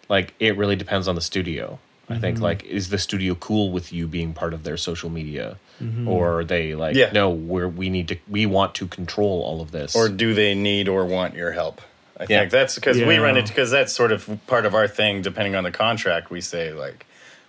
like, 0.09 0.33
it 0.39 0.57
really 0.57 0.75
depends 0.75 1.07
on 1.07 1.13
the 1.13 1.21
studio. 1.21 1.77
I 2.09 2.17
think, 2.17 2.39
like, 2.39 2.63
is 2.63 2.89
the 2.89 2.97
studio 2.97 3.35
cool 3.35 3.71
with 3.71 3.93
you 3.93 4.07
being 4.07 4.33
part 4.33 4.55
of 4.55 4.63
their 4.63 4.77
social 4.77 5.11
media, 5.11 5.59
or 6.07 6.39
are 6.39 6.43
they 6.43 6.75
like, 6.75 6.95
Yeah. 6.95 7.11
no, 7.13 7.29
we're 7.29 7.67
we 7.67 7.89
need 7.89 8.07
to 8.09 8.17
we 8.27 8.45
want 8.45 8.75
to 8.75 8.87
control 8.87 9.41
all 9.43 9.61
of 9.61 9.71
this, 9.71 9.95
or 9.95 10.09
do 10.09 10.33
they 10.33 10.53
need 10.55 10.87
or 10.89 11.05
want 11.05 11.35
your 11.35 11.51
help? 11.51 11.81
I 12.19 12.23
Yeah. 12.23 12.39
think 12.39 12.51
that's 12.51 12.75
because 12.75 12.97
we 12.97 13.17
run 13.17 13.37
it 13.37 13.47
because 13.47 13.71
that's 13.71 13.93
sort 13.93 14.11
of 14.11 14.27
part 14.47 14.65
of 14.65 14.75
our 14.75 14.87
thing. 14.87 15.21
Depending 15.21 15.55
on 15.55 15.63
the 15.63 15.71
contract, 15.71 16.29
we 16.29 16.41
say 16.41 16.73
like 16.73 17.05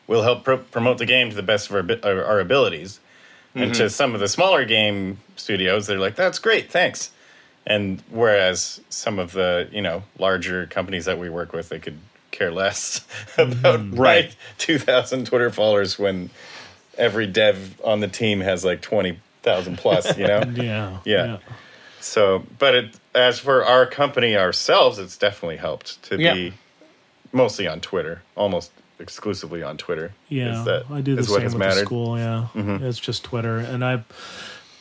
we'll 0.06 0.22
help 0.22 0.44
pro- 0.44 0.58
promote 0.58 0.98
the 0.98 1.06
game 1.06 1.30
to 1.30 1.36
the 1.36 1.42
best 1.42 1.70
of 1.70 1.76
our, 1.76 1.96
our, 2.08 2.24
our 2.24 2.40
abilities. 2.40 3.00
And 3.52 3.72
Mm-hmm. 3.72 3.72
to 3.82 3.90
some 3.90 4.14
of 4.14 4.20
the 4.20 4.28
smaller 4.28 4.64
game 4.64 5.18
studios, 5.34 5.88
they're 5.88 5.98
like, 5.98 6.14
"That's 6.14 6.38
great, 6.38 6.70
thanks." 6.70 7.10
And 7.66 8.00
whereas 8.10 8.80
some 8.90 9.18
of 9.18 9.32
the 9.32 9.68
you 9.72 9.82
know 9.82 10.04
larger 10.20 10.66
companies 10.66 11.06
that 11.06 11.18
we 11.18 11.28
work 11.28 11.52
with, 11.52 11.68
they 11.68 11.80
could 11.80 11.98
care 12.30 12.52
less 12.52 13.04
about 13.36 13.80
Mm-hmm. 13.80 13.96
Right. 14.00 14.36
two 14.56 14.78
thousand 14.78 15.26
Twitter 15.26 15.50
followers 15.50 15.98
when 15.98 16.30
every 16.98 17.26
dev 17.26 17.80
on 17.84 18.00
the 18.00 18.08
team 18.08 18.40
has 18.40 18.64
like 18.64 18.80
twenty 18.82 19.18
thousand 19.42 19.78
plus. 19.78 20.16
You 20.18 20.26
know. 20.26 20.42
Yeah. 20.54 20.98
Yeah. 21.04 21.38
So, 22.00 22.44
but 22.58 22.74
it, 22.74 22.94
as 23.14 23.38
for 23.38 23.64
our 23.64 23.84
company 23.86 24.34
ourselves, 24.36 24.98
it's 24.98 25.18
definitely 25.18 25.58
helped 25.58 26.02
to 26.04 26.18
Yeah. 26.18 26.34
be 26.34 26.52
mostly 27.32 27.66
on 27.66 27.80
Twitter, 27.80 28.22
almost 28.36 28.72
exclusively 28.98 29.62
on 29.62 29.76
Twitter. 29.76 30.12
Yeah, 30.28 30.60
is 30.60 30.64
that, 30.64 30.84
I 30.90 31.00
do 31.02 31.14
the 31.14 31.20
is 31.20 31.26
same 31.26 31.32
what 31.34 31.36
with 31.36 31.42
has 31.44 31.52
the 31.52 31.58
mattered. 31.58 31.84
school. 31.84 32.18
Yeah, 32.18 32.48
mm-hmm. 32.54 32.84
it's 32.84 32.98
just 32.98 33.24
Twitter, 33.24 33.58
and 33.58 33.84
I've, 33.84 34.04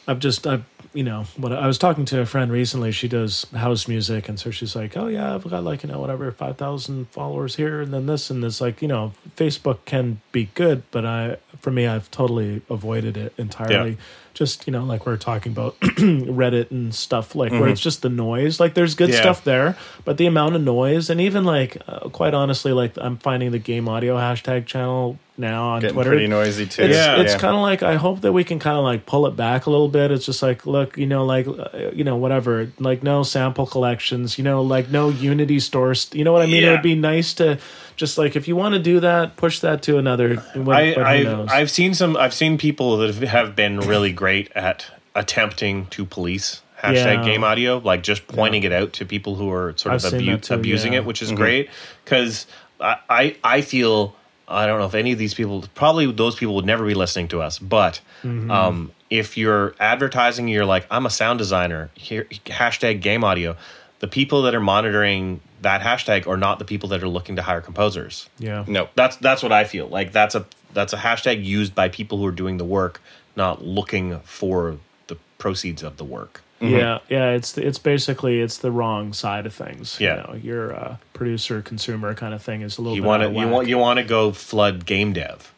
I've 0.08 0.20
just, 0.20 0.48
I, 0.48 0.62
you 0.94 1.04
know, 1.04 1.26
what 1.38 1.54
I 1.54 1.68
was 1.68 1.78
talking 1.78 2.06
to 2.06 2.20
a 2.20 2.26
friend 2.26 2.52
recently. 2.52 2.92
She 2.92 3.08
does 3.08 3.46
house 3.54 3.88
music, 3.88 4.28
and 4.28 4.40
so 4.40 4.52
she's 4.52 4.76
like, 4.76 4.98
"Oh 4.98 5.08
yeah, 5.08 5.36
I've 5.36 5.50
got 5.50 5.64
like 5.64 5.84
you 5.84 5.90
know 5.90 6.00
whatever 6.00 6.32
five 6.32 6.58
thousand 6.58 7.10
followers 7.10 7.56
here, 7.56 7.82
and 7.82 7.94
then 7.94 8.06
this 8.06 8.30
and 8.30 8.44
this." 8.44 8.60
Like 8.60 8.82
you 8.82 8.88
know, 8.88 9.14
Facebook 9.36 9.86
can 9.86 10.22
be 10.32 10.50
good, 10.56 10.84
but 10.92 11.06
I, 11.06 11.38
for 11.60 11.72
me, 11.72 11.88
I've 11.88 12.10
totally 12.12 12.62
avoided 12.70 13.18
it 13.18 13.34
entirely. 13.38 13.92
Yeah. 13.92 13.98
Just 14.34 14.68
you 14.68 14.72
know, 14.72 14.84
like 14.86 15.06
we 15.06 15.12
are 15.12 15.18
talking 15.18 15.52
about 15.52 15.78
Reddit 15.82 16.72
and 16.72 16.94
stuff, 16.96 17.36
like 17.36 17.52
where 17.52 17.68
it's 17.68 17.82
just 17.82 18.02
the 18.02 18.10
noise. 18.10 18.60
Like 18.60 18.74
there's 18.74 18.96
good 18.96 19.10
Yeah. 19.10 19.20
stuff 19.22 19.44
there, 19.44 19.76
but 20.06 20.18
the 20.18 20.26
amount 20.28 20.56
of 20.56 20.62
noise, 20.62 21.10
and 21.10 21.20
even 21.20 21.44
like, 21.44 21.78
uh, 21.88 22.10
quite 22.10 22.34
honestly, 22.34 22.72
like 22.72 22.94
I'm 22.98 23.18
finding 23.18 23.52
the 23.52 23.60
game 23.60 23.90
audio 23.90 24.16
hashtag 24.18 24.66
channel 24.66 25.20
now 25.38 25.70
on 25.70 25.82
Getting 25.82 25.96
Twitter. 25.96 26.10
pretty 26.12 26.28
noisy 26.28 26.66
too. 26.68 26.84
It's, 26.84 26.96
Yeah. 26.96 27.22
it's 27.22 27.36
kind 27.36 27.56
of 27.56 27.62
like 27.62 27.82
I 27.84 27.96
hope 27.96 28.22
that 28.22 28.32
we 28.34 28.44
can 28.44 28.60
kind 28.60 28.78
of 28.78 28.84
like 28.84 29.06
pull 29.06 29.26
it 29.28 29.36
back 29.36 29.66
a 29.66 29.70
little 29.70 29.88
bit. 29.90 30.12
It's 30.12 30.26
just 30.26 30.42
like, 30.42 30.66
look, 30.66 30.98
you 30.98 31.06
know, 31.08 31.26
like, 31.26 31.48
uh, 31.48 31.92
you 31.94 32.04
know, 32.04 32.16
whatever, 32.18 32.72
like 32.80 33.04
no 33.04 33.24
sample 33.24 33.66
collections, 33.66 34.38
you 34.38 34.44
know, 34.44 34.62
like 34.62 34.90
no 34.90 35.10
Unity 35.10 35.60
stores. 35.60 36.10
You 36.14 36.24
know 36.24 36.32
what 36.34 36.42
I 36.44 36.46
mean? 36.46 36.64
It 36.64 36.72
would 36.72 36.82
be 36.82 36.96
nice 36.96 37.34
to 37.36 37.58
just 38.00 38.18
like 38.18 38.36
if 38.36 38.48
you 38.48 38.56
want 38.56 38.74
to 38.74 38.80
do 38.80 39.02
that, 39.02 39.36
push 39.36 39.60
that 39.60 39.84
to 39.84 39.98
another. 39.98 40.38
What, 40.56 40.76
I, 40.76 40.94
but 40.96 41.02
who 41.02 41.04
I've, 41.04 41.24
knows? 41.26 41.50
I've 41.52 41.70
seen 41.70 41.94
some. 41.94 42.16
I've 42.18 42.34
seen 42.34 42.58
people 42.58 42.98
that 42.98 43.14
have 43.28 43.56
been 43.56 43.80
really 43.82 44.12
great 44.14 44.52
at 44.56 44.86
attempting 45.14 45.86
to 45.88 46.06
police 46.06 46.62
hashtag 46.82 46.96
Yeah. 47.18 47.26
game 47.26 47.44
audio, 47.44 47.78
like 47.78 48.02
just 48.04 48.26
pointing 48.28 48.64
it 48.64 48.72
out 48.72 48.94
to 48.94 49.06
people 49.06 49.36
who 49.36 49.52
are 49.52 49.74
sort 49.78 49.94
I've 49.96 50.06
of 50.06 50.14
abu- 50.14 50.38
too, 50.38 50.54
abusing 50.54 50.94
yeah. 50.94 51.00
it, 51.00 51.06
which 51.06 51.22
is 51.22 51.32
great 51.34 51.70
because 52.06 52.48
I, 52.80 52.96
I 53.10 53.36
I 53.44 53.62
feel 53.62 54.16
I 54.48 54.66
don't 54.66 54.80
know 54.80 54.86
if 54.86 54.96
any 54.96 55.12
of 55.12 55.20
these 55.20 55.34
people 55.34 55.66
probably 55.76 56.10
those 56.12 56.36
people 56.38 56.56
would 56.56 56.66
never 56.66 56.86
be 56.86 56.94
listening 56.94 57.28
to 57.30 57.42
us, 57.42 57.60
but 57.60 58.00
Mm-hmm. 58.24 58.52
um, 58.52 58.92
if 59.10 59.38
you're 59.38 59.74
advertising, 59.80 60.48
you're 60.48 60.66
like 60.66 60.86
I'm 60.92 61.06
a 61.06 61.10
sound 61.10 61.40
designer. 61.40 61.90
Here 61.96 62.26
hashtag 62.46 63.02
game 63.02 63.24
audio. 63.24 63.56
The 64.00 64.08
people 64.08 64.44
that 64.44 64.56
are 64.56 64.62
monitoring 64.62 65.42
that 65.62 65.82
hashtag 65.82 66.28
are 66.28 66.38
not 66.38 66.60
the 66.60 66.66
people 66.66 66.90
that 66.90 67.04
are 67.04 67.08
looking 67.10 67.36
to 67.36 67.42
hire 67.42 67.62
composers. 67.62 68.30
yeah. 68.38 68.64
no. 68.68 68.90
That's 68.96 69.18
that's 69.18 69.44
what 69.44 69.52
I 69.52 69.64
feel 69.66 69.88
like. 69.88 70.12
That's 70.12 70.36
a 70.36 70.46
that's 70.74 70.94
a 70.94 70.98
hashtag 70.98 71.44
used 71.44 71.76
by 71.76 71.90
people 71.90 72.18
who 72.18 72.26
are 72.26 72.32
doing 72.32 72.58
the 72.58 72.66
work, 72.66 73.02
not 73.36 73.64
looking 73.64 74.20
for 74.22 74.78
the 75.08 75.18
proceeds 75.38 75.84
of 75.84 75.98
the 75.98 76.06
work. 76.06 76.42
Yeah, 76.62 77.00
yeah, 77.08 77.32
it's 77.32 77.58
it's 77.58 77.80
basically 77.80 78.42
it's 78.42 78.58
the 78.58 78.72
wrong 78.72 79.14
side 79.14 79.46
of 79.46 79.54
things. 79.54 79.98
Yeah. 80.00 80.16
you 80.16 80.24
know, 80.24 80.40
your 80.42 80.76
uh, 80.76 80.98
producer 81.14 81.62
consumer 81.62 82.14
kind 82.14 82.34
of 82.34 82.42
thing 82.42 82.62
is 82.62 82.78
a 82.78 82.82
little 82.82 82.98
You 82.98 83.04
want 83.04 83.24
to 83.24 83.30
you 83.30 83.48
want 83.48 83.68
you 83.70 83.78
want 83.78 83.98
to 83.98 84.04
go 84.04 84.32
flood 84.32 84.86
game 84.86 85.14
dev. 85.14 85.54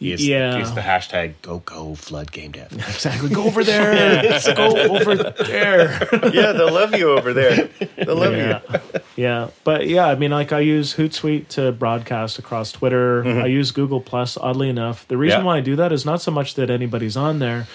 It's, 0.00 0.22
yeah. 0.22 0.56
it's 0.56 0.70
the 0.70 0.80
hashtag 0.80 1.34
go 1.42 1.58
go 1.58 1.94
flood 1.94 2.32
game 2.32 2.52
dev. 2.52 2.72
exactly. 2.88 3.28
Go 3.28 3.44
over 3.44 3.62
there. 3.62 3.92
yeah. 4.24 4.54
Go 4.54 4.74
over 4.76 5.14
there. 5.14 5.90
yeah, 6.32 6.52
they'll 6.52 6.72
love 6.72 6.94
you 6.94 7.10
over 7.10 7.34
there. 7.34 7.68
They'll 7.96 8.16
love 8.16 8.32
yeah. 8.32 8.60
you. 8.72 9.00
yeah. 9.16 9.48
But 9.62 9.88
yeah, 9.88 10.06
I 10.06 10.14
mean, 10.14 10.30
like 10.30 10.52
I 10.52 10.60
use 10.60 10.94
Hootsuite 10.94 11.48
to 11.48 11.72
broadcast 11.72 12.38
across 12.38 12.72
Twitter. 12.72 13.22
Mm-hmm. 13.22 13.42
I 13.42 13.46
use 13.46 13.72
Google 13.72 14.00
Plus. 14.00 14.38
Oddly 14.38 14.70
enough, 14.70 15.06
the 15.08 15.18
reason 15.18 15.40
Yeah. 15.40 15.44
why 15.44 15.58
I 15.58 15.60
do 15.60 15.76
that 15.76 15.92
is 15.92 16.06
not 16.06 16.22
so 16.22 16.30
much 16.30 16.54
that 16.54 16.70
anybody's 16.70 17.16
on 17.16 17.38
there, 17.38 17.66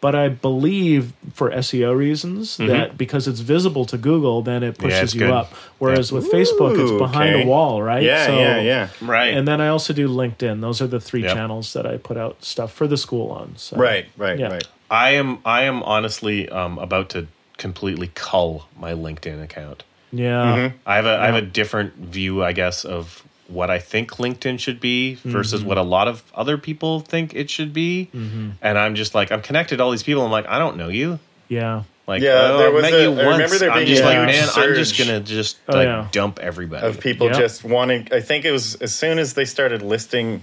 but 0.00 0.14
I 0.14 0.28
believe 0.28 1.12
for 1.34 1.50
SEO 1.50 1.96
reasons 1.96 2.56
that 2.56 2.96
because 2.96 3.28
it's 3.28 3.40
visible 3.40 3.84
to 3.86 3.98
Google, 3.98 4.40
then 4.42 4.62
it 4.62 4.78
pushes 4.78 5.00
it's 5.00 5.14
you 5.14 5.20
good. 5.20 5.30
up. 5.30 5.52
Whereas 5.78 6.10
with 6.10 6.30
Facebook, 6.30 6.80
it's 6.80 6.92
behind 6.98 7.34
okay. 7.34 7.42
a 7.44 7.46
wall, 7.46 7.82
right? 7.82 8.02
Yeah, 8.02 8.28
yeah, 8.30 8.60
yeah. 8.60 8.88
Right. 9.02 9.34
And 9.34 9.46
then 9.46 9.60
I 9.60 9.68
also 9.68 9.92
do 9.92 10.08
LinkedIn. 10.08 10.60
Those 10.60 10.80
are 10.80 10.86
the 10.86 11.00
three 11.00 11.22
Yep. 11.22 11.34
channels 11.34 11.72
that 11.74 11.86
I 11.86 11.98
put 11.98 12.16
out 12.16 12.42
stuff 12.42 12.72
for 12.72 12.86
the 12.86 12.96
school 12.96 13.30
on. 13.30 13.56
So. 13.56 13.76
Right, 13.76 14.06
right, 14.16 14.38
Yeah. 14.38 14.48
right. 14.52 14.66
I 14.90 15.10
am 15.10 15.38
I 15.44 15.62
am 15.64 15.82
honestly 15.82 16.48
um, 16.48 16.78
about 16.78 17.10
to 17.10 17.28
completely 17.58 18.10
cull 18.14 18.68
my 18.78 18.92
LinkedIn 18.92 19.42
account. 19.42 19.84
Yeah. 20.12 20.72
I 20.86 20.96
have 20.96 21.06
a 21.06 21.18
I 21.18 21.26
have 21.26 21.36
a 21.36 21.42
different 21.42 21.94
view, 21.94 22.42
I 22.42 22.52
guess, 22.52 22.84
of 22.84 23.22
what 23.50 23.70
I 23.70 23.78
think 23.78 24.12
LinkedIn 24.12 24.58
should 24.60 24.80
be 24.80 25.14
versus 25.24 25.60
mm-hmm. 25.60 25.68
what 25.68 25.78
a 25.78 25.82
lot 25.82 26.08
of 26.08 26.22
other 26.34 26.56
people 26.56 27.00
think 27.00 27.34
it 27.34 27.50
should 27.50 27.72
be. 27.72 28.08
Mm-hmm. 28.14 28.50
And 28.62 28.78
I'm 28.78 28.94
just 28.94 29.14
like, 29.14 29.32
I'm 29.32 29.42
connected 29.42 29.76
to 29.78 29.82
all 29.82 29.90
these 29.90 30.02
people. 30.04 30.24
I'm 30.24 30.30
like, 30.30 30.46
I 30.46 30.58
don't 30.58 30.76
know 30.76 30.88
you. 30.88 31.18
Yeah. 31.48 31.82
Like, 32.06 32.22
Yeah, 32.22 32.30
oh, 32.52 32.58
there 32.58 32.68
I've 32.68 32.74
was 32.74 32.82
met 32.82 32.92
a- 32.94 33.02
you 33.02 33.10
I 33.10 33.22
remember 33.22 33.38
once. 33.40 33.58
there 33.60 33.70
I'm 33.70 33.86
just 33.86 34.02
like, 34.02 34.16
huge 34.18 34.26
man, 34.36 34.48
I'm 34.56 34.74
just 34.74 34.98
gonna 34.98 35.20
just 35.20 35.58
Oh, 35.68 35.76
like 35.76 35.86
yeah. 35.86 36.08
dump 36.10 36.38
everybody. 36.40 36.86
Of 36.86 37.00
people 37.00 37.26
Yeah. 37.28 37.34
just 37.38 37.62
wanting. 37.64 38.08
I 38.12 38.20
think 38.20 38.44
it 38.44 38.50
was 38.52 38.74
as 38.76 38.94
soon 38.94 39.18
as 39.18 39.34
they 39.34 39.44
started 39.44 39.82
listing, 39.82 40.42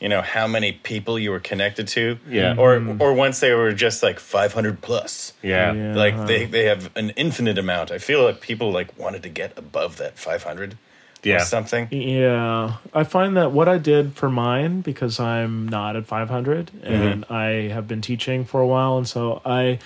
you 0.00 0.08
know, 0.08 0.20
how 0.22 0.46
many 0.46 0.72
people 0.72 1.18
you 1.18 1.30
were 1.30 1.40
connected 1.40 1.88
to. 1.88 2.18
Yeah. 2.28 2.54
Mm-hmm. 2.54 3.00
Or 3.00 3.08
or 3.10 3.14
once 3.14 3.40
they 3.40 3.52
were 3.54 3.72
just 3.72 4.02
like 4.02 4.18
500 4.20 4.80
plus. 4.82 5.32
yeah. 5.42 5.72
Yeah. 5.72 5.94
Like 5.94 6.14
Uh-huh. 6.14 6.24
they 6.26 6.44
they 6.46 6.64
have 6.64 6.90
an 6.96 7.10
infinite 7.10 7.56
amount. 7.58 7.90
I 7.90 7.98
feel 7.98 8.22
like 8.24 8.40
people 8.40 8.70
like 8.70 8.98
wanted 8.98 9.22
to 9.22 9.28
get 9.30 9.56
above 9.56 9.96
that 9.98 10.18
500 10.18 10.76
Yeah. 11.22 11.36
or 11.36 11.40
something. 11.40 11.88
Yeah, 11.90 12.76
I 12.94 13.04
find 13.04 13.36
that 13.36 13.52
what 13.52 13.68
I 13.68 13.78
did 13.78 14.14
for 14.14 14.30
mine 14.30 14.80
because 14.80 15.18
I'm 15.18 15.68
not 15.68 15.96
at 15.96 16.06
500 16.06 16.70
and 16.82 17.24
mm-hmm. 17.24 17.32
I 17.32 17.72
have 17.74 17.88
been 17.88 18.00
teaching 18.00 18.44
for 18.44 18.60
a 18.60 18.66
while, 18.66 18.98
and 18.98 19.08
so 19.08 19.42
I, 19.44 19.78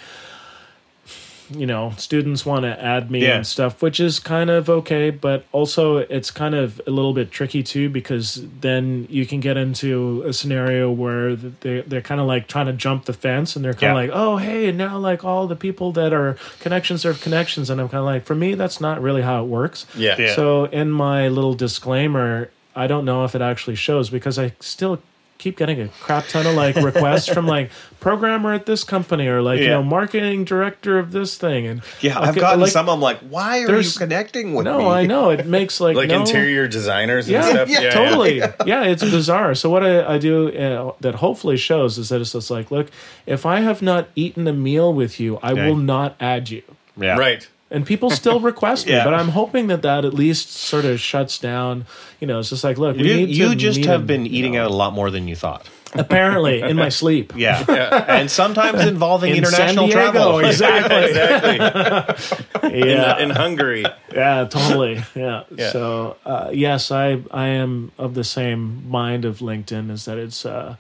you 1.58 1.66
know, 1.66 1.92
students 1.96 2.44
want 2.46 2.62
to 2.64 2.82
add 2.82 3.10
me 3.10 3.20
Yeah. 3.22 3.36
and 3.36 3.46
stuff, 3.46 3.82
which 3.82 4.00
is 4.00 4.18
kind 4.20 4.50
of 4.50 4.68
okay, 4.70 5.10
but 5.10 5.44
also 5.52 5.98
it's 5.98 6.30
kind 6.30 6.54
of 6.54 6.80
a 6.86 6.90
little 6.90 7.12
bit 7.12 7.30
tricky 7.30 7.62
too 7.62 7.88
because 7.88 8.44
then 8.60 9.06
you 9.10 9.26
can 9.26 9.40
get 9.40 9.56
into 9.56 10.22
a 10.26 10.32
scenario 10.32 10.90
where 10.90 11.34
they 11.36 11.82
they're 11.82 12.00
kind 12.00 12.20
of 12.20 12.26
like 12.26 12.46
trying 12.48 12.66
to 12.66 12.72
jump 12.72 13.04
the 13.04 13.12
fence 13.12 13.56
and 13.56 13.64
they're 13.64 13.74
kind 13.74 13.96
of 13.96 13.96
Yeah. 13.96 14.02
like, 14.02 14.10
oh 14.12 14.36
hey, 14.38 14.68
and 14.68 14.78
now 14.78 14.98
like 14.98 15.24
all 15.24 15.46
the 15.46 15.56
people 15.56 15.92
that 15.92 16.12
are 16.12 16.36
connections 16.60 17.04
are 17.04 17.14
connections, 17.14 17.70
and 17.70 17.80
I'm 17.80 17.88
kind 17.88 18.00
of 18.00 18.04
like, 18.06 18.24
for 18.24 18.34
me, 18.34 18.54
that's 18.54 18.80
not 18.80 19.00
really 19.02 19.22
how 19.22 19.42
it 19.42 19.46
works. 19.48 19.86
Yeah. 19.96 20.16
Yeah. 20.18 20.34
So 20.34 20.64
in 20.66 20.90
my 20.90 21.28
little 21.28 21.54
disclaimer, 21.54 22.50
I 22.74 22.86
don't 22.86 23.04
know 23.04 23.24
if 23.24 23.34
it 23.34 23.42
actually 23.42 23.76
shows 23.76 24.08
because 24.10 24.38
I 24.38 24.52
still 24.60 25.00
keep 25.42 25.56
getting 25.58 25.80
a 25.80 25.88
crap 26.00 26.26
ton 26.28 26.46
of 26.46 26.54
like 26.54 26.76
requests 26.76 27.26
from 27.28 27.46
like 27.46 27.70
programmer 28.00 28.52
at 28.52 28.64
this 28.66 28.84
company 28.84 29.26
or 29.26 29.42
like 29.42 29.58
you 29.60 29.68
know 29.68 29.82
marketing 29.82 30.44
director 30.44 30.98
of 30.98 31.10
this 31.12 31.36
thing 31.36 31.66
and 31.66 31.82
Yeah, 32.00 32.18
I'll 32.18 32.28
I've 32.28 32.34
get, 32.34 32.40
gotten 32.40 32.60
like, 32.60 32.70
some. 32.70 32.88
I'm 32.88 33.00
like, 33.00 33.18
why 33.20 33.64
are 33.64 33.80
you 33.80 33.90
connecting 33.98 34.54
with 34.54 34.66
me? 34.66 34.72
No, 34.72 34.88
I 34.88 35.06
know 35.06 35.30
it 35.30 35.46
makes 35.46 35.80
like 35.80 35.96
Like 35.96 36.08
no, 36.08 36.20
interior 36.20 36.68
designers 36.68 37.26
and 37.26 37.32
yeah, 37.34 37.48
stuff. 37.50 37.68
yeah, 37.68 37.90
totally. 37.90 38.38
Yeah. 38.38 38.84
it's 38.84 39.02
bizarre. 39.02 39.54
So 39.54 39.68
what 39.68 39.82
I, 39.84 40.14
I 40.14 40.18
do 40.18 40.48
uh, 40.56 40.92
that 41.00 41.16
hopefully 41.16 41.56
shows 41.56 41.98
is 41.98 42.08
that 42.10 42.20
it's 42.20 42.32
just 42.32 42.50
like, 42.50 42.70
look, 42.70 42.88
if 43.26 43.44
I 43.44 43.60
have 43.60 43.82
not 43.82 44.08
eaten 44.14 44.46
a 44.46 44.52
meal 44.52 44.92
with 44.94 45.18
you, 45.20 45.38
I 45.42 45.52
Okay. 45.52 45.66
will 45.68 45.76
not 45.76 46.14
add 46.20 46.50
you. 46.50 46.62
Yeah. 46.96 47.16
Right. 47.18 47.48
And 47.72 47.84
people 47.86 48.10
still 48.10 48.38
request 48.52 48.86
me 48.86 48.92
but 48.92 49.12
i'm 49.14 49.28
hoping 49.30 49.66
that 49.66 49.82
that 49.82 50.04
at 50.04 50.14
least 50.14 50.52
sort 50.52 50.84
of 50.84 51.00
shuts 51.00 51.38
down 51.38 51.84
you 52.20 52.26
know 52.28 52.38
it's 52.38 52.50
just 52.50 52.62
like 52.64 52.78
look 52.78 52.96
we 52.96 53.08
You, 53.08 53.16
need 53.26 53.28
you 53.30 53.48
to 53.48 53.56
just 53.56 53.78
meet 53.78 53.86
have 53.86 54.00
and, 54.00 54.06
been 54.08 54.26
you 54.26 54.32
eating 54.38 54.52
know. 54.52 54.64
out 54.66 54.70
a 54.70 54.74
lot 54.74 54.92
more 54.92 55.10
than 55.10 55.26
you 55.26 55.34
thought. 55.36 55.66
Apparently, 55.94 56.62
in 56.62 56.76
my 56.76 56.88
sleep. 56.88 57.34
Yeah. 57.36 57.60
And 58.08 58.30
sometimes 58.30 58.80
involving 58.94 59.32
In 59.32 59.44
international 59.44 59.90
San 59.90 59.98
Diego, 60.12 60.12
travel. 60.12 60.38
exactly. 60.38 61.04
exactly. 61.10 62.88
yeah, 62.88 63.18
In 63.18 63.28
Hungary. 63.30 63.84
yeah, 64.10 64.46
totally. 64.48 65.02
Yeah. 65.14 65.42
Yeah. 65.54 65.70
So 65.72 66.16
uh, 66.24 66.48
yes, 66.52 66.90
I 66.90 67.20
I 67.30 67.48
am 67.60 67.92
of 67.98 68.14
the 68.14 68.24
same 68.24 68.88
mind 68.88 69.26
of 69.26 69.40
LinkedIn 69.40 69.90
is 69.90 70.04
that 70.06 70.16
it's 70.16 70.46
uh, 70.46 70.76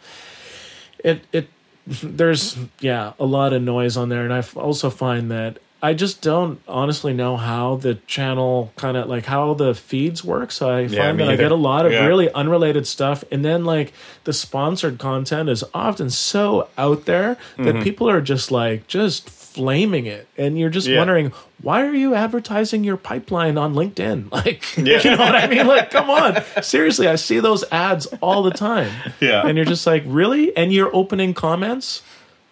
it 1.04 1.24
it 1.32 1.48
there's 1.86 2.56
yeah 2.80 3.12
a 3.18 3.24
lot 3.26 3.52
of 3.52 3.60
noise 3.60 3.98
on 3.98 4.08
there, 4.08 4.24
and 4.24 4.32
I 4.32 4.38
f- 4.38 4.56
also 4.56 4.88
find 4.90 5.30
that. 5.30 5.58
I 5.84 5.94
just 5.94 6.22
don't 6.22 6.60
honestly 6.68 7.12
know 7.12 7.36
how 7.36 7.74
the 7.74 7.96
channel 8.06 8.72
kind 8.76 8.96
of 8.96 9.08
like 9.08 9.24
how 9.26 9.54
the 9.54 9.74
feeds 9.74 10.22
work. 10.22 10.52
So 10.52 10.70
I 10.70 10.86
find 10.86 11.16
me 11.18 11.24
that 11.24 11.32
I 11.32 11.36
get 11.36 11.50
a 11.50 11.56
lot 11.56 11.86
of 11.86 11.92
Yeah. 11.92 12.06
really 12.06 12.32
unrelated 12.32 12.86
stuff. 12.86 13.24
And 13.32 13.44
then 13.44 13.64
like 13.64 13.92
the 14.22 14.32
sponsored 14.32 14.98
content 14.98 15.48
is 15.48 15.64
often 15.74 16.08
so 16.10 16.68
out 16.78 17.04
there 17.06 17.36
that 17.56 17.74
Mm-hmm. 17.74 17.82
people 17.82 18.08
are 18.08 18.20
just 18.20 18.52
like 18.52 18.86
just 18.86 19.28
flaming 19.28 20.06
it. 20.06 20.28
And 20.38 20.56
you're 20.56 20.70
just 20.70 20.86
Yeah. 20.86 20.98
wondering, 20.98 21.32
why 21.60 21.84
are 21.84 21.92
you 21.94 22.14
advertising 22.14 22.84
your 22.84 22.96
pipeline 22.96 23.58
on 23.58 23.74
LinkedIn? 23.74 24.28
Like, 24.32 24.76
you 24.76 24.84
know 24.84 25.16
what 25.18 25.34
I 25.34 25.48
mean? 25.48 25.66
Like, 25.66 25.90
come 25.90 26.08
on. 26.08 26.42
Seriously, 26.62 27.08
I 27.08 27.16
see 27.16 27.40
those 27.40 27.64
ads 27.72 28.06
all 28.22 28.44
the 28.44 28.50
time. 28.52 28.90
Yeah. 29.20 29.44
And 29.46 29.56
you're 29.56 29.66
just 29.66 29.86
like, 29.86 30.04
really? 30.06 30.56
And 30.56 30.72
you're 30.72 30.94
opening 30.94 31.34
comments? 31.34 32.02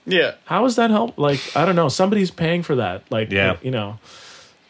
Yeah. 0.07 0.33
How 0.47 0.65
is 0.65 0.77
that 0.77 0.91
help? 0.91 1.19
Like, 1.19 1.41
I 1.55 1.65
don't 1.65 1.77
know. 1.77 1.89
Somebody's 1.89 2.31
paying 2.31 2.63
for 2.63 2.77
that. 2.77 3.03
Like, 3.11 3.31
Yeah. 3.31 3.57
you 3.63 3.71
know. 3.71 3.99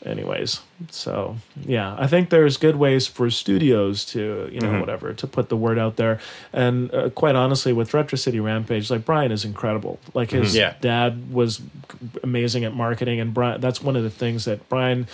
Anyways, 0.03 0.61
so 0.91 1.37
yeah, 1.63 1.95
I 1.99 2.07
think 2.07 2.31
there's 2.31 2.57
good 2.57 2.77
ways 2.77 3.07
for 3.07 3.29
studios 3.29 4.07
to, 4.07 4.49
you 4.51 4.59
know, 4.59 4.69
Mm-hmm. 4.69 4.81
whatever, 4.81 5.13
to 5.13 5.27
put 5.27 5.51
the 5.51 5.59
word 5.59 5.79
out 5.79 5.97
there. 5.97 6.21
And 6.55 6.93
uh, 6.95 7.11
quite 7.11 7.37
honestly, 7.37 7.75
with 7.75 7.93
Retro 7.93 8.17
City 8.17 8.41
Rampage, 8.41 8.91
like 8.91 9.05
Brian 9.05 9.31
is 9.31 9.45
incredible. 9.45 10.01
Like 10.15 10.31
his 10.31 10.53
Mm-hmm. 10.55 10.57
Yeah. 10.57 10.75
dad 10.81 11.31
was 11.35 11.61
amazing 12.23 12.65
at 12.65 12.75
marketing, 12.75 13.21
and 13.21 13.35
Brian. 13.35 13.61
That's 13.61 13.83
one 13.83 13.95
of 13.95 14.03
the 14.03 14.09
things 14.09 14.47
that 14.47 14.67
Brian, 14.71 15.07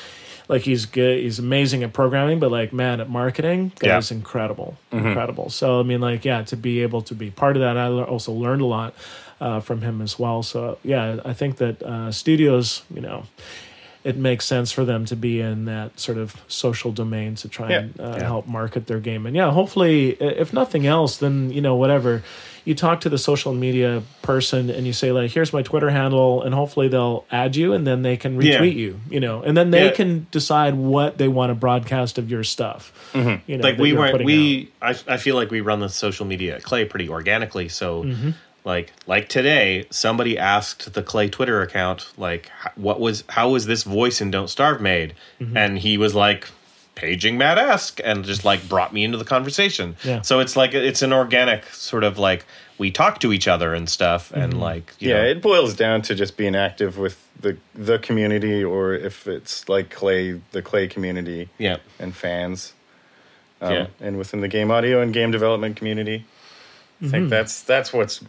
like, 0.46 0.62
he's 0.62 0.86
good. 0.86 1.18
He's 1.18 1.40
amazing 1.40 1.82
at 1.82 1.92
programming, 1.92 2.38
but 2.38 2.52
like, 2.52 2.72
man, 2.72 3.00
at 3.00 3.10
marketing, 3.10 3.72
Yeah. 3.82 3.96
guy's 3.96 4.12
incredible, 4.12 4.78
Mm-hmm. 4.92 5.04
incredible. 5.08 5.50
So 5.50 5.80
I 5.80 5.82
mean, 5.82 6.00
like, 6.00 6.24
yeah, 6.24 6.42
to 6.42 6.56
be 6.56 6.82
able 6.82 7.02
to 7.02 7.14
be 7.16 7.32
part 7.32 7.56
of 7.56 7.62
that, 7.62 7.76
I 7.76 7.88
also 7.88 8.30
learned 8.30 8.62
a 8.62 8.66
lot 8.66 8.94
uh, 9.40 9.60
from 9.60 9.82
him 9.82 10.00
as 10.02 10.18
well. 10.18 10.42
So 10.42 10.78
yeah, 10.82 11.20
I 11.24 11.32
think 11.32 11.56
that 11.58 11.82
uh, 11.82 12.12
studios, 12.12 12.82
you 12.94 13.00
know, 13.00 13.24
it 14.04 14.16
makes 14.16 14.44
sense 14.46 14.70
for 14.70 14.84
them 14.84 15.04
to 15.06 15.16
be 15.16 15.40
in 15.40 15.64
that 15.64 15.98
sort 15.98 16.16
of 16.16 16.36
social 16.46 16.92
domain 16.92 17.34
to 17.36 17.48
try 17.48 17.70
Yeah. 17.70 17.78
and 17.80 18.00
uh, 18.00 18.14
Yeah. 18.18 18.24
help 18.26 18.46
market 18.46 18.86
their 18.86 19.00
game. 19.00 19.26
And 19.26 19.34
yeah, 19.34 19.50
hopefully, 19.50 20.10
if 20.20 20.52
nothing 20.52 20.86
else, 20.86 21.16
then 21.16 21.50
you 21.50 21.60
know 21.60 21.74
whatever. 21.76 22.22
You 22.64 22.74
talk 22.74 23.00
to 23.02 23.08
the 23.08 23.18
social 23.18 23.54
media 23.54 24.02
person 24.22 24.70
and 24.70 24.86
you 24.88 24.92
say 24.92 25.12
like, 25.12 25.30
"Here's 25.30 25.52
my 25.52 25.62
Twitter 25.62 25.88
handle," 25.90 26.42
and 26.42 26.52
hopefully 26.52 26.88
they'll 26.88 27.24
add 27.30 27.54
you, 27.54 27.72
and 27.72 27.86
then 27.86 28.02
they 28.02 28.16
can 28.16 28.40
Yeah. 28.40 28.58
retweet 28.58 28.74
you. 28.74 28.98
You 29.08 29.20
know, 29.20 29.40
and 29.42 29.56
then 29.56 29.70
they 29.70 29.84
Yeah. 29.86 29.90
can 29.92 30.26
decide 30.32 30.74
what 30.74 31.16
they 31.16 31.28
want 31.28 31.50
to 31.50 31.54
broadcast 31.54 32.18
of 32.18 32.28
your 32.28 32.42
stuff. 32.42 32.92
You 33.14 33.22
know, 33.56 33.62
like 33.62 33.78
we 33.78 33.92
weren't 33.92 34.24
we 34.24 34.68
I, 34.82 34.94
I 35.08 35.16
feel 35.16 35.36
like 35.36 35.50
we 35.52 35.60
run 35.60 35.78
the 35.80 35.88
social 35.88 36.26
media 36.26 36.56
at 36.56 36.62
Klei 36.62 36.88
pretty 36.88 37.08
organically 37.08 37.68
so 37.68 38.02
Mm-hmm. 38.04 38.30
Like 38.66 38.92
like 39.06 39.28
today 39.28 39.86
somebody 39.90 40.36
asked 40.36 40.92
the 40.92 41.02
Klei 41.02 41.30
twitter 41.30 41.62
account 41.62 42.12
like 42.18 42.50
what 42.74 42.98
was 43.00 43.22
how 43.28 43.50
was 43.50 43.64
this 43.66 43.84
voice 43.84 44.20
in 44.20 44.30
don't 44.32 44.48
starve 44.50 44.80
made 44.80 45.14
Mm-hmm. 45.40 45.56
and 45.56 45.78
he 45.78 45.96
was 45.96 46.14
like 46.16 46.48
paging 46.96 47.38
matt 47.38 47.58
esk 47.58 48.00
and 48.04 48.24
just 48.24 48.44
like 48.44 48.68
brought 48.68 48.92
me 48.92 49.04
into 49.04 49.18
the 49.18 49.24
conversation 49.24 49.94
Yeah. 50.02 50.22
so 50.22 50.40
it's 50.40 50.56
like 50.56 50.74
it's 50.74 51.02
an 51.02 51.12
organic 51.12 51.64
sort 51.66 52.02
of 52.04 52.18
like 52.18 52.44
we 52.78 52.90
talk 52.90 53.20
to 53.20 53.32
each 53.32 53.46
other 53.46 53.72
and 53.72 53.88
stuff 53.88 54.30
Mm-hmm. 54.30 54.40
and 54.42 54.60
like 54.60 54.94
you 54.98 55.10
Yeah, 55.10 55.22
know, 55.22 55.28
it 55.28 55.40
boils 55.42 55.74
down 55.74 56.02
to 56.02 56.14
just 56.16 56.36
being 56.36 56.56
active 56.56 56.98
with 56.98 57.16
the 57.40 57.56
the 57.74 57.98
community, 58.00 58.64
or 58.64 58.94
if 58.94 59.28
it's 59.28 59.68
like 59.68 59.94
Klei, 59.94 60.40
the 60.52 60.62
Klei 60.62 60.90
community 60.90 61.50
yeah 61.58 61.76
and 62.00 62.16
fans, 62.16 62.72
um, 63.60 63.72
Yeah. 63.72 63.86
and 64.00 64.16
within 64.18 64.40
the 64.40 64.48
game 64.48 64.70
audio 64.72 65.00
and 65.02 65.12
game 65.14 65.30
development 65.30 65.76
community. 65.76 66.24
I 66.24 67.04
Mm-hmm. 67.04 67.10
think 67.10 67.28
that's 67.28 67.62
that's 67.62 67.92
what's 67.92 68.24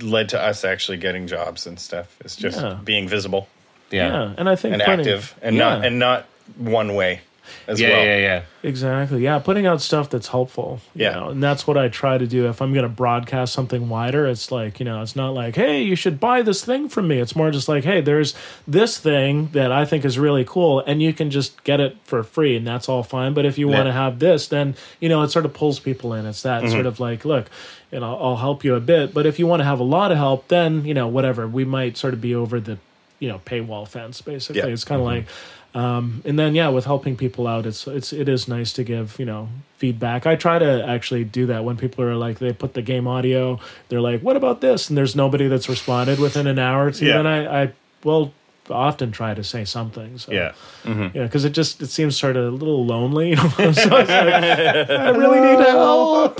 led 0.00 0.28
to 0.30 0.40
us 0.40 0.64
actually 0.64 0.98
getting 0.98 1.26
jobs 1.26 1.66
and 1.66 1.78
stuff. 1.78 2.14
It's 2.20 2.36
just 2.36 2.60
Yeah. 2.60 2.78
being 2.84 3.08
visible 3.08 3.48
yeah 3.90 4.08
Yeah, 4.08 4.34
and 4.38 4.48
I 4.48 4.54
think 4.56 4.74
and 4.74 4.82
putting- 4.82 5.00
active, 5.00 5.34
and 5.42 5.56
yeah. 5.56 5.62
not 5.76 5.84
and 5.84 5.98
not 5.98 6.26
one 6.56 6.94
way 6.94 7.20
as 7.66 7.80
yeah 7.80 7.88
well. 7.90 8.04
yeah 8.04 8.16
yeah 8.18 8.42
Exactly. 8.62 9.22
Yeah, 9.22 9.38
putting 9.38 9.66
out 9.66 9.80
stuff 9.80 10.10
that's 10.10 10.28
helpful. 10.28 10.80
You 10.94 11.04
Yeah. 11.04 11.12
know, 11.12 11.28
and 11.30 11.42
that's 11.42 11.66
what 11.66 11.78
I 11.78 11.88
try 11.88 12.18
to 12.18 12.26
do. 12.26 12.48
If 12.48 12.60
I'm 12.60 12.72
going 12.72 12.82
to 12.82 12.90
broadcast 12.90 13.52
something 13.54 13.88
wider, 13.88 14.26
it's 14.26 14.52
like, 14.52 14.80
you 14.80 14.84
know, 14.84 15.00
it's 15.00 15.16
not 15.16 15.30
like, 15.30 15.56
hey, 15.56 15.82
you 15.82 15.96
should 15.96 16.20
buy 16.20 16.42
this 16.42 16.64
thing 16.64 16.88
from 16.88 17.08
me. 17.08 17.18
It's 17.18 17.34
more 17.34 17.50
just 17.50 17.68
like, 17.68 17.84
hey, 17.84 18.00
there's 18.00 18.34
this 18.68 18.98
thing 18.98 19.48
that 19.52 19.72
I 19.72 19.84
think 19.86 20.04
is 20.04 20.18
really 20.18 20.44
cool, 20.44 20.80
and 20.80 21.00
you 21.00 21.12
can 21.12 21.30
just 21.30 21.64
get 21.64 21.80
it 21.80 21.96
for 22.04 22.22
free, 22.22 22.56
and 22.56 22.66
that's 22.66 22.88
all 22.88 23.02
fine. 23.02 23.32
But 23.32 23.46
if 23.46 23.56
you 23.56 23.68
want 23.68 23.86
to 23.86 23.92
have 23.92 24.18
this, 24.18 24.48
then, 24.48 24.74
you 25.00 25.08
know, 25.08 25.22
it 25.22 25.30
sort 25.30 25.46
of 25.46 25.54
pulls 25.54 25.80
people 25.80 26.12
in. 26.12 26.26
It's 26.26 26.42
that 26.42 26.62
mm-hmm. 26.62 26.72
sort 26.72 26.86
of 26.86 27.00
like, 27.00 27.24
look, 27.24 27.46
you 27.90 28.00
know, 28.00 28.16
I'll 28.16 28.36
help 28.36 28.62
you 28.62 28.74
a 28.74 28.80
bit. 28.80 29.14
But 29.14 29.24
if 29.26 29.38
you 29.38 29.46
want 29.46 29.60
to 29.60 29.64
have 29.64 29.80
a 29.80 29.84
lot 29.84 30.12
of 30.12 30.18
help, 30.18 30.48
then, 30.48 30.84
you 30.84 30.94
know, 30.94 31.08
whatever, 31.08 31.48
we 31.48 31.64
might 31.64 31.96
sort 31.96 32.12
of 32.12 32.20
be 32.20 32.34
over 32.34 32.60
the, 32.60 32.78
you 33.18 33.28
know, 33.28 33.40
paywall 33.46 33.88
fence, 33.88 34.20
basically. 34.20 34.60
Yeah. 34.60 34.68
It's 34.68 34.84
kind 34.84 35.00
of 35.00 35.06
mm-hmm. 35.06 35.16
like, 35.16 35.28
um, 35.74 36.22
and 36.24 36.38
then 36.38 36.54
yeah, 36.54 36.68
with 36.68 36.84
helping 36.84 37.16
people 37.16 37.46
out, 37.46 37.66
it's 37.66 37.86
it's 37.86 38.12
it 38.12 38.28
is 38.28 38.48
nice 38.48 38.72
to 38.74 38.84
give 38.84 39.18
you 39.18 39.24
know 39.24 39.48
feedback. 39.76 40.26
I 40.26 40.36
try 40.36 40.58
to 40.58 40.84
actually 40.86 41.24
do 41.24 41.46
that 41.46 41.64
when 41.64 41.76
people 41.76 42.04
are 42.04 42.16
like 42.16 42.38
they 42.38 42.52
put 42.52 42.74
the 42.74 42.82
game 42.82 43.06
audio, 43.06 43.60
they're 43.88 44.00
like, 44.00 44.20
"What 44.20 44.36
about 44.36 44.60
this?" 44.60 44.88
and 44.88 44.98
there's 44.98 45.14
nobody 45.14 45.48
that's 45.48 45.68
responded 45.68 46.18
within 46.18 46.46
an 46.46 46.58
hour 46.58 46.86
or 46.86 46.90
two. 46.90 47.06
Yeah. 47.06 47.16
Then 47.22 47.26
I 47.26 47.62
I 47.62 47.72
will 48.04 48.32
often 48.68 49.10
try 49.10 49.34
to 49.34 49.42
say 49.42 49.64
something. 49.64 50.18
So, 50.18 50.32
yeah 50.32 50.52
yeah, 50.84 51.24
because 51.24 51.44
it 51.44 51.50
just 51.50 51.82
it 51.82 51.88
seems 51.88 52.16
sort 52.16 52.36
of 52.36 52.44
a 52.44 52.50
little 52.56 52.84
lonely. 52.84 53.30
You 53.30 53.36
know, 53.36 53.48
so 53.48 53.62
it's 53.68 53.86
like, 53.86 54.08
I 54.08 55.10
really 55.10 55.40
need 55.40 55.58
help. 55.66 56.38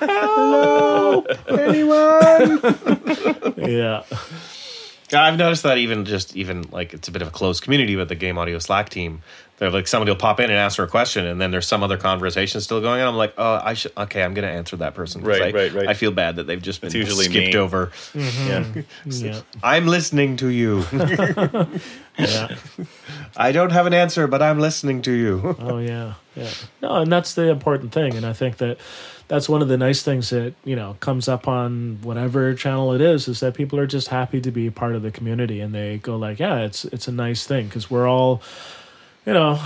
help, 0.00 1.26
anyone? 1.48 2.60
yeah. 3.70 4.02
Yeah, 5.12 5.24
I've 5.24 5.36
noticed 5.36 5.62
that 5.64 5.78
even 5.78 6.04
just 6.04 6.34
even 6.36 6.62
like 6.70 6.94
it's 6.94 7.08
a 7.08 7.10
bit 7.10 7.22
of 7.22 7.28
a 7.28 7.30
closed 7.30 7.62
community, 7.62 7.96
but 7.96 8.08
the 8.08 8.14
game 8.14 8.38
audio 8.38 8.58
Slack 8.58 8.88
team, 8.88 9.22
they're 9.58 9.70
like 9.70 9.86
somebody 9.86 10.10
will 10.10 10.16
pop 10.16 10.40
in 10.40 10.46
and 10.50 10.58
ask 10.58 10.78
her 10.78 10.84
a 10.84 10.88
question, 10.88 11.26
and 11.26 11.40
then 11.40 11.50
there's 11.50 11.68
some 11.68 11.82
other 11.82 11.98
conversation 11.98 12.60
still 12.62 12.80
going 12.80 13.00
on. 13.02 13.08
I'm 13.08 13.16
like, 13.16 13.34
oh, 13.36 13.60
I 13.62 13.74
should 13.74 13.92
okay, 13.96 14.22
I'm 14.22 14.32
going 14.32 14.48
to 14.48 14.52
answer 14.52 14.76
that 14.78 14.94
person. 14.94 15.22
Right, 15.22 15.42
I, 15.42 15.50
right, 15.50 15.72
right. 15.72 15.86
I 15.88 15.94
feel 15.94 16.12
bad 16.12 16.36
that 16.36 16.46
they've 16.46 16.62
just 16.62 16.80
been 16.80 16.88
It's 16.88 16.94
usually 16.94 17.26
skipped 17.26 17.54
me. 17.54 17.56
over. 17.56 17.88
Mm-hmm. 18.14 18.48
Yeah. 18.48 18.82
Yeah. 19.32 19.40
I'm 19.62 19.86
listening 19.86 20.36
to 20.38 20.48
you. 20.48 20.84
Yeah. 22.18 22.56
I 23.38 23.52
don't 23.52 23.72
have 23.72 23.86
an 23.86 23.94
answer, 23.94 24.26
but 24.26 24.42
I'm 24.42 24.58
listening 24.60 25.00
to 25.02 25.12
you. 25.12 25.56
Oh 25.58 25.78
yeah, 25.78 26.14
yeah. 26.36 26.50
No, 26.82 26.96
and 26.96 27.10
that's 27.10 27.32
the 27.34 27.48
important 27.48 27.92
thing, 27.92 28.14
and 28.14 28.26
I 28.26 28.34
think 28.34 28.58
that 28.58 28.76
that's 29.32 29.48
one 29.48 29.62
of 29.62 29.68
the 29.68 29.78
nice 29.78 30.02
things 30.02 30.28
that 30.28 30.52
you 30.62 30.76
know 30.76 30.98
comes 31.00 31.26
up 31.26 31.48
on 31.48 31.98
whatever 32.02 32.52
channel 32.52 32.92
it 32.92 33.00
is, 33.00 33.28
is 33.28 33.40
that 33.40 33.54
people 33.54 33.78
are 33.78 33.86
just 33.86 34.08
happy 34.08 34.42
to 34.42 34.50
be 34.50 34.68
part 34.68 34.94
of 34.94 35.00
the 35.00 35.10
community, 35.10 35.58
and 35.60 35.74
they 35.74 35.96
go 35.96 36.18
like, 36.18 36.38
yeah, 36.38 36.58
it's 36.58 36.84
it's 36.84 37.08
a 37.08 37.12
nice 37.12 37.46
thing 37.46 37.66
because 37.66 37.90
we're 37.90 38.06
all, 38.06 38.42
you 39.24 39.32
know. 39.32 39.58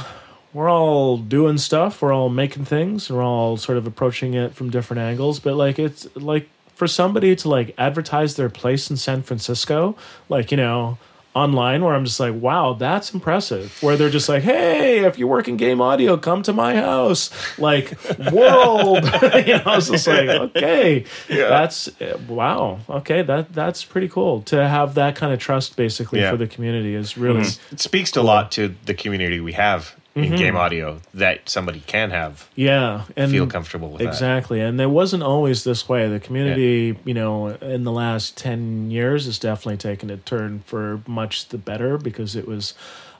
We're 0.52 0.70
all 0.70 1.18
doing 1.18 1.58
stuff. 1.58 2.00
We're 2.00 2.14
all 2.14 2.30
making 2.30 2.64
things. 2.64 3.10
We're 3.10 3.22
all 3.22 3.58
sort 3.58 3.76
of 3.76 3.86
approaching 3.86 4.32
it 4.32 4.54
from 4.54 4.70
different 4.70 5.00
angles. 5.00 5.38
But 5.38 5.54
like, 5.54 5.78
it's 5.78 6.08
like 6.16 6.48
for 6.74 6.86
somebody 6.86 7.36
to 7.36 7.48
like 7.50 7.74
advertise 7.76 8.36
their 8.36 8.48
place 8.48 8.88
in 8.88 8.96
San 8.96 9.22
Francisco, 9.22 9.96
like 10.30 10.50
you 10.50 10.56
know, 10.56 10.96
online 11.36 11.84
where 11.84 11.94
I'm 11.94 12.04
just 12.06 12.18
like, 12.18 12.34
wow, 12.34 12.72
that's 12.72 13.12
impressive. 13.12 13.76
Where 13.82 13.96
they're 13.96 14.08
just 14.10 14.28
like, 14.28 14.42
hey, 14.42 15.04
if 15.04 15.18
you 15.18 15.26
work 15.28 15.48
in 15.48 15.58
game 15.58 15.82
audio, 15.82 16.16
come 16.16 16.42
to 16.44 16.52
my 16.54 16.74
house. 16.76 17.30
Like, 17.58 17.92
world. 18.32 19.04
you 19.44 19.56
know, 19.56 19.62
I 19.66 19.76
was 19.76 19.88
just 19.90 20.06
like, 20.06 20.28
okay, 20.28 21.04
that's 21.28 21.88
uh, 22.00 22.18
wow. 22.26 22.78
Okay, 22.88 23.22
that 23.22 23.52
that's 23.52 23.84
pretty 23.84 24.08
cool 24.08 24.40
to 24.42 24.66
have 24.66 24.94
that 24.94 25.14
kind 25.14 25.32
of 25.32 25.38
trust 25.38 25.76
basically 25.76 26.20
Yeah. 26.20 26.30
for 26.30 26.38
the 26.38 26.46
community 26.46 26.94
is 26.94 27.18
really 27.18 27.42
It 27.70 27.80
speaks 27.80 28.10
to 28.12 28.20
a 28.20 28.22
lot 28.22 28.50
to 28.52 28.74
the 28.86 28.94
community 28.94 29.38
we 29.40 29.52
have 29.52 29.94
in 30.16 30.24
Mm-hmm. 30.24 30.36
game 30.36 30.56
audio 30.56 31.00
that 31.12 31.46
somebody 31.46 31.80
can 31.80 32.10
have 32.10 32.48
yeah 32.56 33.04
and 33.16 33.30
feel 33.30 33.46
comfortable 33.46 33.90
with 33.90 34.00
that. 34.00 34.08
Exactly. 34.08 34.62
And 34.62 34.80
it 34.80 34.86
wasn't 34.86 35.22
always 35.22 35.62
this 35.64 35.88
way. 35.90 36.08
The 36.08 36.18
community, 36.18 36.98
you 37.04 37.12
know, 37.12 37.48
in 37.48 37.84
the 37.84 37.92
last 37.92 38.36
10 38.38 38.90
years 38.90 39.26
has 39.26 39.38
definitely 39.38 39.76
taken 39.76 40.08
a 40.08 40.16
turn 40.16 40.60
for 40.60 41.02
much 41.06 41.48
the 41.48 41.58
better 41.58 41.98
because 41.98 42.34
it 42.34 42.48
was 42.48 42.72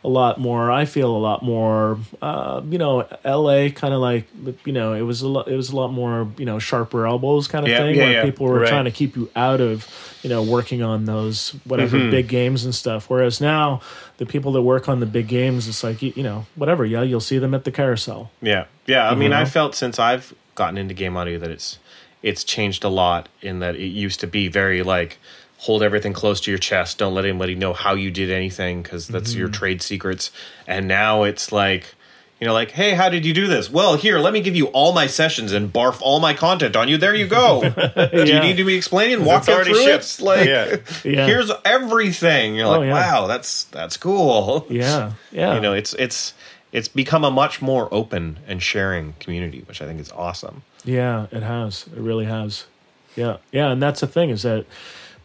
a 0.07 0.09
lot 0.09 0.39
more, 0.39 0.70
I 0.70 0.85
feel 0.85 1.11
a 1.11 1.19
lot 1.19 1.43
more, 1.43 1.99
uh, 2.23 2.62
you 2.70 2.78
know, 2.78 3.09
LA 3.24 3.70
kind 3.70 3.93
of 3.93 4.01
like, 4.01 4.24
you 4.65 4.73
know, 4.73 4.93
it 4.93 5.01
was 5.03 5.20
a 5.23 5.28
lot, 5.28 5.49
it 5.49 5.57
was 5.57 5.70
a 5.70 5.77
lot 5.77 5.89
more, 5.89 6.28
you 6.39 6.45
know, 6.45 6.61
sharper 6.61 7.07
elbows 7.09 7.49
kind 7.49 7.65
of 7.65 7.70
Yeah, 7.73 7.78
thing 7.78 7.97
yeah, 7.97 8.03
where 8.05 8.12
yeah. 8.12 8.24
people 8.24 8.47
were 8.47 8.61
Right. 8.61 8.69
trying 8.69 8.85
to 8.85 8.93
keep 8.93 9.16
you 9.16 9.28
out 9.35 9.61
of, 9.61 9.85
you 10.23 10.31
know, 10.31 10.43
working 10.45 10.81
on 10.81 11.07
those 11.07 11.57
whatever 11.65 11.97
Mm-hmm. 11.99 12.11
big 12.12 12.28
games 12.28 12.65
and 12.65 12.73
stuff. 12.73 13.11
Whereas 13.11 13.41
now, 13.41 13.81
the 14.19 14.27
people 14.27 14.53
that 14.53 14.62
work 14.62 14.89
on 14.89 15.01
the 15.01 15.07
big 15.07 15.27
games, 15.27 15.66
it's 15.66 15.83
like, 15.83 16.01
you, 16.03 16.12
you 16.15 16.23
know, 16.23 16.47
whatever. 16.55 16.87
Yeah, 16.87 17.03
you'll 17.03 17.20
see 17.20 17.39
them 17.39 17.53
at 17.53 17.65
the 17.65 17.73
carousel. 17.73 18.31
Yeah, 18.41 18.66
yeah. 18.87 19.11
I 19.11 19.16
mean, 19.16 19.33
Mm-hmm. 19.33 19.41
I 19.43 19.45
felt 19.45 19.74
since 19.74 19.99
I've 19.99 20.33
gotten 20.55 20.78
into 20.78 20.95
game 20.95 21.16
audio 21.16 21.39
that 21.41 21.51
it's 21.51 21.78
it's 22.23 22.45
changed 22.45 22.85
a 22.85 22.89
lot 22.89 23.28
in 23.43 23.59
that 23.59 23.74
it 23.74 23.89
used 23.89 24.20
to 24.20 24.27
be 24.28 24.47
very 24.49 24.83
like 24.85 25.19
hold 25.66 25.82
everything 25.82 26.12
close 26.12 26.40
to 26.43 26.51
your 26.51 26.59
chest, 26.59 26.98
don't 26.98 27.14
let 27.14 27.24
anybody 27.24 27.56
know 27.56 27.72
how 27.72 27.94
you 27.94 28.10
did 28.10 28.30
anything 28.30 28.82
because 28.82 29.09
that's 29.09 29.34
your 29.34 29.48
mm-hmm. 29.48 29.55
trade 29.55 29.82
secrets. 29.82 30.30
And 30.66 30.86
now 30.86 31.24
it's 31.24 31.51
like 31.51 31.94
you 32.40 32.47
know, 32.47 32.52
like, 32.52 32.70
hey, 32.70 32.93
how 32.93 33.09
did 33.09 33.24
you 33.24 33.32
do 33.32 33.47
this? 33.47 33.70
Well, 33.70 33.97
here, 33.97 34.18
let 34.18 34.34
me 34.34 34.43
give 34.43 34.55
you 34.55 34.66
all 34.66 34.93
my 34.93 35.06
sessions 35.06 35.52
and 35.52 35.72
barf 35.72 35.98
all 36.02 36.20
my 36.20 36.34
content 36.34 36.76
on 36.76 36.86
you. 36.86 36.98
There 36.98 37.14
you 37.14 37.26
go. 37.26 37.62
Do 37.70 38.26
you 38.26 38.40
need 38.40 38.59
to 38.59 38.64
be 38.64 38.74
explaining? 38.74 39.24
Walk 39.24 39.40
it's 39.40 39.48
it 39.48 39.52
already 39.55 39.72
through 39.72 39.84
shipped. 39.84 40.20
it. 40.20 40.22
Like, 40.22 40.47
Yeah. 40.47 40.76
Yeah. 41.05 41.26
here's 41.26 41.51
everything. 41.64 42.56
You're 42.56 42.66
Oh, 42.66 42.70
like, 42.72 42.86
yeah. 42.88 42.93
wow, 42.93 43.26
that's 43.26 43.64
that's 43.64 43.97
cool. 43.97 44.66
Yeah. 44.70 45.12
Yeah. 45.32 45.55
You 45.55 45.60
know, 45.60 45.72
it's 45.72 45.94
it's 45.94 46.34
it's 46.72 46.88
become 46.88 47.24
a 47.24 47.30
much 47.30 47.62
more 47.62 47.88
open 47.90 48.38
and 48.47 48.62
sharing 48.62 49.14
community, 49.18 49.64
which 49.66 49.80
I 49.80 49.86
think 49.86 49.98
is 49.98 50.12
awesome. 50.12 50.62
Yeah, 50.84 51.28
it 51.32 51.43
has. 51.43 51.86
It 51.97 52.02
really 52.02 52.26
has. 52.26 52.66
Yeah, 53.14 53.38
yeah, 53.51 53.70
and 53.70 53.82
that's 53.82 54.01
the 54.01 54.06
thing 54.06 54.28
is 54.28 54.43
that 54.43 54.66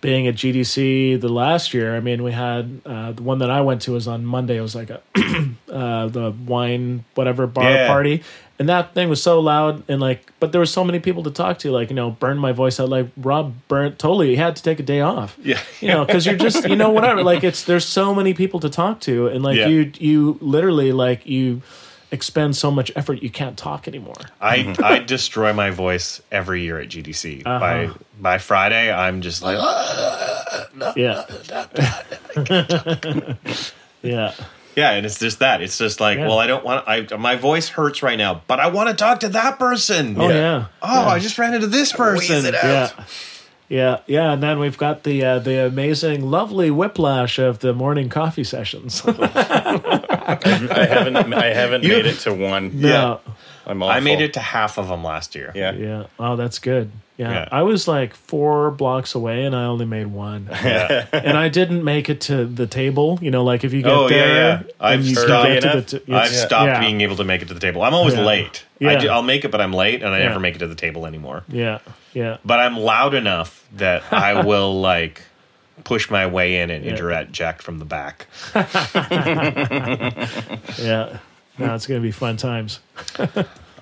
being 0.01 0.27
at 0.27 0.35
GDC 0.35 1.21
the 1.21 1.29
last 1.29 1.73
year, 1.73 1.95
I 1.95 1.99
mean, 1.99 2.23
we 2.23 2.31
had 2.31 2.81
uh, 2.85 3.11
the 3.11 3.21
one 3.23 3.37
that 3.39 3.49
I 3.51 3.61
went 3.61 3.83
to 3.83 3.91
was 3.93 4.07
on 4.07 4.25
Monday. 4.25 4.57
It 4.57 4.61
was 4.61 4.75
like 4.75 4.89
a 4.89 5.01
uh, 5.71 6.07
the 6.07 6.33
wine 6.45 7.05
whatever 7.15 7.47
bar 7.47 7.69
Yeah. 7.69 7.87
party, 7.87 8.23
and 8.59 8.67
that 8.69 8.93
thing 8.93 9.09
was 9.09 9.21
so 9.23 9.39
loud 9.39 9.83
and 9.87 9.99
like, 10.01 10.31
but 10.39 10.51
there 10.51 10.59
were 10.59 10.65
so 10.65 10.83
many 10.83 10.99
people 10.99 11.23
to 11.23 11.31
talk 11.31 11.59
to. 11.59 11.71
Like 11.71 11.89
you 11.89 11.95
know, 11.95 12.11
burn 12.11 12.37
my 12.39 12.51
voice 12.51 12.79
out. 12.79 12.89
Like 12.89 13.07
Rob 13.17 13.53
burnt 13.67 13.99
totally. 13.99 14.29
He 14.29 14.35
had 14.35 14.55
to 14.55 14.63
take 14.63 14.79
a 14.79 14.83
day 14.83 15.01
off. 15.01 15.37
Yeah. 15.41 15.59
you 15.79 15.87
know, 15.89 16.03
because 16.05 16.25
you're 16.25 16.35
just 16.35 16.67
you 16.67 16.75
know 16.75 16.89
whatever. 16.89 17.23
Like 17.23 17.43
it's 17.43 17.63
there's 17.63 17.85
so 17.85 18.13
many 18.15 18.33
people 18.33 18.59
to 18.61 18.69
talk 18.69 18.99
to, 19.01 19.27
and 19.27 19.43
like 19.43 19.57
Yeah. 19.57 19.67
you 19.67 19.91
you 19.99 20.37
literally 20.41 20.91
like 20.91 21.25
you 21.27 21.61
expend 22.11 22.55
so 22.57 22.69
much 22.71 22.91
effort 22.95 23.23
you 23.23 23.29
can't 23.29 23.57
talk 23.57 23.87
anymore. 23.87 24.15
I 24.41 24.75
I 24.83 24.99
destroy 24.99 25.53
my 25.53 25.69
voice 25.71 26.21
every 26.31 26.61
year 26.63 26.79
at 26.79 26.89
GDC. 26.89 27.43
By 27.43 27.85
Uh-huh. 27.85 27.93
by 28.19 28.37
Friday, 28.37 28.91
I'm 28.91 29.21
just 29.21 29.41
like 29.41 29.57
Yeah. 30.95 31.25
yeah. 34.01 34.33
Yeah, 34.73 34.91
and 34.91 35.05
it's 35.05 35.19
just 35.19 35.39
that. 35.39 35.61
It's 35.61 35.77
just 35.77 35.99
like, 35.99 36.17
Yeah. 36.17 36.27
well, 36.27 36.39
I 36.39 36.47
don't 36.47 36.63
want. 36.63 36.87
I 36.87 37.05
my 37.17 37.35
voice 37.35 37.67
hurts 37.67 38.01
right 38.01 38.17
now, 38.17 38.41
but 38.47 38.59
I 38.61 38.67
want 38.67 38.87
to 38.89 38.95
talk 38.95 39.19
to 39.21 39.29
that 39.29 39.59
person. 39.59 40.15
Oh 40.19 40.29
yeah. 40.29 40.67
Oh, 40.81 41.07
I 41.07 41.19
just 41.19 41.37
ran 41.37 41.53
into 41.53 41.67
this 41.67 41.91
person. 41.91 42.45
Yeah. 42.53 42.89
Yeah, 43.71 43.99
yeah, 44.05 44.33
and 44.33 44.43
then 44.43 44.59
we've 44.59 44.77
got 44.77 45.03
the 45.03 45.23
uh, 45.23 45.39
the 45.39 45.65
amazing, 45.65 46.29
lovely 46.29 46.69
whiplash 46.71 47.39
of 47.39 47.59
the 47.59 47.73
morning 47.73 48.09
coffee 48.09 48.43
sessions. 48.43 49.01
I 49.07 50.85
haven't 50.89 51.33
I 51.33 51.53
haven't 51.53 51.83
made 51.83 52.05
it 52.05 52.19
to 52.19 52.33
one. 52.33 52.71
yeah, 52.75 53.17
I'm 53.65 53.81
I 53.81 53.99
made 53.99 54.21
it 54.21 54.33
to 54.33 54.39
half 54.39 54.77
of 54.77 54.87
them 54.89 55.03
last 55.03 55.35
year. 55.35 55.51
Yeah. 55.55 55.71
yeah. 55.73 56.03
Oh, 56.19 56.35
that's 56.35 56.59
good. 56.59 56.91
Yeah. 57.17 57.31
Yeah. 57.31 57.49
I 57.51 57.61
was 57.63 57.87
like 57.87 58.13
four 58.15 58.71
blocks 58.71 59.15
away, 59.15 59.45
and 59.45 59.55
I 59.55 59.65
only 59.65 59.85
made 59.85 60.07
one. 60.07 60.49
Yeah. 60.63 61.05
and 61.13 61.37
I 61.37 61.49
didn't 61.49 61.83
make 61.83 62.09
it 62.09 62.21
to 62.21 62.45
the 62.45 62.67
table. 62.67 63.19
You 63.21 63.31
know, 63.31 63.43
like 63.43 63.63
if 63.63 63.73
you 63.73 63.83
get 63.83 63.91
Oh, 63.91 64.03
yeah, 64.09 64.17
there, 64.17 64.35
yeah. 64.35 64.53
and 64.59 64.67
I've 64.81 65.05
stopped- 65.05 65.47
to 65.47 65.57
enough. 65.57 65.85
the 65.87 65.99
t- 65.99 66.13
I've 66.13 66.25
it's- 66.25 66.41
stopped 66.43 66.65
yeah. 66.67 66.79
being 66.79 67.01
able 67.01 67.15
to 67.17 67.23
make 67.23 67.41
it 67.41 67.47
to 67.49 67.53
the 67.53 67.59
table. 67.59 67.83
I'm 67.83 67.93
always 67.93 68.15
Yeah. 68.15 68.25
late. 68.25 68.65
I 68.81 68.83
Yeah. 68.93 68.99
do, 68.99 69.09
I'll 69.09 69.23
make 69.23 69.45
it, 69.45 69.51
but 69.51 69.61
I'm 69.61 69.73
late, 69.73 70.01
and 70.01 70.13
I 70.13 70.19
Yeah. 70.19 70.27
never 70.29 70.39
make 70.39 70.55
it 70.55 70.59
to 70.59 70.67
the 70.67 70.75
table 70.75 71.05
anymore. 71.05 71.43
Yeah, 71.47 71.79
yeah, 72.13 72.37
But 72.45 72.59
I'm 72.59 72.77
loud 72.77 73.13
enough 73.13 73.65
that 73.73 74.03
I 74.11 74.43
will 74.45 74.79
like 74.81 75.21
push 75.83 76.09
my 76.09 76.27
way 76.27 76.57
in 76.61 76.69
and 76.69 76.83
Yeah. 76.85 76.91
interject 76.91 77.61
from 77.63 77.79
the 77.79 77.85
back. 77.85 78.27
yeah. 80.77 81.17
No, 81.57 81.75
it's 81.75 81.87
gonna 81.87 81.99
be 81.99 82.11
fun 82.11 82.37
times. 82.37 82.79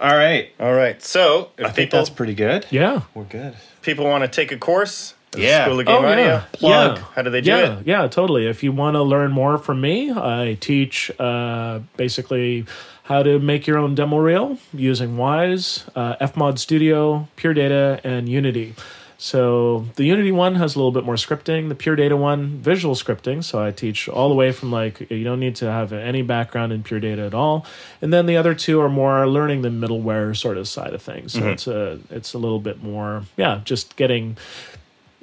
All 0.02 0.16
right, 0.16 0.50
All 0.60 0.74
right. 0.74 1.02
So 1.04 1.52
if 1.58 1.66
I 1.66 1.70
think 1.72 1.92
that's 1.92 2.10
pretty 2.10 2.34
good. 2.34 2.66
Yeah. 2.70 3.02
We're 3.14 3.26
good. 3.26 3.56
people 3.82 4.06
want 4.06 4.24
to 4.24 4.30
take 4.30 4.52
a 4.54 4.58
course, 4.58 5.14
Yeah. 5.36 5.66
School 5.66 5.80
of 5.82 5.86
Game 5.86 5.96
Oh, 5.96 6.06
Audio. 6.08 6.26
yeah. 6.26 6.44
Plug. 6.54 6.98
Yeah. 6.98 7.04
How 7.16 7.22
do 7.22 7.30
they 7.30 7.42
do 7.42 7.50
yeah, 7.50 7.80
it? 7.80 7.88
Yeah, 7.88 8.08
totally. 8.08 8.48
If 8.48 8.64
you 8.64 8.72
want 8.72 8.96
to 8.96 9.04
learn 9.04 9.32
more 9.32 9.58
from 9.58 9.82
me, 9.82 10.12
I 10.12 10.58
teach 10.62 11.12
uh, 11.20 11.80
basically 11.98 12.66
how 13.10 13.23
to 13.23 13.40
make 13.40 13.65
your 13.65 13.80
own 13.80 13.95
demo 13.95 14.19
reel 14.19 14.60
using 14.72 15.18
Wwise, 15.18 15.90
uh, 15.95 16.15
Fmod 16.27 16.60
Studio, 16.60 17.27
Pure 17.36 17.56
Data, 17.56 17.99
and 18.03 18.30
Unity. 18.30 18.76
So 19.18 19.88
the 19.95 20.06
Unity 20.06 20.31
one 20.31 20.56
has 20.56 20.76
a 20.76 20.77
little 20.77 20.91
bit 20.91 21.03
more 21.03 21.15
scripting. 21.15 21.69
The 21.69 21.76
Pure 21.76 21.98
Data 21.98 22.15
one, 22.15 22.60
visual 22.60 22.94
scripting. 22.94 23.44
So 23.44 23.61
I 23.61 23.72
teach 23.72 24.07
all 24.07 24.30
the 24.30 24.36
way 24.36 24.52
from 24.52 24.72
like 24.72 25.10
you 25.11 25.23
don't 25.23 25.40
need 25.40 25.56
to 25.57 25.65
have 25.65 25.91
any 25.91 26.22
background 26.22 26.72
in 26.72 26.84
Pure 26.84 27.02
Data 27.02 27.23
at 27.23 27.34
all. 27.34 27.65
And 27.99 28.14
then 28.14 28.27
the 28.27 28.38
other 28.38 28.53
two 28.53 28.80
are 28.80 28.90
more 28.90 29.27
learning 29.27 29.64
the 29.64 29.69
middleware 29.69 30.38
sort 30.38 30.57
of 30.57 30.68
side 30.68 30.94
of 30.94 31.02
things. 31.02 31.34
So 31.34 31.49
it's 31.49 31.68
a 31.68 31.99
it's 32.11 32.34
a 32.34 32.38
little 32.38 32.60
bit 32.61 32.81
more 32.84 33.23
yeah, 33.36 33.60
just 33.65 33.95
getting 33.95 34.38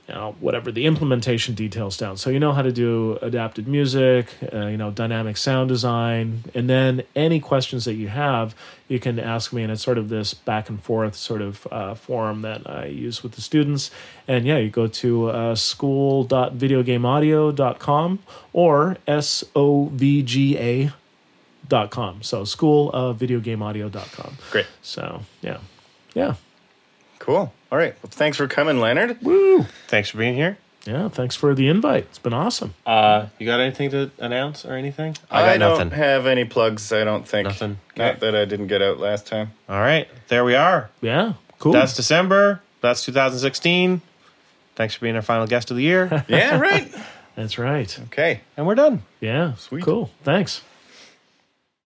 you 0.09 0.15
know, 0.15 0.37
whatever 0.41 0.70
the 0.70 0.87
implementation 0.87 1.55
details 1.55 1.97
down. 1.97 2.16
So 2.16 2.31
you 2.31 2.39
know 2.39 2.53
how 2.53 2.62
to 2.62 2.70
do 2.70 3.19
adapted 3.23 3.66
music, 3.66 4.28
uh, 4.53 4.66
you 4.66 4.77
know, 4.77 4.93
dynamic 4.93 5.37
sound 5.37 5.69
design, 5.69 6.45
and 6.55 6.70
then 6.70 7.03
any 7.16 7.41
questions 7.41 7.87
that 7.87 7.95
you 7.95 8.07
have, 8.09 8.55
you 8.89 9.01
can 9.01 9.19
ask 9.19 9.53
me, 9.53 9.65
and 9.65 9.73
it's 9.73 9.83
sort 9.83 9.99
of 9.99 10.09
this 10.09 10.33
back 10.33 10.69
and 10.69 10.81
forth 10.81 11.16
sort 11.16 11.43
of 11.43 11.66
uh, 11.73 11.95
forum 11.95 12.43
that 12.43 12.70
I 12.70 12.85
use 12.87 13.24
with 13.24 13.33
the 13.33 13.41
students. 13.41 13.91
And 14.28 14.47
yeah, 14.47 14.59
you 14.59 14.70
go 14.70 14.87
to 14.87 15.31
uh, 15.31 15.57
school.videogameaudio.com 15.57 18.19
or 18.53 18.97
SOVGA 19.09 20.93
dot 21.69 21.91
com. 21.91 22.23
So 22.23 22.45
school 22.45 22.93
of 22.93 23.19
videogameaudio.com. 23.19 24.37
Great. 24.53 24.66
So 24.83 25.23
yeah, 25.43 25.59
yeah, 26.15 26.37
Cool. 27.19 27.53
All 27.72 27.78
right. 27.78 27.94
Well, 28.02 28.10
thanks 28.10 28.36
for 28.36 28.47
coming, 28.48 28.80
Leonard. 28.80 29.20
Woo! 29.22 29.64
Thanks 29.88 30.10
for 30.10 30.18
being 30.18 30.34
here. 30.34 30.56
yeah. 30.84 31.09
Thanks 31.09 31.34
for 31.34 31.55
the 31.55 31.68
invite. 31.68 32.05
It's 32.05 32.18
been 32.18 32.32
awesome. 32.32 32.74
Uh, 32.86 33.26
you 33.38 33.47
got 33.47 33.59
anything 33.60 33.90
to 33.90 34.10
announce 34.18 34.64
or 34.64 34.74
anything? 34.74 35.16
I, 35.30 35.55
I 35.55 35.59
don't 35.59 35.78
nothing. 35.78 35.90
have 35.90 36.26
any 36.26 36.44
plugs. 36.44 36.93
I 36.93 37.02
don't 37.05 37.26
think. 37.26 37.48
Nothing. 37.48 37.78
Not 37.97 38.10
Okay. 38.16 38.18
that 38.20 38.34
I 38.36 38.44
didn't 38.44 38.68
get 38.68 38.82
out 38.82 38.98
last 39.01 39.26
time. 39.26 39.51
All 39.68 39.80
right, 39.80 40.06
there 40.28 40.44
we 40.44 40.55
are. 40.55 40.90
Yeah, 41.01 41.32
cool. 41.59 41.72
That's 41.72 41.94
December. 41.97 42.60
That's 42.82 43.05
2016. 43.05 44.01
Thanks 44.76 44.94
for 44.94 45.01
being 45.01 45.16
our 45.16 45.22
final 45.22 45.47
guest 45.47 45.70
of 45.70 45.76
the 45.76 45.82
year, 45.82 46.24
Yeah. 46.28 46.59
Right. 46.60 46.94
That's 47.34 47.59
right. 47.59 47.98
okay. 48.05 48.40
and 48.56 48.66
we're 48.66 48.74
done. 48.76 49.02
Yeah. 49.20 49.55
Sweet. 49.56 49.82
Cool. 49.84 50.10
Thanks. 50.22 50.62